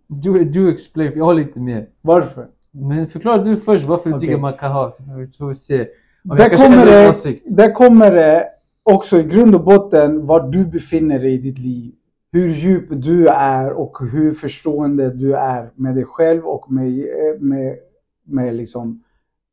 Du, 0.07 0.45
du 0.45 0.73
explain, 0.73 1.13
jag 1.17 1.25
håller 1.25 1.43
inte 1.43 1.61
med. 1.61 1.87
Varför? 2.01 2.49
Men 2.71 3.07
förklara 3.09 3.43
du 3.45 3.57
först 3.57 3.87
varför 3.87 4.11
du 4.11 4.17
Okej. 4.17 4.29
tycker 4.29 4.41
man 4.41 4.53
kan 4.53 4.73
ha, 4.73 4.93
så 4.93 5.03
får 5.39 5.47
vi, 5.49 5.55
se. 5.55 5.89
Om 6.31 6.37
Där 6.37 6.49
kommer, 6.57 6.87
det, 6.87 7.57
där 7.57 7.73
kommer 7.73 8.11
det 8.11 8.49
också 8.83 9.21
i 9.21 9.23
grund 9.23 9.55
och 9.55 9.65
botten 9.65 10.27
var 10.27 10.49
du 10.51 10.65
befinner 10.65 11.19
dig 11.19 11.35
i 11.35 11.39
ditt 11.39 11.59
liv. 11.59 11.93
Hur 12.33 12.49
djup 12.49 12.85
du 12.91 13.27
är 13.29 13.71
och 13.73 13.99
hur 14.13 14.33
förstående 14.33 15.11
du 15.15 15.35
är 15.35 15.71
med 15.75 15.95
dig 15.95 16.05
själv 16.05 16.45
och 16.47 16.73
med, 16.73 17.05
med, 17.41 17.77
med 18.25 18.55
liksom 18.55 19.03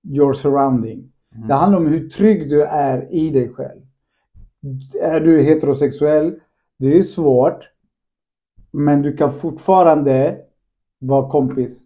your 0.09 0.33
surrounding. 0.33 1.11
Mm. 1.35 1.47
Det 1.47 1.53
handlar 1.53 1.79
om 1.79 1.87
hur 1.87 2.09
trygg 2.09 2.49
du 2.49 2.63
är 2.63 3.13
i 3.13 3.29
dig 3.29 3.53
själv. 3.53 3.81
Är 5.01 5.19
du 5.19 5.41
heterosexuell, 5.41 6.39
det 6.77 6.97
är 6.97 7.03
svårt. 7.03 7.69
Men 8.71 9.01
du 9.01 9.17
kan 9.17 9.33
fortfarande 9.33 10.37
vara 10.99 11.29
kompis. 11.29 11.83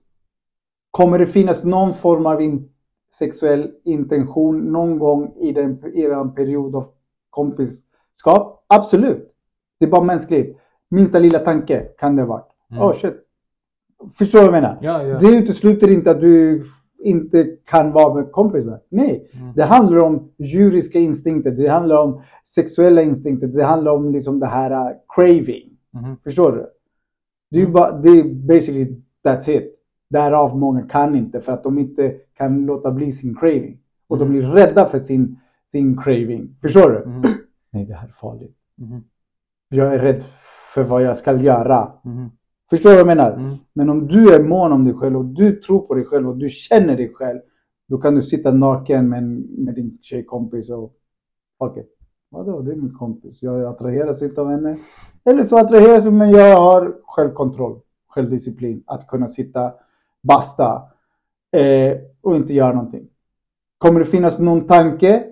Kommer 0.92 1.20
det 1.20 1.26
finnas 1.26 1.64
någon 1.64 1.94
form 1.94 2.26
av 2.26 2.42
in 2.42 2.70
sexuell 3.14 3.72
intention 3.84 4.60
någon 4.60 5.00
gång 5.00 5.34
i 5.40 5.52
den 5.52 5.96
i 5.96 6.06
en 6.06 6.36
period 6.36 6.76
av 6.76 6.92
kompisskap? 7.30 8.66
Absolut. 8.68 9.34
Det 9.80 9.86
är 9.86 9.90
bara 9.90 10.04
mänskligt. 10.04 10.60
Minsta 10.90 11.20
lilla 11.20 11.40
tanke 11.40 11.88
kan 11.98 12.16
det 12.16 12.26
vara. 12.26 12.44
Mm. 12.72 12.84
Oh 12.84 12.94
shit. 12.94 13.16
Förstår 14.18 14.40
du 14.40 14.46
vad 14.46 14.56
jag 14.56 14.62
menar? 14.62 14.78
Ja, 14.82 15.04
ja. 15.04 15.18
Det 15.18 15.38
utesluter 15.38 15.90
inte 15.90 16.12
att 16.12 16.22
du 16.22 16.64
inte 17.04 17.56
kan 17.66 17.92
vara 17.92 18.14
med 18.14 18.32
kompisar. 18.32 18.80
Nej. 18.90 19.30
Mm. 19.34 19.54
Det 19.56 19.64
handlar 19.64 19.98
om 19.98 20.32
djuriska 20.38 21.00
instinkter. 21.00 21.52
Det 21.52 21.68
handlar 21.68 21.98
om 21.98 22.22
sexuella 22.46 23.02
instinkter. 23.02 23.48
Det 23.48 23.64
handlar 23.64 23.92
om 23.92 24.12
liksom 24.12 24.40
det 24.40 24.46
här 24.46 24.72
uh, 24.72 24.98
craving. 25.16 25.70
Mhm. 25.94 26.18
Förstår 26.24 26.52
du? 26.52 26.66
Det 27.52 27.58
är 27.58 27.62
ju 27.62 27.68
bara, 27.68 27.92
det 27.92 28.10
är 28.10 28.24
basically 28.24 28.96
that's 29.24 29.50
it. 29.50 29.78
Därav 30.10 30.58
många 30.58 30.82
kan 30.82 31.16
inte 31.16 31.42
för 31.42 31.52
att 31.52 31.64
de 31.64 31.80
inte 31.80 32.16
kan 32.38 32.66
låta 32.66 32.92
bli 32.92 33.12
sin 33.12 33.36
craving. 33.36 33.78
Och 34.08 34.18
de 34.18 34.30
blir 34.30 34.42
rädda 34.42 34.86
för 34.86 35.00
sin, 35.00 35.40
sin 35.72 36.02
craving. 36.02 36.56
Förstår 36.62 36.90
du? 36.90 37.10
Mhm. 37.10 37.24
Nej, 37.72 37.86
det 37.86 37.94
här 37.94 38.08
är 38.08 38.12
farligt. 38.12 38.56
Jag 39.70 39.96
är 39.96 40.00
rädd 40.00 40.24
för 40.74 40.84
vad 40.84 41.04
jag 41.04 41.18
ska 41.18 41.34
göra. 41.34 41.92
Förstår 42.72 42.90
du 42.90 42.96
vad 42.96 43.00
jag 43.00 43.18
menar? 43.18 43.34
Mm. 43.34 43.58
Men 43.74 43.90
om 43.90 44.08
du 44.08 44.36
är 44.36 44.44
mån 44.44 44.72
om 44.72 44.86
dig 44.86 44.94
själv 44.94 45.18
och 45.18 45.26
du 45.26 45.56
tror 45.56 45.80
på 45.80 45.94
dig 45.94 46.06
själv 46.06 46.30
och 46.30 46.38
du 46.38 46.50
känner 46.50 46.98
dig 46.98 47.14
själv. 47.14 47.40
Då 47.88 47.98
kan 47.98 48.16
du 48.16 48.22
sitta 48.22 48.52
naken 48.52 49.10
med, 49.10 49.24
med 49.58 49.76
din 49.76 49.98
tjejkompis 50.02 50.70
och 50.70 50.94
fuck 51.60 51.78
it. 51.78 51.90
Vadå, 52.30 52.62
det 52.62 52.72
är 52.72 52.76
min 52.76 52.94
kompis. 52.94 53.38
Jag 53.42 53.66
attraheras 53.66 54.22
inte 54.22 54.42
av 54.42 54.50
henne. 54.50 54.78
Eller 55.26 55.44
så 55.44 55.58
attraheras 55.58 56.04
jag 56.06 56.14
men 56.14 56.32
jag 56.32 56.58
har 56.58 56.96
självkontroll, 57.04 57.80
självdisciplin. 58.08 58.84
Att 58.86 59.08
kunna 59.08 59.30
sitta, 59.30 59.74
basta 60.22 60.82
eh, 61.52 61.98
och 62.22 62.36
inte 62.36 62.54
göra 62.54 62.74
någonting. 62.74 63.08
Kommer 63.78 64.00
det 64.00 64.06
finnas 64.06 64.40
någon 64.40 64.68
tanke? 64.68 65.24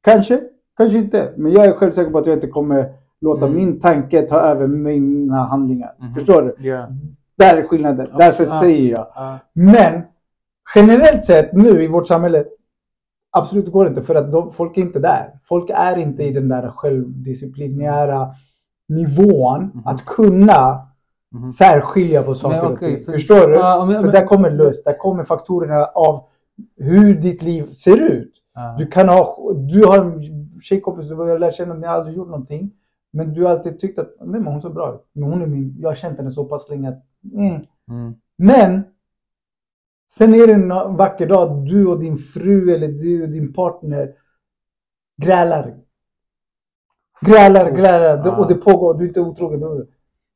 Kanske, 0.00 0.40
kanske 0.76 0.98
inte. 0.98 1.34
Men 1.36 1.52
jag 1.52 1.66
är 1.66 1.72
själv 1.72 1.92
säker 1.92 2.10
på 2.10 2.18
att 2.18 2.26
jag 2.26 2.36
inte 2.36 2.46
kommer 2.46 2.94
låta 3.20 3.46
Mm. 3.46 3.56
min 3.58 3.80
tanke 3.80 4.22
ta 4.22 4.40
över 4.40 4.66
mina 4.66 5.36
handlingar. 5.44 5.94
Mhm. 5.98 6.14
Förstår 6.14 6.42
du? 6.42 6.68
Ja. 6.68 6.88
Där 7.38 7.56
är 7.56 7.62
skillnaden. 7.62 8.08
Därför 8.18 8.44
Ja. 8.46 8.60
säger 8.60 8.90
jag. 8.90 9.06
Ja. 9.14 9.38
Men 9.52 10.02
generellt 10.74 11.24
sett 11.24 11.52
nu 11.52 11.82
i 11.82 11.86
vårt 11.86 12.06
samhälle, 12.06 12.44
absolut 13.30 13.64
det 13.64 13.70
går 13.70 13.88
inte 13.88 14.02
för 14.02 14.14
att 14.14 14.32
de, 14.32 14.52
folk 14.52 14.76
är 14.76 14.82
inte 14.82 14.98
där. 14.98 15.30
Folk 15.44 15.70
är 15.70 15.96
inte 15.96 16.22
i 16.22 16.32
den 16.32 16.48
där 16.48 16.68
självdisciplinära 16.70 18.28
nivån 18.88 19.62
Mhm. 19.74 19.82
att 19.84 20.04
kunna 20.04 20.80
Mhm. 21.34 21.52
särskilja 21.52 22.22
på 22.22 22.34
saker 22.34 22.56
Nej, 22.56 22.66
och 22.66 22.78
ting. 22.78 23.04
för- 23.04 23.12
Förstår 23.12 23.48
du? 23.48 23.54
Ja, 23.54 23.84
men- 23.84 23.96
för 23.96 24.02
men- 24.02 24.12
där 24.14 24.26
kommer 24.26 24.50
lust, 24.50 24.84
där 24.84 24.98
kommer 24.98 25.24
faktorerna 25.24 25.84
av 25.84 26.20
hur 26.76 27.14
ditt 27.14 27.42
liv 27.42 27.62
ser 27.62 27.96
ut. 28.12 28.32
Ja. 28.54 28.74
Du 28.78 28.86
kan 28.86 29.08
ha, 29.08 29.52
du 29.54 29.84
har 29.86 29.98
en 29.98 30.22
tjejkompis 30.62 31.08
du 31.08 31.14
har 31.14 31.38
lärt 31.38 31.54
känna, 31.54 31.74
ni 31.74 31.86
har 31.86 31.94
aldrig 31.94 32.16
gjort 32.16 32.28
någonting. 32.28 32.70
Men 33.10 33.34
du 33.34 33.44
har 33.44 33.50
alltid 33.50 33.80
tyckt 33.80 33.98
att 33.98 34.14
nej, 34.20 34.40
men 34.40 34.52
hon 34.52 34.62
ser 34.62 34.70
bra 34.70 34.94
ut. 34.94 35.06
Men 35.12 35.30
hon 35.30 35.42
är 35.42 35.46
min, 35.46 35.76
jag 35.80 35.88
har 35.88 35.94
känt 35.94 36.18
henne 36.18 36.30
så 36.30 36.44
pass 36.44 36.68
länge 36.68 36.88
att 36.88 37.04
mm. 37.34 37.66
Mm. 37.90 38.14
Men 38.36 38.82
sen 40.12 40.34
är 40.34 40.46
det 40.46 40.52
en 40.52 40.96
vacker 40.96 41.26
dag 41.26 41.66
du 41.66 41.86
och 41.86 42.00
din 42.00 42.18
fru 42.18 42.74
eller 42.74 42.88
du 42.88 43.22
och 43.22 43.28
din 43.28 43.52
partner 43.52 44.14
grälar. 45.22 45.76
Grälar, 47.20 47.70
grälar 47.70 48.22
Ja. 48.24 48.36
och 48.36 48.48
det 48.48 48.54
pågår. 48.54 48.94
Du 48.94 49.04
är 49.04 49.08
inte 49.08 49.20
otrogen. 49.20 49.86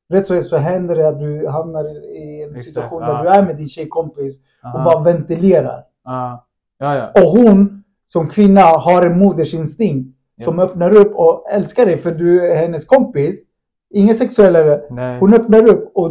Rätt 0.09 0.27
så 0.27 0.43
så 0.43 0.57
händer 0.57 0.97
det 0.97 1.09
att 1.09 1.19
du 1.19 1.49
hamnar 1.49 1.85
i 2.17 2.43
en 2.43 2.59
situation 2.59 3.03
ja. 3.03 3.09
där 3.09 3.23
du 3.23 3.29
är 3.29 3.47
med 3.47 3.57
din 3.57 3.69
tjejkompis 3.69 4.41
och 4.63 4.69
Aha. 4.69 4.85
bara 4.85 5.03
ventilerar. 5.05 5.85
Ja. 6.05 6.47
Ja, 6.79 6.97
ja. 6.97 7.23
Och 7.23 7.29
hon 7.29 7.85
som 8.09 8.29
kvinna 8.29 8.61
har 8.61 9.07
en 9.07 9.19
modersinstinkt 9.19 10.19
Ja. 10.43 10.45
som 10.45 10.59
öppnar 10.59 10.97
upp 10.97 11.15
och 11.15 11.51
älskar 11.51 11.87
dig 11.87 11.97
för 11.97 12.11
du 12.13 12.47
är 12.51 12.57
hennes 12.57 12.85
kompis. 12.85 13.43
Ingen 13.91 14.15
sexuellare. 14.15 14.83
Nej. 14.91 15.19
Hon 15.21 15.35
öppnar 15.35 15.69
upp 15.69 15.91
och 15.95 16.11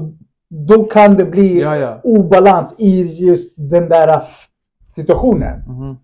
då 0.49 0.83
kan 0.83 1.13
det 1.15 1.25
bli 1.25 1.61
Ja, 1.61 1.77
ja. 1.77 1.99
obalans 2.03 2.75
i 2.77 3.01
just 3.25 3.53
den 3.57 3.89
där 3.89 4.21
situationen. 4.87 5.59
Mhm. 5.67 5.95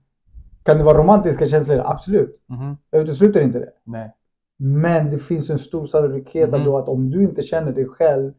Kan 0.63 0.77
det 0.77 0.83
vara 0.83 0.97
romantiska 0.97 1.45
känslor? 1.47 1.81
Absolut. 1.85 2.41
Mhm. 2.49 2.77
Jag 2.91 3.01
utesluter 3.01 3.41
inte 3.41 3.59
det. 3.59 3.69
Nej. 3.83 4.13
Men 4.59 5.11
det 5.11 5.17
finns 5.19 5.49
en 5.49 5.57
stor 5.57 5.85
sannolikhet 5.85 6.51
då 6.51 6.77
att 6.77 6.89
om 6.89 7.09
du 7.09 7.23
inte 7.23 7.41
känner 7.43 7.71
dig 7.71 7.85
själv, 7.85 8.33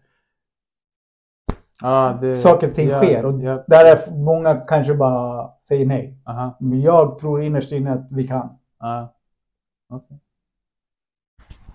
Ja, 1.82 2.18
det... 2.20 2.36
saker 2.36 2.66
och 2.68 2.74
ting 2.74 2.88
ja, 2.88 2.98
sker. 3.02 3.24
Och 3.26 3.42
Ja. 3.42 3.64
där 3.66 3.84
är 3.84 4.10
många 4.16 4.54
kanske 4.54 4.94
bara 4.94 5.50
säger 5.68 5.86
nej. 5.86 6.18
Aha. 6.26 6.56
Men 6.60 6.80
jag 6.80 7.18
tror 7.18 7.42
innerst 7.42 7.72
inne 7.72 7.92
att 7.92 8.06
vi 8.10 8.28
kan. 8.28 8.48
Ja. 9.88 9.96
Okej. 9.96 10.18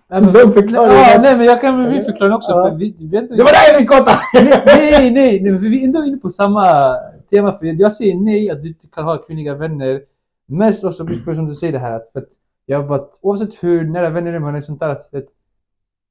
Vem 0.09 0.53
förklarar 0.53 0.91
Ja, 0.91 1.19
nej, 1.21 1.37
men 1.37 1.45
jag 1.45 1.61
kan 1.61 1.83
väl 1.83 1.93
vi 1.93 2.03
förklara 2.03 2.35
också. 2.35 2.51
Ja. 2.51 2.69
För 2.69 2.77
vi, 2.77 2.95
vi 2.99 3.17
inte- 3.17 3.35
Det 3.35 3.43
var 3.43 3.51
där 3.51 3.71
jag 3.71 3.77
fick 3.77 3.89
nej, 4.65 5.11
nej, 5.11 5.41
nej, 5.41 5.59
för 5.59 5.69
vi 5.69 5.81
är 5.81 5.87
ändå 5.87 6.03
inne 6.03 6.17
på 6.17 6.29
samma 6.29 6.95
tema. 7.29 7.53
För 7.53 7.65
jag 7.65 7.93
säger 7.93 8.15
nej 8.15 8.49
att 8.49 8.61
du 8.61 8.67
inte 8.67 8.87
kan 8.87 9.03
ha 9.03 9.17
kvinnliga 9.17 9.55
vänner. 9.55 10.01
Mest 10.45 10.83
också 10.83 11.05
på 11.25 11.35
som 11.35 11.47
du 11.47 11.55
säger 11.55 11.73
det 11.73 11.79
här. 11.79 12.01
För 12.13 12.19
att 12.19 12.29
jag 12.65 12.87
bara, 12.87 13.03
oavsett 13.21 13.63
hur 13.63 13.83
nära 13.83 14.09
vänner 14.09 14.31
det 14.31 14.37
är 14.37 14.51
med 14.51 14.63
sånt 14.63 14.79
där. 14.79 14.89
Att, 14.89 15.13
att, 15.13 15.25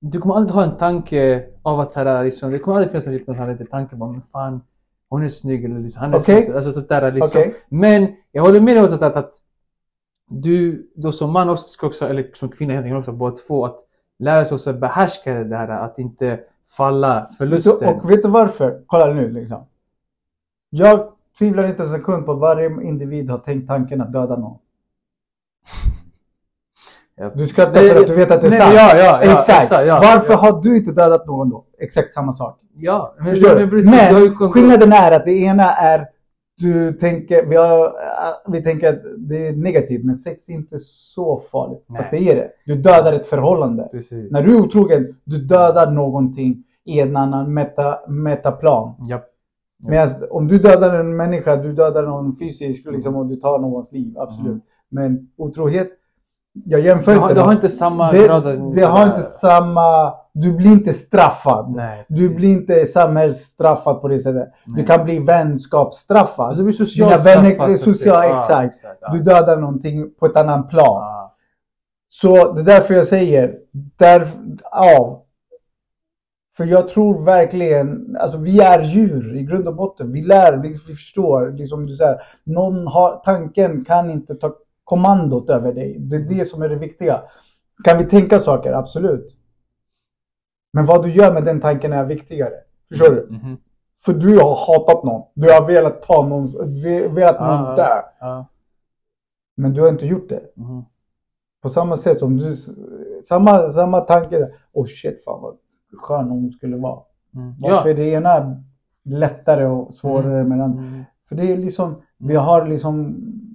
du 0.00 0.18
kommer 0.18 0.34
aldrig 0.34 0.55
ha 0.55 0.62
en 0.62 0.76
tanke 0.76 1.46
av 1.62 1.80
att 1.80 1.92
såhär, 1.92 2.24
liksom, 2.24 2.50
det 2.50 2.59
kommer 2.59 2.76
aldrig 2.76 2.90
finnas 2.90 3.07
en 3.07 3.48
liten 3.48 3.66
tanke 3.66 3.96
men 3.96 4.22
fan, 4.32 4.61
hon 5.09 5.22
är 5.22 5.28
snygg 5.28 5.64
eller 5.64 5.80
liksom, 5.80 6.00
han 6.00 6.14
är 6.14 6.18
Okej. 6.18 6.42
snygg. 6.42 6.57
Alltså 6.57 6.72
sånt 6.72 6.88
där 6.88 7.12
liksom. 7.12 7.40
Okej. 7.40 7.55
Men 7.68 8.09
jag 8.32 8.42
håller 8.42 8.61
med 8.61 8.76
dig 8.76 8.84
att, 8.84 9.03
att, 9.03 9.16
att 9.16 9.32
du 10.41 10.91
då 10.95 11.12
som 11.12 11.33
man 11.33 11.49
också 11.49 11.68
ska 11.68 11.87
också, 11.87 12.09
eller 12.09 12.30
som 12.35 12.49
kvinna 12.49 12.72
egentligen 12.72 12.99
också, 12.99 13.12
båda 13.12 13.37
två, 13.37 13.64
att 13.64 13.78
lära 14.18 14.45
sig 14.45 14.55
också 14.55 14.72
behärska 14.72 15.35
det 15.35 15.45
där 15.45 15.68
att 15.68 15.99
inte 15.99 16.41
falla 16.76 17.28
förlusten. 17.39 17.89
Och 17.89 18.11
vet 18.11 18.22
du 18.22 18.28
varför? 18.28 18.83
Kolla 18.87 19.07
nu 19.07 19.30
liksom. 19.30 19.66
Jag 20.70 21.12
tvivlar 21.39 21.66
inte 21.66 21.83
en 21.83 21.91
sekund 21.91 22.26
på 22.26 22.33
att 22.33 22.39
varje 22.39 22.66
individ 22.66 23.30
har 23.30 23.39
tänkt 23.39 23.68
tanken 23.68 24.01
att 24.01 24.12
döda 24.12 24.37
någon. 24.37 24.59
Du 27.35 27.47
skrattar 27.47 27.80
för 27.80 28.01
att 28.01 28.07
du 28.07 28.14
vet 28.14 28.30
att 28.30 28.41
det 28.41 28.47
är 28.47 28.51
nej, 28.51 28.61
sant. 28.61 28.74
ja, 28.74 28.97
ja, 28.97 29.24
ja, 29.24 29.33
exakt. 29.33 29.62
exakt, 29.62 29.87
Varför 29.87 30.35
har 30.35 30.62
du 30.62 30.76
inte 30.76 30.93
dödat 30.93 31.26
någon 31.26 31.51
då? 31.51 31.64
Exakt 31.78 32.12
samma 32.12 32.33
sak. 32.33 32.59
Ja, 32.74 33.14
men, 33.18 33.35
Förstår 33.35 33.55
du? 33.55 33.70
precis, 33.70 33.91
Men 33.91 34.37
skillnaden 34.51 34.93
är 34.93 35.12
att 35.12 35.24
det 35.24 35.33
ena 35.33 35.72
är 35.72 36.07
du 36.62 36.92
tänker, 36.92 37.46
vi, 37.46 37.56
har, 37.56 37.84
äh, 37.86 38.52
vi 38.52 38.62
tänker 38.62 38.88
att 38.88 39.02
det 39.18 39.46
är 39.46 39.52
negativt, 39.52 40.04
men 40.04 40.14
sex 40.14 40.48
är 40.48 40.52
inte 40.52 40.78
så 40.78 41.36
farligt. 41.36 41.84
Nej. 41.86 41.96
Fast 41.96 42.10
det 42.10 42.30
är 42.30 42.36
det. 42.36 42.50
Du 42.66 42.74
dödar 42.74 43.12
ett 43.12 43.26
förhållande. 43.26 43.88
Precis. 43.92 44.30
När 44.30 44.42
du 44.42 44.56
är 44.56 44.60
otrogen, 44.60 45.16
du 45.24 45.38
dödar 45.38 45.90
någonting 45.90 46.64
i 46.84 47.00
en 47.00 47.16
annan 47.16 47.54
meta, 47.54 47.98
metaplan. 48.08 48.94
Ja. 48.98 49.22
Ja. 49.82 49.90
Medan 49.90 50.08
om 50.30 50.48
du 50.48 50.58
dödar 50.58 51.00
en 51.00 51.16
människa, 51.16 51.56
du 51.56 51.72
dödar 51.72 52.02
någon 52.02 52.36
fysisk 52.36 52.86
liksom, 52.90 53.16
och 53.16 53.26
du 53.26 53.36
tar 53.36 53.58
någons 53.58 53.92
liv, 53.92 54.18
absolut. 54.18 54.50
Mm. 54.50 54.62
Men 54.88 55.28
otrohet, 55.36 55.88
jag 56.64 56.80
jämför 56.80 57.12
Det 57.12 57.18
har, 57.18 57.24
inte. 57.28 57.34
det 57.34 57.44
har 57.44 57.53
inte 57.53 57.68
samma 57.68 58.12
det, 58.12 58.26
grad 58.26 58.46
av- 58.46 58.74
det 58.74 58.82
har 58.82 59.07
inte 59.07 59.22
samma, 59.22 60.14
du 60.32 60.53
blir 60.53 60.70
inte 60.72 60.92
straffad. 60.92 61.70
Nej, 61.76 62.05
Du 62.09 62.34
blir 62.34 62.53
inte 62.53 62.86
samhällsstraffad 62.86 64.00
på 64.00 64.09
det 64.09 64.18
sättet. 64.20 64.53
Du 64.64 64.72
Nej. 64.74 64.86
kan 64.86 65.05
bli 65.05 65.18
vänskapsstraffad. 65.18 66.46
Alltså, 66.46 66.59
du 66.59 66.64
blir 66.64 66.74
socialt 66.74 67.24
Dina 67.24 67.34
vänner, 67.36 67.55
straffad, 67.55 67.78
social, 67.78 67.98
säga. 67.98 68.24
Ja, 68.59 68.64
exakt. 68.64 68.98
ja. 69.00 69.12
Du 69.12 69.22
dödar 69.22 69.57
någonting 69.57 70.11
på 70.20 70.26
ett 70.26 70.36
annat 70.36 70.70
plan. 70.70 71.03
Ja. 71.03 71.34
Så 72.09 72.53
det 72.53 72.61
är 72.61 72.64
därför 72.64 72.94
jag 72.94 73.07
säger, 73.07 73.55
där, 73.96 74.26
ja. 74.62 75.18
För 76.57 76.64
jag 76.64 76.88
tror 76.88 77.24
verkligen, 77.24 78.16
alltså 78.20 78.38
vi 78.38 78.61
är 78.61 78.82
djur 78.82 79.36
i 79.36 79.42
grund 79.42 79.68
och 79.68 79.74
botten. 79.74 80.12
Vi 80.12 80.22
lär, 80.22 80.57
vi, 80.57 80.68
vi 80.68 80.94
förstår. 80.94 81.50
Liksom 81.50 81.86
du 81.86 81.96
säger, 81.96 82.22
någon 82.44 82.86
har, 82.86 83.22
tanken 83.24 83.84
kan 83.84 84.11
inte 84.11 84.34
ta 84.34 84.53
kommandot 84.85 85.51
över 85.51 85.72
dig. 85.72 85.97
Det 85.99 86.16
är 86.16 86.20
det 86.20 86.45
som 86.45 86.62
är 86.62 86.68
det 86.68 86.76
viktiga. 86.76 87.22
Kan 87.85 87.99
vi 87.99 88.05
tänka 88.05 88.39
saker? 88.41 88.72
Absolut. 88.72 89.37
Men 90.72 90.87
vad 90.87 91.03
du 91.03 91.11
gör 91.11 91.33
med 91.35 91.45
den 91.45 91.61
tanken 91.61 91.93
är 91.93 92.05
viktigare. 92.05 92.53
Förstår 92.91 93.14
du? 93.14 93.26
Mhm. 93.30 93.57
För 94.05 94.12
du 94.12 94.39
har 94.39 94.57
hatat 94.66 95.05
någon. 95.05 95.22
Du 95.35 95.53
har 95.53 95.66
velat 95.66 96.03
ta 96.03 96.26
någon, 96.26 96.47
velat 97.14 97.41
någon 97.41 97.64
Ja, 97.64 97.74
dö. 97.76 98.03
ja. 98.20 98.47
Men 99.57 99.72
du 99.74 99.80
har 99.80 99.89
inte 99.89 100.07
gjort 100.07 100.28
det. 100.28 100.43
Mhm. 100.57 100.85
På 101.62 101.68
samma 101.68 101.97
sätt 101.97 102.18
som 102.18 102.37
du, 102.37 102.55
samma, 103.24 103.68
samma 103.68 104.01
tanke. 104.01 104.49
Oh 104.72 104.87
shit, 104.87 105.24
fan 105.24 105.43
vad 105.43 105.57
skön 106.03 106.28
hon 106.30 106.53
skulle 106.53 106.76
vara. 106.76 107.01
Mm. 107.35 107.55
Varför 107.61 107.89
Ja. 107.89 107.95
det 107.97 108.05
ena 108.05 108.62
lättare 109.05 109.64
och 109.66 109.95
svårare 109.95 110.35
Mm. 110.41 110.49
med 110.49 110.59
den 110.59 110.64
andra? 110.64 110.83
Mm. 110.83 111.03
För 111.28 111.35
det 111.37 111.53
är 111.53 111.57
liksom, 111.57 112.03
vi 112.18 112.35
har 112.37 112.66
liksom 112.66 112.99
Mm. 113.01 113.51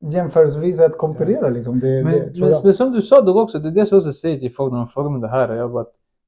Jämförelsevis 0.00 0.80
att 0.80 0.98
konkurrera 0.98 1.48
liksom. 1.48 1.80
Det, 1.80 2.04
Men, 2.04 2.12
det, 2.12 2.40
men, 2.40 2.54
men 2.62 2.74
som 2.74 2.92
du 2.92 3.02
sa 3.02 3.20
då 3.20 3.42
också, 3.42 3.58
det 3.58 3.68
är 3.68 3.72
det 3.72 3.86
som 3.86 4.00
jag 4.04 4.14
säger 4.14 4.38
till 4.38 4.54
folk 4.54 4.72
när 4.72 4.78
de 4.78 4.88
frågar 4.88 5.10
mig 5.10 5.20
det 5.20 5.28
här. 5.28 5.54
Jag 5.54 5.72
bara, 5.72 5.84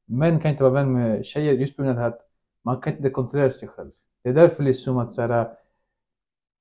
män 0.06 0.40
kan 0.40 0.50
inte 0.50 0.62
vara 0.62 0.72
vän 0.74 0.92
med 0.92 1.24
tjejer 1.24 1.52
just 1.52 1.76
på 1.76 1.82
grund 1.82 1.98
av 1.98 2.04
att 2.04 2.20
man 2.64 2.80
kan 2.80 2.96
inte 2.96 3.10
kontrollera 3.10 3.50
sig 3.50 3.68
själv. 3.68 3.90
Det 4.24 4.28
är 4.30 4.34
därför 4.34 4.62
liksom 4.62 4.98
att 4.98 5.12
så 5.12 5.22
här, 5.22 5.48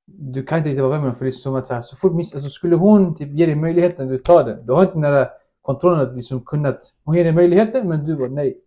du 0.06 0.44
kan 0.44 0.58
inte 0.58 0.70
riktigt 0.70 0.82
vara 0.84 0.92
vän 0.92 1.02
med 1.02 1.10
dem 1.10 1.16
för 1.16 1.26
det 1.26 1.30
är 1.30 1.32
som 1.32 1.56
att 1.56 1.68
så, 1.68 1.74
här, 1.74 1.82
så 1.82 1.96
fort 1.96 2.14
miss, 2.14 2.34
alltså, 2.34 2.50
skulle 2.50 2.76
hon 2.76 3.16
typ 3.16 3.30
ge 3.34 3.46
dig 3.46 3.56
möjligheten, 3.56 4.08
du 4.08 4.18
tar 4.18 4.44
den. 4.44 4.66
Du 4.66 4.74
har 4.74 4.82
inte 4.82 4.94
den 4.94 5.02
där 5.02 5.28
kontrollen 5.62 6.00
att 6.10 6.16
liksom 6.16 6.42
kunnat, 6.42 6.80
hon 7.04 7.16
ger 7.16 7.24
dig 7.24 7.34
möjligheten 7.34 7.90
men 7.90 8.06
du 8.06 8.16
bara 8.16 8.28
nej. 8.30 8.58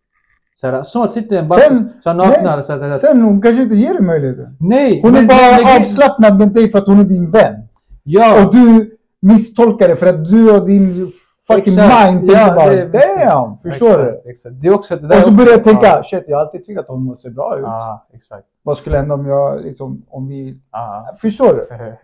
Så 0.56 0.66
här, 0.66 0.82
som 0.82 1.02
att 1.02 1.12
sitta 1.12 1.34
i 1.34 1.38
en 1.38 1.48
bastu, 1.48 1.74
så 2.02 2.08
här 2.08 2.14
nakna. 2.16 2.62
Så 2.62 2.72
här, 2.72 2.98
Sen 2.98 3.22
hon 3.22 3.42
kanske 3.42 3.62
inte 3.62 3.74
ger 3.74 3.94
dig 3.94 4.02
möjligheten. 4.02 4.56
nej! 4.60 5.00
Hon 5.02 5.10
är 5.10 5.14
men- 5.14 5.26
bara 5.26 5.56
men- 5.64 5.80
avslappnad 5.80 6.38
med 6.38 6.48
dig 6.48 6.68
för 6.68 6.78
att 6.78 6.86
hon 6.86 6.98
är 6.98 7.04
din 7.04 7.30
vän. 7.30 7.54
Ja! 8.04 8.44
Och 8.46 8.54
du 8.54 8.96
misstolkar 9.20 9.88
det 9.88 9.96
för 9.96 10.06
att 10.06 10.28
du 10.28 10.56
och 10.60 10.66
din 10.66 11.12
fucking 11.46 11.74
Exakt. 11.74 12.06
mind 12.12 12.26
tänker 12.26 12.40
Ja, 12.42 12.54
bara 12.54 12.70
det 12.70 12.86
damn, 12.88 13.58
förstår 13.58 13.98
du? 13.98 14.30
Exakt. 14.30 14.54
Det 14.62 14.68
är 14.68 14.74
också 14.74 14.96
det 14.96 15.02
Och 15.02 15.08
där 15.08 15.16
så 15.16 15.22
också- 15.22 15.32
börjar 15.34 15.50
jag 15.52 15.64
tänka, 15.64 15.86
Ja. 15.86 16.02
shit 16.04 16.24
jag 16.28 16.36
har 16.36 16.44
alltid 16.44 16.64
tyckt 16.64 16.80
att 16.80 16.88
hon 16.88 17.16
ser 17.16 17.30
bra 17.30 17.56
ut. 17.56 17.62
Ja, 17.62 18.06
exakt. 18.12 18.44
Vad 18.62 18.76
skulle 18.76 18.96
hända 18.96 19.14
om 19.14 19.26
jag 19.26 19.60
liksom, 19.62 20.02
om 20.08 20.28
vi... 20.28 20.60
Ja. 20.72 21.14
Förstår 21.20 21.54
du? 21.54 21.66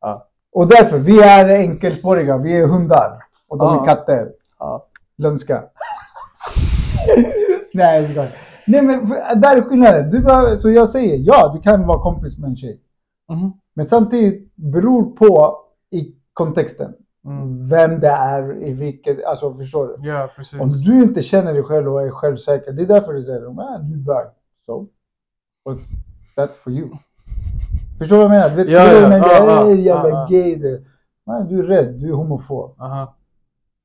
ja. 0.00 0.26
Och 0.52 0.66
därför, 0.66 0.98
vi 0.98 1.20
är 1.22 1.48
enkelspåriga, 1.48 2.36
vi 2.38 2.56
är 2.56 2.66
hundar. 2.66 3.18
Och 3.48 3.58
de 3.58 3.74
Ja. 3.74 3.82
är 3.82 3.86
katter. 3.86 4.28
Ja. 4.58 4.86
Lömska. 5.18 5.62
Nej, 7.74 8.12
jag. 8.16 8.26
Nej 8.66 8.82
men 8.82 9.08
där 9.40 9.56
är 9.56 9.62
skillnaden. 9.62 10.10
Du 10.10 10.20
bara, 10.20 10.56
så 10.56 10.70
jag 10.70 10.88
säger, 10.88 11.16
ja 11.18 11.52
du 11.54 11.60
kan 11.60 11.86
vara 11.86 12.02
kompis 12.02 12.38
med 12.38 12.50
en 12.50 12.56
tjej. 12.56 12.80
Mhm. 13.28 13.52
Men 13.74 13.84
samtidigt 13.86 14.52
beror 14.56 15.10
på 15.16 15.56
i 15.90 16.14
kontexten. 16.32 16.94
Mm. 17.24 17.68
Vem 17.68 18.00
det 18.00 18.08
är, 18.08 18.62
i 18.62 18.72
vilket, 18.72 19.24
alltså 19.24 19.54
förstår 19.54 19.86
du? 19.98 20.08
Ja, 20.08 20.30
precis. 20.36 20.60
Om 20.60 20.70
du 20.82 21.02
inte 21.02 21.22
känner 21.22 21.52
dig 21.54 21.62
själv 21.62 21.92
och 21.94 22.02
är 22.02 22.10
självsäker, 22.10 22.72
det 22.72 22.82
är 22.82 22.86
därför 22.86 23.12
du 23.12 23.22
säger 23.22 23.40
ah, 23.60 23.78
du 23.78 23.94
är 23.94 23.98
bög. 23.98 24.26
So, 24.66 24.86
what's 25.64 25.82
that 26.36 26.50
for 26.56 26.72
you? 26.72 26.88
Förstår 27.98 28.16
du 28.16 28.22
vad 28.22 28.36
jag 28.36 28.40
menar? 28.42 28.56
Vet 28.56 28.66
du 28.66 28.72
Ja, 28.72 28.92
jag 28.92 29.02
ja, 29.02 29.08
menar? 29.08 29.26
ja, 29.28 29.46
ja, 29.46 29.68
Ey, 29.70 29.80
jävla 29.80 30.08
ja, 30.08 30.26
ja. 30.30 30.38
gay. 30.38 30.56
det. 30.56 30.82
Nej, 31.26 31.44
du 31.48 31.58
är 31.58 31.62
rädd, 31.62 31.94
du 32.00 32.08
är 32.08 32.12
homofob. 32.12 32.74
Aha. 32.80 33.14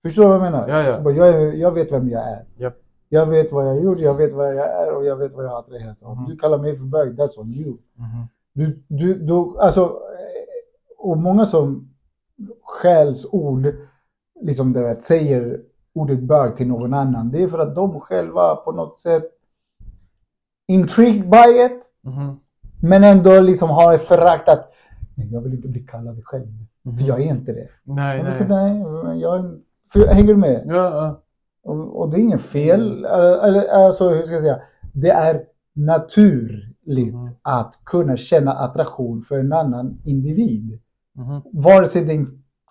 Förstår 0.05 0.23
du 0.23 0.27
vad 0.29 0.35
jag 0.37 0.51
menar? 0.51 0.67
Ja, 0.67 0.81
ja. 0.83 0.93
Så 0.93 1.01
bara, 1.01 1.13
jag, 1.13 1.27
är- 1.29 1.51
jag 1.53 1.71
vet 1.71 1.91
vem 1.91 2.09
jag 2.09 2.29
är. 2.31 2.45
Japp. 2.57 2.73
Jag 3.09 3.25
vet 3.25 3.51
vad 3.51 3.67
jag 3.67 3.83
gjort, 3.83 3.99
jag 3.99 4.13
vet 4.13 4.33
vad 4.33 4.55
jag 4.55 4.67
är 4.83 4.91
och 4.95 5.05
jag 5.05 5.15
vet 5.15 5.33
vad 5.33 5.45
jag 5.45 5.49
har 5.49 5.59
attraherats 5.59 6.03
av. 6.03 6.11
Om 6.11 6.17
Mhm. 6.21 6.29
du 6.29 6.37
kallar 6.37 6.57
mig 6.57 6.77
för 6.77 6.83
bög, 6.85 7.19
that's 7.19 7.39
on 7.39 7.53
you. 7.53 7.77
Mhm. 7.95 8.27
Du, 8.57 8.83
du, 8.87 9.13
du, 9.13 9.59
alltså, 9.59 9.81
eh, 9.81 9.89
och 10.97 11.17
många 11.17 11.45
som 11.45 11.89
skällsord, 12.61 13.73
liksom 14.41 14.73
du 14.73 14.81
vet, 14.83 15.03
säger 15.03 15.61
ordet 15.93 16.19
bög 16.19 16.55
till 16.55 16.67
någon 16.67 16.93
annan. 16.93 17.31
Det 17.31 17.43
är 17.43 17.47
för 17.47 17.59
att 17.59 17.75
de 17.75 17.99
själva 17.99 18.55
på 18.55 18.71
något 18.71 18.97
sätt 18.97 19.23
intrigued 20.67 21.29
by 21.29 21.65
it. 21.65 21.83
Mhm. 22.01 22.39
Men 22.81 23.03
ändå 23.03 23.39
liksom 23.39 23.69
har 23.69 23.93
ett 23.93 24.07
förakt 24.07 24.49
att 24.49 24.73
nej, 25.15 25.33
jag 25.33 25.41
vill 25.41 25.53
inte 25.53 25.67
bli 25.67 25.79
kallad 25.79 26.21
själv. 26.23 26.47
Mhm. 26.83 26.97
För 26.97 27.07
jag 27.07 27.21
är 27.21 27.25
inte 27.25 27.53
det. 27.53 27.67
Nej, 27.83 28.23
nej. 28.23 28.33
säga, 28.33 28.47
nej, 28.47 29.19
jag 29.19 29.61
för, 29.93 30.07
hänger 30.07 30.33
du 30.33 30.37
med? 30.37 30.63
Ja, 30.65 30.75
ja. 30.75 31.21
Och, 31.63 32.01
och 32.01 32.09
det 32.09 32.17
är 32.17 32.21
inget 32.21 32.41
fel. 32.41 33.05
Eller, 33.05 33.67
alltså, 33.67 34.09
hur 34.09 34.23
ska 34.23 34.33
jag 34.33 34.41
säga? 34.41 34.61
Det 34.93 35.09
är 35.09 35.43
naturligt 35.73 36.66
Mhm. 36.87 37.35
att 37.41 37.79
kunna 37.83 38.17
känna 38.17 38.51
attraktion 38.53 39.21
för 39.21 39.39
en 39.39 39.53
annan 39.53 40.01
individ. 40.05 40.79
Mhm. 41.15 41.41
Vare 41.51 41.87
sig 41.87 42.05
den 42.05 42.21
är 42.21 42.27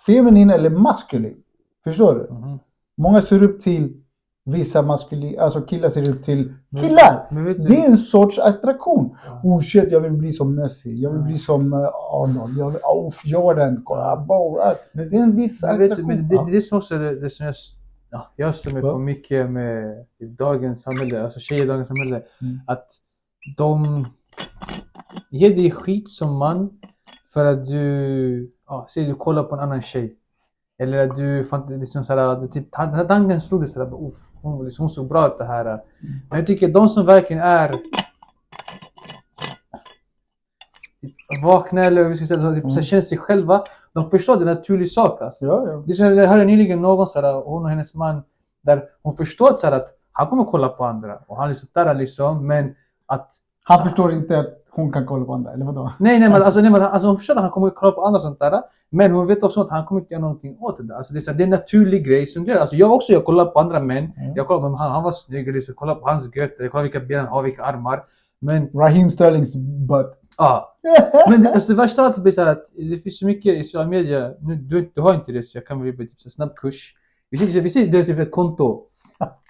feminin 0.06 0.50
eller 0.50 0.70
maskulin. 0.70 1.36
Förstår 1.84 2.14
du? 2.14 2.34
Mhm. 2.34 2.58
Många 2.96 3.20
ser 3.20 3.42
upp 3.42 3.60
till 3.60 4.02
vissa 4.44 4.82
maskulin, 4.82 5.40
alltså 5.40 5.60
killar 5.60 5.88
ser 5.88 6.08
upp 6.08 6.22
till 6.22 6.54
killar. 6.80 7.26
Men 7.30 7.44
vet 7.44 7.56
du, 7.56 7.68
Det 7.68 7.76
är 7.80 7.86
en 7.86 7.98
sorts 7.98 8.38
attraktion. 8.38 9.16
Ja. 9.26 9.40
Oh 9.44 9.60
shit, 9.60 9.92
jag 9.92 10.00
vill 10.00 10.12
bli 10.12 10.32
som 10.32 10.54
Messi. 10.54 11.02
Jag 11.02 11.10
vill 11.10 11.22
bli 11.22 11.38
som 11.38 11.72
eh, 11.72 11.78
Arnold. 12.12 12.58
Jag 12.58 12.70
vill, 12.70 12.80
oh, 12.84 13.12
Jordan. 13.24 13.82
Kolla, 13.84 14.16
bo, 14.16 14.58
eh. 14.58 14.72
Det 14.92 15.16
är 15.16 15.22
en 15.22 15.36
viss 15.36 15.62
men 15.62 15.78
vet 15.78 15.92
attraktion. 15.92 16.16
men 16.16 16.28
det, 16.28 16.50
det 16.50 16.56
är 16.56 16.60
som 16.60 16.78
också 16.78 16.98
det, 16.98 17.20
det 17.20 17.30
som 17.30 17.46
jag, 17.46 17.54
ja, 18.10 18.26
jag 18.36 18.54
Va? 18.72 18.80
på 18.80 18.98
mycket 18.98 19.50
med 19.50 20.06
dagens 20.38 20.82
samhälle, 20.82 21.24
alltså 21.24 21.40
tjejer 21.40 21.64
i 21.64 21.66
dagens 21.66 21.88
samhälle. 21.88 22.22
Mm. 22.40 22.60
Att 22.66 22.86
de 23.56 24.06
ger 25.30 25.56
dig 25.56 25.70
skit 25.70 26.10
som 26.10 26.36
man 26.36 26.70
för 27.32 27.44
att 27.44 27.66
du, 27.66 28.52
ja, 28.68 28.86
säg 28.88 29.04
du 29.04 29.14
kollar 29.14 29.42
på 29.42 29.54
en 29.54 29.60
annan 29.60 29.82
tjej. 29.82 30.16
Eller 30.78 31.08
att 31.08 31.16
du, 31.16 31.44
fan, 31.44 31.80
liksom 31.80 32.04
såhär, 32.04 32.40
du, 32.40 32.48
typ, 32.48 32.72
tanken 32.72 33.40
slog 33.40 33.60
dig 33.60 33.68
såhär, 33.68 34.06
"Uff, 34.08 34.14
hon, 34.42 34.64
liksom, 34.64 34.82
hon 34.82 34.90
såg 34.90 35.08
bra 35.08 35.26
ut 35.26 35.38
det 35.38 35.44
här. 35.44 35.64
Men 36.30 36.38
jag 36.38 36.46
tycker 36.46 36.68
de 36.68 36.88
som 36.88 37.06
verkligen 37.06 37.42
är 37.42 37.68
typ, 37.68 37.82
vakna 41.42 41.84
eller 41.84 42.04
hur 42.04 42.16
ska 42.16 42.26
säga, 42.26 42.54
typ, 42.54 42.64
så 42.64 42.74
här, 42.74 42.82
känner 42.82 43.02
sig 43.02 43.18
själva, 43.18 43.64
de 43.92 44.10
förstår 44.10 44.36
det 44.36 44.44
är 44.44 44.48
en 44.48 44.56
naturlig 44.56 44.92
sak. 44.92 45.22
Alltså. 45.22 45.46
Ja, 45.46 45.68
ja. 45.68 45.84
Det 45.86 46.00
är 46.00 46.10
jag 46.10 46.28
hörde 46.28 46.44
nyligen 46.44 46.82
någon, 46.82 47.06
så 47.06 47.20
här, 47.20 47.44
hon 47.44 47.62
och 47.62 47.70
hennes 47.70 47.94
man, 47.94 48.22
där 48.62 48.84
hon 49.02 49.16
förstår 49.16 49.56
så 49.56 49.66
här, 49.66 49.72
att 49.72 49.88
han 50.12 50.28
kommer 50.28 50.44
kolla 50.44 50.68
på 50.68 50.84
andra. 50.84 51.16
Och 51.26 51.36
han 51.36 51.50
är 51.50 51.54
så 51.54 51.66
där 51.72 51.94
liksom, 51.94 52.46
men 52.46 52.74
att 53.06 53.32
Han 53.62 53.82
förstår 53.82 54.12
inte 54.12 54.38
att 54.38 54.62
hon 54.70 54.92
kan 54.92 55.06
kolla 55.06 55.24
på 55.24 55.34
andra, 55.34 55.52
eller 55.52 55.64
vadå? 55.64 55.92
Nej, 55.98 56.18
nej, 56.18 56.28
men, 56.30 56.42
alltså, 56.42 56.60
nej, 56.60 56.70
men 56.70 56.82
alltså, 56.82 57.08
hon 57.08 57.16
förstår 57.16 57.34
att 57.34 57.40
han 57.40 57.50
kommer 57.50 57.70
kolla 57.70 57.92
på 57.92 58.00
andra 58.00 58.20
sånt 58.20 58.40
där. 58.40 58.62
Men 58.90 59.12
hon 59.12 59.26
vet 59.26 59.42
också 59.42 59.60
att 59.60 59.70
han 59.70 59.84
kommer 59.86 60.00
inte 60.00 60.14
göra 60.14 60.20
någonting 60.22 60.56
åt 60.60 60.76
det 60.76 60.82
där. 60.82 60.94
Alltså, 60.94 61.12
det, 61.12 61.18
är 61.18 61.20
så 61.20 61.32
det 61.32 61.42
är 61.42 61.44
en 61.44 61.50
naturlig 61.50 62.06
grej 62.06 62.26
som 62.26 62.44
gör. 62.44 62.56
Alltså, 62.56 62.76
jag 62.76 62.92
också, 62.92 63.12
jag 63.12 63.24
kollar 63.24 63.44
på 63.44 63.60
andra 63.60 63.80
män. 63.80 64.04
Mm. 64.04 64.32
Jag 64.34 64.46
kollar 64.46 64.60
på 64.60 64.76
han, 64.76 64.92
han 64.92 65.02
var 65.02 65.12
snygg, 65.12 65.54
liksom, 65.54 65.74
kolla 65.74 65.94
på 65.94 66.08
hans 66.08 66.36
gött, 66.36 66.54
jag 66.58 66.70
kollar 66.70 66.82
vilka 66.82 67.00
ben 67.00 67.18
han 67.18 67.28
har, 67.28 67.42
vilka 67.42 67.62
armar. 67.64 68.04
Men, 68.40 68.68
Raheem 68.74 69.10
Sterlings 69.10 69.54
butt. 69.88 70.20
ja. 70.38 70.76
Men 71.30 71.42
det, 71.42 71.52
alltså, 71.52 71.72
det 71.72 71.78
värsta 71.78 72.02
av 72.02 72.06
allt 72.06 72.18
blir 72.18 72.32
så 72.32 72.44
här 72.44 72.50
att 72.52 72.64
det 72.74 72.98
finns 73.02 73.18
så 73.18 73.26
mycket 73.26 73.54
i 73.54 73.64
sociala 73.64 73.88
medier. 73.88 74.36
Nu, 74.40 74.54
du, 74.54 74.90
du 74.94 75.00
har 75.00 75.14
inte 75.14 75.32
det, 75.32 75.42
så 75.42 75.58
jag 75.58 75.66
kan 75.66 75.82
väl 75.82 75.96
typ, 75.96 76.10
här 76.24 76.30
snabb 76.30 76.56
kurs. 76.56 76.94
Vi 77.30 77.38
ser, 77.38 77.60
vi 77.60 77.70
ser 77.70 77.86
du 77.86 77.96
har 77.96 78.04
typ 78.04 78.18
ett 78.18 78.30
konto. 78.30 78.82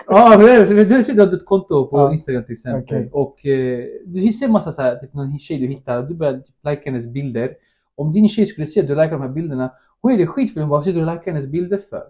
Ja, 0.09 0.37
du 0.37 1.21
har 1.21 1.35
ett 1.35 1.45
konto 1.47 1.87
på 1.87 1.99
Ja. 1.99 2.13
Instagram 2.13 2.45
till 2.45 2.53
exempel. 2.53 2.83
Okej. 2.97 3.09
Och 3.13 3.47
eh, 3.47 3.85
du 4.07 4.33
ser 4.33 4.49
massa 4.49 4.73
så 4.73 4.83
här, 4.83 4.97
typ 4.97 5.15
någon 5.15 5.39
tjej 5.39 5.59
du 5.59 5.67
hittar 5.67 6.03
du 6.03 6.15
börjar 6.15 6.33
typ, 6.33 6.55
like 6.65 6.83
hennes 6.85 7.09
bilder. 7.09 7.55
Om 7.95 8.13
din 8.13 8.29
tjej 8.29 8.47
skulle 8.47 8.67
se 8.67 8.81
att 8.81 8.87
du 8.87 8.95
likar 8.95 9.11
de 9.11 9.21
här 9.23 9.29
bilderna, 9.29 9.73
hon 10.03 10.13
är 10.13 10.19
det 10.19 10.27
skit 10.27 10.53
för 10.55 10.61
hon 10.61 10.69
bara, 10.71 10.77
vad 10.77 10.85
sitter 10.85 11.01
du 11.01 11.07
och 11.07 11.13
likar 11.13 11.31
hennes 11.33 11.47
bilder 11.47 11.81
för? 11.91 12.03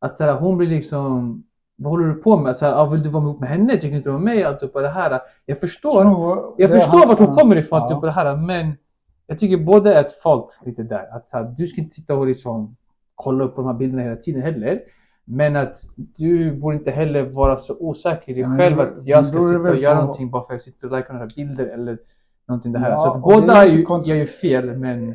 Att 0.00 0.18
så 0.18 0.24
här, 0.24 0.34
hon 0.34 0.56
blir 0.58 0.68
liksom, 0.68 1.42
vad 1.76 1.90
håller 1.92 2.06
du 2.06 2.14
på 2.14 2.36
med? 2.38 2.56
Så 2.56 2.66
här, 2.66 2.72
ah, 2.82 2.86
vill 2.86 3.02
du 3.02 3.08
vara 3.08 3.24
ihop 3.24 3.40
med 3.40 3.48
henne? 3.48 3.72
Tycker 3.76 3.96
inte 3.96 4.08
du 4.08 4.14
om 4.14 4.24
mig? 4.24 4.44
Allt 4.44 4.72
på 4.72 4.80
det 4.80 4.88
här. 4.88 5.20
Jag 5.46 5.60
förstår. 5.60 6.04
Jag 6.58 6.70
Det 6.70 6.74
förstår 6.74 6.98
han- 6.98 7.08
vart 7.08 7.18
hon 7.18 7.34
kommer 7.34 7.56
ifrån, 7.56 7.78
Ja. 7.78 7.88
typ 7.88 8.00
på 8.00 8.06
det 8.06 8.12
här, 8.12 8.36
men 8.36 8.72
jag 9.26 9.38
tycker 9.38 9.56
båda 9.56 9.94
är 9.94 10.00
ett 10.00 10.12
lite 10.64 10.82
där. 10.82 11.16
Att 11.16 11.28
så 11.30 11.36
här, 11.36 11.54
du 11.58 11.66
ska 11.66 11.80
inte 11.80 11.94
sitta 11.94 12.14
och 12.14 12.26
liksom 12.26 12.76
kolla 13.14 13.44
upp 13.44 13.54
på 13.54 13.60
de 13.60 13.66
här 13.66 13.74
bilderna 13.74 14.02
hela 14.02 14.16
tiden 14.16 14.42
heller. 14.42 14.80
Men 15.28 15.56
att 15.56 15.76
du 15.96 16.56
borde 16.56 16.76
inte 16.76 16.90
heller 16.90 17.22
vara 17.22 17.56
så 17.56 17.76
osäker 17.78 18.32
i 18.32 18.34
dig 18.34 18.42
Ja, 18.42 18.56
själv 18.56 18.80
att 18.80 19.06
jag 19.06 19.26
ska 19.26 19.40
sitta 19.42 19.60
och 19.70 19.76
göra 19.76 19.94
på- 19.96 20.00
någonting 20.02 20.30
bara 20.30 20.42
för 20.42 20.54
att 20.54 20.66
jag 20.66 20.74
sitter 20.74 20.90
och 20.90 20.96
likar 20.96 21.14
några 21.14 21.26
bilder 21.26 21.66
eller 21.66 21.98
någonting 22.48 22.72
det 22.72 22.78
här. 22.78 22.90
Ja, 22.90 22.98
så 22.98 23.12
att 23.12 23.22
båda 23.22 23.64
är 23.64 23.68
ju, 23.68 23.84
kont- 23.84 24.04
gör 24.06 24.16
ju 24.16 24.26
fel, 24.26 24.76
men 24.78 25.14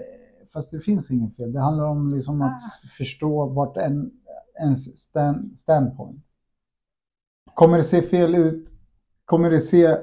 Fast 0.54 0.72
det 0.72 0.80
finns 0.80 1.12
ingen 1.12 1.32
fel. 1.32 1.54
Det 1.54 1.60
handlar 1.60 1.86
om 1.86 2.10
liksom 2.10 2.42
att 2.42 2.60
förstå 2.98 3.46
vart 3.46 3.78
en, 3.78 4.12
ens 4.60 5.00
stand, 5.02 5.60
standpoint. 5.60 6.24
Kommer 7.54 7.78
det 7.78 7.84
se 7.84 8.02
fel 8.02 8.36
ut? 8.36 8.70
Kommer 9.26 9.50
det 9.52 9.62
se 9.62 9.98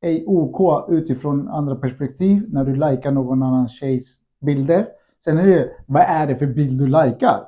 ej 0.00 0.24
OK 0.26 0.86
utifrån 0.90 1.48
andra 1.48 1.74
perspektiv 1.76 2.46
när 2.48 2.64
du 2.64 2.74
likar 2.74 3.10
någon 3.10 3.42
annan 3.42 3.68
tjejs 3.68 4.16
bilder? 4.40 4.88
Sen 5.24 5.38
är 5.38 5.46
det, 5.46 5.70
vad 5.86 6.02
är 6.02 6.26
det 6.26 6.36
för 6.36 6.46
bild 6.46 6.78
du 6.78 6.86
likar? 6.86 7.40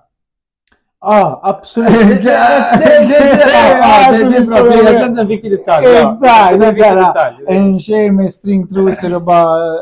Ja, 1.01 1.41
absolut. 1.43 1.91
Det, 1.93 2.17
det, 2.23 3.07
det, 3.09 4.29
det, 4.29 4.37
är 4.37 4.47
bra. 4.47 4.57
Jag 4.75 4.97
glömde 4.97 5.21
en 5.21 5.27
viktig 5.29 5.51
detalj. 5.51 5.87
Exakt! 5.87 6.61
Det 6.61 6.67
är 6.67 6.73
såhär, 6.75 7.35
en 7.49 7.81
tjej 7.81 8.11
med 8.11 8.33
stringtrosor 8.33 9.15
och 9.15 9.23
bara 9.23 9.79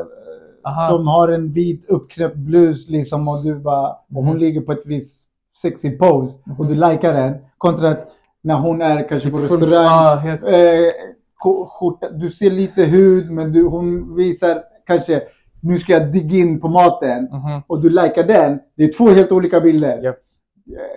Aha. 0.65 0.89
som 0.89 1.07
har 1.07 1.29
en 1.29 1.53
vit 1.53 1.85
uppknäppt 1.89 2.37
blus 2.37 2.89
liksom 2.91 3.29
och 3.29 3.43
du 3.45 3.55
bara 3.55 3.89
och 3.91 3.97
hon 4.11 4.27
Mhm. 4.27 4.39
ligger 4.39 4.61
på 4.61 4.73
ett 4.73 4.83
visst 4.87 5.29
sexy 5.63 5.91
pose 5.99 6.39
och 6.59 6.67
du 6.67 6.75
likar 6.75 7.13
den 7.13 7.35
kontra 7.59 7.89
att 7.91 8.09
när 8.43 8.55
hon 8.55 8.83
är 8.83 9.09
kanske 9.09 9.31
på 9.31 9.37
restaurang 9.39 10.19
helt- 10.19 10.45
eh, 10.45 12.11
du 12.13 12.31
ser 12.31 12.51
lite 12.51 12.83
hud 12.83 13.31
men 13.31 13.53
du, 13.53 13.65
hon 13.67 14.17
visar 14.17 14.63
kanske 14.87 15.23
nu 15.63 15.79
ska 15.79 15.93
jag 15.93 16.13
digga 16.13 16.37
in 16.39 16.61
på 16.61 16.69
maten 16.69 17.25
Mhm. 17.25 17.63
och 17.67 17.81
du 17.83 17.91
likar 17.91 18.23
den. 18.23 18.59
Det 18.77 18.85
är 18.85 18.93
två 18.93 19.09
helt 19.09 19.33
olika 19.33 19.61
bilder. 19.61 20.03
Japp. 20.03 20.17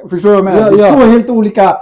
Förstår 0.09 0.29
du 0.29 0.41
vad 0.41 0.51
jag 0.53 0.55
menar? 0.55 0.71
Ja, 0.77 0.87
ja. 0.87 0.93
två 0.93 1.05
helt 1.11 1.29
olika 1.29 1.77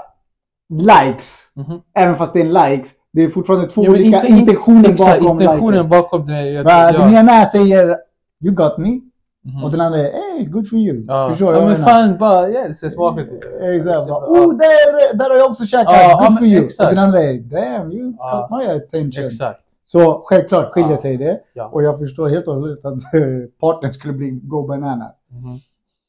likes. 0.70 1.48
Mhm. 1.56 1.82
Även 1.96 2.16
fast 2.16 2.34
det 2.34 2.40
är 2.42 2.46
en 2.46 2.54
likes. 2.72 2.92
Det 3.14 3.22
är 3.24 3.30
fortfarande 3.30 3.68
två 3.68 3.84
Ja, 3.86 3.90
olika 3.92 4.06
inte- 4.06 4.28
inte- 4.28 4.40
intentioner 4.40 4.90
Exakt, 4.90 5.22
bakom 5.22 5.42
intentionen 5.42 5.72
liken. 5.74 5.90
bakom 5.90 6.26
det. 6.26 6.50
Jag, 6.50 6.64
Va, 6.64 6.92
Den 6.92 7.14
ja. 7.14 7.20
ena 7.20 7.46
säger 7.46 7.98
You 8.44 8.54
got 8.56 8.78
me. 8.78 9.00
Mhm. 9.46 9.64
Och 9.64 9.72
den 9.72 9.82
andra 9.82 10.00
är 10.00 10.12
Hey, 10.38 10.46
good 10.46 10.70
for 10.70 10.78
you. 10.80 11.06
Ja, 11.08 11.28
Förstår 11.30 11.46
du 11.52 11.58
ja 11.58 11.62
vad 11.64 11.72
jag 11.72 11.80
menar? 11.80 11.92
fan 11.92 12.18
bara, 12.18 12.50
ja 12.50 12.68
det 12.68 12.76
ser 12.76 12.90
smakligt 12.90 13.32
ut. 13.34 13.46
Exakt. 13.76 13.98
Ja. 14.08 14.20
Bara, 14.20 14.26
Oh, 14.46 14.58
där, 14.58 15.18
där 15.18 15.30
har 15.30 15.38
jag 15.38 15.52
också 15.52 15.66
käkat. 15.66 15.94
Ja, 15.94 16.10
ja, 16.22 16.28
good 16.28 16.38
for 16.38 16.48
you. 16.48 16.66
exakt. 16.66 16.90
Och 16.90 16.96
den 16.96 17.04
andra 17.04 17.22
är 17.24 17.34
Damn, 17.34 17.92
you 17.92 18.14
Ja. 18.18 18.48
caught 18.50 18.68
my 18.68 18.74
attention. 18.76 19.26
Exakt. 19.26 19.62
Så 19.84 20.22
självklart 20.26 20.72
skiljer 20.72 20.92
Ja. 20.92 20.98
sig 20.98 21.18
det. 21.18 21.40
Ja. 21.54 21.66
Och 21.66 21.84
jag 21.84 22.00
förstår 22.00 22.30
helt 22.30 22.48
och 22.48 22.56
hållet 22.56 22.86
att 22.86 22.94
partnern 23.62 23.94
skulle 23.94 24.14
bli 24.14 24.30
go 24.44 24.68
bananas. 24.68 25.16
Mhm. 25.32 25.60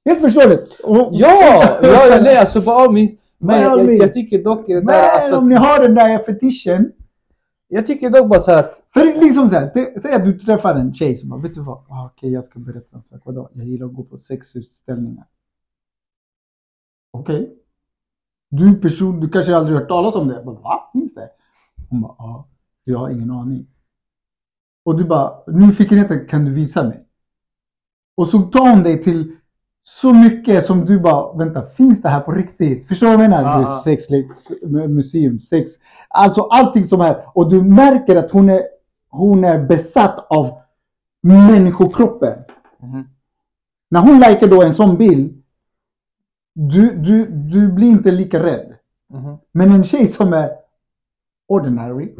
Helt 0.04 0.20
förståeligt. 0.20 0.80
Och, 0.80 0.96
Ja, 1.12 1.78
ja, 1.82 2.06
ja, 2.10 2.20
nej 2.22 2.36
alltså 2.36 2.70
all 2.70 2.92
means. 2.92 3.14
Men 3.38 3.60
jag, 3.60 3.96
jag 3.96 4.12
tycker 4.12 4.44
dock 4.44 4.66
det 4.66 4.74
Men 4.74 4.86
där, 4.86 5.10
alltså, 5.10 5.36
om 5.36 5.44
ni 5.44 5.54
har 5.54 5.82
den 5.82 5.94
där 5.94 6.18
fetischen. 6.18 6.92
Jag 7.68 7.86
tycker 7.86 8.10
dock 8.10 8.28
bara 8.28 8.40
så 8.40 8.52
att, 8.52 8.82
För 8.94 9.04
liksom 9.04 9.50
så 9.50 9.56
här, 9.56 10.00
säg 10.00 10.12
att 10.12 10.24
du 10.24 10.38
träffar 10.38 10.74
en 10.74 10.94
tjej 10.94 11.16
som 11.16 11.28
bara, 11.28 11.40
vet 11.40 11.54
du 11.54 11.62
vad? 11.62 11.78
Ah, 11.88 12.06
Okej, 12.06 12.32
jag 12.32 12.44
ska 12.44 12.58
berätta 12.58 12.96
en 12.96 13.02
sak. 13.02 13.20
Vadå? 13.24 13.50
Jag 13.52 13.66
gillar 13.66 13.86
att 13.86 13.94
gå 13.94 14.02
på 14.04 14.18
sexutställningar. 14.18 15.26
Okej. 17.10 17.56
Du 18.50 18.80
person, 18.80 19.20
du 19.20 19.28
kanske 19.28 19.56
aldrig 19.56 19.78
hört 19.78 19.88
talas 19.88 20.14
om 20.14 20.28
det. 20.28 20.34
Jag 20.34 20.44
bara, 20.44 20.60
Va? 20.60 20.90
Finns 20.92 21.14
det? 21.14 21.30
Hon 21.90 22.00
bara, 22.00 22.14
ja. 22.18 22.48
Jag 22.84 22.98
har 22.98 23.10
ingen 23.10 23.30
aning. 23.30 23.66
Och 24.84 24.96
du 24.98 25.04
bara, 25.04 25.32
nyfikenheten 25.46 26.26
kan 26.28 26.44
du 26.44 26.54
visa 26.54 26.82
mig? 26.82 27.06
Och 28.16 28.28
så 28.28 28.38
tar 28.38 28.70
hon 28.70 28.82
dig 28.82 29.02
till 29.02 29.36
så 29.92 30.14
mycket 30.14 30.64
som 30.64 30.84
du 30.86 31.00
bara, 31.00 31.32
vänta, 31.32 31.66
finns 31.66 32.02
det 32.02 32.08
här 32.08 32.20
på 32.20 32.32
riktigt? 32.32 32.88
Förstår 32.88 33.06
du 33.06 33.16
vad 33.16 33.24
jag 33.24 33.30
menar? 33.30 33.42
Ja, 33.42 33.58
Du, 33.58 33.62
ja. 33.62 33.80
Sexleks 33.84 34.50
museum, 34.88 35.40
sex. 35.40 35.70
Alltså 36.08 36.42
allting 36.42 36.84
som 36.84 37.00
är. 37.00 37.24
Och 37.34 37.50
du 37.50 37.62
märker 37.62 38.16
att 38.16 38.30
hon 38.30 38.50
är, 38.50 38.62
hon 39.10 39.44
är 39.44 39.66
besatt 39.66 40.26
av 40.28 40.58
människokroppen. 41.22 42.38
Mhm. 42.78 43.08
När 43.90 44.00
hon 44.00 44.18
likar 44.20 44.48
då 44.48 44.62
en 44.62 44.74
sån 44.74 44.96
bild, 44.96 45.42
du, 46.54 46.96
du, 46.96 47.26
du 47.26 47.72
blir 47.72 47.88
inte 47.88 48.10
lika 48.10 48.42
rädd. 48.42 48.74
Mhm. 49.08 49.38
Men 49.52 49.72
en 49.72 49.84
tjej 49.84 50.06
som 50.06 50.32
är 50.32 50.50
ordinary, 51.48 52.16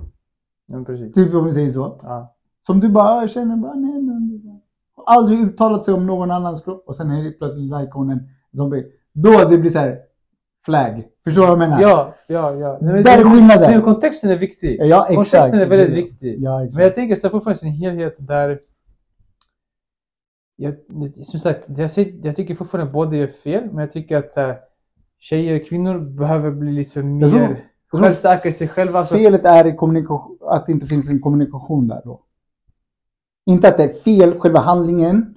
ja, 0.67 0.85
typ 1.15 1.35
om 1.35 1.45
vi 1.45 1.55
säger 1.55 1.71
så. 1.71 2.01
Ja. 2.03 2.35
Som 2.67 2.81
du 2.81 2.89
bara 2.89 3.29
känner, 3.29 3.57
bara, 3.57 3.75
nej 3.75 4.03
men 4.03 4.60
aldrig 5.07 5.41
uttalat 5.41 5.85
sig 5.85 5.95
om 5.95 6.07
någon 6.07 6.31
annans 6.31 6.63
kropp 6.65 6.85
och 6.87 6.97
sen 6.97 7.11
helt 7.11 7.39
plötsligt 7.39 7.65
likar 7.65 7.93
hon 7.93 8.11
en 8.11 8.29
zombie. 8.57 8.87
Då 9.13 9.49
det 9.51 9.59
blir 9.59 9.71
så 9.71 9.79
här 9.79 9.99
flag. 10.65 11.05
Förstår 11.25 11.43
du 11.43 11.47
vad 11.47 11.53
jag 11.53 11.59
menar? 11.59 11.81
Ja, 11.83 12.15
ja, 12.27 12.55
ja. 12.55 12.79
Nej, 12.81 12.95
men 12.95 13.03
Där 13.05 13.19
är 13.21 13.25
det- 13.25 13.31
skillnaden. 13.31 13.71
men 13.71 13.83
Kontexten 13.83 14.31
är 14.31 14.37
viktig. 14.39 14.79
ja 14.83 15.07
exakt. 15.09 15.17
Kontexten 15.17 15.61
är 15.61 15.67
väldigt 15.67 15.91
viktig. 15.91 16.37
Ja, 16.43 16.57
Men 16.59 16.67
exakt. 16.67 16.83
jag 16.85 16.95
tänker 16.95 17.15
så 17.17 17.31
fortfarande 17.31 17.59
sin 17.59 17.73
helhet 17.73 18.15
där... 18.19 18.61
Jag, 20.57 20.75
det- 20.89 21.25
som 21.25 21.41
sagt, 21.41 21.69
jag, 21.79 21.91
jag 22.23 22.37
tycker 22.37 22.55
fortfarande 22.55 22.93
båda 22.93 23.17
gör 23.17 23.27
fel, 23.27 23.65
men 23.67 23.79
jag 23.79 23.93
tycker 23.93 24.17
att 24.17 24.37
äh, 24.37 24.51
tjejer 25.19 25.61
och 25.61 25.67
kvinnor 25.67 25.99
behöver 25.99 26.51
bli 26.51 26.73
liksom 26.73 27.21
Jag 27.21 27.31
tror- 27.31 27.41
mer 27.41 27.61
självsäkra 27.93 28.51
i 28.51 28.53
sig 28.53 28.69
själva. 28.69 28.99
Alltså, 28.99 29.15
Felet 29.15 29.45
är 29.45 29.67
i 29.67 29.77
kommunikation, 29.77 30.39
att 30.43 30.67
det 30.67 30.73
inte 30.73 30.87
finns 30.87 31.09
en 31.09 31.21
kommunikation 31.21 31.89
där 31.89 32.01
då. 32.05 32.21
Inte 33.51 33.69
att 33.69 33.77
det 33.77 33.85
är 33.85 33.95
fel, 33.95 34.39
själva 34.41 34.61
handlingen. 34.61 35.35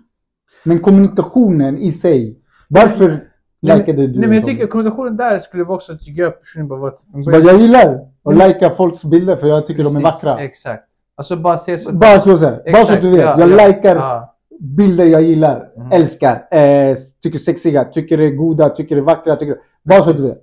Men 0.64 0.80
kommunikationen 0.80 1.77
i 1.77 1.91
sig. 1.91 2.40
Varför 2.68 3.19
likade 3.61 4.07
du 4.07 4.19
Nej, 4.19 4.27
men 4.27 4.38
jag 4.38 4.45
tycker 4.45 4.68
kommunikationen 4.68 5.18
där 5.18 5.40
skulle 5.40 5.64
vara 5.64 5.76
också, 5.76 5.98
tycker 5.98 6.22
jag 6.22 6.41
personligen 6.41 6.68
bara 6.69 6.80
vara... 6.80 6.94
Bara, 7.26 7.38
jag 7.38 7.61
gillar 7.61 7.99
att 8.23 8.38
lika 8.48 8.69
folks 8.69 9.03
bilder 9.03 9.35
för 9.35 9.48
jag 9.48 9.68
tycker 9.68 9.84
de 9.84 9.95
är 9.95 10.02
Precis, 10.02 10.23
vackra. 10.23 10.40
Exakt. 10.44 10.84
Alltså 11.15 11.35
bara 11.35 11.57
se 11.57 11.80
så... 11.80 11.91
Bara 11.91 12.19
så, 12.19 12.38
så 12.38 12.45
här. 12.45 12.61
Bara 12.73 12.85
så 12.85 12.95
du 12.95 13.10
vet. 13.11 13.22
ja, 13.22 13.40
jag 13.40 13.49
ja, 13.49 13.68
likar 13.68 13.95
Ja, 13.95 14.35
bilder 14.60 15.06
jag 15.06 15.22
gillar, 15.22 15.69
Mm. 15.77 15.91
älskar, 15.91 16.48
eh, 16.52 16.95
tycker 17.23 17.40
sexiga, 17.40 17.84
tycker 17.85 18.18
är 18.18 18.30
goda, 18.30 18.69
tycker 18.69 18.98
är 18.98 19.02
vackra. 19.02 19.35
Tycker... 19.35 19.57
Bara 19.84 20.02
så 20.02 20.10
att 20.10 20.18
du 20.18 20.27
vet. 20.27 20.38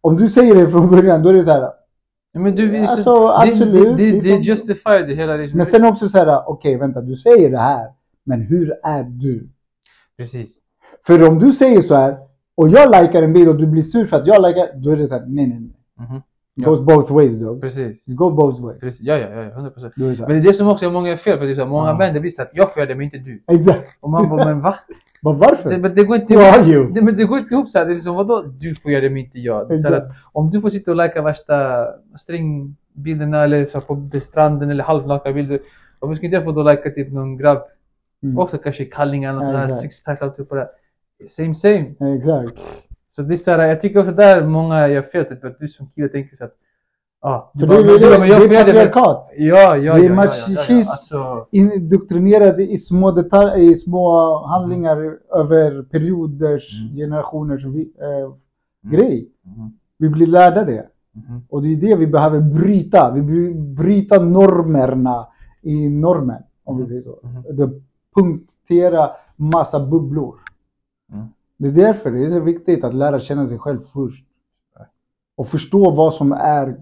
Om 0.00 0.16
du 0.16 0.28
säger 0.30 0.54
det 0.54 0.68
från 0.68 0.90
början 0.90 1.22
då 1.22 1.28
är 1.28 1.34
det 1.34 1.44
så 1.44 1.50
här. 1.50 1.70
Men 2.42 2.54
du, 2.56 2.86
så- 2.86 2.90
Alltså, 2.92 3.26
det, 3.26 3.34
absolut, 3.52 3.96
det, 3.96 4.04
det, 4.04 4.10
det 4.10 4.22
liksom. 4.22 4.40
justifierar 4.40 5.06
det 5.06 5.14
hela. 5.14 5.36
Liksom. 5.36 5.56
Men 5.56 5.66
sen 5.66 5.84
också 5.84 6.08
så 6.08 6.18
här, 6.18 6.48
okej 6.50 6.76
vänta, 6.76 7.00
du 7.00 7.16
säger 7.16 7.50
det 7.50 7.58
här. 7.58 7.86
Men 8.24 8.40
hur 8.40 8.72
är 8.82 9.02
du? 9.02 9.48
Precis. 10.16 10.54
För 11.06 11.28
om 11.28 11.38
du 11.38 11.52
säger 11.52 11.80
så 11.80 11.94
här 11.94 12.16
och 12.54 12.68
jag 12.68 13.02
likar 13.02 13.22
en 13.22 13.32
bild 13.32 13.48
och 13.48 13.56
du 13.56 13.66
blir 13.66 13.82
sur 13.82 14.04
för 14.06 14.16
att 14.16 14.26
jag 14.26 14.42
likar, 14.42 14.68
då 14.76 14.90
är 14.90 14.96
det 14.96 15.08
så 15.08 15.14
här, 15.14 15.24
nej 15.26 15.46
nej 15.46 15.60
nej. 15.60 16.06
Mhm. 16.08 16.16
It 16.16 16.22
Ja. 16.64 16.68
goes 16.70 16.80
both 16.80 17.12
ways 17.12 17.38
though. 17.40 17.60
Precis. 17.60 18.08
It 18.08 18.16
goes 18.16 18.36
both 18.36 18.62
ways. 18.62 18.80
Precis. 18.80 19.00
Ja, 19.00 19.16
ja, 19.16 19.28
ja, 19.30 19.42
100 19.42 19.70
procent. 19.70 19.94
Så 19.94 20.00
Men 20.00 20.16
det 20.28 20.34
är 20.36 20.40
det 20.40 20.52
som 20.52 20.68
också 20.68 20.86
är 20.86 20.90
många 20.90 21.16
fel. 21.16 21.38
För 21.38 21.44
det 21.46 21.52
är 21.52 21.54
så 21.54 21.60
här, 21.60 21.68
många 21.68 21.88
Ja. 21.88 21.96
män, 21.98 22.14
det 22.14 22.20
blir 22.20 22.30
så 22.30 22.42
att 22.42 22.50
jag 22.52 22.72
får 22.72 22.80
göra 22.80 22.88
det 22.88 22.94
men 22.94 23.04
inte 23.04 23.18
du. 23.18 23.42
Exakt. 23.52 23.96
Och 24.00 24.10
man 24.10 24.28
bara, 24.28 24.44
men 24.44 24.60
va? 24.60 24.74
Men 25.26 25.38
varför? 25.38 25.70
Det, 25.70 25.78
men 25.78 25.94
det 25.94 26.04
går 26.04 26.16
inte 26.16 26.34
Who 26.34 26.40
are 26.40 26.64
you? 26.64 26.90
Det, 26.92 27.02
men 27.02 27.16
det 27.16 27.24
går 27.24 27.38
inte 27.38 27.54
ihop 27.54 27.68
så 27.68 27.78
här. 27.78 27.86
Det 27.86 27.92
är 27.92 27.94
liksom, 27.94 28.14
vadå 28.14 28.42
du 28.42 28.74
får 28.74 28.90
göra 28.90 29.02
det 29.02 29.10
men 29.10 29.18
inte 29.18 29.38
jag? 29.38 29.80
Så 29.80 29.94
att, 29.94 30.04
om 30.32 30.50
du 30.50 30.60
får 30.60 30.70
sitta 30.70 30.90
och 30.90 30.96
lajka 30.96 31.22
värsta 31.22 31.86
stringbilderna 32.16 33.44
eller 33.44 33.66
så 33.66 33.80
på 33.80 34.10
stranden 34.22 34.70
eller 34.70 34.84
halvnakna 34.84 35.32
bilder. 35.32 35.60
Varför 35.98 36.14
ska 36.14 36.26
inte 36.26 36.36
jag 36.36 36.44
få 36.44 36.52
då 36.52 36.62
lajka 36.62 36.90
typ 36.90 37.12
någon 37.12 37.36
grabb? 37.36 37.62
Mm. 38.22 38.38
Också 38.38 38.58
kanske 38.58 38.84
kallingar 38.84 39.36
och 39.36 39.44
sådär 39.44 39.68
sixpack 39.68 40.22
och 40.22 40.36
typ 40.36 40.48
på 40.48 40.54
det. 40.54 40.68
Same 41.28 41.54
same. 41.54 41.94
Exakt. 42.18 42.60
Så 43.16 43.22
det 43.22 43.34
är 43.34 43.36
så 43.36 43.50
här, 43.50 43.66
jag 43.66 43.80
tycker 43.80 44.00
också 44.00 44.12
där 44.12 44.46
många 44.46 44.88
gör 44.88 45.02
fel. 45.02 45.24
Typ 45.24 45.44
att 45.44 45.58
du 45.58 45.68
som 45.68 45.86
kille 45.94 46.08
tänker 46.08 46.36
så 46.36 46.44
att 46.44 46.54
du 47.54 47.60
För 47.60 47.66
det, 47.66 47.74
är- 47.74 47.82
det, 47.84 47.98
det 47.98 48.34
är 48.34 48.40
det, 48.40 48.48
men- 48.48 48.64
patriarkat. 48.66 49.30
Ja, 49.36 49.76
ja, 49.76 49.76
Det 49.76 49.78
är 49.78 49.78
ja, 49.78 49.78
ja, 49.78 49.98
ja, 49.98 49.98
ja, 49.98 50.04
ja. 50.04 50.14
machism. 50.14 50.90
Alltså, 50.90 51.46
Indoktrinerade 51.50 52.62
i 52.62 52.78
små 52.78 53.10
detaljer, 53.10 53.56
i 53.72 53.76
små 53.76 54.36
handlingar 54.46 55.18
över 55.34 55.82
perioders, 55.82 56.80
Mm. 56.82 56.96
generationers 56.96 57.64
eh, 57.64 57.70
Mm. 57.70 58.32
grej. 58.82 59.28
Vi 59.98 60.08
blir 60.08 60.26
lärda 60.26 60.64
det. 60.64 60.86
Och 61.48 61.62
det 61.62 61.68
är 61.72 61.76
det 61.76 61.96
vi 61.96 62.06
behöver 62.06 62.40
bryta. 62.40 63.10
Vi 63.14 63.22
behöver 63.22 63.54
bryta 63.74 64.22
normerna 64.22 65.26
i 65.62 65.88
normen, 65.88 66.42
om 66.64 66.78
vi 66.78 66.86
säger 66.86 67.00
så. 67.00 67.18
Det 67.52 67.70
punktera 68.16 69.10
massa 69.36 69.86
bubblor. 69.86 70.34
Mm. 71.12 71.26
Det 71.56 71.68
är 71.68 71.72
därför 71.72 72.10
det 72.10 72.24
är 72.26 72.30
så 72.30 72.40
viktigt 72.40 72.84
att 72.84 72.94
lära 72.94 73.20
känna 73.20 73.46
sig 73.46 73.58
själv 73.58 73.80
först. 73.92 74.26
Och 75.36 75.46
förstå 75.46 75.90
vad 75.90 76.14
som 76.14 76.32
är 76.32 76.76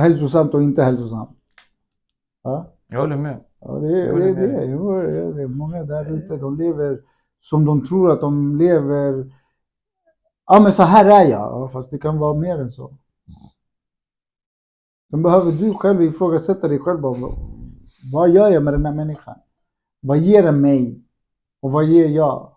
hälsosamt 0.00 0.54
och 0.54 0.62
inte 0.62 0.82
hälsosamt. 0.82 1.30
Ja, 2.42 2.66
Jag 2.88 3.00
håller 3.00 3.16
med. 3.16 3.40
ja 3.60 3.72
det, 3.72 4.02
är- 4.02 4.14
det, 4.16 4.32
det. 4.34 4.64
Jo, 4.64 4.92
det 4.92 5.18
är 5.22 5.32
det. 5.32 5.48
Många 5.48 5.82
där 5.84 6.10
ute, 6.12 6.36
de 6.36 6.56
lever 6.58 7.00
som 7.40 7.64
de 7.64 7.86
tror 7.86 8.10
att 8.10 8.20
de 8.20 8.56
lever. 8.56 9.32
Ja, 10.46 10.60
men 10.62 10.72
så 10.72 10.82
här 10.82 11.04
är 11.04 11.30
jag. 11.30 11.40
Ja, 11.40 11.68
fast 11.72 11.90
det 11.90 11.98
kan 11.98 12.18
vara 12.18 12.34
mer 12.34 12.58
än 12.60 12.70
så. 12.70 12.90
Sen 15.10 15.22
behöver 15.22 15.52
du 15.52 15.74
själv 15.74 16.02
ifrågasätta 16.02 16.68
dig 16.68 16.78
själv. 16.78 17.00
Vad- 18.12 18.30
gör 18.30 18.48
jag 18.48 18.62
med 18.62 18.74
den 18.74 18.86
här 18.86 18.94
människan? 18.94 19.34
Vad 20.00 20.18
ger 20.18 20.42
den 20.42 20.60
mig? 20.60 21.00
Och 21.60 21.70
vad 21.72 21.84
ger 21.84 22.08
jag? 22.08 22.52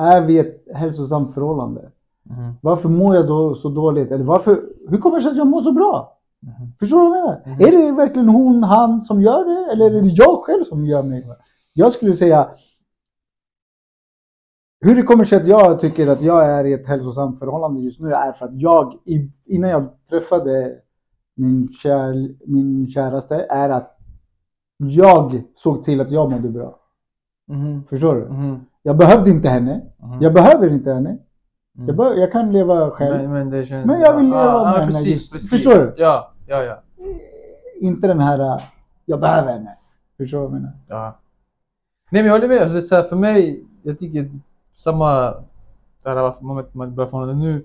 Är 0.00 0.26
vi 0.26 0.38
ett 0.38 0.64
hälsosamt 0.74 1.34
förhållande? 1.34 1.90
Mhm, 2.22 2.52
Varför 2.62 2.88
mår 2.88 3.14
jag 3.14 3.26
då 3.26 3.54
så 3.54 3.68
dåligt? 3.68 4.10
Eller 4.10 4.24
varför, 4.24 4.62
hur 4.88 4.98
kommer 4.98 5.16
det 5.16 5.22
sig 5.22 5.30
att 5.30 5.36
jag 5.38 5.46
mår 5.46 5.60
så 5.60 5.72
bra? 5.72 6.18
Mhm. 6.42 6.72
Förstår 6.78 7.02
du 7.04 7.08
vad 7.10 7.18
jag 7.18 7.24
menar? 7.24 7.42
Mhm. 7.46 7.60
Är 7.60 7.86
det 7.86 7.92
verkligen 7.92 8.28
hon, 8.28 8.62
han 8.62 9.02
som 9.02 9.22
gör 9.22 9.44
det? 9.44 9.72
Eller 9.72 9.84
är 9.94 10.02
det 10.02 10.08
jag 10.08 10.44
själv 10.44 10.64
som 10.64 10.86
gör 10.86 11.02
mig? 11.02 11.26
Jag 11.72 11.92
skulle 11.92 12.14
säga 12.14 12.50
hur 14.80 14.94
det 14.96 15.02
kommer 15.02 15.24
sig 15.24 15.38
att 15.40 15.46
jag 15.46 15.80
tycker 15.80 16.06
att 16.06 16.22
jag 16.22 16.46
är 16.50 16.64
i 16.64 16.72
ett 16.72 16.86
hälsosamt 16.86 17.38
förhållande 17.38 17.80
just 17.80 18.00
nu 18.00 18.12
är 18.12 18.32
för 18.32 18.44
att 18.46 18.54
jag, 18.60 18.94
innan 19.44 19.70
jag 19.70 19.88
träffade 20.10 20.76
min, 21.36 21.72
kär, 21.72 22.34
min 22.46 22.88
käraste, 22.90 23.46
är 23.50 23.68
att 23.68 23.96
jag 24.78 25.42
såg 25.54 25.84
till 25.84 26.00
att 26.00 26.10
jag 26.10 26.30
mådde 26.30 26.48
bra. 26.48 26.80
Mhm, 27.48 27.84
Förstår 27.84 28.14
du? 28.14 28.20
mhm, 28.28 28.60
Jag 28.82 28.96
behövde 28.96 29.30
inte 29.30 29.48
henne. 29.48 29.80
mhm. 30.02 30.22
Jag 30.22 30.34
behöver 30.34 30.72
inte 30.72 30.92
henne. 30.92 31.18
Mm. 31.78 31.86
Jag, 31.86 31.96
be- 31.96 32.20
jag 32.20 32.32
kan 32.32 32.52
leva 32.52 32.90
själv. 32.90 33.16
Men, 33.16 33.32
men, 33.32 33.50
det 33.50 33.64
känns... 33.64 33.86
Men 33.86 34.00
jag 34.00 34.16
vill 34.16 34.26
leva 34.26 34.44
ja, 34.44 34.64
med 34.64 34.72
ja, 34.72 34.78
henne 34.78 34.92
precis, 34.92 35.30
precis. 35.30 35.50
förstår 35.50 35.74
du? 35.74 35.94
Ja, 35.96 36.32
ja, 36.46 36.62
ja. 36.62 36.82
Inte 37.80 38.06
den 38.06 38.20
här, 38.20 38.38
äh, 38.38 38.62
jag 39.04 39.20
behöver 39.20 39.52
henne. 39.52 39.76
Förstår 40.16 40.38
du 40.38 40.44
vad 40.44 40.54
jag 40.54 40.60
menar? 40.60 40.72
ja. 40.88 41.18
Nej 42.10 42.22
men 42.22 42.26
jag 42.26 42.32
håller 42.32 42.48
med. 42.48 42.58
Alltså, 42.58 42.74
det 42.74 42.80
är 42.80 42.84
så 42.84 42.94
här, 42.94 43.02
för 43.02 43.16
mig, 43.16 43.64
jag 43.82 43.98
tycker 43.98 44.30
samma... 44.76 45.34
Det 46.02 46.08
här 46.08 46.14
varför 46.14 46.44
man 46.44 46.64
man 46.72 46.88
är 46.88 46.92
bra 46.92 47.06
förhållande 47.06 47.44
nu. 47.44 47.64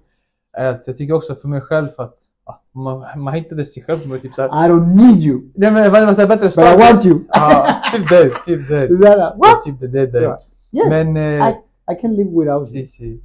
Är 0.54 0.66
att 0.66 0.88
jag 0.88 0.98
tycker 0.98 1.14
också 1.14 1.36
för 1.36 1.48
mig 1.48 1.62
själv 1.62 1.90
att 1.98 2.18
ja, 2.46 2.62
man, 2.72 3.06
man 3.16 3.34
hittade 3.34 3.66
sig 3.66 3.84
själv 3.84 4.10
med 4.10 4.22
typ 4.22 4.34
såhär... 4.34 4.50
I 4.50 4.70
don't 4.72 4.96
need 4.96 5.24
you, 5.24 5.42
Nej 5.56 5.72
men 5.72 5.84
det 5.84 5.90
var 5.90 6.14
så 6.14 6.22
här 6.22 6.28
bättre 6.28 6.46
but 6.46 6.58
I 6.58 6.92
want 6.92 7.06
you. 7.06 7.20
Ja, 7.30 7.68
typ 7.92 8.10
det, 8.10 8.32
typ 8.46 8.70
det. 8.70 8.88
Det 8.98 9.34
what? 9.38 9.62
Typ 9.66 9.80
det, 9.80 9.88
det, 9.88 10.06
det. 10.06 10.22
Ja. 10.22 10.38
Yes, 10.72 10.90
Men... 10.90 11.18
Eh, 11.18 11.50
I, 11.50 11.56
I 11.92 12.02
can 12.02 12.16
live 12.16 12.30
without 12.30 12.74
you. 12.74 12.82
precis. 12.82 13.22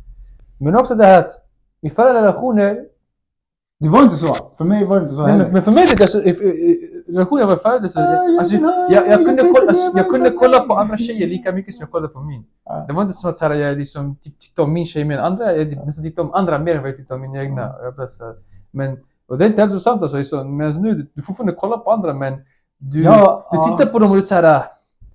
Men 0.61 0.77
också 0.77 0.95
det 0.95 1.05
här 1.05 1.19
att 1.19 1.33
i 1.81 1.91
förra 1.91 2.15
relationer 2.15 2.85
Det 3.79 3.89
var 3.89 4.03
inte 4.03 4.17
så. 4.17 4.35
För 4.57 4.65
mig 4.65 4.87
var 4.87 4.97
det 4.97 5.03
inte 5.03 5.15
så 5.15 5.21
Nej, 5.21 5.31
men, 5.31 5.41
heller. 5.41 5.53
men 5.53 5.63
för 5.63 5.71
mig, 5.71 5.87
det, 5.97 6.03
alltså, 6.03 6.23
i, 6.23 6.31
i, 6.31 6.71
i, 6.71 7.03
relationen 7.09 7.47
var 7.49 7.89
så... 7.89 8.01
Jag 8.01 8.39
alltså, 8.39 8.57
ha- 8.57 8.89
jag, 8.91 9.09
jag, 9.09 9.27
kunde 9.27 9.43
kolla, 9.43 9.69
alltså, 9.69 9.93
jag 9.97 10.09
kunde 10.09 10.31
kolla 10.31 10.61
på 10.61 10.75
andra 10.75 10.97
tjejer 10.97 11.27
lika 11.27 11.53
mycket 11.53 11.75
som 11.75 11.81
jag 11.81 11.91
kollade 11.91 12.13
på 12.13 12.21
min. 12.21 12.45
Det 12.87 12.93
var 12.93 13.03
inte 13.03 13.15
som 13.15 13.31
att 13.31 13.37
så 13.37 13.45
här, 13.45 13.55
jag 13.55 13.79
liksom 13.79 14.17
tyckte 14.17 14.63
om 14.63 14.73
min 14.73 14.87
tjej 14.87 15.05
mer 15.05 15.19
än 15.19 15.25
andra. 15.25 15.57
Jag 15.57 15.87
nästan 15.87 16.05
tyckte 16.05 16.21
om 16.21 16.35
andra 16.35 16.59
mer 16.59 16.75
än 16.75 16.83
vad 16.83 16.91
jag 16.91 16.97
tyckte 16.97 17.15
om 17.15 17.21
min 17.21 17.37
egna. 17.37 17.75
Jag 17.83 18.11
så 18.11 18.25
här, 18.25 18.35
men, 18.71 18.99
och 19.29 19.39
det 19.39 19.45
är 19.45 19.49
inte 19.49 19.63
alltså. 19.63 20.25
Så, 20.25 20.45
men 20.45 20.73
nu, 20.73 20.95
du, 20.95 21.07
du 21.15 21.23
får 21.23 21.27
fortfarande 21.27 21.53
kolla 21.53 21.79
på 21.79 21.91
andra 21.91 22.15
men 22.15 22.35
du, 22.79 23.03
Ja, 23.03 23.49
du 23.53 23.77
tittar 23.77 23.93
på 23.93 23.99
dem 23.99 24.11
och 24.11 24.17
du 24.17 24.23
är 24.23 24.27
såhär... 24.27 24.65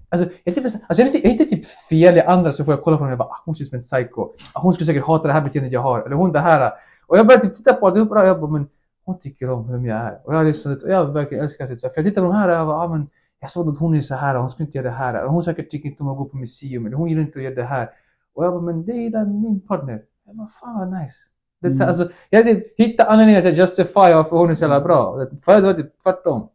Alltså, 0.10 0.30
jag, 0.44 0.56
typ, 0.56 0.64
alltså, 0.66 1.02
jag, 1.02 1.16
är, 1.16 1.26
inte 1.26 1.46
typ 1.46 1.66
fel 1.90 2.18
i 2.18 2.22
andra 2.22 2.52
så 2.52 2.66
får 2.66 2.74
jag 2.74 2.84
kolla 2.84 2.98
på 2.98 3.04
dem 3.04 3.08
och 3.08 3.12
jag 3.12 3.18
bara 3.20 3.30
ah, 3.30 3.42
hon 3.46 3.56
ser 3.56 3.64
ut 3.64 3.70
som 3.70 3.76
en 3.76 3.82
psycho. 3.82 4.30
Ah, 4.54 4.60
hon 4.60 4.74
skulle 4.74 4.86
säkert 4.86 5.06
hata 5.06 5.28
det 5.28 5.34
här 5.34 5.42
beteendet 5.42 5.72
jag 5.74 5.82
har. 5.82 6.02
Eller 6.02 6.16
hon 6.16 6.32
det 6.32 6.40
här. 6.40 6.72
Och 7.08 7.18
jag 7.18 7.28
börjar 7.28 7.40
typ 7.40 7.54
titta 7.54 7.74
på 7.74 7.88
alltihopa 7.88 8.22
och 8.22 8.28
jag 8.28 8.40
bara 8.42 8.52
men 8.52 8.68
hon 9.06 9.20
tycker 9.20 9.50
om 9.50 9.72
vem 9.72 9.86
jag 9.86 9.98
är. 9.98 10.20
Och 10.24 10.36
jag, 10.36 10.46
liksom, 10.46 10.80
och 10.84 10.92
jag 10.92 11.14
verkligen 11.14 11.44
älskar 11.44 11.68
det. 11.68 11.80
För 11.80 11.92
jag 11.96 12.06
tittar 12.06 12.22
på 12.22 12.28
de 12.28 12.36
här 12.36 12.50
och 12.50 12.56
jag 12.56 12.68
bara, 12.68 12.78
ah, 12.78 12.88
men 12.88 13.08
jag 13.40 13.52
såg 13.52 13.70
att 13.70 13.80
hon 13.80 13.96
är 13.96 14.02
så 14.02 14.16
här 14.16 14.36
och 14.36 14.42
hon 14.42 14.50
skulle 14.50 14.66
inte 14.66 14.78
göra 14.78 14.88
det 14.88 14.94
här. 14.96 15.24
Och 15.24 15.34
hon 15.34 15.44
säkert 15.44 15.70
tycker 15.72 15.90
inte 15.90 16.04
om 16.04 16.10
att 16.10 16.18
gå 16.18 16.26
på 16.26 16.38
museum. 16.38 16.86
Eller 16.86 16.98
hon 16.98 17.10
gillar 17.10 17.22
inte 17.22 17.40
att 17.40 17.44
göra 17.44 17.56
det 17.56 17.64
här. 17.64 17.90
Och 18.36 18.46
jag 18.46 18.54
bara, 18.54 18.62
men 18.62 18.86
det 18.86 18.94
gillar 18.94 19.26
min 19.26 19.60
partner. 19.62 20.02
Jag 20.26 20.36
bara, 20.36 20.48
fan 20.62 20.80
vad 20.80 21.02
nice. 21.02 21.16
Det 21.62 21.68
är 21.68 21.72
Mm. 21.72 21.88
alltså, 21.88 22.10
jag 22.30 22.44
typ 22.46 22.80
hittar 22.80 23.06
anledningar 23.06 23.42
till 23.42 23.52
att 23.52 23.58
justify 23.58 23.94
varför 23.94 24.38
hon 24.38 24.50
är 24.50 24.56
så 24.56 24.64
jävla 24.64 24.82
bra. 24.82 25.26
Förut 25.46 25.64
var 25.64 25.74
det 25.74 25.84
typ 25.84 26.04
tvärtom. 26.04 26.50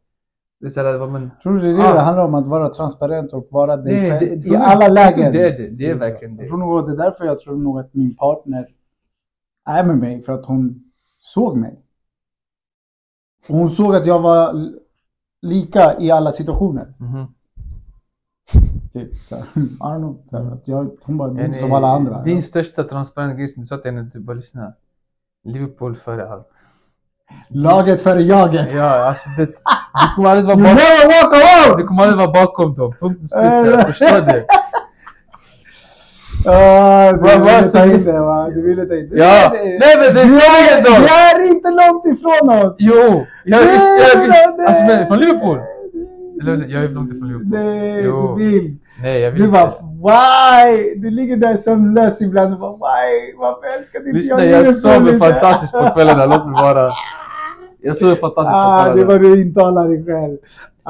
Bara, 0.77 1.07
men, 1.07 1.31
Tror 1.43 1.55
du 1.55 1.61
det 1.61 1.69
är 1.69 1.77
det 1.77 1.89
Ah. 1.91 1.95
det 1.95 2.01
handlar 2.01 2.25
om? 2.25 2.35
Att 2.35 2.47
vara 2.47 2.69
transparent 2.69 3.33
och 3.33 3.47
vara 3.51 3.77
dig 3.77 4.01
Nej, 4.01 4.11
själv? 4.11 4.47
I 4.47 4.57
alla 4.57 4.89
lägen. 4.89 5.33
Det 5.33 5.43
är 5.49 5.59
det. 5.59 5.69
Det 5.69 5.91
är 5.91 5.95
verkligen 5.95 6.37
Jag 6.37 6.45
det. 6.45 6.49
tror 6.49 6.59
nog 6.59 6.79
att 6.79 6.87
det 6.87 6.93
är 6.93 6.97
därför 6.97 7.25
jag 7.25 7.41
tror 7.41 7.57
nog 7.57 7.79
att 7.81 7.95
min 7.95 8.17
partner 8.17 8.67
är 9.69 9.85
med 9.85 9.99
mig. 9.99 10.23
För 10.23 10.33
att 10.33 10.47
hon 10.47 10.85
såg 11.19 11.57
mig. 11.57 11.81
Och 13.49 13.57
hon 13.57 13.69
såg 13.69 13.95
att 13.95 14.07
jag 14.07 14.19
var 14.21 14.71
lika 15.43 16.01
i 16.01 16.11
alla 16.11 16.33
situationer. 16.33 16.95
Mhm. 16.99 17.27
Typ, 18.93 19.15
så 19.29 19.37
här, 19.37 19.45
I 19.57 19.69
don't 19.81 20.29
know. 20.29 20.53
Att 20.53 20.69
jag, 20.69 20.91
hon 21.03 21.17
bara, 21.17 21.29
du 21.31 21.41
är 21.41 21.45
En, 21.45 21.47
inte 21.51 21.61
som 21.61 21.73
alla 21.73 21.89
andra. 21.89 22.23
Din 22.23 22.43
största 22.43 22.83
transparenta 22.83 23.35
grej 23.37 23.49
som 23.49 23.61
du 23.61 23.67
sa 23.67 23.77
till 23.77 23.91
henne, 23.91 24.11
du 24.13 24.21
bara 24.21 24.37
lyssna. 24.37 24.73
Liverpool 25.45 25.97
före 25.97 26.29
allt. 26.29 26.49
Laget 27.49 28.01
före 28.01 28.23
jaget. 28.23 28.73
Ja, 28.73 29.09
alltså 29.09 29.31
det, 29.37 29.49
du 29.95 30.15
kommer 30.15 30.29
aldrig 30.31 30.47
vara 30.47 30.59
You 30.59 30.65
bakom, 30.65 30.77
never 30.77 31.07
walk 31.15 31.33
alone! 31.35 31.83
du 31.83 31.87
kommer 31.87 32.03
aldrig 32.03 32.19
vara 32.19 32.33
bakom 32.45 32.75
dem. 32.75 32.93
Punkt 33.01 33.21
och 33.23 33.29
slut. 33.29 33.75
Jag 33.75 33.87
förstår 33.87 34.21
det. 34.33 34.45
Ah, 36.47 37.13
du 37.13 37.19
ville 37.19 37.63
ta 37.73 37.85
in 37.85 38.05
det 38.05 38.21
va? 38.21 38.49
Du 38.55 38.63
ville 38.63 38.87
ta 38.87 38.95
in 38.95 39.09
det. 39.11 39.17
Ja. 39.19 39.53
Nej, 39.53 39.79
men 39.99 40.15
det 40.15 40.21
är 40.21 40.25
du, 40.25 40.41
sanningen 40.41 40.87
är, 40.87 41.39
du 41.39 41.49
inte 41.49 41.71
långt 41.71 42.07
ifrån 42.07 42.51
oss! 42.51 42.75
Jo! 42.79 43.27
Jag, 43.45 43.63
jag, 43.63 43.75
jag, 43.75 44.29
Nej, 44.29 44.67
alltså 44.67 44.83
nej. 44.83 44.97
men, 44.97 45.07
från 45.07 45.19
Liverpool? 45.19 45.59
Eller 46.43 46.67
jag 46.69 46.85
är 46.85 46.89
långt 46.89 47.13
ifrån 47.13 47.29
Liverpool. 47.29 47.49
Nej, 47.65 48.03
Jo. 48.05 48.37
du 48.39 48.45
vill. 48.45 48.77
Nej, 49.03 49.21
jag 49.21 49.31
vill 49.31 49.43
Du 49.43 49.49
bara 49.49 49.73
why? 50.07 50.95
Du 50.97 51.11
ligger 51.11 51.37
där 51.37 51.57
sömnlös 51.57 52.21
ibland 52.21 52.53
och 52.55 52.61
bara 52.61 52.73
why? 52.73 53.35
Varför 53.39 53.79
älskar 53.79 53.99
inte 53.99 54.13
Lyssna, 54.13 54.45
jag 54.45 54.53
jag 54.53 54.61
Liverpool 54.61 54.75
sover 54.75 55.19
fantastiskt 55.19 55.73
på 55.73 55.89
kvällarna. 55.95 56.27
Låt 56.27 56.47
mig 56.47 56.63
vara. 56.63 56.93
Jag 57.83 57.97
fantastiskt 58.17 58.53
på 58.53 58.59
Ah, 58.59 58.95
det 58.95 59.05
var 59.05 59.19
du 59.19 59.41
intalar 59.43 59.89
dig 59.89 60.05
själv. 60.05 60.39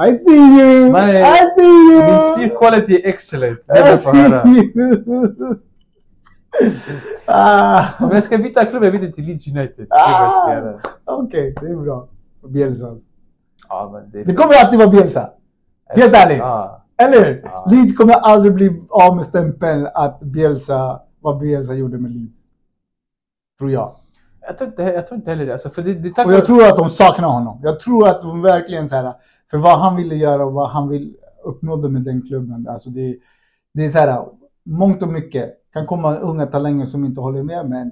I 0.07 0.17
see 0.17 0.31
you! 0.31 0.91
Nej, 0.91 1.21
I 1.21 1.55
see 1.55 1.63
you! 1.63 2.03
Min 2.03 2.35
sleep 2.35 2.59
quality 2.59 2.95
är 2.95 3.07
excellent. 3.09 3.59
Det 3.67 3.73
är 3.73 3.95
I 3.95 3.97
får 3.97 4.13
höra. 4.13 4.43
see 4.43 4.71
you! 4.75 5.55
ah, 7.25 7.85
Om 7.99 8.09
jag 8.11 8.23
ska 8.23 8.37
byta 8.37 8.65
klubb, 8.65 8.83
jag 8.83 8.91
byter 8.91 9.11
till 9.11 9.25
Leeds 9.25 9.47
United. 9.47 9.87
Göra. 9.89 10.79
Okej, 11.05 11.55
det 11.61 11.67
är 11.67 11.75
bra. 11.75 12.07
Bielsas. 12.47 12.99
Ja, 13.69 13.89
men 13.93 14.11
det... 14.11 14.23
Det 14.23 14.35
kommer 14.35 14.53
alltid 14.53 14.79
vara 14.79 14.89
Bielsa. 14.89 15.29
Helt 15.89 16.15
ärligt. 16.15 16.37
Ja. 16.37 16.85
Eller 16.97 17.25
hur? 17.25 17.41
Ja. 17.43 17.67
Leeds 17.71 17.97
kommer 17.97 18.13
aldrig 18.13 18.53
bli 18.53 18.81
av 18.89 19.15
med 19.15 19.25
stämpeln 19.25 19.87
att 19.93 20.19
Bielsa, 20.19 20.99
vad 21.19 21.39
Bielsa 21.39 21.73
gjorde 21.73 21.97
med 21.97 22.11
Leeds. 22.11 22.37
Tror 23.59 23.71
jag. 23.71 23.95
Jag 24.47 24.57
tror 24.57 24.69
inte, 24.69 24.83
jag 24.83 25.05
tror 25.05 25.17
inte 25.17 25.29
heller 25.29 25.45
det. 25.45 25.53
Alltså, 25.53 25.69
för 25.69 25.81
det, 25.81 25.93
det 25.93 26.15
tack 26.15 26.25
Och 26.25 26.33
jag 26.33 26.45
tror 26.45 26.63
att 26.63 26.77
de 26.77 26.89
saknar 26.89 27.27
honom. 27.27 27.59
Jag 27.63 27.79
tror 27.79 28.07
att 28.07 28.21
de 28.21 28.41
verkligen 28.41 28.89
så 28.89 28.95
här, 28.95 29.13
för 29.51 29.57
vad 29.57 29.79
han 29.79 29.95
ville 29.95 30.15
göra 30.15 30.45
och 30.45 30.53
vad 30.53 30.69
han 30.69 30.89
vill 30.89 31.15
uppnådde 31.43 31.89
med 31.89 32.01
den 32.01 32.21
klubben. 32.21 32.67
Alltså 32.69 32.89
det, 32.89 33.17
det 33.73 33.85
är 33.85 33.89
så 33.89 33.97
här, 33.99 34.25
mångt 34.63 35.01
och 35.01 35.07
mycket. 35.07 35.57
Kan 35.73 35.87
komma 35.87 36.15
unga 36.15 36.45
talanger 36.45 36.85
som 36.85 37.05
inte 37.05 37.21
håller 37.21 37.43
med, 37.43 37.69
men 37.69 37.87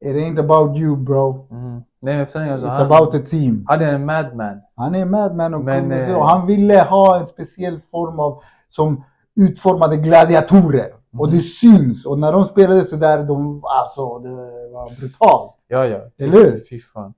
it 0.00 0.16
ain't 0.16 0.40
about 0.40 0.78
you 0.78 0.96
bro. 0.96 1.48
Mm. 1.50 1.82
Nej, 2.00 2.26
sanningen 2.32 2.54
alltså, 2.54 2.68
It's 2.68 2.76
han, 2.76 2.86
about 2.86 3.12
the 3.12 3.18
team. 3.18 3.64
han 3.68 3.80
är 3.80 3.94
en 3.94 4.06
madman. 4.06 4.60
Han 4.76 4.94
är 4.94 5.04
madman 5.04 5.54
och, 5.54 5.64
men, 5.64 5.92
eh, 5.92 6.14
och 6.14 6.28
han 6.28 6.46
ville 6.46 6.80
ha 6.80 7.20
en 7.20 7.26
speciell 7.26 7.80
form 7.90 8.20
av 8.20 8.42
som 8.70 9.04
utformade 9.36 9.96
gladiatorer. 9.96 10.92
Och 11.18 11.26
Mm. 11.26 11.36
det 11.36 11.42
syns. 11.42 12.06
Och 12.06 12.18
när 12.18 12.32
de 12.32 12.44
spelade 12.44 12.84
så 12.84 12.96
där, 12.96 13.24
de, 13.24 13.62
alltså 13.64 14.18
det 14.18 14.28
var 14.72 15.00
brutalt. 15.00 15.54
Ja, 15.68 15.86
ja. 15.86 16.00
Eller 16.18 16.32
hur? 16.36 16.60
Fy 16.70 16.80
fan. 16.80 17.14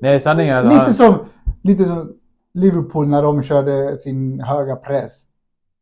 Nej, 0.00 0.20
sanningen 0.20 0.56
är 0.56 0.62
Lite 0.62 0.74
han... 0.74 0.94
som, 0.94 1.14
lite 1.62 1.84
som 1.84 2.12
Liverpool 2.54 3.08
när 3.08 3.22
de 3.22 3.42
körde 3.42 3.98
sin 3.98 4.40
höga 4.40 4.76
press. 4.76 5.22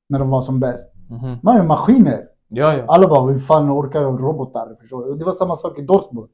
När 0.09 0.19
de 0.19 0.31
var 0.31 0.43
som 0.43 0.61
bäst. 0.61 0.93
Mhm. 1.11 1.37
Man 1.43 1.57
är 1.57 1.62
maskiner. 1.62 2.28
Ja, 2.49 2.74
ja. 2.77 2.85
Alla 2.89 3.09
bara, 3.09 3.33
hur 3.33 3.39
fan 3.39 3.70
orkar 3.70 4.03
de 4.03 4.19
robotar? 4.19 4.77
Förstår 4.81 5.05
du? 5.07 5.15
Det 5.15 5.24
var 5.24 5.33
samma 5.33 5.57
sak 5.57 5.78
i 5.78 5.83
Dortmund. 5.83 6.28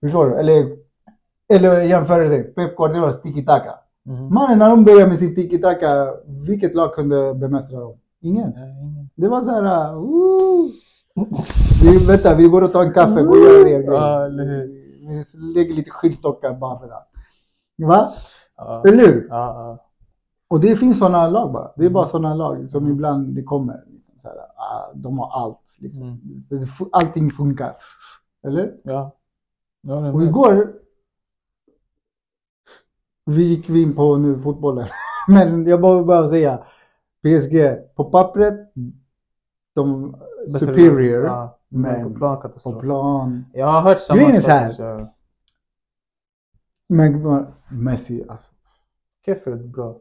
Förstår 0.00 0.26
du? 0.30 0.34
Eller, 0.36 0.76
eller 1.48 1.80
jämför 1.80 2.20
det, 2.28 2.42
Pep 2.42 2.76
Guardiolas 2.76 3.22
tiki-taka. 3.22 3.74
Mhm. 4.04 4.34
Mannen, 4.34 4.58
när 4.58 4.70
de 4.70 4.84
började 4.84 5.06
med 5.08 5.18
sin 5.18 5.34
tiki-taka, 5.34 6.14
vilket 6.26 6.74
lag 6.74 6.94
kunde 6.94 7.34
bemästra 7.34 7.80
dem? 7.80 7.94
Ingen. 8.20 8.52
Ingen. 8.56 9.01
Det 9.22 9.28
var 9.28 9.40
så 9.40 9.50
här, 9.50 9.94
uh. 9.96 10.70
vi, 11.82 12.06
vänta, 12.06 12.34
vi 12.34 12.48
går 12.48 12.62
och 12.62 12.72
tar 12.72 12.82
en 12.82 12.92
kaffe, 12.92 13.22
gå 13.22 13.30
och 13.30 13.36
gör 13.36 13.66
er 13.66 13.82
grej. 13.82 14.66
Vi 15.08 15.24
lägger 15.54 15.74
lite 15.74 15.90
skyltdockar 15.90 16.54
bara 16.54 16.78
för 16.78 16.86
att. 16.86 17.08
Va? 17.78 18.14
Ja. 18.56 18.82
Eller 18.86 19.06
hur? 19.06 19.26
Ja, 19.30 19.36
ja. 19.36 19.86
Och 20.48 20.60
det 20.60 20.76
finns 20.76 20.98
sådana 20.98 21.28
lag 21.28 21.52
bara. 21.52 21.72
Det 21.76 21.84
är 21.84 21.90
bara 21.90 22.06
sådana 22.06 22.34
lag 22.34 22.70
som 22.70 22.88
ibland 22.88 23.34
det 23.34 23.42
kommer. 23.42 23.84
Liksom, 23.86 24.14
så 24.22 24.28
här, 24.28 24.36
ah, 24.36 24.92
de 24.94 25.18
har 25.18 25.42
allt. 25.42 25.76
Liksom. 25.78 26.02
Mm. 26.02 26.18
Det- 26.48 26.56
det 26.58 26.66
Allting 26.92 27.30
funkar. 27.30 27.72
Eller? 28.46 28.74
Ja. 28.82 29.16
Ja, 29.80 29.94
det 29.94 30.10
Och 30.10 30.22
igår 30.22 30.72
vi 33.24 33.42
gick 33.42 33.68
vi 33.68 33.82
in 33.82 33.94
på 33.94 34.16
nu 34.16 34.38
fotbollen. 34.38 34.88
Men 35.28 35.66
jag 35.66 35.80
bara 35.80 36.02
bara 36.02 36.28
säga 36.28 36.58
PSG 37.22 37.76
på 37.96 38.04
pappret 38.04 38.72
de 39.74 40.16
superior 40.58 41.24
Ja, 41.24 41.58
men 41.68 42.12
på 42.12 42.18
plan 42.18 42.40
katastrof. 42.40 42.74
på 42.74 42.80
plan. 42.80 43.44
Jag 43.52 43.66
har 43.66 43.80
hört 43.82 44.00
samma 44.00 44.20
Grejen 44.20 44.34
är 44.36 44.40
så 44.40 44.50
här. 44.50 44.68
så- 44.68 45.08
Men 46.88 47.46
Messi 47.70 48.24
alltså. 48.28 48.52
Kefir 49.26 49.52
är 49.52 49.56
bra. 49.56 49.96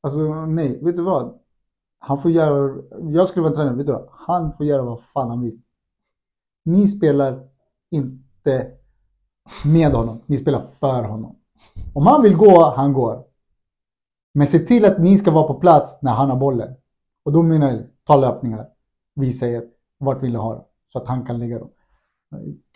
Alltså 0.00 0.46
nej, 0.46 0.84
vet 0.84 0.96
du 0.96 1.02
vad? 1.02 1.38
Han 1.98 2.22
får 2.22 2.30
göra, 2.30 2.82
jag 3.00 3.28
skulle 3.28 3.42
vara 3.42 3.54
tränare, 3.54 3.74
vet 3.74 3.86
du 3.86 3.92
vad? 3.92 4.08
Han 4.10 4.52
får 4.52 4.66
göra 4.66 4.82
vad 4.82 5.02
fan 5.02 5.30
han 5.30 5.40
vill. 5.42 5.60
Ni 6.64 6.88
spelar 6.88 7.48
inte 7.90 8.72
med 9.64 9.92
honom, 9.92 10.20
ni 10.26 10.38
spelar 10.38 10.66
för 10.80 11.02
honom. 11.02 11.36
Om 11.94 12.06
han 12.06 12.22
vill 12.22 12.36
gå, 12.36 12.64
han 12.76 12.92
går. 12.92 13.24
Men 14.34 14.46
se 14.46 14.58
till 14.58 14.84
att 14.84 14.98
ni 14.98 15.18
ska 15.18 15.30
vara 15.30 15.46
på 15.46 15.54
plats 15.54 15.98
när 16.02 16.12
han 16.12 16.30
har 16.30 16.36
bollen. 16.36 16.74
Och 17.22 17.32
då 17.32 17.42
menar 17.42 17.70
jag, 17.70 17.82
ta 18.04 18.16
löpningar. 18.16 18.68
Visa 19.20 19.46
er 19.46 19.62
vart 19.98 20.22
vill 20.22 20.32
du 20.32 20.38
ha 20.38 20.54
dem. 20.54 20.64
Så 20.92 20.98
att 20.98 21.08
han 21.08 21.26
kan 21.26 21.38
lägga 21.38 21.58
dem. 21.58 21.70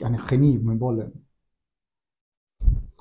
Han 0.03 0.15
är 0.15 0.23
geni 0.31 0.59
med 0.59 0.79
bollen. 0.79 1.13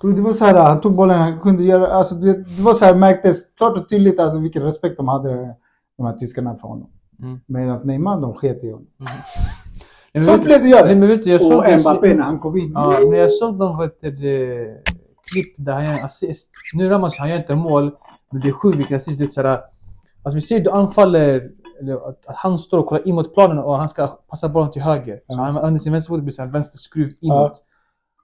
Det 0.01 0.21
var 0.21 0.33
så 0.33 0.45
här, 0.45 0.63
han 0.63 0.81
tog 0.81 0.95
bollen, 0.95 1.19
han 1.19 1.39
kunde 1.39 1.63
göra, 1.63 1.87
alltså 1.93 2.15
det, 2.15 2.33
det 2.33 2.61
var 2.61 2.73
så 2.73 2.85
här, 2.85 2.95
märktes 2.95 3.37
klart 3.57 3.77
och 3.77 3.89
tydligt 3.89 4.19
alltså, 4.19 4.39
vilken 4.39 4.63
respekt 4.63 4.97
de 4.97 5.07
hade, 5.07 5.55
de 5.97 6.05
här 6.05 6.13
tyskarna 6.13 6.55
för 6.55 6.67
honom. 6.67 6.89
Mm. 7.21 7.39
Medan 7.45 7.87
Neymar, 7.87 8.21
de 8.21 8.33
sket 8.33 8.63
i 8.63 8.71
honom. 8.71 8.87
Nej, 8.97 9.13
men 10.13 10.25
Så 10.25 10.31
vet- 10.31 10.43
blev 10.43 10.63
det. 10.63 10.95
Nej, 10.95 11.07
vet 11.07 11.23
du, 11.23 11.31
jag 11.31 11.41
såg... 11.41 11.57
Och 11.57 11.65
jag 11.65 11.79
Mbappé 11.79 12.13
när 12.13 12.23
han 12.23 12.39
kom 12.39 12.57
in. 12.57 12.71
Ja, 12.75 12.97
men 13.09 13.19
jag 13.19 13.31
såg 13.31 13.57
någon 13.57 13.79
vet 13.79 14.01
du, 14.01 14.11
det, 14.11 14.83
klipp 15.31 15.55
där 15.57 15.73
han 15.73 15.83
gör 15.85 15.93
en 15.93 16.05
assist. 16.05 16.49
Nu 16.73 16.89
Ramos, 16.89 17.17
han 17.17 17.29
gör 17.29 17.37
inte 17.37 17.55
mål, 17.55 17.95
men 18.31 18.41
det 18.41 18.47
är 18.47 18.51
sjukt 18.51 18.77
vilken 18.77 18.97
assist. 18.97 19.17
Det 19.19 19.23
är 19.23 19.29
såhär, 19.29 19.61
alltså 20.23 20.35
vi 20.35 20.41
ser 20.41 20.59
du 20.59 20.71
anfaller, 20.71 21.51
eller 21.81 21.95
att, 21.95 22.25
att 22.25 22.35
han 22.35 22.57
står 22.59 22.77
och 22.77 22.85
kollar 22.87 23.07
in 23.07 23.15
mot 23.15 23.33
planen 23.33 23.59
och 23.59 23.75
han 23.77 23.89
ska 23.89 24.07
passa 24.07 24.49
bollen 24.49 24.71
till 24.71 24.81
höger. 24.81 25.19
Så 25.27 25.37
han 25.37 25.57
använder 25.57 25.79
sin 25.79 25.91
vänsterfot 25.93 26.21
blir 26.21 26.33
såhär 26.33 26.49
vänsterskruv 26.49 27.13
inåt. 27.21 27.63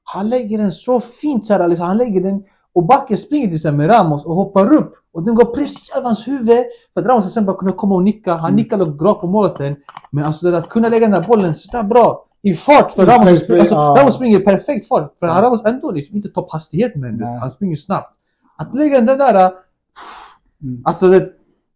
Han 0.03 0.29
lägger 0.29 0.57
den 0.57 0.71
så 0.71 0.99
fint 0.99 1.45
såhär, 1.45 1.67
liksom, 1.67 1.87
han 1.87 1.97
lägger 1.97 2.21
den 2.21 2.43
och 2.73 2.85
backen 2.85 3.17
springer 3.17 3.59
till 3.59 3.71
med 3.73 3.89
Ramos 3.89 4.25
och 4.25 4.35
hoppar 4.35 4.73
upp. 4.73 4.93
Och 5.11 5.23
den 5.23 5.35
går 5.35 5.45
precis 5.45 5.89
över 5.95 6.05
hans 6.05 6.27
huvud. 6.27 6.65
För 6.93 7.01
att 7.01 7.07
Ramos 7.07 7.23
ska 7.25 7.29
sen 7.31 7.45
bara 7.45 7.57
kunna 7.57 7.71
komma 7.71 7.95
och 7.95 8.03
nicka. 8.03 8.33
Han 8.33 8.39
Mm. 8.45 8.55
nickar 8.55 8.81
och 8.81 8.87
drar 8.97 9.13
på 9.13 9.27
målet 9.27 9.57
den. 9.57 9.75
Men 10.11 10.23
alltså 10.25 10.55
att 10.55 10.69
kunna 10.69 10.89
lägga 10.89 11.07
den 11.07 11.21
där 11.21 11.27
bollen 11.27 11.55
sådär 11.55 11.83
bra. 11.83 12.25
I 12.41 12.53
fart 12.53 12.91
för 12.91 13.05
Ramos. 13.05 13.49
alltså. 13.49 13.75
Ramos 13.75 14.13
springer 14.13 14.39
i 14.39 14.43
perfekt 14.43 14.87
fart. 14.87 15.15
För 15.19 15.27
Ja. 15.27 15.41
Ramos 15.41 15.65
ändå 15.65 15.91
liksom 15.91 16.15
inte 16.15 16.29
topphastighet 16.29 16.95
men 16.95 17.17
Nej. 17.17 17.37
han 17.39 17.51
springer 17.51 17.75
snabbt. 17.75 18.15
Att 18.57 18.75
lägga 18.75 19.01
den 19.01 19.17
där... 19.17 19.51
Mm. 20.61 20.81
Alltså 20.85 21.07
det... 21.07 21.29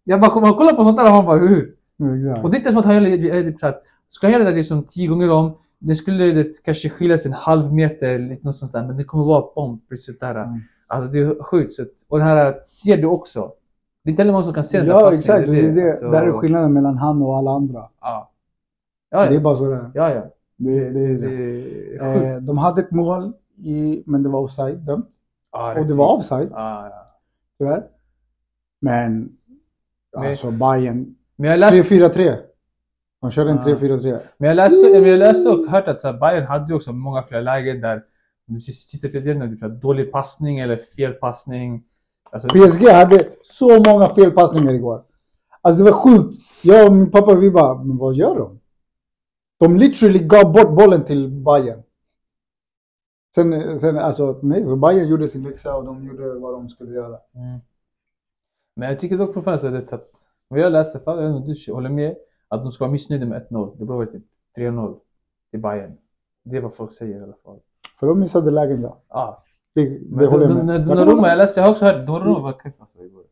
Jag 0.03 0.21
bara 0.21 0.39
man 0.39 0.53
kollar 0.53 0.73
på 0.73 0.83
sånt 0.83 0.97
där 0.97 1.05
och 1.09 1.15
man 1.15 1.25
bara 1.25 1.39
hur? 1.39 1.75
Exakt. 2.17 2.43
Och 2.45 2.51
det 2.51 2.57
är 2.57 2.59
inte 2.59 2.71
som 2.71 2.79
att 2.79 2.85
han 2.85 2.95
gör 2.95 3.43
det, 3.43 3.59
så 3.59 3.67
att, 3.67 3.83
ska 4.09 4.27
han 4.27 4.31
göra 4.31 4.43
det 4.43 4.49
där 4.49 4.57
liksom 4.57 4.83
tio 4.83 5.07
gånger 5.07 5.31
om, 5.31 5.57
det 5.79 5.95
skulle 5.95 6.25
det 6.31 6.63
kanske 6.63 6.89
skilja 6.89 7.17
sig 7.17 7.31
en 7.31 7.37
halv 7.37 7.73
meter, 7.73 8.19
lite 8.19 8.45
något 8.45 8.55
sånt 8.55 8.71
där, 8.73 8.87
men 8.87 8.97
det 8.97 9.03
kommer 9.03 9.25
vara 9.25 9.45
bom, 9.55 9.81
precis 9.89 10.19
där. 10.19 10.35
Mm. 10.35 10.59
Alltså 10.87 11.11
det 11.11 11.19
är 11.19 11.43
sjukt. 11.43 11.73
Så, 11.73 11.85
och 12.07 12.17
det 12.17 12.23
här 12.23 12.55
ser 12.65 12.97
du 12.97 13.05
också. 13.07 13.51
Det 14.03 14.09
är 14.09 14.11
inte 14.11 14.21
heller 14.21 14.31
många 14.33 14.43
som 14.43 14.53
kan 14.53 14.63
se 14.63 14.77
den 14.77 14.87
där 14.87 14.93
Ja 14.93 15.13
exakt, 15.13 15.47
det 15.47 15.59
är 15.59 15.75
det. 15.75 15.85
Alltså, 15.85 16.11
där 16.11 16.23
är 16.27 16.31
skillnaden 16.31 16.73
mellan 16.73 16.97
han 16.97 17.21
och 17.21 17.37
alla 17.37 17.51
andra. 17.51 17.89
Ja. 18.01 18.31
Ja, 19.09 19.19
Det 19.19 19.27
är 19.27 19.33
ja. 19.33 19.39
bara 19.39 19.55
så 19.55 19.65
det 19.69 19.75
är. 19.75 19.91
ja, 19.93 20.09
ja. 20.13 20.23
Det, 20.57 20.89
det 20.89 21.07
Det 21.07 21.17
det. 21.17 21.95
är 21.97 22.13
sjukt. 22.13 22.25
Eh, 22.25 22.35
de 22.37 22.57
hade 22.57 22.81
ett 22.81 22.91
mål, 22.91 23.33
i, 23.57 24.03
men 24.05 24.23
det 24.23 24.29
var 24.29 24.39
offside 24.39 24.77
dömt. 24.77 25.05
Ja, 25.51 25.79
och 25.79 25.85
det 25.87 25.93
var 25.93 26.17
offside. 26.17 26.49
Ja, 26.51 26.89
ja. 26.89 27.17
Tyvärr. 27.59 27.83
Men 28.81 29.29
Nej. 30.15 30.29
alltså 30.29 30.51
Bayern 30.51 31.15
Men 31.35 31.49
jag 31.49 31.59
läste, 31.59 31.95
3-4-3. 31.95 32.37
De 33.21 33.31
körde 33.31 33.51
en 33.51 33.57
Ja. 33.57 33.63
3-4-3. 33.63 34.19
men 34.37 34.47
jag 34.47 34.55
läste, 34.55 34.89
men 35.01 35.05
jag 35.05 35.19
läste 35.19 35.49
och 35.49 35.67
hört 35.67 35.87
att 35.87 36.01
så 36.01 36.07
här, 36.07 36.19
Bayern 36.19 36.45
hade 36.45 36.75
också 36.75 36.93
många 36.93 37.23
fler 37.23 37.41
lägen 37.41 37.81
där 37.81 38.03
sista 38.61 39.07
tredjedelen, 39.07 39.59
typ 39.59 39.81
dålig 39.81 40.11
passning 40.11 40.59
eller 40.59 40.77
fel 40.77 41.13
passning. 41.13 41.83
Alltså, 42.31 42.47
PSG 42.47 42.87
hade 42.87 43.29
så 43.43 43.83
många 43.87 44.09
felpassningar 44.09 44.73
igår. 44.73 45.03
Alltså 45.61 45.83
det 45.83 45.91
var 45.91 45.97
sjukt. 45.97 46.41
Jag 46.61 46.87
och 46.87 46.93
min 46.93 47.11
pappa 47.11 47.35
vi 47.35 47.51
bara, 47.51 47.83
men 47.83 47.97
vad 47.97 48.15
gör 48.15 48.35
de? 48.35 48.59
De 49.59 49.77
literally 49.77 50.19
gav 50.19 50.53
bort 50.53 50.75
bollen 50.75 51.03
till 51.05 51.29
Bayern. 51.29 51.83
Sen, 53.35 53.79
sen 53.79 53.97
alltså 53.97 54.39
nej, 54.41 54.65
så 54.65 54.75
Bayern 54.75 55.07
gjorde 55.07 55.27
sin 55.27 55.43
läxa 55.43 55.75
och 55.75 55.85
de 55.85 56.07
gjorde 56.07 56.33
vad 56.33 56.53
de 56.53 56.69
skulle 56.69 56.93
göra. 56.93 57.17
Mm. 57.35 57.59
Men 58.75 58.89
jag 58.89 58.99
tycker 58.99 59.17
dock 59.17 59.33
fortfarande 59.33 59.61
så 59.61 59.67
att, 59.67 59.73
det- 59.89 59.93
att 59.95 60.09
vad 60.47 60.59
jag 60.59 60.71
läste, 60.71 60.99
för 60.99 61.11
jag 61.11 61.17
vet 61.29 61.35
inte 61.37 61.47
om 61.51 61.55
du 61.65 61.73
håller 61.73 61.89
med, 61.89 62.15
att 62.47 62.63
de 62.63 62.71
ska 62.71 62.83
vara 62.83 62.91
missnöjda 62.91 63.25
med 63.25 63.47
1-0. 63.49 63.75
Det 63.79 63.85
vara 63.85 64.05
typ 64.05 64.23
3-0 64.57 64.95
till 65.51 65.59
Bayern. 65.61 65.91
Det 66.43 66.57
är 66.57 66.61
vad 66.61 66.73
folk 66.75 66.91
säger 66.93 67.19
i 67.19 67.23
alla 67.23 67.33
fall. 67.45 67.59
För 67.99 68.07
de 68.07 68.19
missade 68.19 68.51
lägen 68.51 68.81
ja. 68.81 68.97
Ja. 69.09 69.37
Det, 69.75 69.99
det 70.19 70.25
håller 70.25 70.45
jag 70.47 70.55
med. 70.55 70.65
när 70.65 71.29
Jag 71.29 71.37
läste, 71.37 71.59
jag 71.59 71.65
har 71.67 71.71
också 71.71 71.85
hört, 71.85 72.07
Donnarumma 72.07 72.39
var 72.39 72.53
keff 72.63 72.73
alltså 72.79 72.99
igår. 73.03 73.23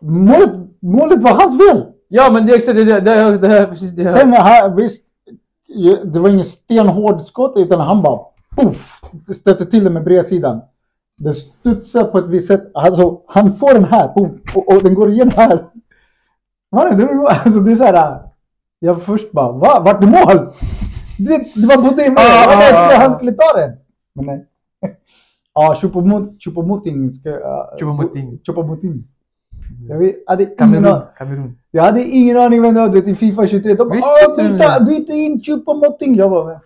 Målet, 0.00 0.50
målet 0.80 1.22
var 1.22 1.30
hans 1.30 1.58
fel! 1.70 1.92
Ja 2.08 2.30
men 2.32 2.46
det 2.46 2.52
är 2.52 2.56
exakt 2.56 2.76
det, 2.76 2.84
det, 2.84 3.00
det, 3.00 3.38
det 3.38 3.48
här 3.48 3.66
precis 3.66 3.92
det 3.92 4.04
här. 4.04 4.12
Sen 4.18 4.32
här, 4.32 4.70
visst, 4.76 5.06
det 6.04 6.20
var 6.20 6.28
ingen 6.28 6.44
stenhård 6.44 7.22
skott 7.22 7.52
utan 7.56 7.80
han 7.80 8.02
bara 8.02 8.20
poff, 8.56 9.00
stötte 9.34 9.66
till 9.66 9.84
den 9.84 9.92
med 9.92 10.04
bredsidan. 10.04 10.60
Den 11.20 11.34
studsar 11.34 12.04
på 12.04 12.18
ett 12.18 12.28
visst 12.28 12.48
sätt. 12.48 12.70
Alltså, 12.74 13.20
han 13.26 13.52
får 13.52 13.74
den 13.74 13.84
här 13.84 14.08
poff, 14.08 14.30
och, 14.56 14.74
och 14.74 14.82
den 14.82 14.94
går 14.94 15.10
igen 15.10 15.30
här. 15.36 15.64
Alltså, 16.72 17.60
det 17.60 17.72
är 17.72 17.76
så 17.76 17.84
här. 17.84 18.18
Jag 18.78 19.02
först 19.02 19.32
bara, 19.32 19.52
va? 19.52 19.82
Vart 19.84 20.02
är 20.02 20.06
mål? 20.06 20.52
Det, 21.18 21.38
det 21.54 21.66
var 21.66 21.76
på 21.76 21.96
det 21.96 22.10
med. 22.10 22.18
Ah, 22.18 22.46
ah, 22.46 22.96
ah. 22.96 23.00
han 23.00 23.12
skulle 23.12 23.32
ta 23.32 23.58
den. 23.58 23.70
Men 24.14 24.26
nej. 24.26 24.46
Ja, 25.54 25.74
Choupo-Moting 25.80 26.38
Choupo-Moting. 26.38 27.10
Choupo-Moting. 28.46 29.02
Jag 29.88 29.98
vet, 29.98 30.16
hade 30.26 30.46
Kamerun. 30.46 31.00
Kamerun. 31.18 31.58
Jag 31.70 31.82
hade 31.82 32.04
ingen 32.04 32.36
aning 32.36 32.62
vem 32.62 32.74
det 32.74 32.80
var, 32.80 32.88
du 32.88 33.00
vet 33.00 33.08
i 33.08 33.14
Fifa 33.14 33.46
23. 33.46 33.74
De 33.74 33.88
bara 33.88 33.94
Visste 33.94 34.08
"Åh, 34.26 34.30
inte 34.30 34.42
du 34.42 34.52
byta, 34.52 34.78
det?" 34.78 34.84
byta 34.84 35.12
in 35.12 35.40
Choupo-Moting. 35.40 36.16
Jag 36.16 36.30
bara. 36.30 36.60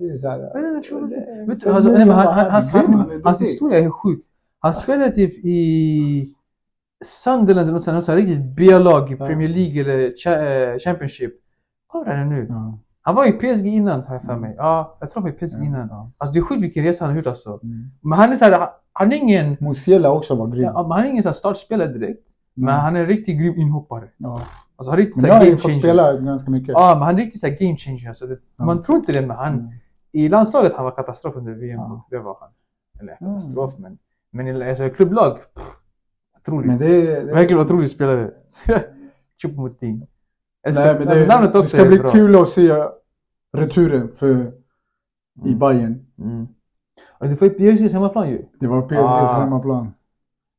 Det 0.00 0.10
är 0.12 0.16
så 0.16 0.28
här. 0.28 1.46
Vet 1.46 1.60
du, 1.60 1.70
alltså, 1.70 1.90
nej, 1.92 2.06
men 2.06 2.16
han, 2.16 2.26
han, 2.34 2.50
hans, 2.50 2.72
Det 2.72 2.78
han, 2.78 3.08
det. 3.08 3.20
hans 3.24 3.40
historia 3.42 3.78
är 3.78 3.90
sjuk. 3.90 4.20
Han 4.60 4.74
spelade 4.74 5.10
typ 5.10 5.44
i 5.44 6.34
Sunderland 7.04 7.64
eller 7.68 7.72
något 7.72 7.84
sånt, 7.84 8.06
här 8.06 8.16
riktigt 8.16 8.42
B-lag 8.56 9.12
i. 9.12 9.16
Premier 9.16 9.48
League 9.48 9.80
eller 9.80 10.04
eh, 10.72 10.78
Championship. 10.78 11.32
Kolla 11.86 12.04
där 12.04 12.24
nu. 12.24 12.48
Han 13.02 13.14
var 13.14 13.26
i 13.26 13.32
PSG 13.32 13.66
innan 13.66 14.00
har 14.02 14.14
jag 14.14 14.22
för 14.22 14.36
mig. 14.36 14.54
Ja, 14.58 14.96
jag 15.00 15.10
tror 15.12 15.22
han 15.22 15.32
var 15.32 15.44
i 15.44 15.48
PSG 15.48 15.64
innan. 15.64 15.88
ja. 15.90 16.10
Alltså 16.18 16.32
det 16.32 16.38
är 16.38 16.42
sjukt 16.42 16.62
vilken 16.62 16.84
resa 16.84 17.04
han 17.04 17.10
har 17.14 17.16
gjort 17.18 17.26
alltså. 17.26 17.60
Mm. 17.62 17.90
Men 18.00 18.18
han 18.18 18.32
är 18.32 18.36
så 18.36 18.44
här, 18.44 18.68
han, 18.92 19.12
är 19.12 19.16
ingen, 19.16 19.56
Musiala 19.60 20.10
också 20.12 20.34
var 20.34 20.46
grym. 20.48 20.62
ja, 20.64 20.82
men 20.82 20.90
han 20.92 21.00
är 21.04 21.08
ingen 21.10 21.22
så 21.22 21.32
startspelare 21.32 21.88
direkt. 21.92 22.26
Men 22.54 22.68
Mm. 22.68 22.80
han 22.80 22.96
är 22.96 23.00
en 23.00 23.06
riktigt 23.06 23.38
grym 23.40 23.54
inhoppare. 23.60 24.04
Ja. 24.16 24.40
Alltså 24.76 24.90
han 24.90 24.98
är 25.00 25.02
riktigt 25.04 25.22
Men 25.22 25.30
här 25.30 25.38
har 25.38 25.44
ju 25.44 25.50
game 25.50 25.58
fått 25.60 25.70
changer. 25.70 25.80
spela 25.82 26.12
ganska 26.16 26.50
mycket. 26.50 26.68
Ja, 26.68 26.94
men 26.94 27.02
han 27.02 27.14
är 27.14 27.18
riktigt 27.18 27.40
så 27.40 27.46
här 27.46 27.56
game 27.60 27.76
changer. 27.76 28.08
Alltså 28.08 28.26
det. 28.26 28.38
Man 28.56 28.82
tror 28.82 28.98
inte 28.98 29.12
det, 29.12 29.20
men 29.26 29.36
han, 29.36 29.52
Mm. 29.54 29.68
I 30.12 30.28
landslaget 30.28 30.72
han 30.76 30.84
var 30.84 30.90
katastrof 30.90 31.36
under 31.36 31.52
VM. 31.52 31.78
Ja. 31.78 32.06
Det 32.10 32.18
var 32.18 32.36
han. 32.40 32.50
Eller 33.00 33.16
Mm. 33.20 33.32
katastrof, 33.34 33.74
men, 33.78 33.98
men 34.30 34.46
i 34.48 34.68
alltså, 34.70 34.90
klubblag, 34.90 35.36
pff, 35.54 35.76
otroligt. 36.38 36.66
Men 36.68 36.78
det, 36.78 37.20
det, 37.20 37.32
Verkligen 37.32 37.62
otrolig 37.62 37.90
spelare. 37.90 38.30
Choupo-Moting. 39.42 40.06
Nej, 40.64 40.74
men 40.74 40.88
alltså, 40.88 41.04
det, 41.04 41.26
namnet 41.26 41.52
det 41.52 41.66
ska 41.66 41.84
bli 41.84 41.98
bra. 41.98 42.10
kul 42.10 42.36
att 42.36 42.48
se 42.48 42.86
returen 43.52 44.08
för, 44.16 44.26
i 44.26 45.48
Mm. 45.48 45.58
Bayern. 45.58 46.06
Mm. 46.18 46.46
Och 47.18 47.28
du 47.28 47.36
får 47.36 47.48
ju 47.48 47.54
PSGs 47.54 47.92
hemmaplan 47.92 48.28
ju. 48.30 48.44
Det 48.60 48.66
var 48.66 48.82
PSGs 48.82 48.98
Ah. 49.32 49.40
hemmaplan. 49.40 49.94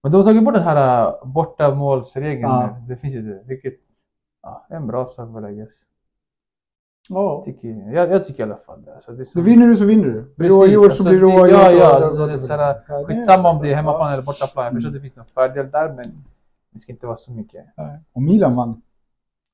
Men 0.03 0.11
de 0.11 0.17
har 0.17 0.23
tagit 0.25 0.43
bort 0.45 0.53
den 0.53 0.63
här 0.63 1.07
uh, 1.07 1.27
bortamålsregeln. 1.33 2.41
Ja. 2.51 2.77
Det 2.87 2.95
finns 2.97 3.13
ju 3.13 3.21
det. 3.21 3.43
Vilket 3.45 3.73
är 4.69 4.75
en 4.75 4.87
bra 4.87 5.05
sak 5.05 5.35
väl 5.35 5.53
I 5.53 5.55
guess. 5.55 5.73
Ja. 7.09 7.43
Tycker, 7.45 7.67
jag, 7.67 8.11
jag 8.11 8.25
tycker 8.25 8.39
i 8.39 8.43
alla 8.43 8.57
fall 8.57 8.83
det. 8.85 8.95
Alltså, 8.95 9.11
det 9.11 9.25
Så 9.25 9.41
vinner 9.41 9.67
du 9.67 9.75
så 9.75 9.85
vinner 9.85 10.07
du. 10.07 10.33
Precis, 10.37 10.51
oavgjort 10.51 10.83
alltså, 10.83 11.03
så 11.03 11.09
blir 11.09 11.23
oavgjort. 11.23 11.49
Ja, 11.49 11.71
ja. 11.71 12.05
Alltså, 12.05 12.25
det 12.27 12.43
så 12.43 12.53
här, 12.53 13.05
skitsamma 13.05 13.49
om 13.49 13.61
det 13.61 13.71
är 13.71 13.75
hemmaplan 13.75 14.13
eller 14.13 14.23
bortaplan. 14.23 14.65
Jag 14.65 14.73
förstår 14.73 14.89
att 14.89 14.93
det 14.93 15.01
finns 15.01 15.15
någon 15.15 15.25
fördel 15.25 15.71
där, 15.71 15.93
men 15.93 16.23
det 16.71 16.79
ska 16.79 16.91
inte 16.91 17.05
vara 17.05 17.15
så 17.15 17.31
mycket. 17.31 17.65
Nej. 17.77 17.99
Och 18.13 18.21
Milan 18.21 18.55
vann. 18.55 18.81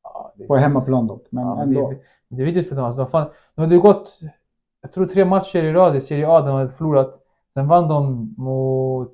Ja, 0.04 0.34
det, 0.36 0.48
På 0.48 0.56
hemmaplan 0.56 1.08
dock. 1.08 1.28
Men 1.30 1.44
ja, 1.44 1.62
ändå. 1.62 1.90
det, 1.90 1.98
det 2.36 2.42
är 2.42 2.46
viktigt 2.46 2.70
för 2.70 2.76
dem. 2.76 2.86
Alltså, 2.86 3.02
de, 3.02 3.12
fan, 3.12 3.28
de 3.56 3.62
hade 3.62 3.76
ju 3.76 3.82
gått, 3.82 4.20
jag 4.82 4.92
tror 4.92 5.06
tre 5.06 5.26
matcher 5.26 5.64
i 5.64 5.74
rad 5.74 5.96
i 5.96 6.02
Serie 6.02 6.28
A 6.28 6.42
de 6.42 6.50
hade 6.50 6.70
förlorat. 6.70 7.22
Sen 7.54 7.68
vann 7.68 7.88
de 7.88 8.34
mot 8.38 9.14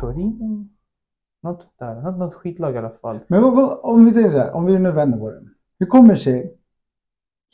Torino? 0.00 0.68
Något 1.42 1.68
där, 1.78 1.94
något, 1.94 2.18
något 2.18 2.34
skitlag 2.34 2.74
i 2.74 2.78
alla 2.78 2.90
fall. 2.90 3.18
Men 3.26 3.42
vad, 3.42 3.56
vad, 3.56 3.78
om 3.82 4.04
vi 4.04 4.12
säger 4.12 4.30
så 4.30 4.38
här, 4.38 4.52
om 4.52 4.64
vi 4.64 4.78
nu 4.78 4.90
vänder 4.90 5.18
på 5.18 5.30
det. 5.30 5.40
Hur 5.78 5.86
kommer 5.86 6.14
sig 6.14 6.56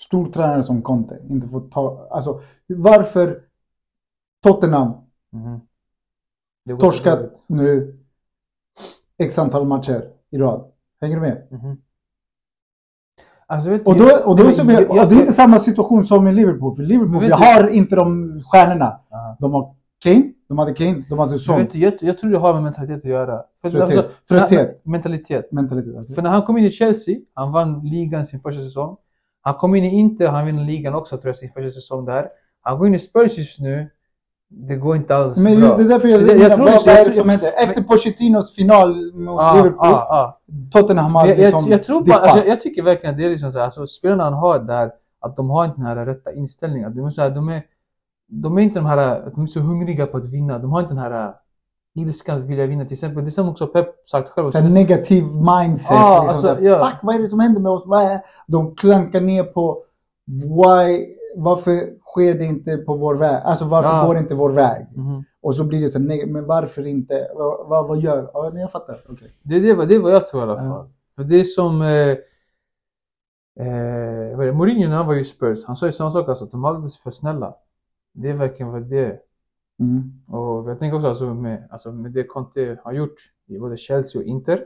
stortränare 0.00 0.64
som 0.64 0.82
Conte 0.82 1.18
inte 1.28 1.48
får 1.48 1.60
ta, 1.60 2.08
alltså 2.10 2.40
varför 2.66 3.42
Tottenham 4.42 4.92
går 6.64 6.76
torskat 6.80 7.32
nu 7.46 7.98
x 9.18 9.38
antal 9.38 9.66
matcher 9.66 10.10
i 10.30 10.38
rad? 10.38 10.64
Hänger 11.00 11.14
du 11.16 11.20
med? 11.22 11.46
Mhm. 11.50 11.76
Alltså, 13.46 13.70
Och 13.84 13.98
då, 13.98 14.04
jag- 14.04 14.28
och 14.28 14.36
då 14.36 14.42
jag- 14.44 14.66
jag- 14.88 14.96
jag- 14.96 15.08
det 15.08 15.14
är 15.14 15.20
inte 15.20 15.32
samma 15.32 15.58
situation 15.58 16.06
som 16.06 16.28
i 16.28 16.32
Liverpool. 16.32 16.76
För 16.76 16.82
Liverpool, 16.82 17.20
vi 17.20 17.28
har 17.32 17.68
inte 17.68 17.96
de 17.96 18.42
stjärnorna. 18.46 19.00
Ja. 19.10 19.36
De 19.40 19.52
har 19.52 19.74
Kane, 19.98 20.32
de 20.48 20.58
hade 20.58 20.74
Kane, 20.74 21.04
de 21.10 21.18
hade 21.18 21.38
Son. 21.38 21.56
du, 21.72 21.78
jag, 21.78 21.94
jag 22.00 22.18
tror 22.18 22.30
det 22.30 22.38
har 22.38 22.54
med 22.54 22.62
mentalitet 22.62 22.96
att 22.96 23.04
göra. 23.04 23.42
För, 23.62 23.70
när- 23.78 23.86
Trötthet. 24.28 24.84
Mentalitet. 24.84 25.52
Mentalitet. 25.52 25.96
alltså. 25.96 26.14
För 26.14 26.22
när 26.22 26.30
han 26.30 26.42
kom 26.42 26.58
in 26.58 26.64
i 26.64 26.70
Chelsea, 26.70 27.18
han 27.34 27.52
vann 27.52 27.80
ligan 27.84 28.26
sin 28.26 28.40
första 28.40 28.62
säsong. 28.62 28.96
Han 29.42 29.54
kom 29.54 29.74
in 29.74 29.84
i 29.84 29.88
Inter, 29.98 30.26
han 30.26 30.46
vinner 30.46 30.64
ligan 30.64 30.94
också 30.94 31.16
tror 31.16 31.28
jag 31.28 31.36
sin 31.36 31.52
första 31.52 31.70
säsong 31.70 32.04
där. 32.04 32.28
Han 32.62 32.78
går 32.78 32.86
in 32.86 32.94
i 32.94 32.98
Spurs 32.98 33.38
just 33.38 33.60
nu. 33.60 33.90
Det 34.52 34.76
går 34.76 34.96
inte 34.96 35.16
alls 35.16 35.38
Men 35.38 35.60
bra. 35.60 35.76
det 35.76 35.82
är 35.84 35.88
därför 35.88 36.08
jag, 36.08 36.20
jag, 36.22 36.38
jag, 36.38 36.54
tror 36.54 36.64
vad, 36.64 36.74
det- 36.74 36.82
vad 36.86 36.96
är 36.96 37.04
det 37.04 37.10
som 37.10 37.28
händer? 37.28 37.52
Efter 37.62 37.82
Pochettinos 37.82 38.54
final 38.54 39.12
mot 39.14 39.40
Ja, 39.40 39.54
Liverpool, 39.56 39.78
ja, 39.80 40.06
ja. 40.08 40.40
Tottenham 40.80 41.14
hade 41.14 41.28
Jag, 41.28 41.38
jag, 41.38 41.44
liksom 41.44 41.70
jag 41.70 41.82
tror 41.82 42.00
bara, 42.00 42.04
dippat. 42.04 42.22
alltså, 42.22 42.46
jag, 42.48 42.60
tycker 42.60 42.82
verkligen 42.82 43.10
att 43.14 43.18
det 43.18 43.24
är 43.24 43.30
liksom 43.30 43.52
så 43.52 43.58
här, 43.58 43.64
alltså, 43.64 43.86
spelarna 43.86 44.24
han 44.24 44.32
har 44.32 44.58
där, 44.58 44.90
att 45.20 45.36
de 45.36 45.50
har 45.50 45.64
inte 45.64 45.76
den 45.76 45.86
här 45.86 46.06
rätta 46.06 46.32
inställningen. 46.32 46.94
De 46.96 47.06
är, 47.06 47.10
så 47.10 47.20
här, 47.22 47.30
de 47.30 47.48
är, 47.48 47.62
de 48.28 48.58
är 48.58 48.62
inte 48.62 48.78
de 48.78 48.86
här, 48.86 49.30
de 49.34 49.42
är 49.42 49.46
så 49.46 49.60
hungriga 49.60 50.06
på 50.06 50.16
att 50.16 50.26
vinna. 50.26 50.58
De 50.58 50.72
har 50.72 50.80
inte 50.80 50.94
den 50.94 51.02
här 51.02 51.34
ilskan 52.00 52.38
att 52.38 52.44
vilja 52.44 52.66
vinna. 52.66 52.84
Till 52.84 52.92
exempel, 52.92 53.24
det 53.24 53.30
som 53.30 53.48
också 53.48 53.66
Pep 53.66 54.08
sagt 54.08 54.28
själv. 54.28 54.54
Här 54.54 54.70
negativ 54.70 55.24
mindset. 55.24 55.90
Ja, 55.90 56.22
liksom 56.28 56.50
alltså, 56.50 56.64
ja. 56.64 56.90
Fuck, 56.90 56.98
vad 57.02 57.14
är 57.14 57.18
det 57.18 57.30
som 57.30 57.40
händer 57.40 57.60
med 57.60 57.72
oss? 57.72 57.82
Vad 57.86 58.02
är? 58.02 58.20
De 58.46 58.74
klankar 58.76 59.20
ner 59.20 59.44
på 59.44 59.82
why, 60.26 61.06
varför 61.36 61.90
sker 62.06 62.34
det 62.34 62.44
inte 62.44 62.76
på 62.76 62.94
vår 62.96 63.14
väg? 63.14 63.42
Alltså 63.44 63.64
varför 63.64 63.88
Ja. 63.90 64.06
går 64.06 64.14
det 64.14 64.20
inte 64.20 64.34
vår 64.34 64.50
väg? 64.50 64.86
Mhm. 64.96 65.24
Och 65.42 65.54
så 65.54 65.64
blir 65.64 65.80
det 65.80 65.88
så 65.88 65.98
nej, 65.98 66.26
men 66.26 66.46
varför 66.46 66.86
inte? 66.86 67.28
Vad, 67.36 67.68
vad, 67.68 67.88
vad 67.88 67.98
gör? 67.98 68.30
Ja, 68.34 68.52
jag 68.54 68.72
fattar. 68.72 68.96
Okej. 69.08 69.32
Det, 69.42 69.60
det, 69.60 69.86
det 69.86 69.94
är 69.94 70.00
vad 70.00 70.12
jag 70.12 70.28
tror 70.28 70.42
i 70.42 70.50
alla 70.50 70.64
Ja. 70.64 70.70
fall. 70.70 70.88
För 71.16 71.24
det 71.24 71.40
är 71.40 71.44
som... 71.44 71.82
Eh, 71.82 72.16
eh, 73.66 74.38
det? 74.38 74.52
Mourinho 74.52 74.88
när 74.88 74.96
han 74.96 75.06
var 75.06 75.14
i 75.14 75.24
Spurs, 75.24 75.64
han 75.66 75.76
sa 75.76 75.86
ju 75.86 75.92
samma 75.92 76.10
sak 76.10 76.28
alltså, 76.28 76.44
att 76.44 76.50
de 76.50 76.62
var 76.62 76.70
alldeles 76.70 76.98
för 76.98 77.10
snälla. 77.10 77.54
Det 78.12 78.28
är 78.28 78.34
verkligen 78.34 78.72
vad 78.72 78.82
det 78.82 78.98
är. 78.98 79.18
Mm. 79.80 80.12
Och 80.26 80.70
jag 80.70 80.78
tänker 80.78 80.96
också 80.96 81.08
alltså 81.08 81.34
med, 81.34 81.68
alltså 81.70 81.92
med 81.92 82.12
det 82.12 82.24
Conte 82.24 82.78
har 82.84 82.92
gjort 82.92 83.18
i 83.46 83.58
både 83.58 83.76
Chelsea 83.76 84.20
och 84.20 84.26
Inter. 84.26 84.64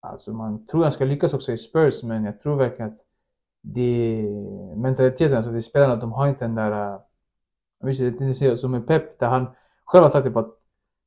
Alltså 0.00 0.32
man 0.32 0.66
tror 0.66 0.82
han 0.82 0.92
ska 0.92 1.04
lyckas 1.04 1.34
också 1.34 1.52
i 1.52 1.58
Spurs, 1.58 2.02
men 2.02 2.24
jag 2.24 2.40
tror 2.40 2.56
verkligen 2.56 2.92
att 2.92 2.98
det 3.62 4.24
mentaliteten, 4.76 5.36
alltså 5.36 5.52
det 5.52 5.62
spelarna, 5.62 5.96
de 5.96 6.12
har 6.12 6.28
inte 6.28 6.44
den 6.44 6.54
där... 6.54 6.98
Jag 7.80 7.86
vet 7.86 7.98
inte, 8.20 8.56
som 8.56 8.70
med 8.70 8.86
Pep, 8.86 9.18
där 9.18 9.28
han 9.28 9.46
själv 9.84 10.02
har 10.02 10.10
sagt 10.10 10.26
typ 10.26 10.36
att 10.36 10.54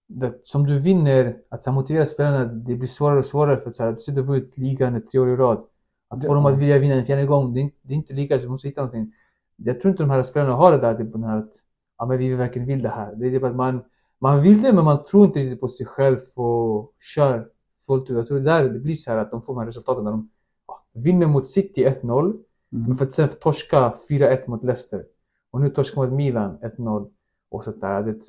det, 0.07 0.39
som 0.43 0.65
du 0.65 0.80
vinner, 0.80 1.38
att 1.49 1.64
så 1.64 1.72
motivera 1.72 2.06
spelarna, 2.06 2.45
det 2.45 2.76
blir 2.76 2.88
svårare 2.88 3.19
och 3.19 3.26
svårare 3.26 3.57
för 3.61 3.69
att 3.69 3.76
så 3.76 3.84
här, 3.84 3.91
du 3.91 3.97
sitter 3.97 4.22
och 4.22 4.27
vunnit 4.27 4.57
ligan 4.57 5.01
tre 5.11 5.19
år 5.19 5.30
i 5.30 5.35
rad. 5.35 5.64
Att 6.07 6.26
få 6.26 6.34
dem 6.34 6.45
att 6.45 6.57
vilja 6.57 6.80
vinna 6.80 6.95
en 6.95 7.06
fjärde 7.06 7.26
gång, 7.26 7.53
det 7.53 7.60
är, 7.60 7.61
inte- 7.61 7.77
det 7.81 7.93
är 7.93 7.95
inte 7.95 8.14
lika, 8.14 8.39
så 8.39 8.45
du 8.45 8.51
måste 8.51 8.68
hitta 8.68 8.81
någonting. 8.81 9.14
Jag 9.56 9.81
tror 9.81 9.91
inte 9.91 10.03
de 10.03 10.10
här 10.10 10.23
spelarna 10.23 10.56
har 10.56 10.72
det 10.72 10.77
där, 10.77 10.95
typ 10.97 11.11
den 11.11 11.23
här 11.23 11.38
att 11.38 11.53
ja, 11.99 12.05
men 12.05 12.17
vi 12.17 12.35
verkligen 12.35 12.67
vill 12.67 12.81
det 12.81 12.89
här. 12.89 13.15
Det 13.15 13.27
är 13.27 13.31
typ 13.31 13.43
att 13.43 13.55
man, 13.55 13.84
man 14.19 14.41
vill 14.41 14.61
det 14.61 14.73
men 14.73 14.84
man 14.85 15.03
tror 15.03 15.26
inte 15.26 15.39
riktigt 15.39 15.61
på 15.61 15.67
sig 15.67 15.85
själv 15.85 16.19
och 16.34 16.93
kör 17.15 17.47
fullt 17.88 18.09
ut. 18.09 18.17
Jag 18.17 18.27
tror 18.27 18.38
det 18.38 18.43
där 18.45 18.69
det 18.69 18.80
blir 18.80 18.95
så 18.95 19.11
här 19.11 19.17
att 19.17 19.31
de 19.31 19.41
får 19.41 19.53
de 19.53 19.59
här 19.59 19.65
resultaten 19.65 20.03
när 20.03 20.11
de 20.11 20.30
vinner 20.93 21.27
mot 21.27 21.47
City 21.47 21.85
1-0 21.85 22.34
men 22.69 22.85
Mm. 22.85 22.97
för 22.97 23.05
att 23.05 23.11
sen 23.13 23.30
torska 23.30 23.93
4-1 24.09 24.47
mot 24.49 24.63
Leicester. 24.63 25.05
Och 25.51 25.61
nu 25.61 25.69
torska 25.69 25.99
mot 25.99 26.11
Milan 26.11 26.57
1-0 26.61 27.09
och 27.49 27.63
sånt 27.63 27.81
där. 27.81 28.03
Det, 28.03 28.21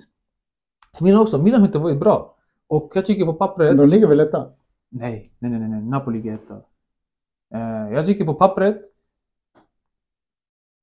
Milan 1.00 1.20
också, 1.20 1.38
Milan 1.42 1.60
har 1.60 1.66
inte 1.68 1.78
varit 1.78 2.00
bra. 2.00 2.36
Och 2.66 2.92
jag 2.94 3.06
tycker 3.06 3.24
på 3.26 3.32
pappret 3.34 3.76
De 3.76 3.86
ligger 3.88 4.06
väl 4.06 4.20
etta? 4.20 4.50
Nej, 4.88 5.32
nej, 5.38 5.50
nej, 5.50 5.68
nej. 5.68 5.82
Napoli 5.82 6.28
är 6.28 6.34
etta. 6.34 6.54
Eh, 7.54 7.92
jag 7.94 8.06
tycker 8.06 8.24
på 8.24 8.34
pappret 8.34 8.89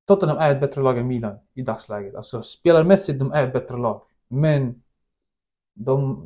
Tottenham 0.08 0.38
är 0.38 0.54
ett 0.54 0.60
bättre 0.60 0.82
lag 0.82 0.98
än 0.98 1.06
Milan 1.06 1.38
i 1.54 1.62
dagsläget. 1.62 2.14
Alltså 2.14 2.42
spelarmässigt, 2.42 3.18
de 3.18 3.32
är 3.32 3.46
ett 3.46 3.52
bättre 3.52 3.76
lag. 3.76 4.02
Men 4.28 4.82
de... 5.74 6.24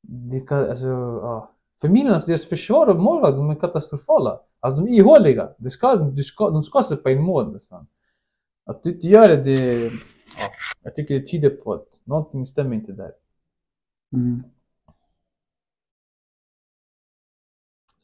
Det 0.00 0.40
kan, 0.40 0.70
alltså, 0.70 0.86
ja. 1.22 1.50
För 1.80 1.88
Milan, 1.88 2.14
alltså, 2.14 2.28
deras 2.28 2.46
försvar 2.46 2.86
och 2.86 2.96
målvakt, 2.96 3.36
de 3.36 3.50
är 3.50 3.54
katastrofala. 3.54 4.40
Alltså 4.60 4.82
de 4.82 4.90
är 4.90 4.96
ihåliga. 4.96 5.54
Det 5.58 5.70
ska, 5.70 5.96
du 5.96 6.24
ska, 6.24 6.50
de 6.50 6.62
ska 6.62 6.82
släppa 6.82 7.10
in 7.10 7.22
mål 7.22 7.52
nästan. 7.52 7.86
Att 8.64 8.82
du 8.82 8.94
inte 8.94 9.06
gör 9.06 9.28
det, 9.28 9.42
det 9.42 9.84
ja, 9.84 10.48
jag 10.82 10.94
tycker 10.94 11.14
det 11.20 11.26
tyder 11.26 11.50
på 11.50 11.72
att 11.72 11.88
någonting 12.04 12.46
stämmer 12.46 12.76
inte 12.76 12.92
där. 12.92 13.12
Mm. 14.12 14.42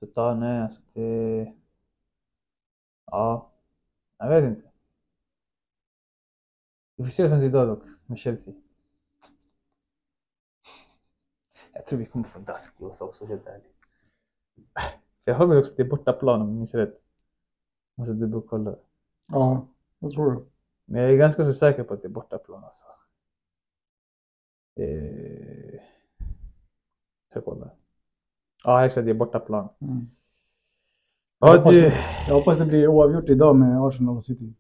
Så 0.01 0.07
ta, 0.07 0.35
nej, 0.35 0.63
alltså 0.63 0.81
det... 0.93 1.53
Ja, 3.07 3.51
jag 4.21 4.29
vet 4.29 4.45
inte. 4.45 4.71
Vi 6.97 7.05
får 7.05 7.11
se 7.11 7.23
vad 7.23 7.31
som 7.31 7.33
händer 7.33 7.49
idag 7.49 7.69
dock, 7.69 7.89
med 8.07 8.19
Chelsea. 8.19 8.55
Jag 11.73 11.87
tror 11.87 11.99
vi 11.99 12.07
kommer 12.07 12.25
få 12.25 12.39
Dasklos 12.39 13.01
också, 13.01 13.27
helt 13.27 13.47
ärligt. 13.47 13.75
Jag 15.25 15.35
har 15.35 15.47
väl 15.47 15.59
också 15.59 15.71
att 15.71 15.77
det 15.77 15.83
är 15.83 15.89
bortaplan 15.89 16.41
om 16.41 16.49
jag 16.49 16.57
minns 16.57 16.75
rätt. 16.75 17.05
Måste 17.95 18.13
dubbelkolla. 18.13 18.77
Ja, 19.27 19.67
jag 19.99 20.13
tror 20.13 20.35
det. 20.35 20.45
Men 20.85 21.03
jag 21.03 21.13
är 21.13 21.17
ganska 21.17 21.45
så 21.45 21.55
säker 21.55 21.85
på 21.85 21.95
att 21.95 22.03
det 22.03 22.09
är 22.09 22.11
bortaplan 22.11 22.65
alltså. 22.65 22.87
Eh... 24.75 25.81
Ska 27.31 27.41
kolla? 27.41 27.71
Ja, 28.65 28.87
exakt, 28.87 29.05
det 29.05 29.11
är 29.11 29.15
bortaplan. 29.15 29.69
Mm. 29.79 30.11
Ja, 31.41 31.57
hoppas 31.57 31.73
det... 31.73 31.95
Jag 32.29 32.35
hoppas 32.35 32.59
det 32.59 32.67
blir 32.67 32.89
oavgjort 32.89 33.29
idag 33.29 33.57
med 33.57 33.81
Arsenal 33.81 34.17
och 34.17 34.25
City. 34.25 34.55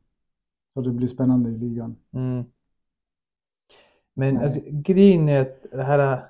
Så 0.74 0.80
det 0.80 0.90
blir 0.90 1.08
spännande 1.08 1.50
i 1.50 1.58
ligan. 1.58 1.96
Mm. 2.12 2.44
Men 4.14 4.34
Nej. 4.34 4.44
alltså, 4.44 4.60
grejen 4.64 5.28
är 5.28 5.40
att 5.40 5.66
det 5.70 5.82
här... 5.82 6.22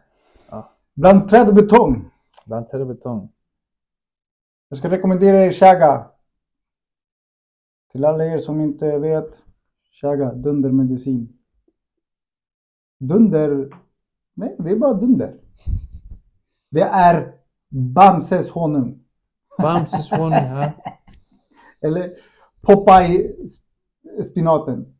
Bland 0.94 1.28
träd 1.28 1.48
och 1.48 1.54
betong. 1.54 2.10
Bland 2.46 2.70
träd 2.70 2.80
och 2.80 2.86
betong. 2.86 3.32
Jag 4.68 4.78
ska 4.78 4.90
rekommendera 4.90 5.36
er 5.46 5.52
Shaga. 5.52 6.10
Till 7.92 8.04
alla 8.04 8.24
er 8.24 8.38
som 8.38 8.60
inte 8.60 8.98
vet. 8.98 9.42
Shaga, 9.92 10.32
dundermedicin. 10.34 11.38
Dunder. 12.98 13.70
Nej, 14.34 14.56
det 14.58 14.70
är 14.70 14.76
bara 14.76 14.94
dunder. 14.94 15.36
Det 16.70 16.82
är 16.82 17.34
Bamses 17.68 18.50
honung. 18.50 19.04
Bamses 19.58 20.10
honung 20.10 20.32
här. 20.32 20.72
Eller 21.80 22.16
Popeye-spinaten. 22.60 24.94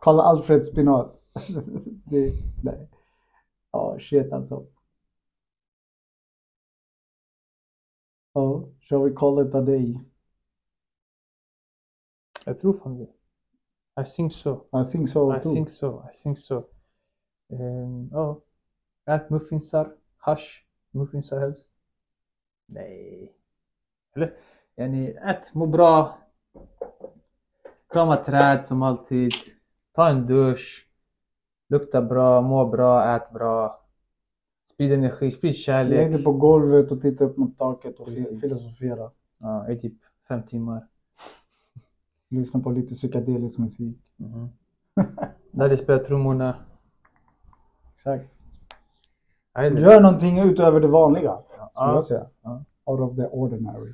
Karl 0.00 0.20
Alfred 0.20 0.64
spinat. 0.64 1.22
det, 2.04 2.32
nej. 2.62 2.88
Ja, 3.72 3.98
shit 3.98 4.32
alltså. 4.32 4.66
Ja, 8.32 8.68
shall 8.80 9.02
we 9.02 9.10
call 9.16 9.46
it 9.46 9.54
a 9.54 9.60
day? 9.60 10.00
Jag 12.44 12.60
tror 12.60 12.78
fan 12.78 12.98
det. 12.98 13.08
I 14.00 14.04
think 14.04 14.32
so. 14.32 14.66
I 14.72 14.84
think 14.92 15.08
so 15.08 15.36
I 15.36 15.40
too. 15.40 15.54
think 15.54 15.70
so. 15.70 16.02
I 16.10 16.12
think 16.22 16.38
so. 16.38 16.64
Um, 17.48 18.08
ja. 18.12 18.40
Ät 19.06 19.30
muffinsar. 19.30 19.92
Hasch. 20.16 20.66
Muffinsar 20.90 21.40
helst. 21.40 21.70
Nej. 22.66 23.32
Eller? 24.16 24.32
Yani, 24.76 25.10
ät, 25.10 25.54
må 25.54 25.66
bra. 25.66 26.18
Krama 27.88 28.16
träd 28.16 28.66
som 28.66 28.82
alltid. 28.82 29.32
Ta 29.92 30.08
en 30.08 30.26
dusch. 30.26 30.86
Lukta 31.68 32.02
bra, 32.02 32.40
må 32.40 32.66
bra, 32.66 33.16
ät 33.16 33.30
bra. 33.32 33.80
Sprid 34.72 34.92
energi, 34.92 35.30
sprid 35.30 35.50
Lägg 35.52 35.56
kärlek. 35.56 36.12
dig 36.12 36.24
på 36.24 36.32
golvet 36.32 36.90
och 36.90 37.00
titta 37.02 37.24
upp 37.24 37.36
mot 37.36 37.58
taket 37.58 38.00
och 38.00 38.06
Precis. 38.06 38.40
filosofera. 38.40 39.10
Ja, 39.38 39.68
i 39.70 39.76
typ 39.78 39.94
fem 40.28 40.42
timmar. 40.42 40.86
Lyssna 42.28 42.60
på 42.60 42.70
lite 42.70 42.94
psykedelisk 42.94 43.58
musik. 43.58 43.96
Mhm. 44.18 44.48
Där 45.50 45.68
det 45.68 45.76
spelar 45.76 46.04
trummorna. 46.04 46.56
Exakt. 47.94 48.24
Gör 49.54 50.00
någonting 50.00 50.38
utöver 50.38 50.80
det 50.80 50.86
vanliga. 50.88 51.38
Skulle 51.76 51.90
Ja. 51.90 51.94
jag 51.94 52.04
säga. 52.04 52.26
Ja. 52.42 52.64
Out 52.84 53.00
of 53.00 53.16
the 53.16 53.26
ordinary. 53.26 53.92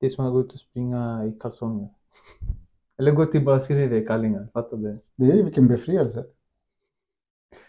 Det 0.00 0.06
är 0.06 0.10
som 0.10 0.26
att 0.26 0.32
gå 0.32 0.40
ut 0.40 0.52
och 0.52 0.58
springa 0.60 1.24
i 1.26 1.32
kalsonger. 1.40 1.88
Eller 2.96 3.12
gå 3.12 3.26
till 3.26 3.44
Barcelona 3.44 3.96
i 3.96 4.06
kallingar, 4.06 4.48
fattar 4.52 4.76
du? 4.76 4.98
Det 5.16 5.30
är 5.30 5.36
ju 5.36 5.42
vilken 5.42 5.68
befrielse. 5.68 6.24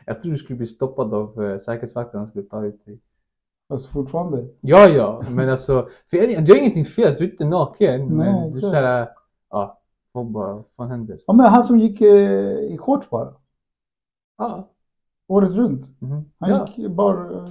Jag 0.06 0.22
tror 0.22 0.32
du 0.32 0.38
skulle 0.38 0.58
bli 0.58 0.68
stoppad 0.68 1.14
av 1.14 1.40
uh, 1.42 1.58
säkerhetsvakterna 1.60 2.24
som 2.24 2.30
skulle 2.30 2.46
ta 2.50 2.66
ut 2.66 2.86
dig. 2.86 3.00
Fast 3.70 3.88
fortfarande. 3.88 4.48
Ja, 4.62 4.88
ja, 4.88 5.24
men 5.30 5.50
alltså, 5.50 5.90
för 6.10 6.18
jag, 6.18 6.46
du 6.46 6.52
har 6.52 6.60
ingenting 6.60 6.86
fel, 6.86 7.16
du 7.18 7.26
är 7.26 7.32
inte 7.32 7.46
naken. 7.46 8.02
Nej, 8.02 8.34
men 8.34 8.52
du 8.52 8.58
är 8.58 8.62
såhär, 8.62 9.10
ja, 9.50 9.80
vad 10.12 10.26
bara, 10.26 10.54
vad 10.54 10.66
fan 10.76 10.90
händer? 10.90 11.20
Ja 11.28 11.34
men 11.34 11.46
han 11.46 11.64
som 11.68 11.80
gick 11.80 12.02
eh, 12.02 12.52
i 12.74 12.78
shorts 12.80 13.10
bara. 13.10 13.34
Ja. 14.38 14.70
Året 15.28 15.52
runt. 15.54 16.02
mhm. 16.02 16.26
Han 16.40 16.50
Ja. 16.50 16.68
gick 16.76 16.92
bara... 16.92 17.50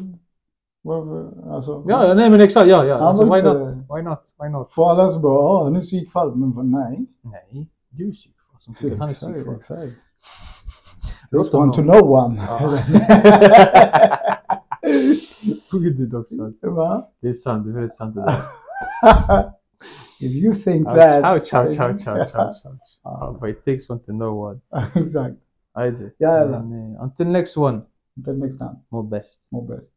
Alltså, 1.51 1.85
ja, 1.87 2.05
ja, 2.07 2.15
nej 2.15 2.31
men 2.31 2.41
exakt, 2.41 2.67
ja, 2.69 2.85
ja. 2.85 2.95
Alltså, 2.97 3.25
why 3.25 3.43
not? 3.43 3.67
Why 3.97 4.03
not? 4.03 4.21
Why 4.43 4.49
not? 4.49 4.71
För 4.71 4.91
alla 4.91 5.11
som 5.11 5.23
bara, 5.23 5.35
ja 5.35 5.65
han 5.65 5.77
är 5.77 5.81
psykfall. 5.81 6.37
Men 6.37 6.53
vad- 6.53 6.67
nej. 6.67 7.07
Nej, 7.23 7.71
du 7.91 8.09
är 8.09 8.13
psyk. 8.13 8.35
Som 8.59 8.75
tycker 8.75 8.97
han 8.97 9.09
är 9.09 9.13
Exakt, 9.13 9.33
psyk. 9.35 9.47
exakt. 9.57 9.93
Låt 11.31 11.55
one 11.55 11.73
to 11.75 11.83
no 11.83 11.93
one. 12.15 12.37
Ja. 12.49 12.79
Gud 15.81 16.15
också. 16.15 16.53
Va? 16.63 17.09
Det 17.21 17.29
är 17.29 17.33
sant, 17.33 17.65
det 17.65 17.71
är 17.71 17.75
väldigt 17.75 17.95
sant 17.95 18.15
det 18.15 18.21
där. 18.21 18.43
If 20.21 20.33
you 20.45 20.55
think 20.55 20.89
Ouch, 20.89 20.97
that. 20.97 21.25
ouch, 21.37 21.55
ouch, 21.55 21.81
ouch, 21.81 22.09
ouch, 22.09 22.09
ouch, 22.09 22.67
ouch. 22.67 22.77
Ja. 23.05 23.29
Uh, 23.33 23.41
but 23.41 23.51
it 23.51 23.65
takes 23.65 23.91
one 23.91 24.01
to 24.01 24.13
know 24.13 24.45
one. 24.45 24.61
Exakt. 24.95 25.37
I 25.87 25.91
do. 25.91 26.11
Jävlar. 26.19 26.63
Men, 26.63 26.95
eh, 26.95 27.03
until 27.03 27.27
next 27.29 27.57
one, 27.57 27.81
Until 28.17 28.35
next 28.39 28.59
time. 28.59 28.77
må 28.89 29.03
bäst. 29.03 29.49
Må 29.53 29.63
bäst. 29.63 29.93